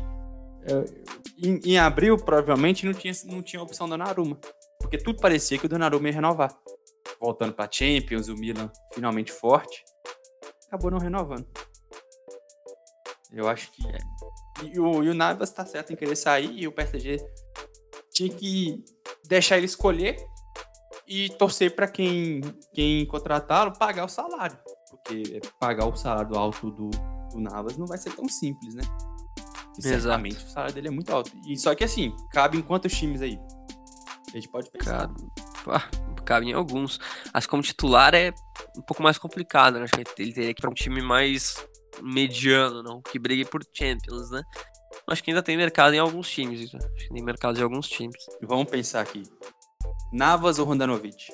é, 0.64 1.21
em, 1.38 1.60
em 1.64 1.78
abril, 1.78 2.16
provavelmente, 2.16 2.86
não 2.86 2.94
tinha, 2.94 3.12
não 3.26 3.42
tinha 3.42 3.62
opção 3.62 3.86
do 3.86 3.90
Donnarumma. 3.90 4.38
Porque 4.80 4.98
tudo 4.98 5.20
parecia 5.20 5.58
que 5.58 5.66
o 5.66 5.68
Donnarumma 5.68 6.08
ia 6.08 6.14
renovar 6.14 6.56
voltando 7.22 7.52
para 7.52 7.70
Champions, 7.70 8.26
o 8.26 8.34
Milan 8.34 8.70
finalmente 8.92 9.30
forte, 9.30 9.84
acabou 10.66 10.90
não 10.90 10.98
renovando. 10.98 11.46
Eu 13.30 13.48
acho 13.48 13.70
que 13.70 13.82
e 14.64 14.78
o, 14.78 14.90
o 14.90 15.14
Navas 15.14 15.50
tá 15.50 15.64
certo 15.64 15.92
em 15.92 15.96
querer 15.96 16.16
sair 16.16 16.52
e 16.52 16.66
o 16.66 16.72
PSG 16.72 17.24
tinha 18.12 18.28
que 18.28 18.84
deixar 19.24 19.56
ele 19.56 19.66
escolher 19.66 20.16
e 21.06 21.30
torcer 21.30 21.74
para 21.74 21.88
quem 21.88 22.40
quem 22.74 23.06
contratá-lo 23.06 23.76
pagar 23.78 24.04
o 24.04 24.08
salário, 24.08 24.58
porque 24.90 25.40
pagar 25.58 25.86
o 25.86 25.96
salário 25.96 26.36
alto 26.36 26.70
do, 26.70 26.90
do 27.30 27.40
Navas 27.40 27.78
não 27.78 27.86
vai 27.86 27.98
ser 27.98 28.14
tão 28.14 28.28
simples, 28.28 28.74
né? 28.74 28.82
E 29.76 29.80
Exato. 29.80 30.02
certamente 30.02 30.36
o 30.36 30.48
salário 30.48 30.74
dele 30.74 30.88
é 30.88 30.90
muito 30.90 31.10
alto. 31.12 31.30
E 31.46 31.56
só 31.56 31.74
que 31.74 31.84
assim, 31.84 32.14
cabe 32.30 32.58
em 32.58 32.62
quantos 32.62 32.92
times 32.92 33.22
aí? 33.22 33.38
A 34.28 34.36
gente 34.36 34.48
pode 34.48 34.70
pensar. 34.70 35.10
Pá, 35.64 35.88
cabe 36.24 36.50
em 36.50 36.52
alguns. 36.52 36.98
Acho 37.32 37.46
que 37.46 37.50
como 37.50 37.62
titular 37.62 38.14
é 38.14 38.32
um 38.76 38.82
pouco 38.82 39.02
mais 39.02 39.18
complicado, 39.18 39.78
né? 39.78 39.84
Acho 39.84 39.92
que 39.92 40.22
ele 40.22 40.32
teria 40.32 40.54
que 40.54 40.60
ir 40.60 40.62
pra 40.62 40.70
um 40.70 40.74
time 40.74 41.02
mais 41.02 41.54
mediano, 42.02 42.82
não? 42.82 43.02
Que 43.02 43.18
brigue 43.18 43.44
por 43.44 43.62
Champions, 43.72 44.30
né? 44.30 44.42
Acho 45.06 45.22
que 45.22 45.30
ainda 45.30 45.42
tem 45.42 45.56
mercado 45.56 45.94
em 45.94 45.98
alguns 45.98 46.28
times. 46.28 46.74
Acho 46.74 46.94
que 46.96 47.08
tem 47.12 47.22
mercado 47.22 47.58
em 47.58 47.62
alguns 47.62 47.88
times. 47.88 48.16
Vamos 48.42 48.70
pensar 48.70 49.00
aqui. 49.00 49.22
Navas 50.12 50.58
ou 50.58 50.66
Rondanovic? 50.66 51.32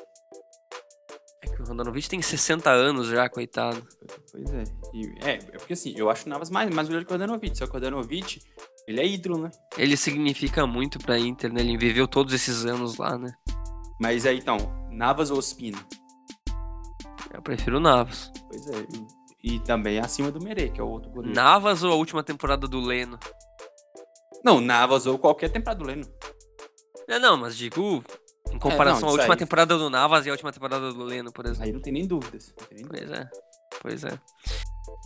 É 1.58 1.62
o 1.62 1.66
Rondanovic 1.66 2.08
tem 2.08 2.22
60 2.22 2.70
anos 2.70 3.08
já, 3.08 3.28
coitado. 3.28 3.84
Pois 4.30 4.52
é. 4.52 4.64
E, 4.94 5.06
é, 5.22 5.32
é 5.34 5.58
porque 5.58 5.72
assim, 5.72 5.92
eu 5.96 6.08
acho 6.08 6.26
o 6.26 6.28
Navas 6.28 6.50
mais, 6.50 6.70
mais 6.70 6.86
goleiro 6.86 7.06
que 7.06 7.12
o 7.12 7.16
Rondanovic. 7.16 7.56
Só 7.58 7.66
que 7.66 7.72
o 7.72 7.74
Rondanovic, 7.74 8.40
ele 8.86 9.00
é 9.00 9.06
ídolo, 9.06 9.38
né? 9.38 9.50
Ele 9.76 9.96
significa 9.96 10.66
muito 10.66 10.98
pra 10.98 11.18
Inter, 11.18 11.52
né? 11.52 11.60
Ele 11.60 11.76
viveu 11.76 12.06
todos 12.06 12.32
esses 12.32 12.64
anos 12.64 12.96
lá, 12.96 13.18
né? 13.18 13.32
Mas 14.00 14.24
aí 14.24 14.38
então, 14.38 14.56
Navas 14.90 15.30
ou 15.30 15.38
Ospina? 15.38 15.78
Eu 17.32 17.42
prefiro 17.42 17.78
o 17.78 17.80
Navas. 17.80 18.32
Pois 18.48 18.66
é. 18.68 18.86
E, 19.42 19.54
e 19.54 19.60
também 19.60 19.98
acima 19.98 20.30
do 20.30 20.40
Merê, 20.40 20.68
que 20.68 20.80
é 20.80 20.84
o 20.84 20.88
outro 20.88 21.10
goleiro. 21.10 21.34
Navas 21.34 21.82
ou 21.82 21.92
a 21.92 21.96
última 21.96 22.22
temporada 22.22 22.68
do 22.68 22.80
Leno? 22.80 23.18
Não, 24.44 24.60
Navas 24.60 25.06
ou 25.06 25.18
qualquer 25.18 25.50
temporada 25.50 25.80
do 25.80 25.86
Leno. 25.86 26.06
É, 27.08 27.18
não, 27.18 27.36
mas 27.36 27.56
digo 27.56 28.04
em 28.58 28.70
comparação 28.70 29.00
não, 29.02 29.08
à 29.08 29.12
última 29.12 29.34
aí. 29.34 29.38
temporada 29.38 29.78
do 29.78 29.88
Navas 29.90 30.26
e 30.26 30.28
a 30.28 30.32
última 30.32 30.52
temporada 30.52 30.92
do 30.92 31.02
Leno, 31.04 31.32
por 31.32 31.44
exemplo. 31.46 31.64
Aí 31.64 31.72
não 31.72 31.80
tem 31.80 31.92
nem 31.92 32.06
dúvidas. 32.06 32.52
Tem 32.68 32.78
nem 32.78 32.86
dúvidas. 32.86 33.08
Pois 33.08 33.18
é, 33.20 33.30
pois 33.82 34.04
é. 34.04 34.18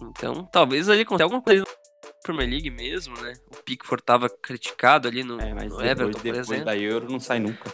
Então, 0.00 0.44
talvez 0.52 0.88
ele 0.88 1.04
consiga 1.04 1.24
alguma 1.24 1.42
coisa 1.42 1.62
na 1.64 2.12
Premier 2.22 2.48
League 2.48 2.70
mesmo, 2.70 3.16
né? 3.20 3.34
O 3.52 3.62
Pickford 3.62 4.02
tava 4.04 4.28
criticado 4.28 5.08
ali 5.08 5.22
no, 5.22 5.40
É, 5.40 5.52
mas 5.54 5.64
no 5.64 5.76
depois, 5.78 5.90
Everton, 5.90 6.12
por 6.12 6.22
depois 6.22 6.46
exemplo. 6.48 6.64
da 6.64 6.76
Euro 6.76 7.10
não 7.10 7.20
sai 7.20 7.38
nunca. 7.40 7.72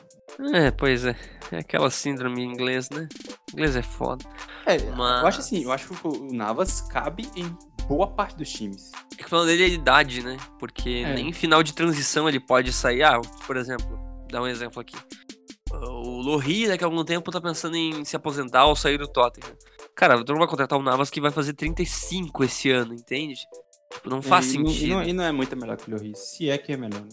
É, 0.55 0.71
pois 0.71 1.05
é. 1.05 1.17
É 1.51 1.59
aquela 1.59 1.91
síndrome 1.91 2.43
em 2.43 2.53
inglês, 2.53 2.91
né? 2.91 3.09
inglês 3.53 3.75
é 3.77 3.83
foda. 3.83 4.25
É, 4.67 4.79
Mas- 4.91 5.23
eu 5.23 5.27
acho 5.29 5.41
assim, 5.41 5.65
eu 5.65 5.73
acho 5.73 5.89
que 5.89 6.07
o 6.07 6.33
Navas 6.33 6.83
cabe 6.83 7.29
em 7.35 7.57
boa 7.87 8.07
parte 8.07 8.37
dos 8.37 8.51
times. 8.51 8.93
É 9.13 9.23
que 9.23 9.29
falando 9.29 9.47
dele 9.47 9.63
é 9.63 9.67
a 9.67 9.69
idade, 9.71 10.23
né? 10.23 10.37
Porque 10.59 11.03
É. 11.07 11.15
nem 11.15 11.29
em 11.29 11.33
final 11.33 11.63
de 11.63 11.73
transição 11.73 12.29
ele 12.29 12.39
pode 12.39 12.73
sair. 12.73 13.03
Ah, 13.03 13.19
por 13.47 13.57
exemplo, 13.57 13.99
dá 14.31 14.43
um 14.43 14.47
exemplo 14.47 14.81
aqui. 14.81 14.97
O 15.73 16.21
Lohri, 16.23 16.67
daqui 16.67 16.83
a 16.83 16.87
algum 16.87 17.05
tempo, 17.05 17.31
tá 17.31 17.41
pensando 17.41 17.77
em 17.77 18.05
se 18.05 18.17
aposentar 18.17 18.65
ou 18.67 18.75
sair 18.77 18.97
do 18.99 19.07
Tottenham. 19.07 19.55
Cara, 19.95 20.23
tu 20.25 20.33
não 20.33 20.39
vai 20.39 20.49
contratar 20.49 20.79
o 20.79 20.83
Navas 20.83 21.11
que 21.11 21.21
vai 21.21 21.31
fazer 21.31 21.53
35 21.55 22.45
esse 22.45 22.71
ano, 22.71 22.95
entende? 22.95 23.41
Tipo, 23.93 24.09
não 24.11 24.23
faz 24.23 24.47
e, 24.47 24.51
sentido. 24.53 24.85
E 24.87 24.89
não, 24.89 25.03
e 25.03 25.13
não 25.13 25.25
é 25.25 25.33
muito 25.33 25.55
melhor 25.57 25.77
que 25.77 25.91
o 25.91 25.95
Lloris. 25.95 26.19
Se 26.19 26.49
é 26.49 26.57
que 26.59 26.73
é 26.73 26.77
melhor. 26.77 27.03
né? 27.03 27.09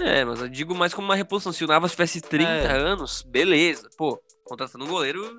É, 0.00 0.24
mas 0.24 0.40
eu 0.40 0.48
digo 0.48 0.74
mais 0.74 0.92
como 0.94 1.06
uma 1.06 1.14
reposição. 1.14 1.52
Se 1.52 1.64
o 1.64 1.68
Navas 1.68 1.92
tivesse 1.92 2.20
30 2.20 2.48
É. 2.50 2.76
anos, 2.78 3.22
beleza. 3.22 3.88
Pô, 3.96 4.20
contratando 4.44 4.84
um 4.84 4.88
goleiro 4.88 5.38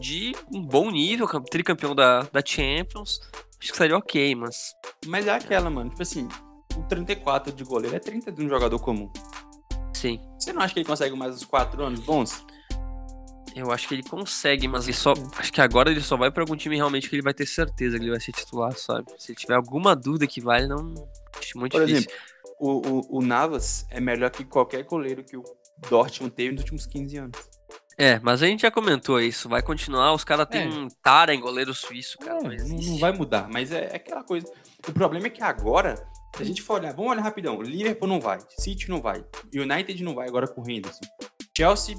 de 0.00 0.32
um 0.54 0.64
bom 0.64 0.90
nível, 0.90 1.26
cam- 1.26 1.42
tricampeão 1.42 1.94
da, 1.94 2.22
da 2.22 2.42
Champions, 2.44 3.20
acho 3.60 3.72
que 3.72 3.76
seria 3.76 3.96
ok, 3.98 4.34
mas. 4.34 4.72
Mas 5.06 5.26
é 5.26 5.32
aquela, 5.32 5.68
mano. 5.68 5.90
Tipo 5.90 6.02
assim, 6.02 6.28
o 6.76 6.82
34 6.84 7.52
de 7.52 7.64
goleiro 7.64 7.96
é 7.96 7.98
30 7.98 8.30
de 8.32 8.42
um 8.44 8.48
jogador 8.48 8.78
comum. 8.78 9.10
Sim, 9.92 10.18
Você 10.40 10.52
não 10.52 10.62
acha 10.62 10.72
que 10.72 10.80
ele 10.80 10.86
consegue 10.86 11.14
mais 11.14 11.34
uns 11.34 11.44
4 11.44 11.84
anos 11.84 12.00
bons? 12.00 12.44
eu 13.54 13.70
acho 13.72 13.88
que 13.88 13.94
ele 13.94 14.02
consegue, 14.02 14.68
mas 14.68 14.84
ele 14.84 14.96
só. 14.96 15.12
Acho 15.36 15.52
que 15.52 15.60
agora 15.60 15.90
ele 15.90 16.00
só 16.00 16.16
vai 16.16 16.30
pra 16.30 16.42
algum 16.42 16.56
time 16.56 16.76
realmente 16.76 17.08
que 17.08 17.16
ele 17.16 17.22
vai 17.22 17.34
ter 17.34 17.46
certeza 17.46 17.98
que 17.98 18.04
ele 18.04 18.10
vai 18.10 18.20
ser 18.20 18.32
titular, 18.32 18.72
sabe? 18.76 19.06
Se 19.18 19.32
ele 19.32 19.38
tiver 19.38 19.54
alguma 19.54 19.94
dúvida 19.96 20.26
que 20.26 20.40
vai, 20.40 20.66
não. 20.66 20.94
Acho 21.38 21.58
muito 21.58 21.76
Por 21.76 21.84
difícil. 21.84 22.10
exemplo, 22.10 22.56
o, 22.58 23.16
o, 23.16 23.18
o 23.18 23.22
Navas 23.22 23.86
é 23.90 24.00
melhor 24.00 24.30
que 24.30 24.44
qualquer 24.44 24.84
goleiro 24.84 25.24
que 25.24 25.36
o 25.36 25.44
Dortmund 25.88 26.34
teve 26.34 26.52
nos 26.52 26.60
últimos 26.60 26.86
15 26.86 27.16
anos. 27.16 27.49
É, 28.00 28.18
mas 28.22 28.42
a 28.42 28.46
gente 28.46 28.62
já 28.62 28.70
comentou 28.70 29.20
isso. 29.20 29.48
Vai 29.48 29.60
continuar, 29.62 30.12
os 30.14 30.24
caras 30.24 30.46
têm 30.48 30.62
É. 30.62 30.68
um 30.68 30.88
tara 31.02 31.34
em 31.34 31.40
goleiro 31.40 31.74
suíço, 31.74 32.16
cara. 32.18 32.38
É, 32.38 32.56
não 32.64 32.76
não, 32.76 32.98
vai 32.98 33.12
mudar, 33.12 33.48
mas 33.52 33.70
é, 33.70 33.90
é 33.92 33.96
aquela 33.96 34.24
coisa. 34.24 34.46
O 34.88 34.92
problema 34.92 35.26
é 35.26 35.30
que 35.30 35.42
agora, 35.42 35.96
se 36.34 36.42
a 36.42 36.46
gente 36.46 36.62
for 36.62 36.80
olhar, 36.80 36.94
vamos 36.94 37.10
olhar 37.12 37.22
rapidão. 37.22 37.60
Liverpool 37.60 38.08
não 38.08 38.20
vai, 38.20 38.38
City 38.58 38.88
não 38.88 39.02
vai, 39.02 39.22
United 39.54 40.02
não 40.02 40.14
vai 40.14 40.26
agora 40.28 40.48
com 40.48 40.62
o 40.62 40.70
Henderson. 40.70 41.00
Chelsea, 41.56 41.94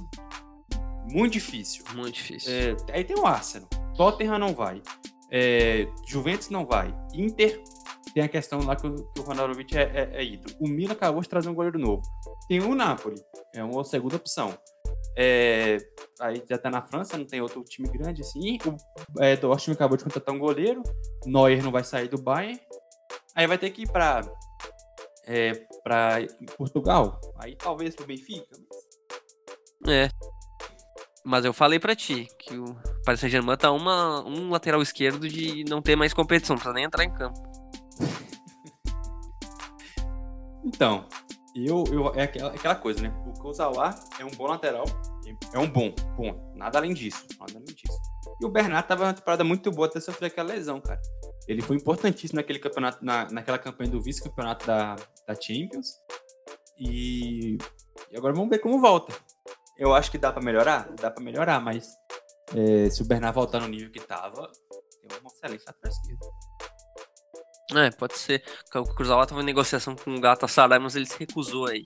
muito 1.11 1.33
difícil. 1.33 1.83
Muito 1.93 2.15
difícil. 2.15 2.51
É, 2.51 2.75
aí 2.93 3.03
tem 3.03 3.17
o 3.17 3.25
Arsenal. 3.25 3.69
Tottenham 3.95 4.39
não 4.39 4.53
vai. 4.55 4.81
É, 5.29 5.87
Juventus 6.07 6.49
não 6.49 6.65
vai. 6.65 6.93
Inter 7.13 7.61
tem 8.13 8.23
a 8.23 8.27
questão 8.27 8.63
lá 8.65 8.75
que 8.75 8.87
o, 8.87 8.95
que 9.13 9.19
o 9.21 9.23
Ronaldovic 9.23 9.77
é, 9.77 9.83
é, 9.83 10.09
é 10.13 10.23
ídolo. 10.23 10.55
O 10.59 10.67
Milan 10.67 10.93
acabou 10.93 11.21
de 11.21 11.29
trazer 11.29 11.49
um 11.49 11.53
goleiro 11.53 11.77
novo. 11.79 12.01
Tem 12.47 12.59
o 12.59 12.73
Napoli, 12.75 13.15
é 13.53 13.63
uma 13.63 13.83
segunda 13.83 14.15
opção. 14.15 14.57
É, 15.15 15.77
aí 16.19 16.41
já 16.49 16.57
tá 16.57 16.69
na 16.69 16.81
França, 16.81 17.17
não 17.17 17.25
tem 17.25 17.41
outro 17.41 17.63
time 17.63 17.89
grande 17.89 18.21
assim. 18.21 18.57
O 18.65 19.21
é, 19.21 19.35
Dortmund 19.35 19.75
acabou 19.75 19.97
de 19.97 20.03
contratar 20.03 20.33
um 20.33 20.39
goleiro. 20.39 20.81
Neuer 21.25 21.63
não 21.63 21.71
vai 21.71 21.83
sair 21.83 22.07
do 22.07 22.21
Bayern. 22.21 22.59
Aí 23.35 23.47
vai 23.47 23.57
ter 23.57 23.69
que 23.71 23.83
ir 23.83 23.91
pra, 23.91 24.21
é, 25.25 25.53
pra 25.83 26.17
Portugal. 26.57 27.19
Aí 27.37 27.55
talvez 27.55 27.95
pro 27.95 28.05
Benfica. 28.05 28.55
É. 29.87 30.09
Mas 31.23 31.45
eu 31.45 31.53
falei 31.53 31.79
pra 31.79 31.95
ti 31.95 32.27
que 32.39 32.57
o 32.57 32.75
Paris 33.05 33.19
Saint-Germain 33.19 33.57
tá 33.57 33.71
uma, 33.71 34.25
um 34.25 34.49
lateral 34.49 34.81
esquerdo 34.81 35.27
de 35.27 35.63
não 35.69 35.81
ter 35.81 35.95
mais 35.95 36.13
competição, 36.13 36.55
precisa 36.55 36.73
nem 36.73 36.85
entrar 36.85 37.03
em 37.03 37.13
campo. 37.13 37.39
Então, 40.63 41.07
eu, 41.55 41.83
eu, 41.91 42.13
é 42.15 42.23
aquela, 42.23 42.51
aquela 42.51 42.75
coisa, 42.75 43.01
né? 43.01 43.13
O 43.27 43.39
Kozawa 43.39 43.93
é 44.19 44.25
um 44.25 44.31
bom 44.31 44.47
lateral, 44.47 44.85
é 45.53 45.59
um 45.59 45.69
bom, 45.69 45.93
bom, 46.15 46.53
nada 46.55 46.77
além 46.77 46.93
disso, 46.93 47.25
nada 47.39 47.53
além 47.55 47.65
disso. 47.65 47.99
E 48.39 48.45
o 48.45 48.49
Bernardo 48.49 48.87
tava 48.87 49.03
uma 49.03 49.13
temporada 49.13 49.43
muito 49.43 49.71
boa 49.71 49.87
até 49.87 49.99
sofrer 49.99 50.27
aquela 50.27 50.53
lesão, 50.53 50.79
cara. 50.79 51.01
Ele 51.47 51.61
foi 51.61 51.75
importantíssimo 51.75 52.37
naquele 52.37 52.59
campeonato, 52.59 53.03
na, 53.03 53.29
naquela 53.29 53.57
campanha 53.57 53.91
do 53.91 54.01
vice-campeonato 54.01 54.65
da, 54.65 54.95
da 55.27 55.35
Champions. 55.35 55.87
E, 56.79 57.57
e 58.09 58.17
agora 58.17 58.33
vamos 58.33 58.49
ver 58.49 58.59
como 58.59 58.79
volta. 58.79 59.13
Eu 59.77 59.93
acho 59.93 60.09
que 60.09 60.17
dá 60.17 60.31
pra 60.31 60.41
melhorar, 60.41 60.89
dá 60.99 61.11
pra 61.11 61.23
melhorar, 61.23 61.59
mas 61.59 61.89
é, 62.55 62.89
se 62.89 63.01
o 63.01 63.05
Bernardo 63.05 63.35
voltar 63.35 63.59
no 63.59 63.67
nível 63.67 63.91
que 63.91 63.99
tava, 63.99 64.49
tem 65.01 65.19
uma 65.19 65.29
excelente 65.29 65.63
lateral 65.65 65.91
esquerda. 65.91 66.25
É, 67.75 67.89
pode 67.91 68.17
ser. 68.17 68.43
O 68.75 68.83
Cruzawa 68.83 69.25
tava 69.25 69.41
em 69.41 69.45
negociação 69.45 69.95
com 69.95 70.15
o 70.15 70.19
Gata 70.19 70.47
Sarai, 70.47 70.79
mas 70.79 70.95
ele 70.95 71.05
se 71.05 71.17
recusou 71.19 71.67
aí. 71.67 71.83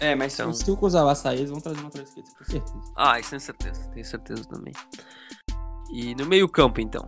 É, 0.00 0.14
mas 0.14 0.34
Então- 0.34 0.52
se, 0.52 0.68
o 0.70 0.76
Kozawa 0.76 1.14
sair, 1.14 1.38
eles 1.38 1.50
vão 1.50 1.60
trazer 1.60 1.78
uma 1.78 1.84
lateral 1.86 2.06
esquerda, 2.06 2.30
com 2.36 2.44
certeza. 2.44 2.92
Ah, 2.96 3.20
isso 3.20 3.30
tenho 3.30 3.40
certeza, 3.40 3.90
tenho 3.92 4.04
certeza 4.04 4.44
também. 4.48 4.72
E 5.92 6.14
no 6.16 6.26
meio 6.26 6.48
campo, 6.48 6.80
então. 6.80 7.02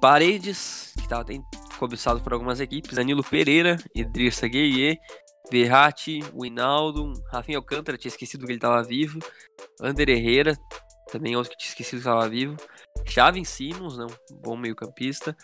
Paredes, 0.00 0.92
que 1.00 1.08
tava 1.08 1.24
tem 1.24 1.44
cobiçado 1.78 2.20
por 2.20 2.32
algumas 2.32 2.58
equipes. 2.58 2.96
Danilo 2.96 3.22
Pereira, 3.22 3.76
Idrissa 3.94 4.48
Gueye, 4.48 4.98
Verratti, 5.50 6.20
Winaldo, 6.34 7.12
Rafinha 7.30 7.58
Alcântara, 7.58 7.96
tinha 7.96 8.10
esquecido 8.10 8.44
que 8.44 8.50
ele 8.50 8.58
estava 8.58 8.82
vivo. 8.82 9.20
Ander 9.80 10.08
Herrera, 10.08 10.56
também 11.12 11.36
outro 11.36 11.52
que 11.52 11.58
tinha 11.58 11.68
esquecido 11.70 12.02
que 12.02 12.08
estava 12.08 12.28
vivo. 12.28 12.56
Xavi 13.06 13.44
Simons, 13.44 13.96
né, 13.98 14.06
um 14.32 14.36
bom 14.40 14.56
meio 14.56 14.74
campista. 14.74 15.36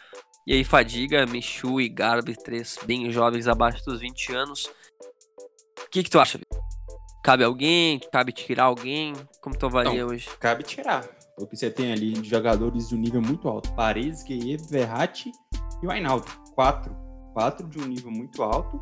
E 0.49 0.55
aí 0.55 0.65
Fadiga, 0.65 1.27
Michu 1.27 1.79
e 1.79 1.91
Garbi, 1.91 2.35
três 2.35 2.79
bem 2.87 3.13
jovens 3.13 3.47
abaixo 3.47 3.85
dos 3.85 4.01
20 4.01 4.33
anos. 4.33 4.65
O 4.65 5.91
que, 5.91 6.03
que 6.03 6.09
tu 6.09 6.19
acha? 6.19 6.41
Cabe 7.23 7.45
alguém? 7.45 8.01
Cabe 8.11 8.33
tirar 8.33 8.65
alguém? 8.65 9.13
Como 9.43 9.55
tu 9.59 9.67
avalia 9.67 10.01
Não, 10.01 10.09
hoje? 10.09 10.27
Cabe 10.41 10.63
tirar. 10.63 11.07
Porque 11.37 11.55
você 11.55 11.71
tem 11.71 11.93
ali 11.93 12.15
de 12.15 12.27
jogadores 12.27 12.89
de 12.89 12.95
um 12.95 12.99
nível 12.99 13.21
muito 13.21 13.47
alto. 13.47 13.71
Paredes, 13.75 14.23
Gueye, 14.23 14.57
Verratti 14.57 15.31
e 15.83 15.87
o 15.87 15.91
Ainaldo. 15.91 16.25
Quatro. 16.55 16.97
Quatro 17.35 17.69
de 17.69 17.79
um 17.79 17.85
nível 17.85 18.11
muito 18.11 18.43
alto. 18.43 18.81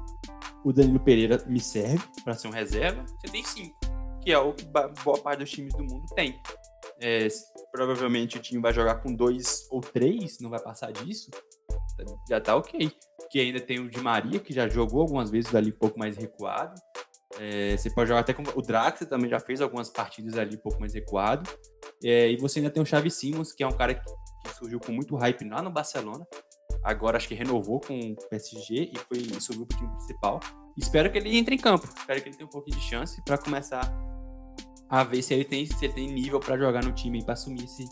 O 0.65 0.73
Danilo 0.73 1.01
Pereira 1.01 1.43
me 1.49 1.59
serve 1.59 2.05
para 2.23 2.35
ser 2.35 2.47
um 2.47 2.53
reserva. 2.53 3.05
Você 3.07 3.27
tem 3.27 3.43
cinco. 3.43 3.77
Que 4.23 4.31
é 4.31 4.39
o 4.39 4.53
que 4.53 4.65
boa 5.03 5.19
parte 5.19 5.41
dos 5.41 5.51
times 5.51 5.75
do 5.75 5.83
mundo 5.83 6.07
tem. 6.15 6.41
É, 7.01 7.29
provavelmente 7.71 8.39
o 8.39 8.41
time 8.41 8.61
vai 8.61 8.73
jogar 8.73 8.97
com 8.97 9.15
dois 9.15 9.67
ou 9.71 9.81
três, 9.81 10.39
não 10.41 10.51
vai 10.51 10.61
passar 10.61 10.91
disso 10.93 11.31
já 12.29 12.41
tá 12.41 12.57
ok. 12.57 12.91
Que 13.31 13.41
ainda 13.41 13.61
tem 13.61 13.79
o 13.79 13.89
Di 13.89 14.01
Maria, 14.01 14.39
que 14.39 14.53
já 14.53 14.69
jogou 14.69 15.01
algumas 15.01 15.31
vezes 15.31 15.55
ali 15.55 15.71
um 15.71 15.79
pouco 15.79 15.99
mais 15.99 16.17
recuado. 16.17 16.81
É, 17.39 17.77
você 17.77 17.91
pode 17.91 18.09
jogar 18.09 18.21
até 18.21 18.33
com 18.33 18.43
o 18.43 18.63
Drax 18.63 19.01
também 19.07 19.29
já 19.29 19.39
fez 19.39 19.61
algumas 19.61 19.91
partidas 19.91 20.39
ali 20.39 20.57
um 20.57 20.61
pouco 20.61 20.81
mais 20.81 20.95
recuado. 20.95 21.49
É, 22.03 22.31
e 22.31 22.37
você 22.37 22.59
ainda 22.59 22.71
tem 22.71 22.83
o 22.83 22.87
Xavi 22.87 23.11
Simons, 23.11 23.53
que 23.53 23.63
é 23.63 23.67
um 23.67 23.77
cara 23.77 23.95
que, 23.95 24.05
que, 24.45 24.57
surgiu 24.57 24.79
com 24.79 24.93
muito 24.93 25.17
hype 25.17 25.49
lá 25.49 25.61
no 25.61 25.71
Barcelona. 25.71 26.27
Agora 26.85 27.17
acho 27.17 27.29
que 27.29 27.35
renovou 27.35 27.81
com 27.81 27.99
o 27.99 28.17
PSG 28.29 28.93
e 28.93 28.99
foi 28.99 29.41
subiu 29.41 29.67
pro 29.67 29.77
time 29.77 29.91
principal. 29.97 30.41
Espero 30.77 31.11
que 31.11 31.19
ele 31.19 31.37
entre 31.37 31.55
em 31.57 31.59
campo. 31.59 31.87
Espero 31.87 32.23
que 32.23 32.29
ele 32.29 32.37
tenha 32.37 32.47
um 32.47 32.51
pouquinho 32.51 32.79
de 32.79 32.85
chance 32.85 33.23
para 33.25 33.37
começar 33.37 33.91
a 34.89 35.05
ver 35.05 35.23
se 35.23 35.35
ele 35.35 35.45
tem, 35.45 35.67
se 35.67 35.85
ele 35.85 35.95
tem 35.95 36.13
nível 36.13 36.41
para 36.41 36.57
jogar 36.57 36.85
no 36.85 36.93
time 36.93 37.25
para 37.25 37.35
assumir 37.35 37.65
esse, 37.65 37.85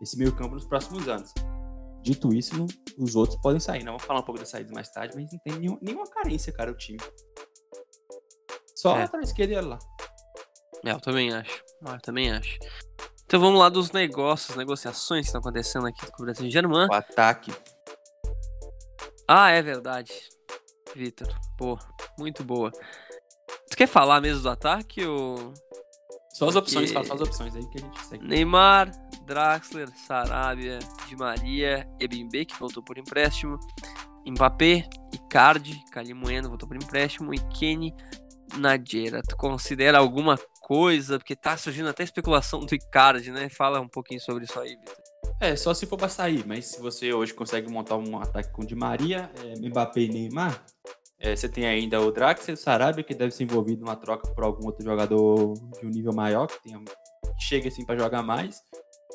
esse 0.00 0.16
meio 0.16 0.34
campo 0.34 0.54
nos 0.54 0.66
próximos 0.66 1.08
anos. 1.08 1.32
Dito 2.02 2.32
isso, 2.32 2.56
não, 2.56 2.66
os 2.98 3.14
outros 3.14 3.38
podem 3.40 3.60
sair. 3.60 3.84
Não 3.84 3.92
vamos 3.92 4.04
falar 4.04 4.20
um 4.20 4.24
pouco 4.24 4.40
da 4.40 4.46
saída 4.46 4.72
mais 4.72 4.90
tarde, 4.90 5.14
mas 5.14 5.30
não 5.30 5.38
tem 5.40 5.58
nenhum, 5.58 5.78
nenhuma 5.82 6.06
carência, 6.06 6.52
cara, 6.52 6.70
o 6.70 6.76
time. 6.76 6.98
Só 8.74 8.96
é. 8.96 9.00
lateral 9.00 9.22
esquerda 9.22 9.52
e 9.52 9.56
ela 9.56 9.68
lá. 9.68 9.78
É, 10.84 10.92
eu 10.92 11.00
também 11.00 11.32
acho. 11.32 11.62
Ah, 11.84 11.94
eu 11.94 12.00
também 12.00 12.32
acho. 12.32 12.58
Então 13.24 13.38
vamos 13.38 13.60
lá 13.60 13.68
dos 13.68 13.92
negócios, 13.92 14.56
negociações 14.56 15.22
que 15.22 15.26
estão 15.26 15.40
acontecendo 15.40 15.86
aqui 15.86 16.10
com 16.10 16.22
o 16.22 16.24
Brasil 16.24 16.50
Germain. 16.50 16.88
O 16.88 16.94
ataque. 16.94 17.52
Ah, 19.28 19.50
é 19.50 19.62
verdade. 19.62 20.12
Vitor. 20.96 21.28
Boa. 21.56 21.78
Muito 22.18 22.42
boa. 22.42 22.72
Tu 23.70 23.76
quer 23.76 23.86
falar 23.86 24.20
mesmo 24.20 24.42
do 24.42 24.50
ataque 24.50 25.06
ou. 25.06 25.54
Só 26.32 26.48
as 26.48 26.54
Porque... 26.54 26.70
opções, 26.70 26.92
fala 26.92 27.04
só 27.04 27.14
as 27.14 27.20
opções 27.20 27.56
aí 27.56 27.66
que 27.66 27.78
a 27.78 27.80
gente 27.80 28.06
segue. 28.06 28.26
Neymar, 28.26 28.90
Draxler, 29.26 29.88
Sarabia, 30.06 30.78
Di 31.08 31.16
Maria, 31.16 31.88
Ebimbe, 31.98 32.44
que 32.44 32.58
voltou 32.58 32.82
por 32.82 32.96
empréstimo, 32.98 33.58
Mbappé, 34.26 34.88
Icardi, 35.12 35.82
Calimoeno 35.90 36.48
voltou 36.48 36.68
por 36.68 36.76
empréstimo 36.76 37.34
e 37.34 37.38
Kenny 37.58 37.94
Nadieira. 38.56 39.22
Tu 39.22 39.36
considera 39.36 39.98
alguma 39.98 40.38
coisa? 40.62 41.18
Porque 41.18 41.34
tá 41.34 41.56
surgindo 41.56 41.88
até 41.88 42.04
especulação 42.04 42.60
do 42.60 42.74
Icardi, 42.74 43.30
né? 43.30 43.48
Fala 43.48 43.80
um 43.80 43.88
pouquinho 43.88 44.20
sobre 44.20 44.44
isso 44.44 44.58
aí, 44.60 44.76
Vitor. 44.76 44.96
É, 45.40 45.56
só 45.56 45.72
se 45.72 45.86
for 45.86 45.96
pra 45.96 46.08
sair, 46.08 46.46
mas 46.46 46.66
se 46.66 46.80
você 46.80 47.12
hoje 47.12 47.32
consegue 47.32 47.70
montar 47.70 47.96
um 47.96 48.18
ataque 48.18 48.50
com 48.52 48.64
Di 48.64 48.74
Maria, 48.74 49.30
é, 49.42 49.68
Mbappé 49.68 50.02
e 50.02 50.08
Neymar, 50.08 50.62
é, 51.20 51.36
você 51.36 51.48
tem 51.48 51.66
ainda 51.66 52.00
o 52.00 52.10
Draxler, 52.10 52.54
o 52.54 52.56
Sarabia, 52.56 53.04
que 53.04 53.14
deve 53.14 53.30
ser 53.30 53.44
envolvido 53.44 53.84
numa 53.84 53.94
troca 53.94 54.26
por 54.32 54.42
algum 54.42 54.66
outro 54.66 54.82
jogador 54.82 55.52
de 55.78 55.86
um 55.86 55.90
nível 55.90 56.14
maior, 56.14 56.46
que 56.46 56.62
tenha, 56.62 56.82
chega 57.38 57.68
assim 57.68 57.84
para 57.84 57.98
jogar 57.98 58.22
mais. 58.22 58.62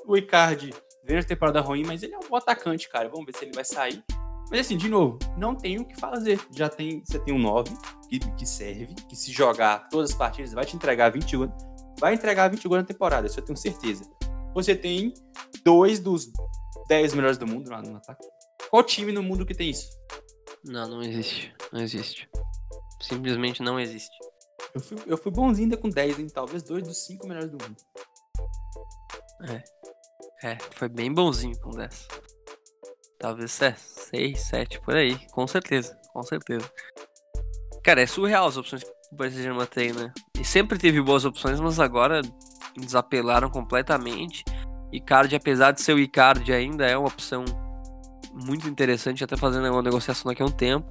O 0.05 0.15
Icardi 0.15 0.71
veio 1.03 1.19
a 1.19 1.23
temporada 1.23 1.59
ruim, 1.61 1.83
mas 1.83 2.03
ele 2.03 2.13
é 2.13 2.17
um 2.17 2.29
bom 2.29 2.35
atacante, 2.35 2.87
cara. 2.87 3.09
Vamos 3.09 3.25
ver 3.25 3.35
se 3.35 3.45
ele 3.45 3.53
vai 3.55 3.65
sair. 3.65 4.03
Mas 4.51 4.59
assim, 4.59 4.77
de 4.77 4.87
novo, 4.87 5.17
não 5.35 5.55
tem 5.55 5.79
o 5.79 5.85
que 5.85 5.99
fazer. 5.99 6.39
Já 6.51 6.69
tem, 6.69 7.03
você 7.03 7.17
tem 7.17 7.33
um 7.33 7.39
9 7.39 7.71
que, 8.07 8.19
que 8.19 8.45
serve, 8.45 8.93
que 9.09 9.15
se 9.15 9.31
jogar 9.31 9.89
todas 9.89 10.11
as 10.11 10.15
partidas 10.15 10.53
vai 10.53 10.63
te 10.63 10.75
entregar 10.75 11.09
20 11.09 11.37
gols. 11.37 11.51
Vai 11.99 12.13
entregar 12.13 12.49
20 12.49 12.67
gols 12.67 12.81
na 12.81 12.87
temporada, 12.87 13.25
isso 13.25 13.39
eu 13.39 13.43
tenho 13.43 13.57
certeza. 13.57 14.03
Você 14.53 14.75
tem 14.75 15.11
dois 15.63 15.99
dos 15.99 16.31
10 16.87 17.15
melhores 17.15 17.37
do 17.39 17.47
mundo 17.47 17.67
no 17.69 17.97
ataque. 17.97 18.27
Qual 18.69 18.83
time 18.83 19.11
no 19.11 19.23
mundo 19.23 19.43
que 19.43 19.55
tem 19.55 19.71
isso? 19.71 19.89
Não, 20.65 20.87
não 20.87 21.01
existe. 21.01 21.53
Não 21.71 21.81
existe. 21.81 22.29
Simplesmente 23.01 23.61
não 23.61 23.79
existe. 23.79 24.15
Eu 24.73 24.81
fui, 24.81 24.97
eu 25.05 25.17
fui 25.17 25.31
bonzinho 25.31 25.65
ainda 25.65 25.77
com 25.77 25.89
10, 25.89 26.19
hein? 26.19 26.27
Talvez 26.27 26.63
dois 26.63 26.83
dos 26.83 27.05
5 27.05 27.27
melhores 27.27 27.49
do 27.49 27.57
mundo. 27.63 27.77
É. 29.49 29.63
É, 30.43 30.57
foi 30.71 30.89
bem 30.89 31.13
bonzinho 31.13 31.57
com 31.59 31.69
10. 31.69 32.07
Talvez 33.19 33.51
6, 33.51 34.39
7 34.39 34.81
por 34.81 34.95
aí, 34.95 35.17
com 35.29 35.47
certeza, 35.47 35.97
com 36.11 36.21
certeza. 36.23 36.69
Cara, 37.83 38.01
é 38.01 38.05
surreal 38.05 38.47
as 38.47 38.57
opções 38.57 38.83
que 38.83 38.89
o 39.11 39.17
Paris 39.17 39.33
Saint-Germain 39.33 39.65
tem, 39.67 39.93
né? 39.93 40.11
E 40.39 40.43
sempre 40.43 40.77
teve 40.77 41.01
boas 41.01 41.23
opções, 41.25 41.59
mas 41.59 41.79
agora 41.79 42.21
desapelaram 42.75 43.49
completamente. 43.49 44.43
Icardi, 44.91 45.35
apesar 45.35 45.71
de 45.71 45.81
ser 45.81 45.93
o 45.93 45.99
Icardi, 45.99 46.51
ainda 46.51 46.85
é 46.85 46.97
uma 46.97 47.07
opção 47.07 47.45
muito 48.35 48.67
interessante, 48.67 49.23
até 49.23 49.37
fazendo 49.37 49.71
uma 49.71 49.81
negociação 49.81 50.29
daqui 50.29 50.43
a 50.43 50.45
um 50.45 50.51
tempo. 50.51 50.85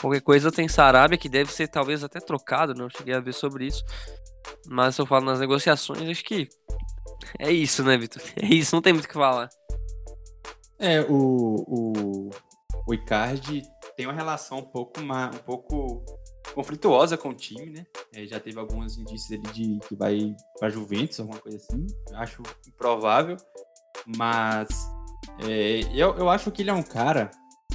Qualquer 0.00 0.20
coisa 0.22 0.50
tem 0.50 0.68
Sarabia, 0.68 1.18
que 1.18 1.28
deve 1.28 1.52
ser 1.52 1.68
talvez 1.68 2.02
até 2.02 2.20
trocado, 2.20 2.74
não 2.74 2.88
cheguei 2.88 3.12
a 3.12 3.20
ver 3.20 3.34
sobre 3.34 3.66
isso. 3.66 3.84
Mas 4.66 4.94
se 4.94 5.02
eu 5.02 5.06
falo 5.06 5.26
nas 5.26 5.40
negociações, 5.40 6.08
acho 6.08 6.24
que 6.24 6.48
é 7.38 7.50
isso, 7.50 7.82
né, 7.84 7.98
Vitor? 7.98 8.22
É 8.36 8.46
isso, 8.46 8.74
não 8.74 8.80
tem 8.80 8.92
muito 8.92 9.04
o 9.04 9.08
que 9.08 9.14
falar. 9.14 9.50
É, 10.78 11.02
o, 11.02 11.64
o, 11.68 12.30
o 12.86 12.94
Icardi 12.94 13.62
tem 13.96 14.06
uma 14.06 14.14
relação 14.14 14.58
um 14.58 14.64
pouco, 14.64 15.00
uma, 15.00 15.26
um 15.26 15.38
pouco 15.38 16.02
conflituosa 16.54 17.18
com 17.18 17.28
o 17.28 17.34
time, 17.34 17.66
né? 17.66 17.84
É, 18.14 18.26
já 18.26 18.40
teve 18.40 18.58
alguns 18.58 18.96
indícios 18.96 19.32
ali 19.32 19.52
de 19.52 19.78
que 19.86 19.94
vai 19.94 20.34
para 20.58 20.70
Juventus, 20.70 21.20
alguma 21.20 21.38
coisa 21.38 21.58
assim. 21.58 21.86
Acho 22.14 22.42
improvável, 22.66 23.36
mas 24.16 24.68
é, 25.48 25.80
eu, 25.94 26.16
eu 26.16 26.28
acho 26.28 26.50
que 26.50 26.62
ele 26.62 26.70
é 26.70 26.74
um 26.74 26.82
cara 26.82 27.30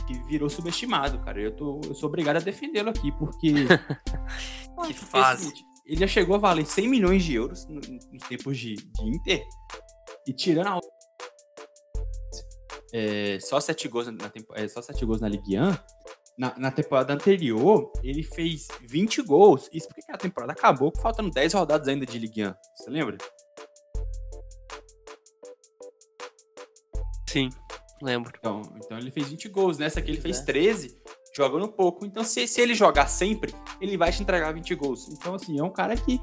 que 0.08 0.14
virou 0.26 0.50
subestimado, 0.50 1.20
cara. 1.20 1.40
Eu, 1.40 1.56
tô, 1.56 1.82
eu 1.86 1.96
sou 1.96 2.10
obrigado 2.10 2.38
a 2.38 2.40
defendê-lo 2.40 2.90
aqui, 2.90 3.12
porque. 3.12 3.54
que 4.88 4.94
fase 4.94 5.52
ele 5.86 6.00
já 6.00 6.08
chegou 6.08 6.36
a 6.36 6.40
valer 6.40 6.66
100 6.66 6.90
milhões 6.90 7.24
de 7.24 7.36
euros 7.36 7.68
nos 7.68 8.28
tempos 8.28 8.58
de, 8.58 8.76
de 8.76 9.04
Inter. 9.04 9.46
E 10.28 10.34
tirando 10.34 10.68
a. 10.68 10.80
É, 12.92 13.40
só 13.40 13.60
7 13.60 13.88
gols 13.88 14.08
na, 14.08 14.32
é, 14.56 14.68
só 14.68 14.82
7 14.82 15.06
gols 15.06 15.22
na 15.22 15.30
Ligue 15.30 15.60
1. 15.60 15.78
Na, 16.38 16.58
na, 16.58 16.72
temporada 16.72 17.14
anterior, 17.14 17.92
ele 18.04 18.24
fez 18.24 18.68
20 18.82 19.22
gols. 19.22 19.70
Isso 19.72 19.88
porque 19.88 20.12
a 20.12 20.18
temporada 20.18 20.54
acabou 20.54 20.92
faltando 21.02 21.30
10 21.30 21.54
rodadas 21.54 21.88
ainda 21.88 22.06
de 22.06 22.18
Ligue 22.18 22.48
1. 22.48 22.54
Você 22.76 22.90
lembra? 22.90 23.18
Sim, 27.36 27.50
lembro. 28.02 28.32
Então, 28.40 28.62
então 28.78 28.98
ele 28.98 29.12
fez 29.12 29.28
20 29.28 29.50
gols. 29.50 29.78
Nessa 29.78 30.00
aqui 30.00 30.12
ele 30.12 30.22
fez 30.22 30.40
13 30.40 30.98
jogando 31.36 31.68
pouco. 31.68 32.06
Então, 32.06 32.24
se, 32.24 32.48
se 32.48 32.62
ele 32.62 32.74
jogar 32.74 33.08
sempre, 33.08 33.54
ele 33.82 33.98
vai 33.98 34.10
te 34.10 34.24
entregar 34.24 34.54
20 34.54 34.74
gols. 34.76 35.10
Então, 35.10 35.36
assim, 35.36 35.60
é 35.60 35.64
um 35.64 35.70
cara 35.70 35.98
que 35.98 36.18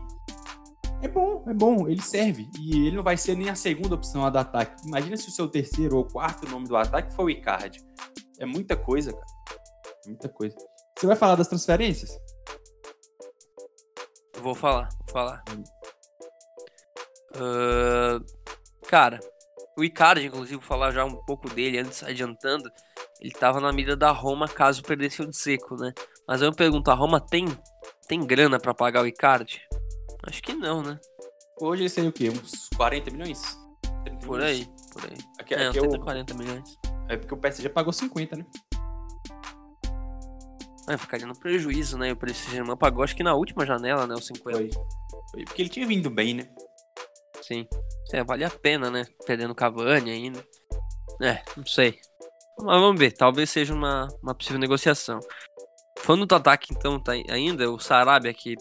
é 1.02 1.08
bom, 1.08 1.44
é 1.46 1.52
bom, 1.52 1.86
ele 1.86 2.00
serve. 2.00 2.48
E 2.58 2.86
ele 2.86 2.96
não 2.96 3.02
vai 3.02 3.18
ser 3.18 3.36
nem 3.36 3.50
a 3.50 3.54
segunda 3.54 3.94
opção 3.94 4.30
do 4.30 4.38
ataque. 4.38 4.86
Imagina 4.86 5.14
se 5.18 5.28
o 5.28 5.30
seu 5.30 5.46
terceiro 5.46 5.98
ou 5.98 6.04
quarto 6.06 6.48
nome 6.48 6.66
do 6.66 6.76
ataque 6.78 7.12
for 7.12 7.24
o 7.24 7.30
Icardi. 7.30 7.84
É 8.38 8.46
muita 8.46 8.74
coisa, 8.74 9.12
cara. 9.12 9.26
Muita 10.06 10.30
coisa. 10.30 10.56
Você 10.96 11.06
vai 11.06 11.16
falar 11.16 11.34
das 11.34 11.48
transferências? 11.48 12.18
Vou 14.40 14.54
falar, 14.54 14.88
vou 15.00 15.08
falar. 15.12 15.44
Uh, 17.36 18.24
cara, 18.88 19.20
o 19.76 19.84
Icardi, 19.84 20.26
inclusive, 20.26 20.60
falar 20.62 20.90
já 20.90 21.04
um 21.04 21.16
pouco 21.24 21.48
dele 21.48 21.78
antes, 21.78 22.02
adiantando 22.02 22.70
ele 23.22 23.32
tava 23.32 23.60
na 23.60 23.72
mira 23.72 23.94
da 23.94 24.10
Roma 24.10 24.48
caso 24.48 24.82
perdesse 24.82 25.22
o 25.22 25.30
de 25.30 25.36
seco, 25.36 25.76
né? 25.76 25.92
Mas 26.26 26.42
eu 26.42 26.50
me 26.50 26.56
pergunto, 26.56 26.90
a 26.90 26.94
Roma 26.94 27.20
tem, 27.20 27.46
tem 28.08 28.26
grana 28.26 28.58
para 28.58 28.74
pagar 28.74 29.04
o 29.04 29.06
Icardi? 29.06 29.62
Acho 30.26 30.42
que 30.42 30.52
não, 30.52 30.82
né? 30.82 30.98
Hoje 31.60 31.82
ele 31.82 31.88
seria 31.88 32.10
o 32.10 32.12
quê? 32.12 32.30
Uns 32.30 32.68
40 32.76 33.12
milhões? 33.12 33.56
Por 34.24 34.40
milhões? 34.40 34.42
aí, 34.42 34.68
por 34.92 35.04
aí. 35.04 35.18
Aqui, 35.38 35.54
é, 35.54 35.68
aqui 35.68 35.78
30, 35.78 35.96
eu... 35.96 36.02
40 36.02 36.34
milhões. 36.34 36.78
É 37.08 37.16
porque 37.16 37.32
o 37.32 37.36
PSG 37.36 37.68
pagou 37.68 37.92
50, 37.92 38.36
né? 38.36 38.44
É, 40.88 40.96
ficaria 40.96 41.26
no 41.26 41.38
prejuízo, 41.38 41.96
né? 41.96 42.10
O 42.10 42.16
PSG 42.16 42.58
pagou 42.76 43.04
acho 43.04 43.14
que 43.14 43.22
na 43.22 43.34
última 43.34 43.64
janela, 43.64 44.04
né? 44.04 44.14
Os 44.14 44.26
50. 44.26 44.58
Foi. 44.58 44.70
Foi 45.30 45.44
porque 45.44 45.62
ele 45.62 45.68
tinha 45.68 45.86
vindo 45.86 46.10
bem, 46.10 46.34
né? 46.34 46.48
Sim. 47.52 47.68
É, 48.12 48.24
vale 48.24 48.44
a 48.44 48.50
pena, 48.50 48.90
né? 48.90 49.06
Perdendo 49.26 49.54
Cavani 49.54 50.10
ainda. 50.10 50.46
É, 51.20 51.42
não 51.56 51.66
sei. 51.66 51.98
Mas 52.58 52.80
vamos 52.80 52.98
ver, 52.98 53.12
talvez 53.12 53.50
seja 53.50 53.74
uma, 53.74 54.08
uma 54.22 54.34
possível 54.34 54.58
negociação. 54.58 55.20
Falando 55.98 56.26
do 56.26 56.34
ataque, 56.34 56.72
então, 56.72 56.98
tá 56.98 57.12
ainda, 57.12 57.70
o 57.70 57.78
Sarabia, 57.78 58.32
que 58.32 58.56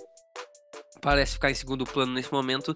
parece 1.02 1.34
ficar 1.34 1.50
em 1.50 1.56
segundo 1.56 1.86
plano 1.86 2.14
nesse 2.14 2.32
momento, 2.32 2.76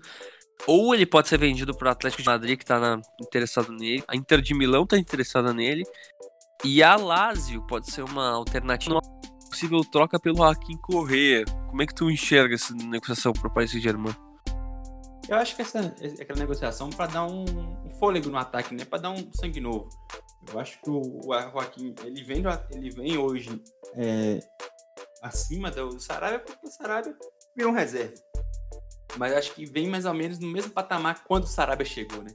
ou 0.65 0.93
ele 0.93 1.05
pode 1.05 1.27
ser 1.27 1.37
vendido 1.37 1.75
para 1.75 1.89
o 1.89 1.91
Atlético 1.91 2.23
de 2.23 2.29
Madrid, 2.29 2.57
que 2.57 2.63
está 2.63 2.99
interessado 3.21 3.71
nele, 3.71 4.03
a 4.07 4.15
Inter 4.15 4.41
de 4.41 4.55
Milão 4.55 4.83
está 4.83 4.97
interessada 4.97 5.53
nele, 5.53 5.83
e 6.63 6.81
a 6.81 6.95
Lazio 6.95 7.65
pode 7.67 7.91
ser 7.91 8.03
uma 8.03 8.31
alternativa, 8.31 8.95
uma 8.95 9.01
possível 9.49 9.81
troca 9.91 10.19
pelo 10.19 10.37
Joaquim 10.37 10.77
Correa. 10.77 11.45
Como 11.69 11.81
é 11.81 11.85
que 11.85 11.93
tu 11.93 12.09
enxerga 12.09 12.55
essa 12.55 12.73
negociação 12.73 13.31
para 13.33 13.47
o 13.47 13.53
Paris 13.53 13.71
Saint-Germain? 13.71 14.15
Eu 15.27 15.37
acho 15.37 15.55
que 15.55 15.61
essa 15.61 15.79
aquela 16.21 16.39
negociação 16.39 16.89
para 16.89 17.07
dar 17.07 17.25
um, 17.25 17.45
fôlego 17.99 18.29
no 18.29 18.37
ataque, 18.37 18.75
né? 18.75 18.85
Para 18.85 18.99
dar 18.99 19.11
um 19.11 19.31
sangue 19.33 19.59
novo. 19.59 19.89
Eu 20.51 20.59
acho 20.59 20.79
que 20.81 20.89
o, 20.89 21.01
o 21.25 21.51
Joaquim 21.51 21.95
ele 22.03 22.23
vem, 22.23 22.43
ele 22.71 22.89
vem 22.91 23.17
hoje 23.17 23.61
é, 23.95 24.39
acima 25.21 25.71
do 25.71 25.99
Sarabia 25.99 26.39
porque 26.39 26.67
o 26.67 26.69
Sarabia 26.69 27.15
virou 27.55 27.71
um 27.71 27.75
reserva. 27.75 28.13
Mas 29.17 29.33
acho 29.33 29.53
que 29.53 29.65
vem 29.65 29.87
mais 29.87 30.05
ou 30.05 30.13
menos 30.13 30.39
no 30.39 30.47
mesmo 30.47 30.71
patamar 30.71 31.23
quando 31.23 31.45
o 31.45 31.47
Sarabia 31.47 31.85
chegou, 31.85 32.21
né? 32.21 32.31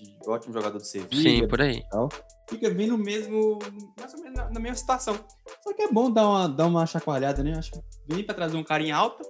De 0.00 0.28
ótimo 0.28 0.52
jogador 0.52 0.78
de 0.78 0.88
Sevilla. 0.88 1.22
Sim, 1.22 1.48
por 1.48 1.60
aí. 1.60 1.82
Tal. 1.90 2.08
Fica 2.50 2.68
bem 2.70 2.88
no 2.88 2.98
mesmo, 2.98 3.58
mais 3.98 4.12
ou 4.12 4.20
menos 4.20 4.36
na, 4.36 4.50
na 4.50 4.60
mesma 4.60 4.76
situação. 4.76 5.18
Só 5.62 5.72
que 5.72 5.82
é 5.82 5.92
bom 5.92 6.10
dar 6.10 6.28
uma, 6.28 6.48
dar 6.48 6.66
uma 6.66 6.86
chacoalhada, 6.86 7.42
né? 7.42 7.56
Acho 7.56 7.72
que 7.72 7.80
vem 8.06 8.24
para 8.24 8.34
trazer 8.34 8.56
um 8.56 8.64
cara 8.64 8.82
em 8.82 8.90
alta. 8.90 9.24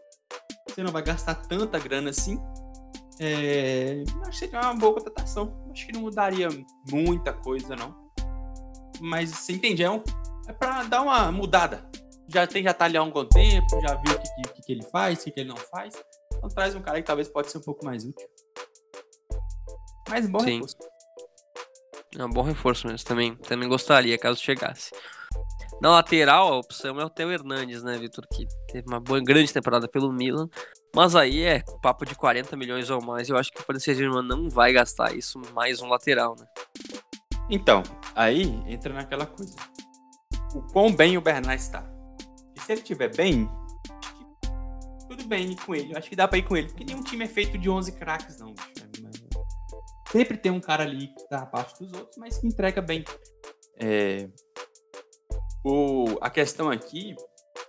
Você 0.68 0.82
não 0.82 0.90
vai 0.90 1.02
gastar 1.02 1.34
tanta 1.34 1.78
grana 1.78 2.10
assim 2.10 2.40
é, 3.20 4.02
acho 4.22 4.30
que 4.30 4.36
seria 4.36 4.60
uma 4.60 4.74
boa 4.74 4.94
contratação. 4.94 5.52
Acho 5.70 5.86
que 5.86 5.92
não 5.92 6.02
mudaria 6.02 6.48
muita 6.90 7.32
coisa, 7.32 7.74
não. 7.76 7.94
Mas 9.00 9.30
você 9.30 9.52
entende, 9.52 9.82
é, 9.82 9.90
um, 9.90 10.02
é 10.46 10.52
pra 10.52 10.84
dar 10.84 11.02
uma 11.02 11.30
mudada. 11.32 11.88
Já 12.28 12.46
tem, 12.46 12.62
já 12.62 12.74
tá 12.74 12.86
ali 12.86 12.96
há 12.96 13.02
um 13.02 13.10
bom 13.10 13.24
tempo, 13.24 13.80
já 13.80 13.94
viu 13.94 14.14
o 14.14 14.18
que, 14.18 14.52
que, 14.52 14.62
que 14.62 14.72
ele 14.72 14.82
faz, 14.82 15.20
o 15.20 15.24
que, 15.24 15.30
que 15.30 15.40
ele 15.40 15.48
não 15.48 15.56
faz. 15.56 15.94
Então 16.34 16.48
traz 16.48 16.74
um 16.74 16.82
cara 16.82 17.00
que 17.00 17.06
talvez 17.06 17.28
pode 17.28 17.50
ser 17.50 17.58
um 17.58 17.62
pouco 17.62 17.84
mais 17.84 18.04
útil. 18.04 18.28
Mas 20.08 20.28
bom 20.28 20.40
Sim. 20.40 20.54
reforço. 20.54 20.76
É 22.18 22.24
um 22.24 22.30
bom 22.30 22.42
reforço 22.42 22.86
mesmo. 22.86 23.06
Também, 23.06 23.34
também 23.36 23.68
gostaria, 23.68 24.18
caso 24.18 24.40
chegasse. 24.40 24.90
Na 25.80 25.90
lateral, 25.90 26.52
a 26.52 26.58
opção 26.58 26.98
é 26.98 27.04
o 27.04 27.10
Theo 27.10 27.30
Hernandes, 27.30 27.82
né, 27.82 27.98
Vitor? 27.98 28.26
Que 28.32 28.46
teve 28.72 28.86
uma 28.88 28.98
boa, 28.98 29.20
grande 29.20 29.52
temporada 29.52 29.86
pelo 29.86 30.12
Milan. 30.12 30.48
Mas 30.96 31.14
aí 31.14 31.42
é 31.42 31.62
papo 31.82 32.06
de 32.06 32.14
40 32.14 32.56
milhões 32.56 32.88
ou 32.88 33.02
mais. 33.02 33.28
Eu 33.28 33.36
acho 33.36 33.52
que 33.52 33.60
o 33.60 33.64
Paris 33.64 33.84
Saint-Germain 33.84 34.26
não 34.26 34.48
vai 34.48 34.72
gastar 34.72 35.14
isso 35.14 35.38
mais 35.52 35.82
um 35.82 35.88
lateral, 35.88 36.34
né? 36.40 36.46
Então, 37.50 37.82
aí 38.14 38.44
entra 38.66 38.94
naquela 38.94 39.26
coisa. 39.26 39.54
O 40.54 40.62
quão 40.72 40.90
bem 40.90 41.18
o 41.18 41.20
Bernard 41.20 41.60
está. 41.60 41.84
E 42.56 42.60
se 42.62 42.72
ele 42.72 42.80
estiver 42.80 43.14
bem, 43.14 43.46
tudo 45.06 45.26
bem 45.26 45.54
com 45.54 45.74
ele. 45.74 45.92
Eu 45.92 45.98
acho 45.98 46.08
que 46.08 46.16
dá 46.16 46.26
pra 46.26 46.38
ir 46.38 46.44
com 46.44 46.56
ele. 46.56 46.68
Porque 46.68 46.84
nenhum 46.84 47.02
time 47.02 47.26
é 47.26 47.28
feito 47.28 47.58
de 47.58 47.68
11 47.68 47.92
craques, 47.92 48.38
não. 48.38 48.54
Sempre 50.10 50.38
tem 50.38 50.50
um 50.50 50.60
cara 50.60 50.84
ali 50.84 51.08
que 51.08 51.28
tá 51.28 51.42
abaixo 51.42 51.78
dos 51.78 51.92
outros, 51.92 52.16
mas 52.16 52.38
que 52.38 52.46
entrega 52.46 52.80
bem. 52.80 53.04
É... 53.78 54.30
O... 55.62 56.16
A 56.22 56.30
questão 56.30 56.70
aqui 56.70 57.14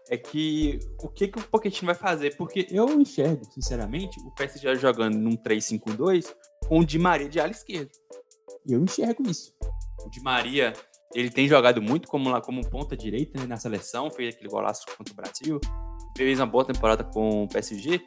é 0.09 0.17
que 0.17 0.79
o 1.01 1.09
que, 1.09 1.27
que 1.27 1.39
o 1.39 1.43
Pochettino 1.43 1.87
vai 1.87 1.95
fazer? 1.95 2.35
Porque 2.37 2.67
eu 2.71 2.89
enxergo, 2.99 3.43
sinceramente, 3.45 4.19
o 4.19 4.31
PSG 4.31 4.75
jogando 4.75 5.15
num 5.15 5.35
3-5-2 5.35 6.33
com 6.67 6.79
o 6.79 6.85
Di 6.85 6.97
Maria 6.97 7.27
de 7.27 7.39
ala 7.39 7.51
esquerda. 7.51 7.91
Eu 8.67 8.81
enxergo 8.81 9.29
isso. 9.29 9.53
O 10.05 10.09
Di 10.09 10.21
Maria, 10.21 10.73
ele 11.13 11.29
tem 11.29 11.47
jogado 11.47 11.81
muito 11.81 12.07
como 12.07 12.29
lá 12.29 12.41
como 12.41 12.67
ponta 12.69 12.95
direita 12.95 13.39
né, 13.39 13.45
na 13.45 13.57
seleção, 13.57 14.09
fez 14.09 14.35
aquele 14.35 14.49
golaço 14.49 14.85
contra 14.97 15.13
o 15.13 15.15
Brasil, 15.15 15.59
fez 16.15 16.39
uma 16.39 16.45
boa 16.45 16.65
temporada 16.65 17.03
com 17.03 17.43
o 17.43 17.47
PSG, 17.47 18.01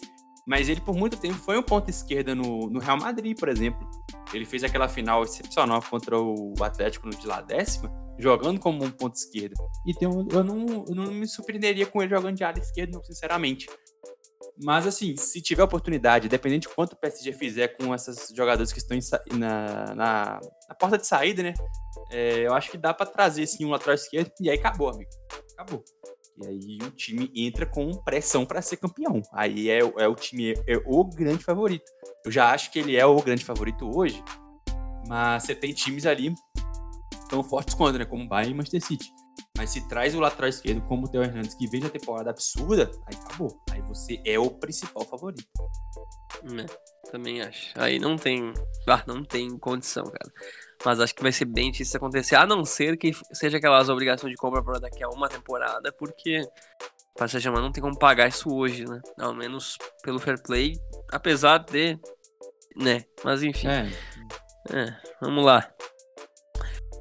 mas 0.47 0.69
ele 0.69 0.81
por 0.81 0.97
muito 0.97 1.19
tempo 1.19 1.35
foi 1.35 1.59
um 1.59 1.63
ponta 1.63 1.91
esquerda 1.91 2.35
no, 2.35 2.71
no 2.71 2.81
Real 2.81 2.99
Madrid, 2.99 3.39
por 3.39 3.49
exemplo. 3.49 3.89
Ele 4.33 4.45
fez 4.45 4.65
aquela 4.65 4.89
final 4.89 5.23
excepcional 5.23 5.83
contra 5.83 6.19
o 6.19 6.55
Atlético 6.61 7.07
no 7.07 7.15
de 7.15 7.27
lá 7.27 7.41
décima, 7.41 7.91
jogando 8.19 8.61
como 8.61 8.85
um 8.85 8.91
ponto 8.91 9.17
esquerdo. 9.17 9.55
E 9.87 10.07
um, 10.07 10.29
eu, 10.31 10.45
não, 10.45 10.85
eu 10.89 10.95
não 10.95 11.07
me 11.13 11.27
surpreenderia 11.27 11.87
com 11.87 12.03
ele 12.03 12.15
jogando 12.15 12.37
de 12.37 12.45
área 12.45 12.61
esquerda, 12.61 12.93
não, 12.97 13.05
sinceramente. 13.05 13.67
Mas, 14.63 14.87
assim, 14.87 15.17
se 15.17 15.41
tiver 15.41 15.63
oportunidade, 15.63 16.29
dependendo 16.29 16.63
de 16.63 16.69
quanto 16.69 16.93
o 16.93 16.97
PSG 16.97 17.33
fizer 17.33 17.69
com 17.69 17.95
esses 17.95 18.29
jogadores 18.35 18.73
que 18.73 18.79
estão 18.79 18.99
na, 19.33 19.95
na, 19.95 20.41
na 20.69 20.75
porta 20.75 20.99
de 20.99 21.07
saída, 21.07 21.43
né? 21.43 21.55
É, 22.11 22.47
eu 22.47 22.53
acho 22.53 22.71
que 22.71 22.77
dá 22.77 22.93
para 22.93 23.07
trazer, 23.07 23.45
assim, 23.45 23.65
um 23.65 23.71
lateral 23.71 23.95
esquerdo 23.95 24.31
e 24.39 24.51
aí 24.51 24.59
acabou, 24.59 24.91
amigo. 24.91 25.11
Acabou. 25.55 25.83
E 26.43 26.47
aí 26.47 26.79
o 26.83 26.91
time 26.91 27.31
entra 27.35 27.67
com 27.67 27.93
pressão 28.03 28.45
para 28.45 28.61
ser 28.61 28.77
campeão. 28.77 29.23
Aí 29.33 29.71
é, 29.71 29.79
é 29.79 30.09
o 30.09 30.15
time, 30.15 30.55
é 30.67 30.77
o 30.87 31.05
grande 31.05 31.45
favorito. 31.45 31.91
Eu 32.25 32.31
já 32.31 32.51
acho 32.51 32.71
que 32.71 32.79
ele 32.79 32.97
é 32.97 33.05
o 33.05 33.21
grande 33.21 33.45
favorito 33.45 33.91
hoje, 33.95 34.23
mas 35.07 35.43
você 35.43 35.55
tem 35.55 35.73
times 35.73 36.07
ali 36.07 36.35
tão 37.31 37.43
fortes 37.43 37.75
quanto, 37.75 37.99
né? 37.99 38.05
Como 38.05 38.29
Bayern 38.29 38.53
e 38.53 38.57
Manchester 38.57 38.83
City. 38.83 39.13
Mas 39.57 39.71
se 39.71 39.89
traz 39.89 40.15
o 40.15 40.21
lateral 40.21 40.49
esquerdo 40.49 40.83
como 40.83 41.07
o 41.07 41.09
Theo 41.09 41.23
Hernandes, 41.23 41.55
que 41.55 41.67
vem 41.69 41.85
a 41.85 41.89
temporada 41.89 42.31
absurda, 42.31 42.91
aí 43.07 43.17
acabou. 43.17 43.63
Aí 43.71 43.81
você 43.83 44.21
é 44.25 44.39
o 44.39 44.51
principal 44.51 45.05
favorito. 45.05 45.47
É, 46.45 47.11
também 47.11 47.41
acho. 47.41 47.73
Aí 47.77 47.99
não 47.99 48.17
tem. 48.17 48.53
Ah, 48.89 49.03
não 49.07 49.25
tem 49.25 49.57
condição, 49.59 50.05
cara. 50.05 50.33
Mas 50.85 51.01
acho 51.01 51.15
que 51.15 51.23
vai 51.23 51.33
ser 51.33 51.45
bem 51.45 51.71
difícil 51.71 51.99
acontecer, 51.99 52.37
a 52.37 52.47
não 52.47 52.65
ser 52.65 52.97
que 52.97 53.13
seja 53.33 53.59
aquelas 53.59 53.89
obrigações 53.89 54.33
de 54.33 54.37
compra 54.37 54.63
para 54.63 54.81
daqui 54.81 55.05
a 55.05 55.09
uma 55.09 55.29
temporada, 55.29 55.93
porque 55.93 56.41
o 56.41 57.19
Paris 57.19 57.33
Saint-Germain 57.33 57.63
não 57.63 57.73
tem 57.73 57.83
como 57.83 57.99
pagar 57.99 58.29
isso 58.29 58.53
hoje, 58.55 58.87
né? 58.87 59.01
Ao 59.19 59.35
menos 59.35 59.77
pelo 60.03 60.19
fair 60.19 60.43
play, 60.43 60.73
apesar 61.13 61.59
de. 61.59 61.99
Né? 62.77 63.05
Mas 63.23 63.43
enfim. 63.43 63.69
É. 63.69 63.91
É, 64.71 64.97
vamos 65.21 65.45
lá. 65.45 65.71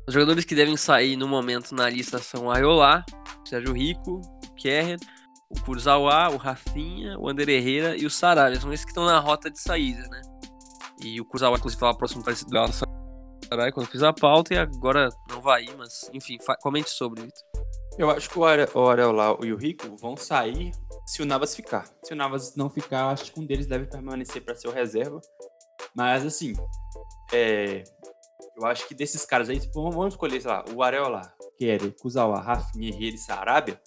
Os 0.10 0.14
jogadores 0.14 0.44
que 0.44 0.56
devem 0.56 0.76
sair 0.76 1.16
no 1.16 1.28
momento 1.28 1.76
na 1.76 1.88
lista 1.88 2.18
são 2.18 2.46
o 2.46 2.52
Ayolá, 2.52 3.06
o 3.46 3.48
Sérgio 3.48 3.74
Rico, 3.74 4.20
o 4.44 4.56
Kerrer, 4.56 4.98
o 5.48 5.62
Kurzawa, 5.62 6.32
o 6.32 6.38
Rafinha, 6.38 7.16
o 7.20 7.30
Ander 7.30 7.48
Herrera 7.48 7.96
e 7.96 8.08
o 8.08 8.10
Sarabia. 8.10 8.60
São 8.60 8.74
esses 8.74 8.84
que 8.84 8.90
estão 8.90 9.06
na 9.06 9.20
rota 9.20 9.52
de 9.52 9.60
saída, 9.60 10.02
né? 10.08 10.20
E 11.04 11.22
o 11.22 11.26
Kurzawa, 11.26 11.58
inclusive, 11.58 11.78
estava 11.78 11.96
próximo 11.96 12.24
para 12.24 12.34
esse 12.34 12.44
Sarabia 12.44 13.72
quando 13.72 13.86
fiz 13.86 14.02
a 14.02 14.12
pauta 14.12 14.56
e 14.56 14.58
agora 14.58 15.10
não 15.30 15.42
vai 15.42 15.66
ir, 15.66 15.78
mas 15.78 16.10
enfim, 16.12 16.40
comente 16.60 16.90
sobre, 16.90 17.22
Vitor. 17.22 17.44
Eu 17.96 18.10
acho 18.10 18.32
que 18.32 18.40
o 18.40 18.46
Areola 18.46 19.38
e 19.44 19.54
o 19.54 19.58
Rico 19.58 19.96
vão 19.96 20.18
sair 20.18 20.72
se 21.06 21.22
o 21.22 21.26
Navas 21.26 21.56
ficar. 21.56 21.88
Se 22.04 22.14
o 22.14 22.16
Navas 22.16 22.56
não 22.56 22.68
ficar, 22.68 23.12
acho 23.12 23.32
que 23.32 23.40
um 23.40 23.46
deles 23.46 23.68
deve 23.68 23.86
permanecer 23.86 24.42
para 24.44 24.56
ser 24.56 24.70
o 24.70 24.72
reserva. 24.72 25.22
Mas 25.94 26.26
assim, 26.26 26.54
é, 27.32 27.84
eu 28.60 28.68
acho 28.68 28.88
que 28.88 28.94
desses 28.94 29.26
caras 29.26 29.50
aí, 29.50 29.60
vamos 29.74 30.14
escolher, 30.14 30.42
sei 30.42 30.52
lá, 30.52 30.66
o 30.74 30.84
Areola, 30.84 31.34
Kerry, 31.58 31.96
Kuzawa, 32.02 32.40
Rafinha, 32.40 32.90
Herrera 32.90 33.16
e 33.16 33.18
Sarabia, 33.18 33.82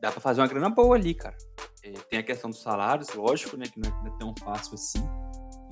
dá 0.00 0.12
pra 0.12 0.20
fazer 0.20 0.40
uma 0.40 0.46
grana 0.46 0.68
boa 0.68 0.94
ali, 0.94 1.14
cara. 1.14 1.36
É, 1.82 1.92
tem 1.92 2.18
a 2.18 2.22
questão 2.22 2.50
dos 2.50 2.60
salários, 2.60 3.12
lógico, 3.14 3.56
né, 3.56 3.66
que 3.66 3.80
não 3.80 3.88
é, 3.88 4.08
é, 4.08 4.18
tão 4.18 4.34
fácil 4.44 4.74
assim, 4.74 5.02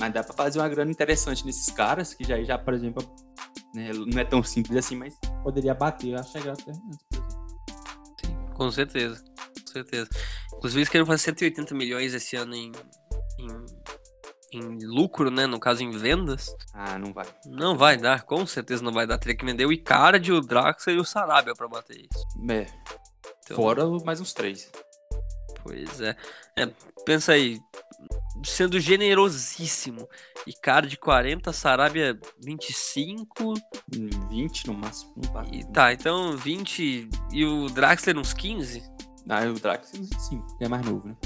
mas 0.01 0.13
dá 0.13 0.25
pra 0.25 0.33
fazer 0.33 0.59
uma 0.59 0.69
grana 0.69 0.91
interessante 0.91 1.45
nesses 1.45 1.69
caras, 1.75 2.15
que 2.15 2.25
já, 2.25 2.43
já 2.43 2.57
por 2.57 2.73
exemplo, 2.73 3.03
né, 3.75 3.91
não 3.93 4.21
é 4.21 4.25
tão 4.25 4.43
simples 4.43 4.79
assim, 4.79 4.97
mas 4.97 5.15
poderia 5.43 5.75
bater 5.75 6.15
a 6.15 6.23
chegada 6.23 6.59
até 6.61 6.71
antes, 6.71 6.99
por 7.11 7.19
exemplo. 7.19 7.47
Sim, 8.25 8.55
com 8.55 8.71
certeza, 8.71 9.25
com 9.61 9.73
certeza. 9.73 10.09
Inclusive, 10.55 10.81
eles 10.81 10.89
querem 10.89 11.07
fazer 11.07 11.23
180 11.23 11.75
milhões 11.75 12.15
esse 12.15 12.35
ano 12.35 12.55
em 12.55 12.73
em 14.53 14.79
lucro, 14.85 15.31
né? 15.31 15.47
No 15.47 15.59
caso, 15.59 15.83
em 15.83 15.91
vendas. 15.91 16.55
Ah, 16.73 16.99
não 16.99 17.13
vai. 17.13 17.27
Não 17.47 17.77
vai 17.77 17.97
dar, 17.97 18.23
com 18.23 18.47
certeza 18.47 18.83
não 18.83 18.93
vai 18.93 19.07
dar. 19.07 19.19
Teria 19.19 19.37
que 19.37 19.45
vender 19.45 19.67
o 19.67 19.73
Icardi, 19.73 20.33
o 20.33 20.41
Draxler 20.41 20.97
e 20.97 21.01
o 21.01 21.05
Sarabia 21.05 21.55
pra 21.55 21.69
bater 21.69 21.97
isso. 21.97 22.27
É. 22.51 22.67
Então... 23.45 23.57
Fora 23.57 23.85
mais 24.05 24.21
uns 24.21 24.33
três. 24.33 24.71
Pois 25.63 26.01
é. 26.01 26.17
é. 26.57 26.71
Pensa 27.05 27.33
aí, 27.33 27.61
sendo 28.45 28.79
generosíssimo. 28.81 30.09
Icardi 30.47 30.97
40, 30.97 31.53
Sarabia 31.53 32.19
25. 32.41 33.55
20 34.31 34.67
no 34.69 34.75
máximo. 34.75 35.15
E, 35.53 35.65
tá, 35.65 35.93
então 35.93 36.37
20 36.37 37.09
e 37.33 37.45
o 37.45 37.69
Draxler 37.69 38.17
uns 38.17 38.33
15? 38.33 38.83
Ah, 39.29 39.45
o 39.45 39.55
Draxler 39.55 40.03
uns 40.03 40.11
25, 40.11 40.59
é 40.61 40.69
mais 40.69 40.87
novo, 40.87 41.09
né? 41.09 41.17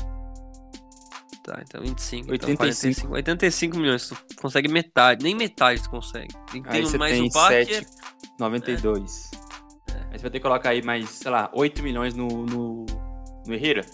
Tá, 1.42 1.62
então 1.66 1.80
25. 1.80 2.30
85. 2.30 2.34
Então 2.34 2.56
45, 2.56 3.14
85 3.14 3.76
milhões. 3.78 4.08
Tu 4.08 4.36
consegue 4.36 4.68
metade. 4.68 5.24
Nem 5.24 5.34
metade 5.34 5.82
tu 5.82 5.90
consegue. 5.90 6.34
Tem, 6.50 6.62
aí 6.66 6.88
tem 6.88 6.98
mais 6.98 7.12
tem 7.12 7.22
um 7.22 7.30
par 7.30 7.50
7, 7.50 7.86
92. 8.38 9.30
É. 9.88 9.94
Aí 9.94 10.18
você 10.18 10.18
vai 10.18 10.30
ter 10.30 10.30
que 10.30 10.40
colocar 10.40 10.70
aí 10.70 10.82
mais, 10.82 11.08
sei 11.08 11.30
lá, 11.30 11.50
8 11.54 11.82
milhões 11.82 12.14
no, 12.14 12.28
no, 12.28 12.86
no 13.46 13.54
Herrera. 13.54 13.84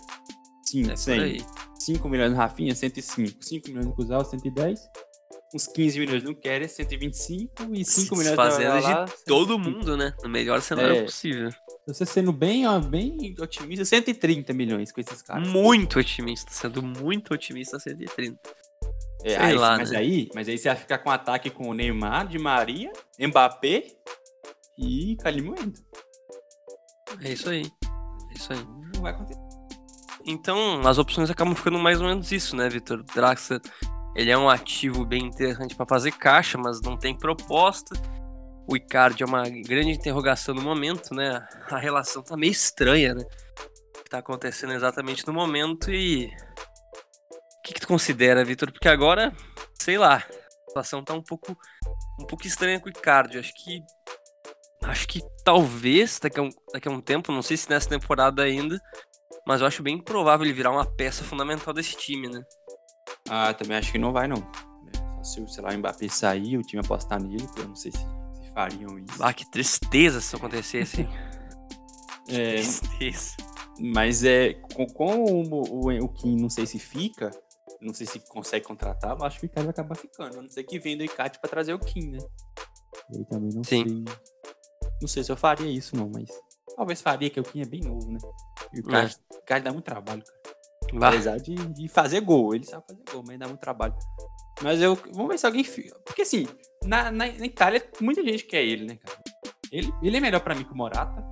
Sim, 0.65 0.91
é 0.91 0.97
100. 0.97 1.39
5 1.79 2.09
milhões 2.09 2.33
no 2.33 2.37
Rafinha, 2.37 2.75
105. 2.75 3.37
5 3.41 3.69
milhões 3.69 3.87
no 3.87 3.95
Cusal, 3.95 4.25
110. 4.25 4.81
uns 5.55 5.67
15 5.69 6.01
milhões 6.01 6.25
não 6.25 6.35
querem, 6.35 6.67
125 6.67 7.53
e 7.73 7.85
5 7.85 8.17
milhões 8.17 8.35
fazendo 8.35 8.81
de 8.81 9.25
todo 9.25 9.57
mundo, 9.57 9.97
né? 9.97 10.13
No 10.23 10.29
melhor 10.29 10.61
cenário 10.61 10.97
é, 10.97 11.03
possível. 11.05 11.51
Você 11.87 12.05
sendo 12.05 12.33
bem, 12.33 12.67
ó, 12.67 12.81
bem 12.81 13.35
otimista, 13.39 13.85
130 13.85 14.53
milhões 14.53 14.91
com 14.91 15.01
esses 15.01 15.23
caras. 15.23 15.47
Muito 15.47 16.01
otimista, 16.01 16.51
sendo 16.51 16.83
muito 16.83 17.33
otimista, 17.33 17.79
130. 17.79 18.37
É, 19.23 19.29
Sei 19.29 19.37
aí, 19.37 19.55
lá, 19.55 19.77
mas 19.77 19.93
né? 19.93 19.99
aí, 19.99 20.29
mas 20.35 20.49
aí 20.49 20.59
você 20.59 20.69
vai 20.69 20.77
ficar 20.77 20.99
com 20.99 21.09
um 21.09 21.13
ataque 21.13 21.49
com 21.49 21.69
o 21.69 21.75
Neymar, 21.75 22.27
de 22.27 22.39
Maria, 22.39 22.93
Mbappé 23.21 23.87
e 24.77 25.17
Calimuendo. 25.23 25.81
É 27.23 27.33
isso 27.33 27.49
aí. 27.49 27.71
É 28.31 28.35
isso 28.35 28.53
aí. 28.53 28.65
Não 28.95 29.03
vai 29.03 29.13
acontecer. 29.13 29.41
Então, 30.27 30.81
as 30.87 30.99
opções 30.99 31.31
acabam 31.31 31.55
ficando 31.55 31.79
mais 31.79 32.01
ou 32.01 32.09
menos 32.09 32.33
isso, 32.33 32.57
né, 32.57 32.69
Vitor? 32.69 33.05
Draxler, 33.15 33.61
ele 34.17 34.31
é 34.31 34.37
um 34.37 34.49
ativo 34.49 35.05
bem 35.05 35.25
interessante 35.27 35.77
para 35.77 35.87
fazer 35.87 36.11
caixa, 36.11 36.59
mas 36.59 36.81
não 36.81 36.97
tem 36.97 37.17
proposta. 37.17 37.95
O 38.69 38.77
Icardi 38.77 39.23
é 39.23 39.27
uma 39.27 39.49
grande 39.49 39.91
interrogação 39.91 40.55
no 40.55 40.63
momento, 40.63 41.15
né? 41.15 41.47
A 41.71 41.79
relação 41.79 42.23
tá 42.23 42.37
meio 42.37 42.51
estranha, 42.51 43.15
né? 43.15 43.25
Que 44.03 44.11
tá 44.11 44.19
acontecendo 44.19 44.73
exatamente 44.73 45.27
no 45.27 45.33
momento 45.33 45.91
e 45.91 46.27
o 46.27 47.63
que, 47.63 47.75
que 47.75 47.81
tu 47.81 47.89
considera, 47.89 48.45
Vitor? 48.45 48.73
Porque 48.73 48.89
agora, 48.89 49.33
sei 49.75 49.99
lá, 49.99 50.17
a 50.17 50.69
situação 50.69 51.05
tá 51.05 51.15
um 51.15 51.23
pouco 51.23 51.57
um 52.21 52.27
pouco 52.27 52.47
estranha 52.47 52.81
com 52.81 52.87
o 52.87 52.91
Icardi. 52.91 53.39
Acho 53.39 53.53
que 53.55 53.83
acho 54.83 55.09
que 55.09 55.21
talvez 55.45 56.19
daqui 56.21 56.39
a, 56.39 56.43
um, 56.43 56.51
daqui 56.73 56.89
a 56.89 56.91
um 56.91 57.01
tempo, 57.01 57.33
não 57.33 57.43
sei 57.43 57.57
se 57.57 57.69
nessa 57.69 57.89
temporada 57.89 58.43
ainda, 58.43 58.81
mas 59.47 59.61
eu 59.61 59.67
acho 59.67 59.83
bem 59.83 60.03
provável 60.03 60.45
ele 60.45 60.53
virar 60.53 60.71
uma 60.71 60.85
peça 60.85 61.25
fundamental 61.25 61.73
desse 61.73 61.97
time, 61.97 62.29
né? 62.29 62.43
Ah, 63.29 63.53
também 63.55 63.77
acho 63.77 63.93
que 63.93 63.99
não 63.99 64.13
vai, 64.13 64.27
não. 64.27 64.39
É, 64.39 65.25
se, 65.25 65.45
sei 65.49 65.63
lá, 65.63 65.71
o 65.71 65.79
Mbappé 65.79 66.09
sair, 66.09 66.57
o 66.57 66.63
time 66.63 66.83
apostar 66.85 67.21
nele, 67.21 67.47
eu 67.57 67.69
não 67.69 67.77
sei 67.77 67.93
se, 67.93 67.99
se 67.99 68.07
fariam 68.57 68.99
isso. 68.99 69.23
Ah, 69.23 69.35
que 69.35 69.45
tristeza 69.51 70.19
se 70.19 70.29
isso 70.29 70.37
acontecesse. 70.37 71.05
que 72.27 72.35
é, 72.35 72.55
tristeza. 72.55 73.37
Mas 73.79 74.25
é, 74.25 74.55
com, 74.75 74.87
com 74.87 75.25
o, 75.25 75.89
o, 75.89 76.05
o 76.05 76.09
Kim, 76.09 76.41
não 76.41 76.49
sei 76.49 76.65
se 76.65 76.79
fica, 76.79 77.31
não 77.83 77.93
sei 77.93 78.07
se 78.07 78.19
consegue 78.21 78.65
contratar, 78.65 79.11
mas 79.13 79.25
acho 79.25 79.41
que 79.41 79.45
o 79.45 79.49
Icardi 79.49 79.67
vai 79.67 79.73
acabar 79.73 79.95
ficando. 79.95 80.39
A 80.39 80.43
não 80.43 80.49
ser 80.49 80.65
que 80.65 80.79
venda 80.79 81.03
o 81.03 81.07
Icate 81.07 81.39
pra 81.39 81.51
trazer 81.51 81.75
o 81.75 81.79
Kim, 81.79 82.13
né? 82.13 82.19
Eu 83.13 83.25
também 83.27 83.53
não 83.53 83.63
Sim. 83.63 83.85
sei. 83.85 84.05
Não 85.03 85.09
sei 85.09 85.23
se 85.23 85.31
eu 85.31 85.37
faria 85.37 85.71
isso, 85.71 85.95
não, 85.95 86.09
mas 86.09 86.31
talvez 86.75 87.03
faria, 87.03 87.29
que 87.29 87.39
o 87.39 87.43
Kim 87.43 87.61
é 87.61 87.67
bem 87.67 87.83
novo, 87.83 88.11
né? 88.11 88.19
E 88.73 88.81
o 88.81 88.97
é. 88.97 89.11
cara 89.47 89.61
dá 89.61 89.71
muito 89.71 89.85
trabalho, 89.85 90.23
cara. 90.25 91.09
Apesar 91.09 91.37
de, 91.37 91.55
de, 91.55 91.89
fazer 91.89 92.21
gol, 92.21 92.55
ele 92.55 92.65
sabe 92.65 92.85
fazer 92.89 93.03
gol, 93.13 93.23
mas 93.27 93.39
dá 93.39 93.47
muito 93.47 93.61
trabalho. 93.61 93.95
Mas 94.63 94.81
eu. 94.81 94.95
Vamos 95.13 95.29
ver 95.29 95.39
se 95.39 95.47
alguém. 95.47 95.65
Porque 96.05 96.23
assim, 96.23 96.47
na, 96.85 97.11
na, 97.11 97.27
na 97.27 97.47
Itália, 97.47 97.87
muita 98.01 98.23
gente 98.23 98.45
quer 98.45 98.63
ele, 98.63 98.87
né, 98.87 98.97
cara? 98.97 99.23
Ele, 99.71 99.93
ele 100.03 100.17
é 100.17 100.21
melhor 100.21 100.41
para 100.41 100.55
mim 100.55 100.65
que 100.65 100.73
o 100.73 100.77
Morata. 100.77 101.25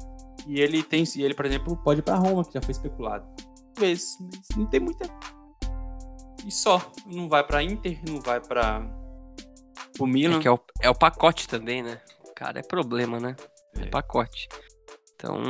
E 0.47 0.61
ele 0.61 0.83
tem. 0.83 1.05
E 1.17 1.23
ele, 1.23 1.35
por 1.35 1.47
exemplo, 1.47 1.77
pode 1.77 2.01
ir 2.01 2.03
pra 2.03 2.17
Roma, 2.17 2.45
que 2.45 2.53
já 2.53 2.61
foi 2.61 2.73
especulado. 2.73 3.27
Talvez, 3.75 4.17
mas 4.21 4.57
não 4.57 4.67
tem 4.67 4.81
muita. 4.81 5.09
E 6.47 6.51
só. 6.51 6.93
Não 7.07 7.29
vai 7.29 7.45
pra 7.45 7.63
Inter, 7.63 8.01
não 8.07 8.21
vai 8.21 8.41
pra. 8.41 8.83
O 9.99 10.07
Milan. 10.07 10.41
É, 10.43 10.49
é, 10.49 10.51
o, 10.51 10.61
é 10.83 10.91
o 10.91 10.95
pacote 10.95 11.49
também, 11.49 11.83
né? 11.83 12.01
Cara, 12.35 12.59
é 12.59 12.63
problema, 12.63 13.19
né? 13.21 13.37
É, 13.77 13.83
é 13.83 13.87
pacote. 13.87 14.49
Então, 15.25 15.41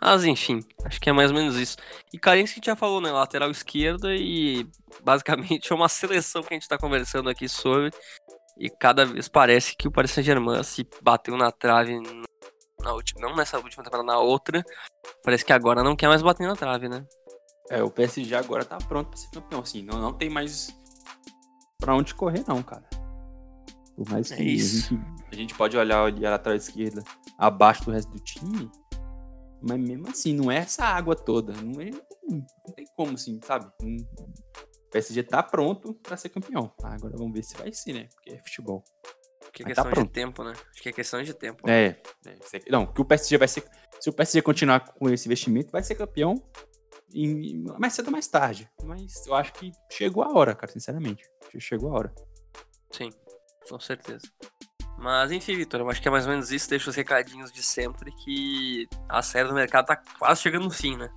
mas 0.00 0.24
enfim, 0.24 0.64
acho 0.86 0.98
que 0.98 1.10
é 1.10 1.12
mais 1.12 1.30
ou 1.30 1.36
menos 1.36 1.54
isso. 1.56 1.76
E 2.10 2.18
Carência 2.18 2.58
que 2.58 2.66
já 2.66 2.74
falou, 2.74 2.98
né? 2.98 3.12
Lateral 3.12 3.50
esquerda 3.50 4.14
e 4.16 4.66
basicamente 5.04 5.68
é 5.70 5.74
uma 5.74 5.88
seleção 5.88 6.42
que 6.42 6.54
a 6.54 6.56
gente 6.56 6.62
está 6.62 6.78
conversando 6.78 7.28
aqui 7.28 7.46
sobre. 7.46 7.90
E 8.56 8.70
cada 8.70 9.04
vez 9.04 9.28
parece 9.28 9.76
que 9.76 9.86
o 9.86 9.90
Paris 9.92 10.12
Saint-Germain 10.12 10.62
se 10.62 10.88
bateu 11.02 11.36
na 11.36 11.52
trave 11.52 12.00
na 12.80 12.92
última, 12.94 13.20
não 13.20 13.36
nessa 13.36 13.58
última 13.58 13.84
temporada, 13.84 14.06
na 14.06 14.18
outra. 14.18 14.64
Parece 15.22 15.44
que 15.44 15.52
agora 15.52 15.82
não 15.82 15.94
quer 15.94 16.08
mais 16.08 16.22
bater 16.22 16.46
na 16.46 16.56
trave, 16.56 16.88
né? 16.88 17.04
É, 17.70 17.82
o 17.82 17.90
PSG 17.90 18.34
agora 18.34 18.64
tá 18.64 18.78
pronto 18.78 19.10
para 19.10 19.18
ser 19.18 19.30
campeão, 19.30 19.60
assim. 19.60 19.82
Não, 19.82 20.00
não 20.00 20.14
tem 20.14 20.30
mais 20.30 20.74
para 21.78 21.94
onde 21.94 22.14
correr, 22.14 22.42
não, 22.48 22.62
cara. 22.62 22.88
Por 23.94 24.08
mais 24.08 24.32
é 24.32 24.36
que 24.36 24.42
é 24.42 24.46
a, 24.46 24.56
gente, 24.56 25.00
a 25.30 25.36
gente 25.36 25.54
pode 25.54 25.76
olhar 25.76 26.02
ali 26.02 26.24
a 26.24 26.30
lateral 26.30 26.56
esquerda 26.56 27.04
abaixo 27.36 27.84
do 27.84 27.90
resto 27.90 28.10
do 28.10 28.20
time, 28.20 28.70
mas 29.60 29.78
mesmo 29.78 30.08
assim, 30.08 30.34
não 30.34 30.50
é 30.50 30.58
essa 30.58 30.84
água 30.84 31.14
toda. 31.16 31.52
Não, 31.52 31.80
é, 31.80 31.90
não 32.28 32.74
tem 32.74 32.86
como, 32.96 33.14
assim, 33.14 33.40
sabe? 33.44 33.66
O 33.82 34.90
PSG 34.90 35.22
tá 35.22 35.42
pronto 35.42 35.94
para 35.94 36.16
ser 36.16 36.28
campeão. 36.28 36.72
Ah, 36.82 36.94
agora 36.94 37.16
vamos 37.16 37.32
ver 37.32 37.42
se 37.42 37.56
vai 37.56 37.72
ser, 37.72 37.92
né? 37.92 38.08
Porque 38.14 38.30
é 38.30 38.38
futebol. 38.38 38.84
Que 39.52 39.62
é 39.62 39.64
tá 39.64 39.82
questão 39.82 39.90
tá 39.90 40.02
de 40.02 40.08
tempo, 40.08 40.44
né? 40.44 40.52
Acho 40.52 40.82
que 40.82 40.88
é 40.88 40.92
questão 40.92 41.22
de 41.22 41.34
tempo. 41.34 41.68
É, 41.68 42.00
é. 42.26 42.70
Não, 42.70 42.86
que 42.86 43.00
o 43.00 43.04
PSG 43.04 43.36
vai 43.36 43.48
ser. 43.48 43.64
Se 44.00 44.08
o 44.08 44.12
PSG 44.12 44.42
continuar 44.42 44.80
com 44.80 45.10
esse 45.10 45.26
investimento, 45.26 45.72
vai 45.72 45.82
ser 45.82 45.94
campeão 45.94 46.42
em, 47.12 47.64
mais 47.78 47.94
cedo 47.94 48.06
ou 48.06 48.12
mais 48.12 48.28
tarde. 48.28 48.70
Mas 48.84 49.26
eu 49.26 49.34
acho 49.34 49.52
que 49.54 49.72
chegou 49.90 50.22
a 50.22 50.32
hora, 50.32 50.54
cara, 50.54 50.72
sinceramente. 50.72 51.28
Chegou 51.58 51.90
a 51.90 51.98
hora. 51.98 52.14
Sim, 52.90 53.10
com 53.68 53.80
certeza. 53.80 54.26
Mas 54.98 55.30
enfim, 55.30 55.56
Vitor, 55.56 55.80
eu 55.80 55.88
acho 55.88 56.02
que 56.02 56.08
é 56.08 56.10
mais 56.10 56.26
ou 56.26 56.32
menos 56.32 56.50
isso. 56.50 56.68
Deixa 56.68 56.90
os 56.90 56.96
recadinhos 56.96 57.52
de 57.52 57.62
sempre 57.62 58.10
que 58.12 58.88
a 59.08 59.22
série 59.22 59.48
do 59.48 59.54
mercado 59.54 59.86
tá 59.86 59.96
quase 60.18 60.42
chegando 60.42 60.64
no 60.64 60.70
fim, 60.70 60.96
né? 60.96 61.08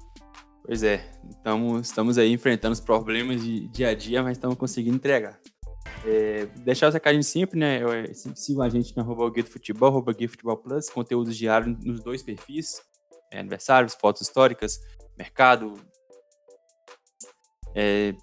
Pois 0.64 0.84
é, 0.84 1.12
então, 1.26 1.80
estamos 1.80 2.20
aí 2.20 2.32
enfrentando 2.32 2.74
os 2.74 2.80
problemas 2.80 3.42
de 3.42 3.68
dia 3.70 3.90
a 3.90 3.96
dia, 3.96 4.22
mas 4.22 4.38
estamos 4.38 4.56
conseguindo 4.56 4.96
entregar. 4.96 5.40
É, 6.06 6.46
deixar 6.58 6.88
os 6.88 6.94
recadinhos 6.94 7.28
sempre, 7.28 7.60
né? 7.60 7.80
Sigam 8.36 8.64
a 8.64 8.70
gente 8.70 8.96
no 8.96 9.32
Guia 9.32 9.44
Futebol, 9.44 9.90
arroba 9.90 10.14
Guia 10.14 10.30
Futebol 10.30 10.58
Plus, 10.58 10.90
conteúdos 10.90 11.36
diários 11.36 11.76
nos 11.84 12.04
dois 12.04 12.22
perfis, 12.22 12.82
é, 13.32 13.40
aniversários, 13.40 13.96
fotos 13.96 14.22
históricas, 14.22 14.80
mercado, 15.18 15.74
é, 17.76 18.14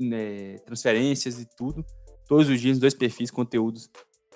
né, 0.00 0.56
transferências 0.64 1.38
e 1.38 1.46
tudo. 1.56 1.84
Todos 2.26 2.48
os 2.48 2.60
dias, 2.60 2.76
nos 2.76 2.80
dois 2.80 2.94
perfis, 2.94 3.30
conteúdos 3.30 3.90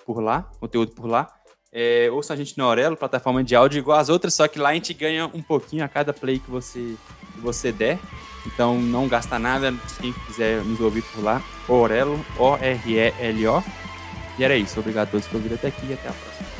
por 0.05 0.19
lá, 0.19 0.49
conteúdo 0.59 0.91
por 0.91 1.05
lá. 1.05 1.27
É, 1.71 2.07
ouça 2.11 2.33
a 2.33 2.35
gente 2.35 2.55
no 2.57 2.65
Aurelo, 2.65 2.95
plataforma 2.95 3.43
de 3.43 3.55
áudio 3.55 3.79
igual 3.79 3.97
as 3.97 4.07
outras, 4.07 4.35
só 4.35 4.47
que 4.47 4.59
lá 4.59 4.69
a 4.69 4.73
gente 4.75 4.93
ganha 4.93 5.25
um 5.33 5.41
pouquinho 5.41 5.83
a 5.83 5.87
cada 5.87 6.13
play 6.13 6.37
que 6.37 6.51
você, 6.51 6.95
que 7.33 7.41
você 7.41 7.71
der. 7.71 7.99
Então 8.45 8.79
não 8.79 9.07
gasta 9.07 9.39
nada, 9.39 9.73
quem 9.99 10.13
quiser 10.27 10.63
nos 10.63 10.79
ouvir 10.79 11.01
por 11.01 11.23
lá, 11.23 11.41
Orelo, 11.67 12.23
O-R-E-L-O. 12.37 13.63
E 14.37 14.43
era 14.43 14.55
isso, 14.55 14.79
obrigado 14.79 15.07
a 15.07 15.11
todos 15.11 15.27
por 15.27 15.37
ouvir 15.37 15.53
até 15.53 15.67
aqui 15.67 15.87
e 15.87 15.93
até 15.93 16.09
a 16.09 16.11
próxima. 16.11 16.53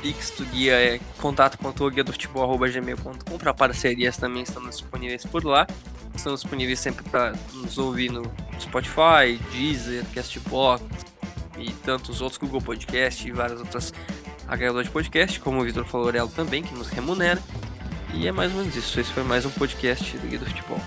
Pix 0.00 0.30
do 0.30 0.44
guia 0.46 0.74
é 0.74 1.00
contato.guia 1.20 2.04
do 2.04 2.12
futebol.gmail.com 2.12 3.38
para 3.38 3.52
parcerias 3.52 4.16
também 4.16 4.42
estamos 4.42 4.76
disponíveis 4.76 5.26
por 5.26 5.44
lá. 5.44 5.66
Estamos 6.14 6.40
disponíveis 6.40 6.78
sempre 6.80 7.04
para 7.10 7.32
nos 7.52 7.78
ouvir 7.78 8.10
no 8.10 8.22
Spotify, 8.60 9.38
Deezer, 9.52 10.04
Castbox, 10.14 10.84
e 11.60 11.72
tantos 11.84 12.20
outros, 12.20 12.38
Google 12.38 12.60
Podcast 12.60 13.26
e 13.26 13.32
várias 13.32 13.60
outras 13.60 13.92
agregadores 14.46 14.88
de 14.88 14.92
podcast, 14.92 15.40
como 15.40 15.60
o 15.60 15.64
Vitor 15.64 15.84
falou, 15.84 16.10
também, 16.28 16.62
que 16.62 16.74
nos 16.74 16.88
remunera. 16.88 17.40
E 18.14 18.26
é 18.26 18.32
mais 18.32 18.52
ou 18.52 18.60
menos 18.60 18.74
isso. 18.74 18.98
Esse 18.98 19.12
foi 19.12 19.22
mais 19.22 19.44
um 19.44 19.50
podcast 19.50 20.16
do 20.16 20.26
Guia 20.26 20.38
do 20.38 20.46
Futebol. 20.46 20.80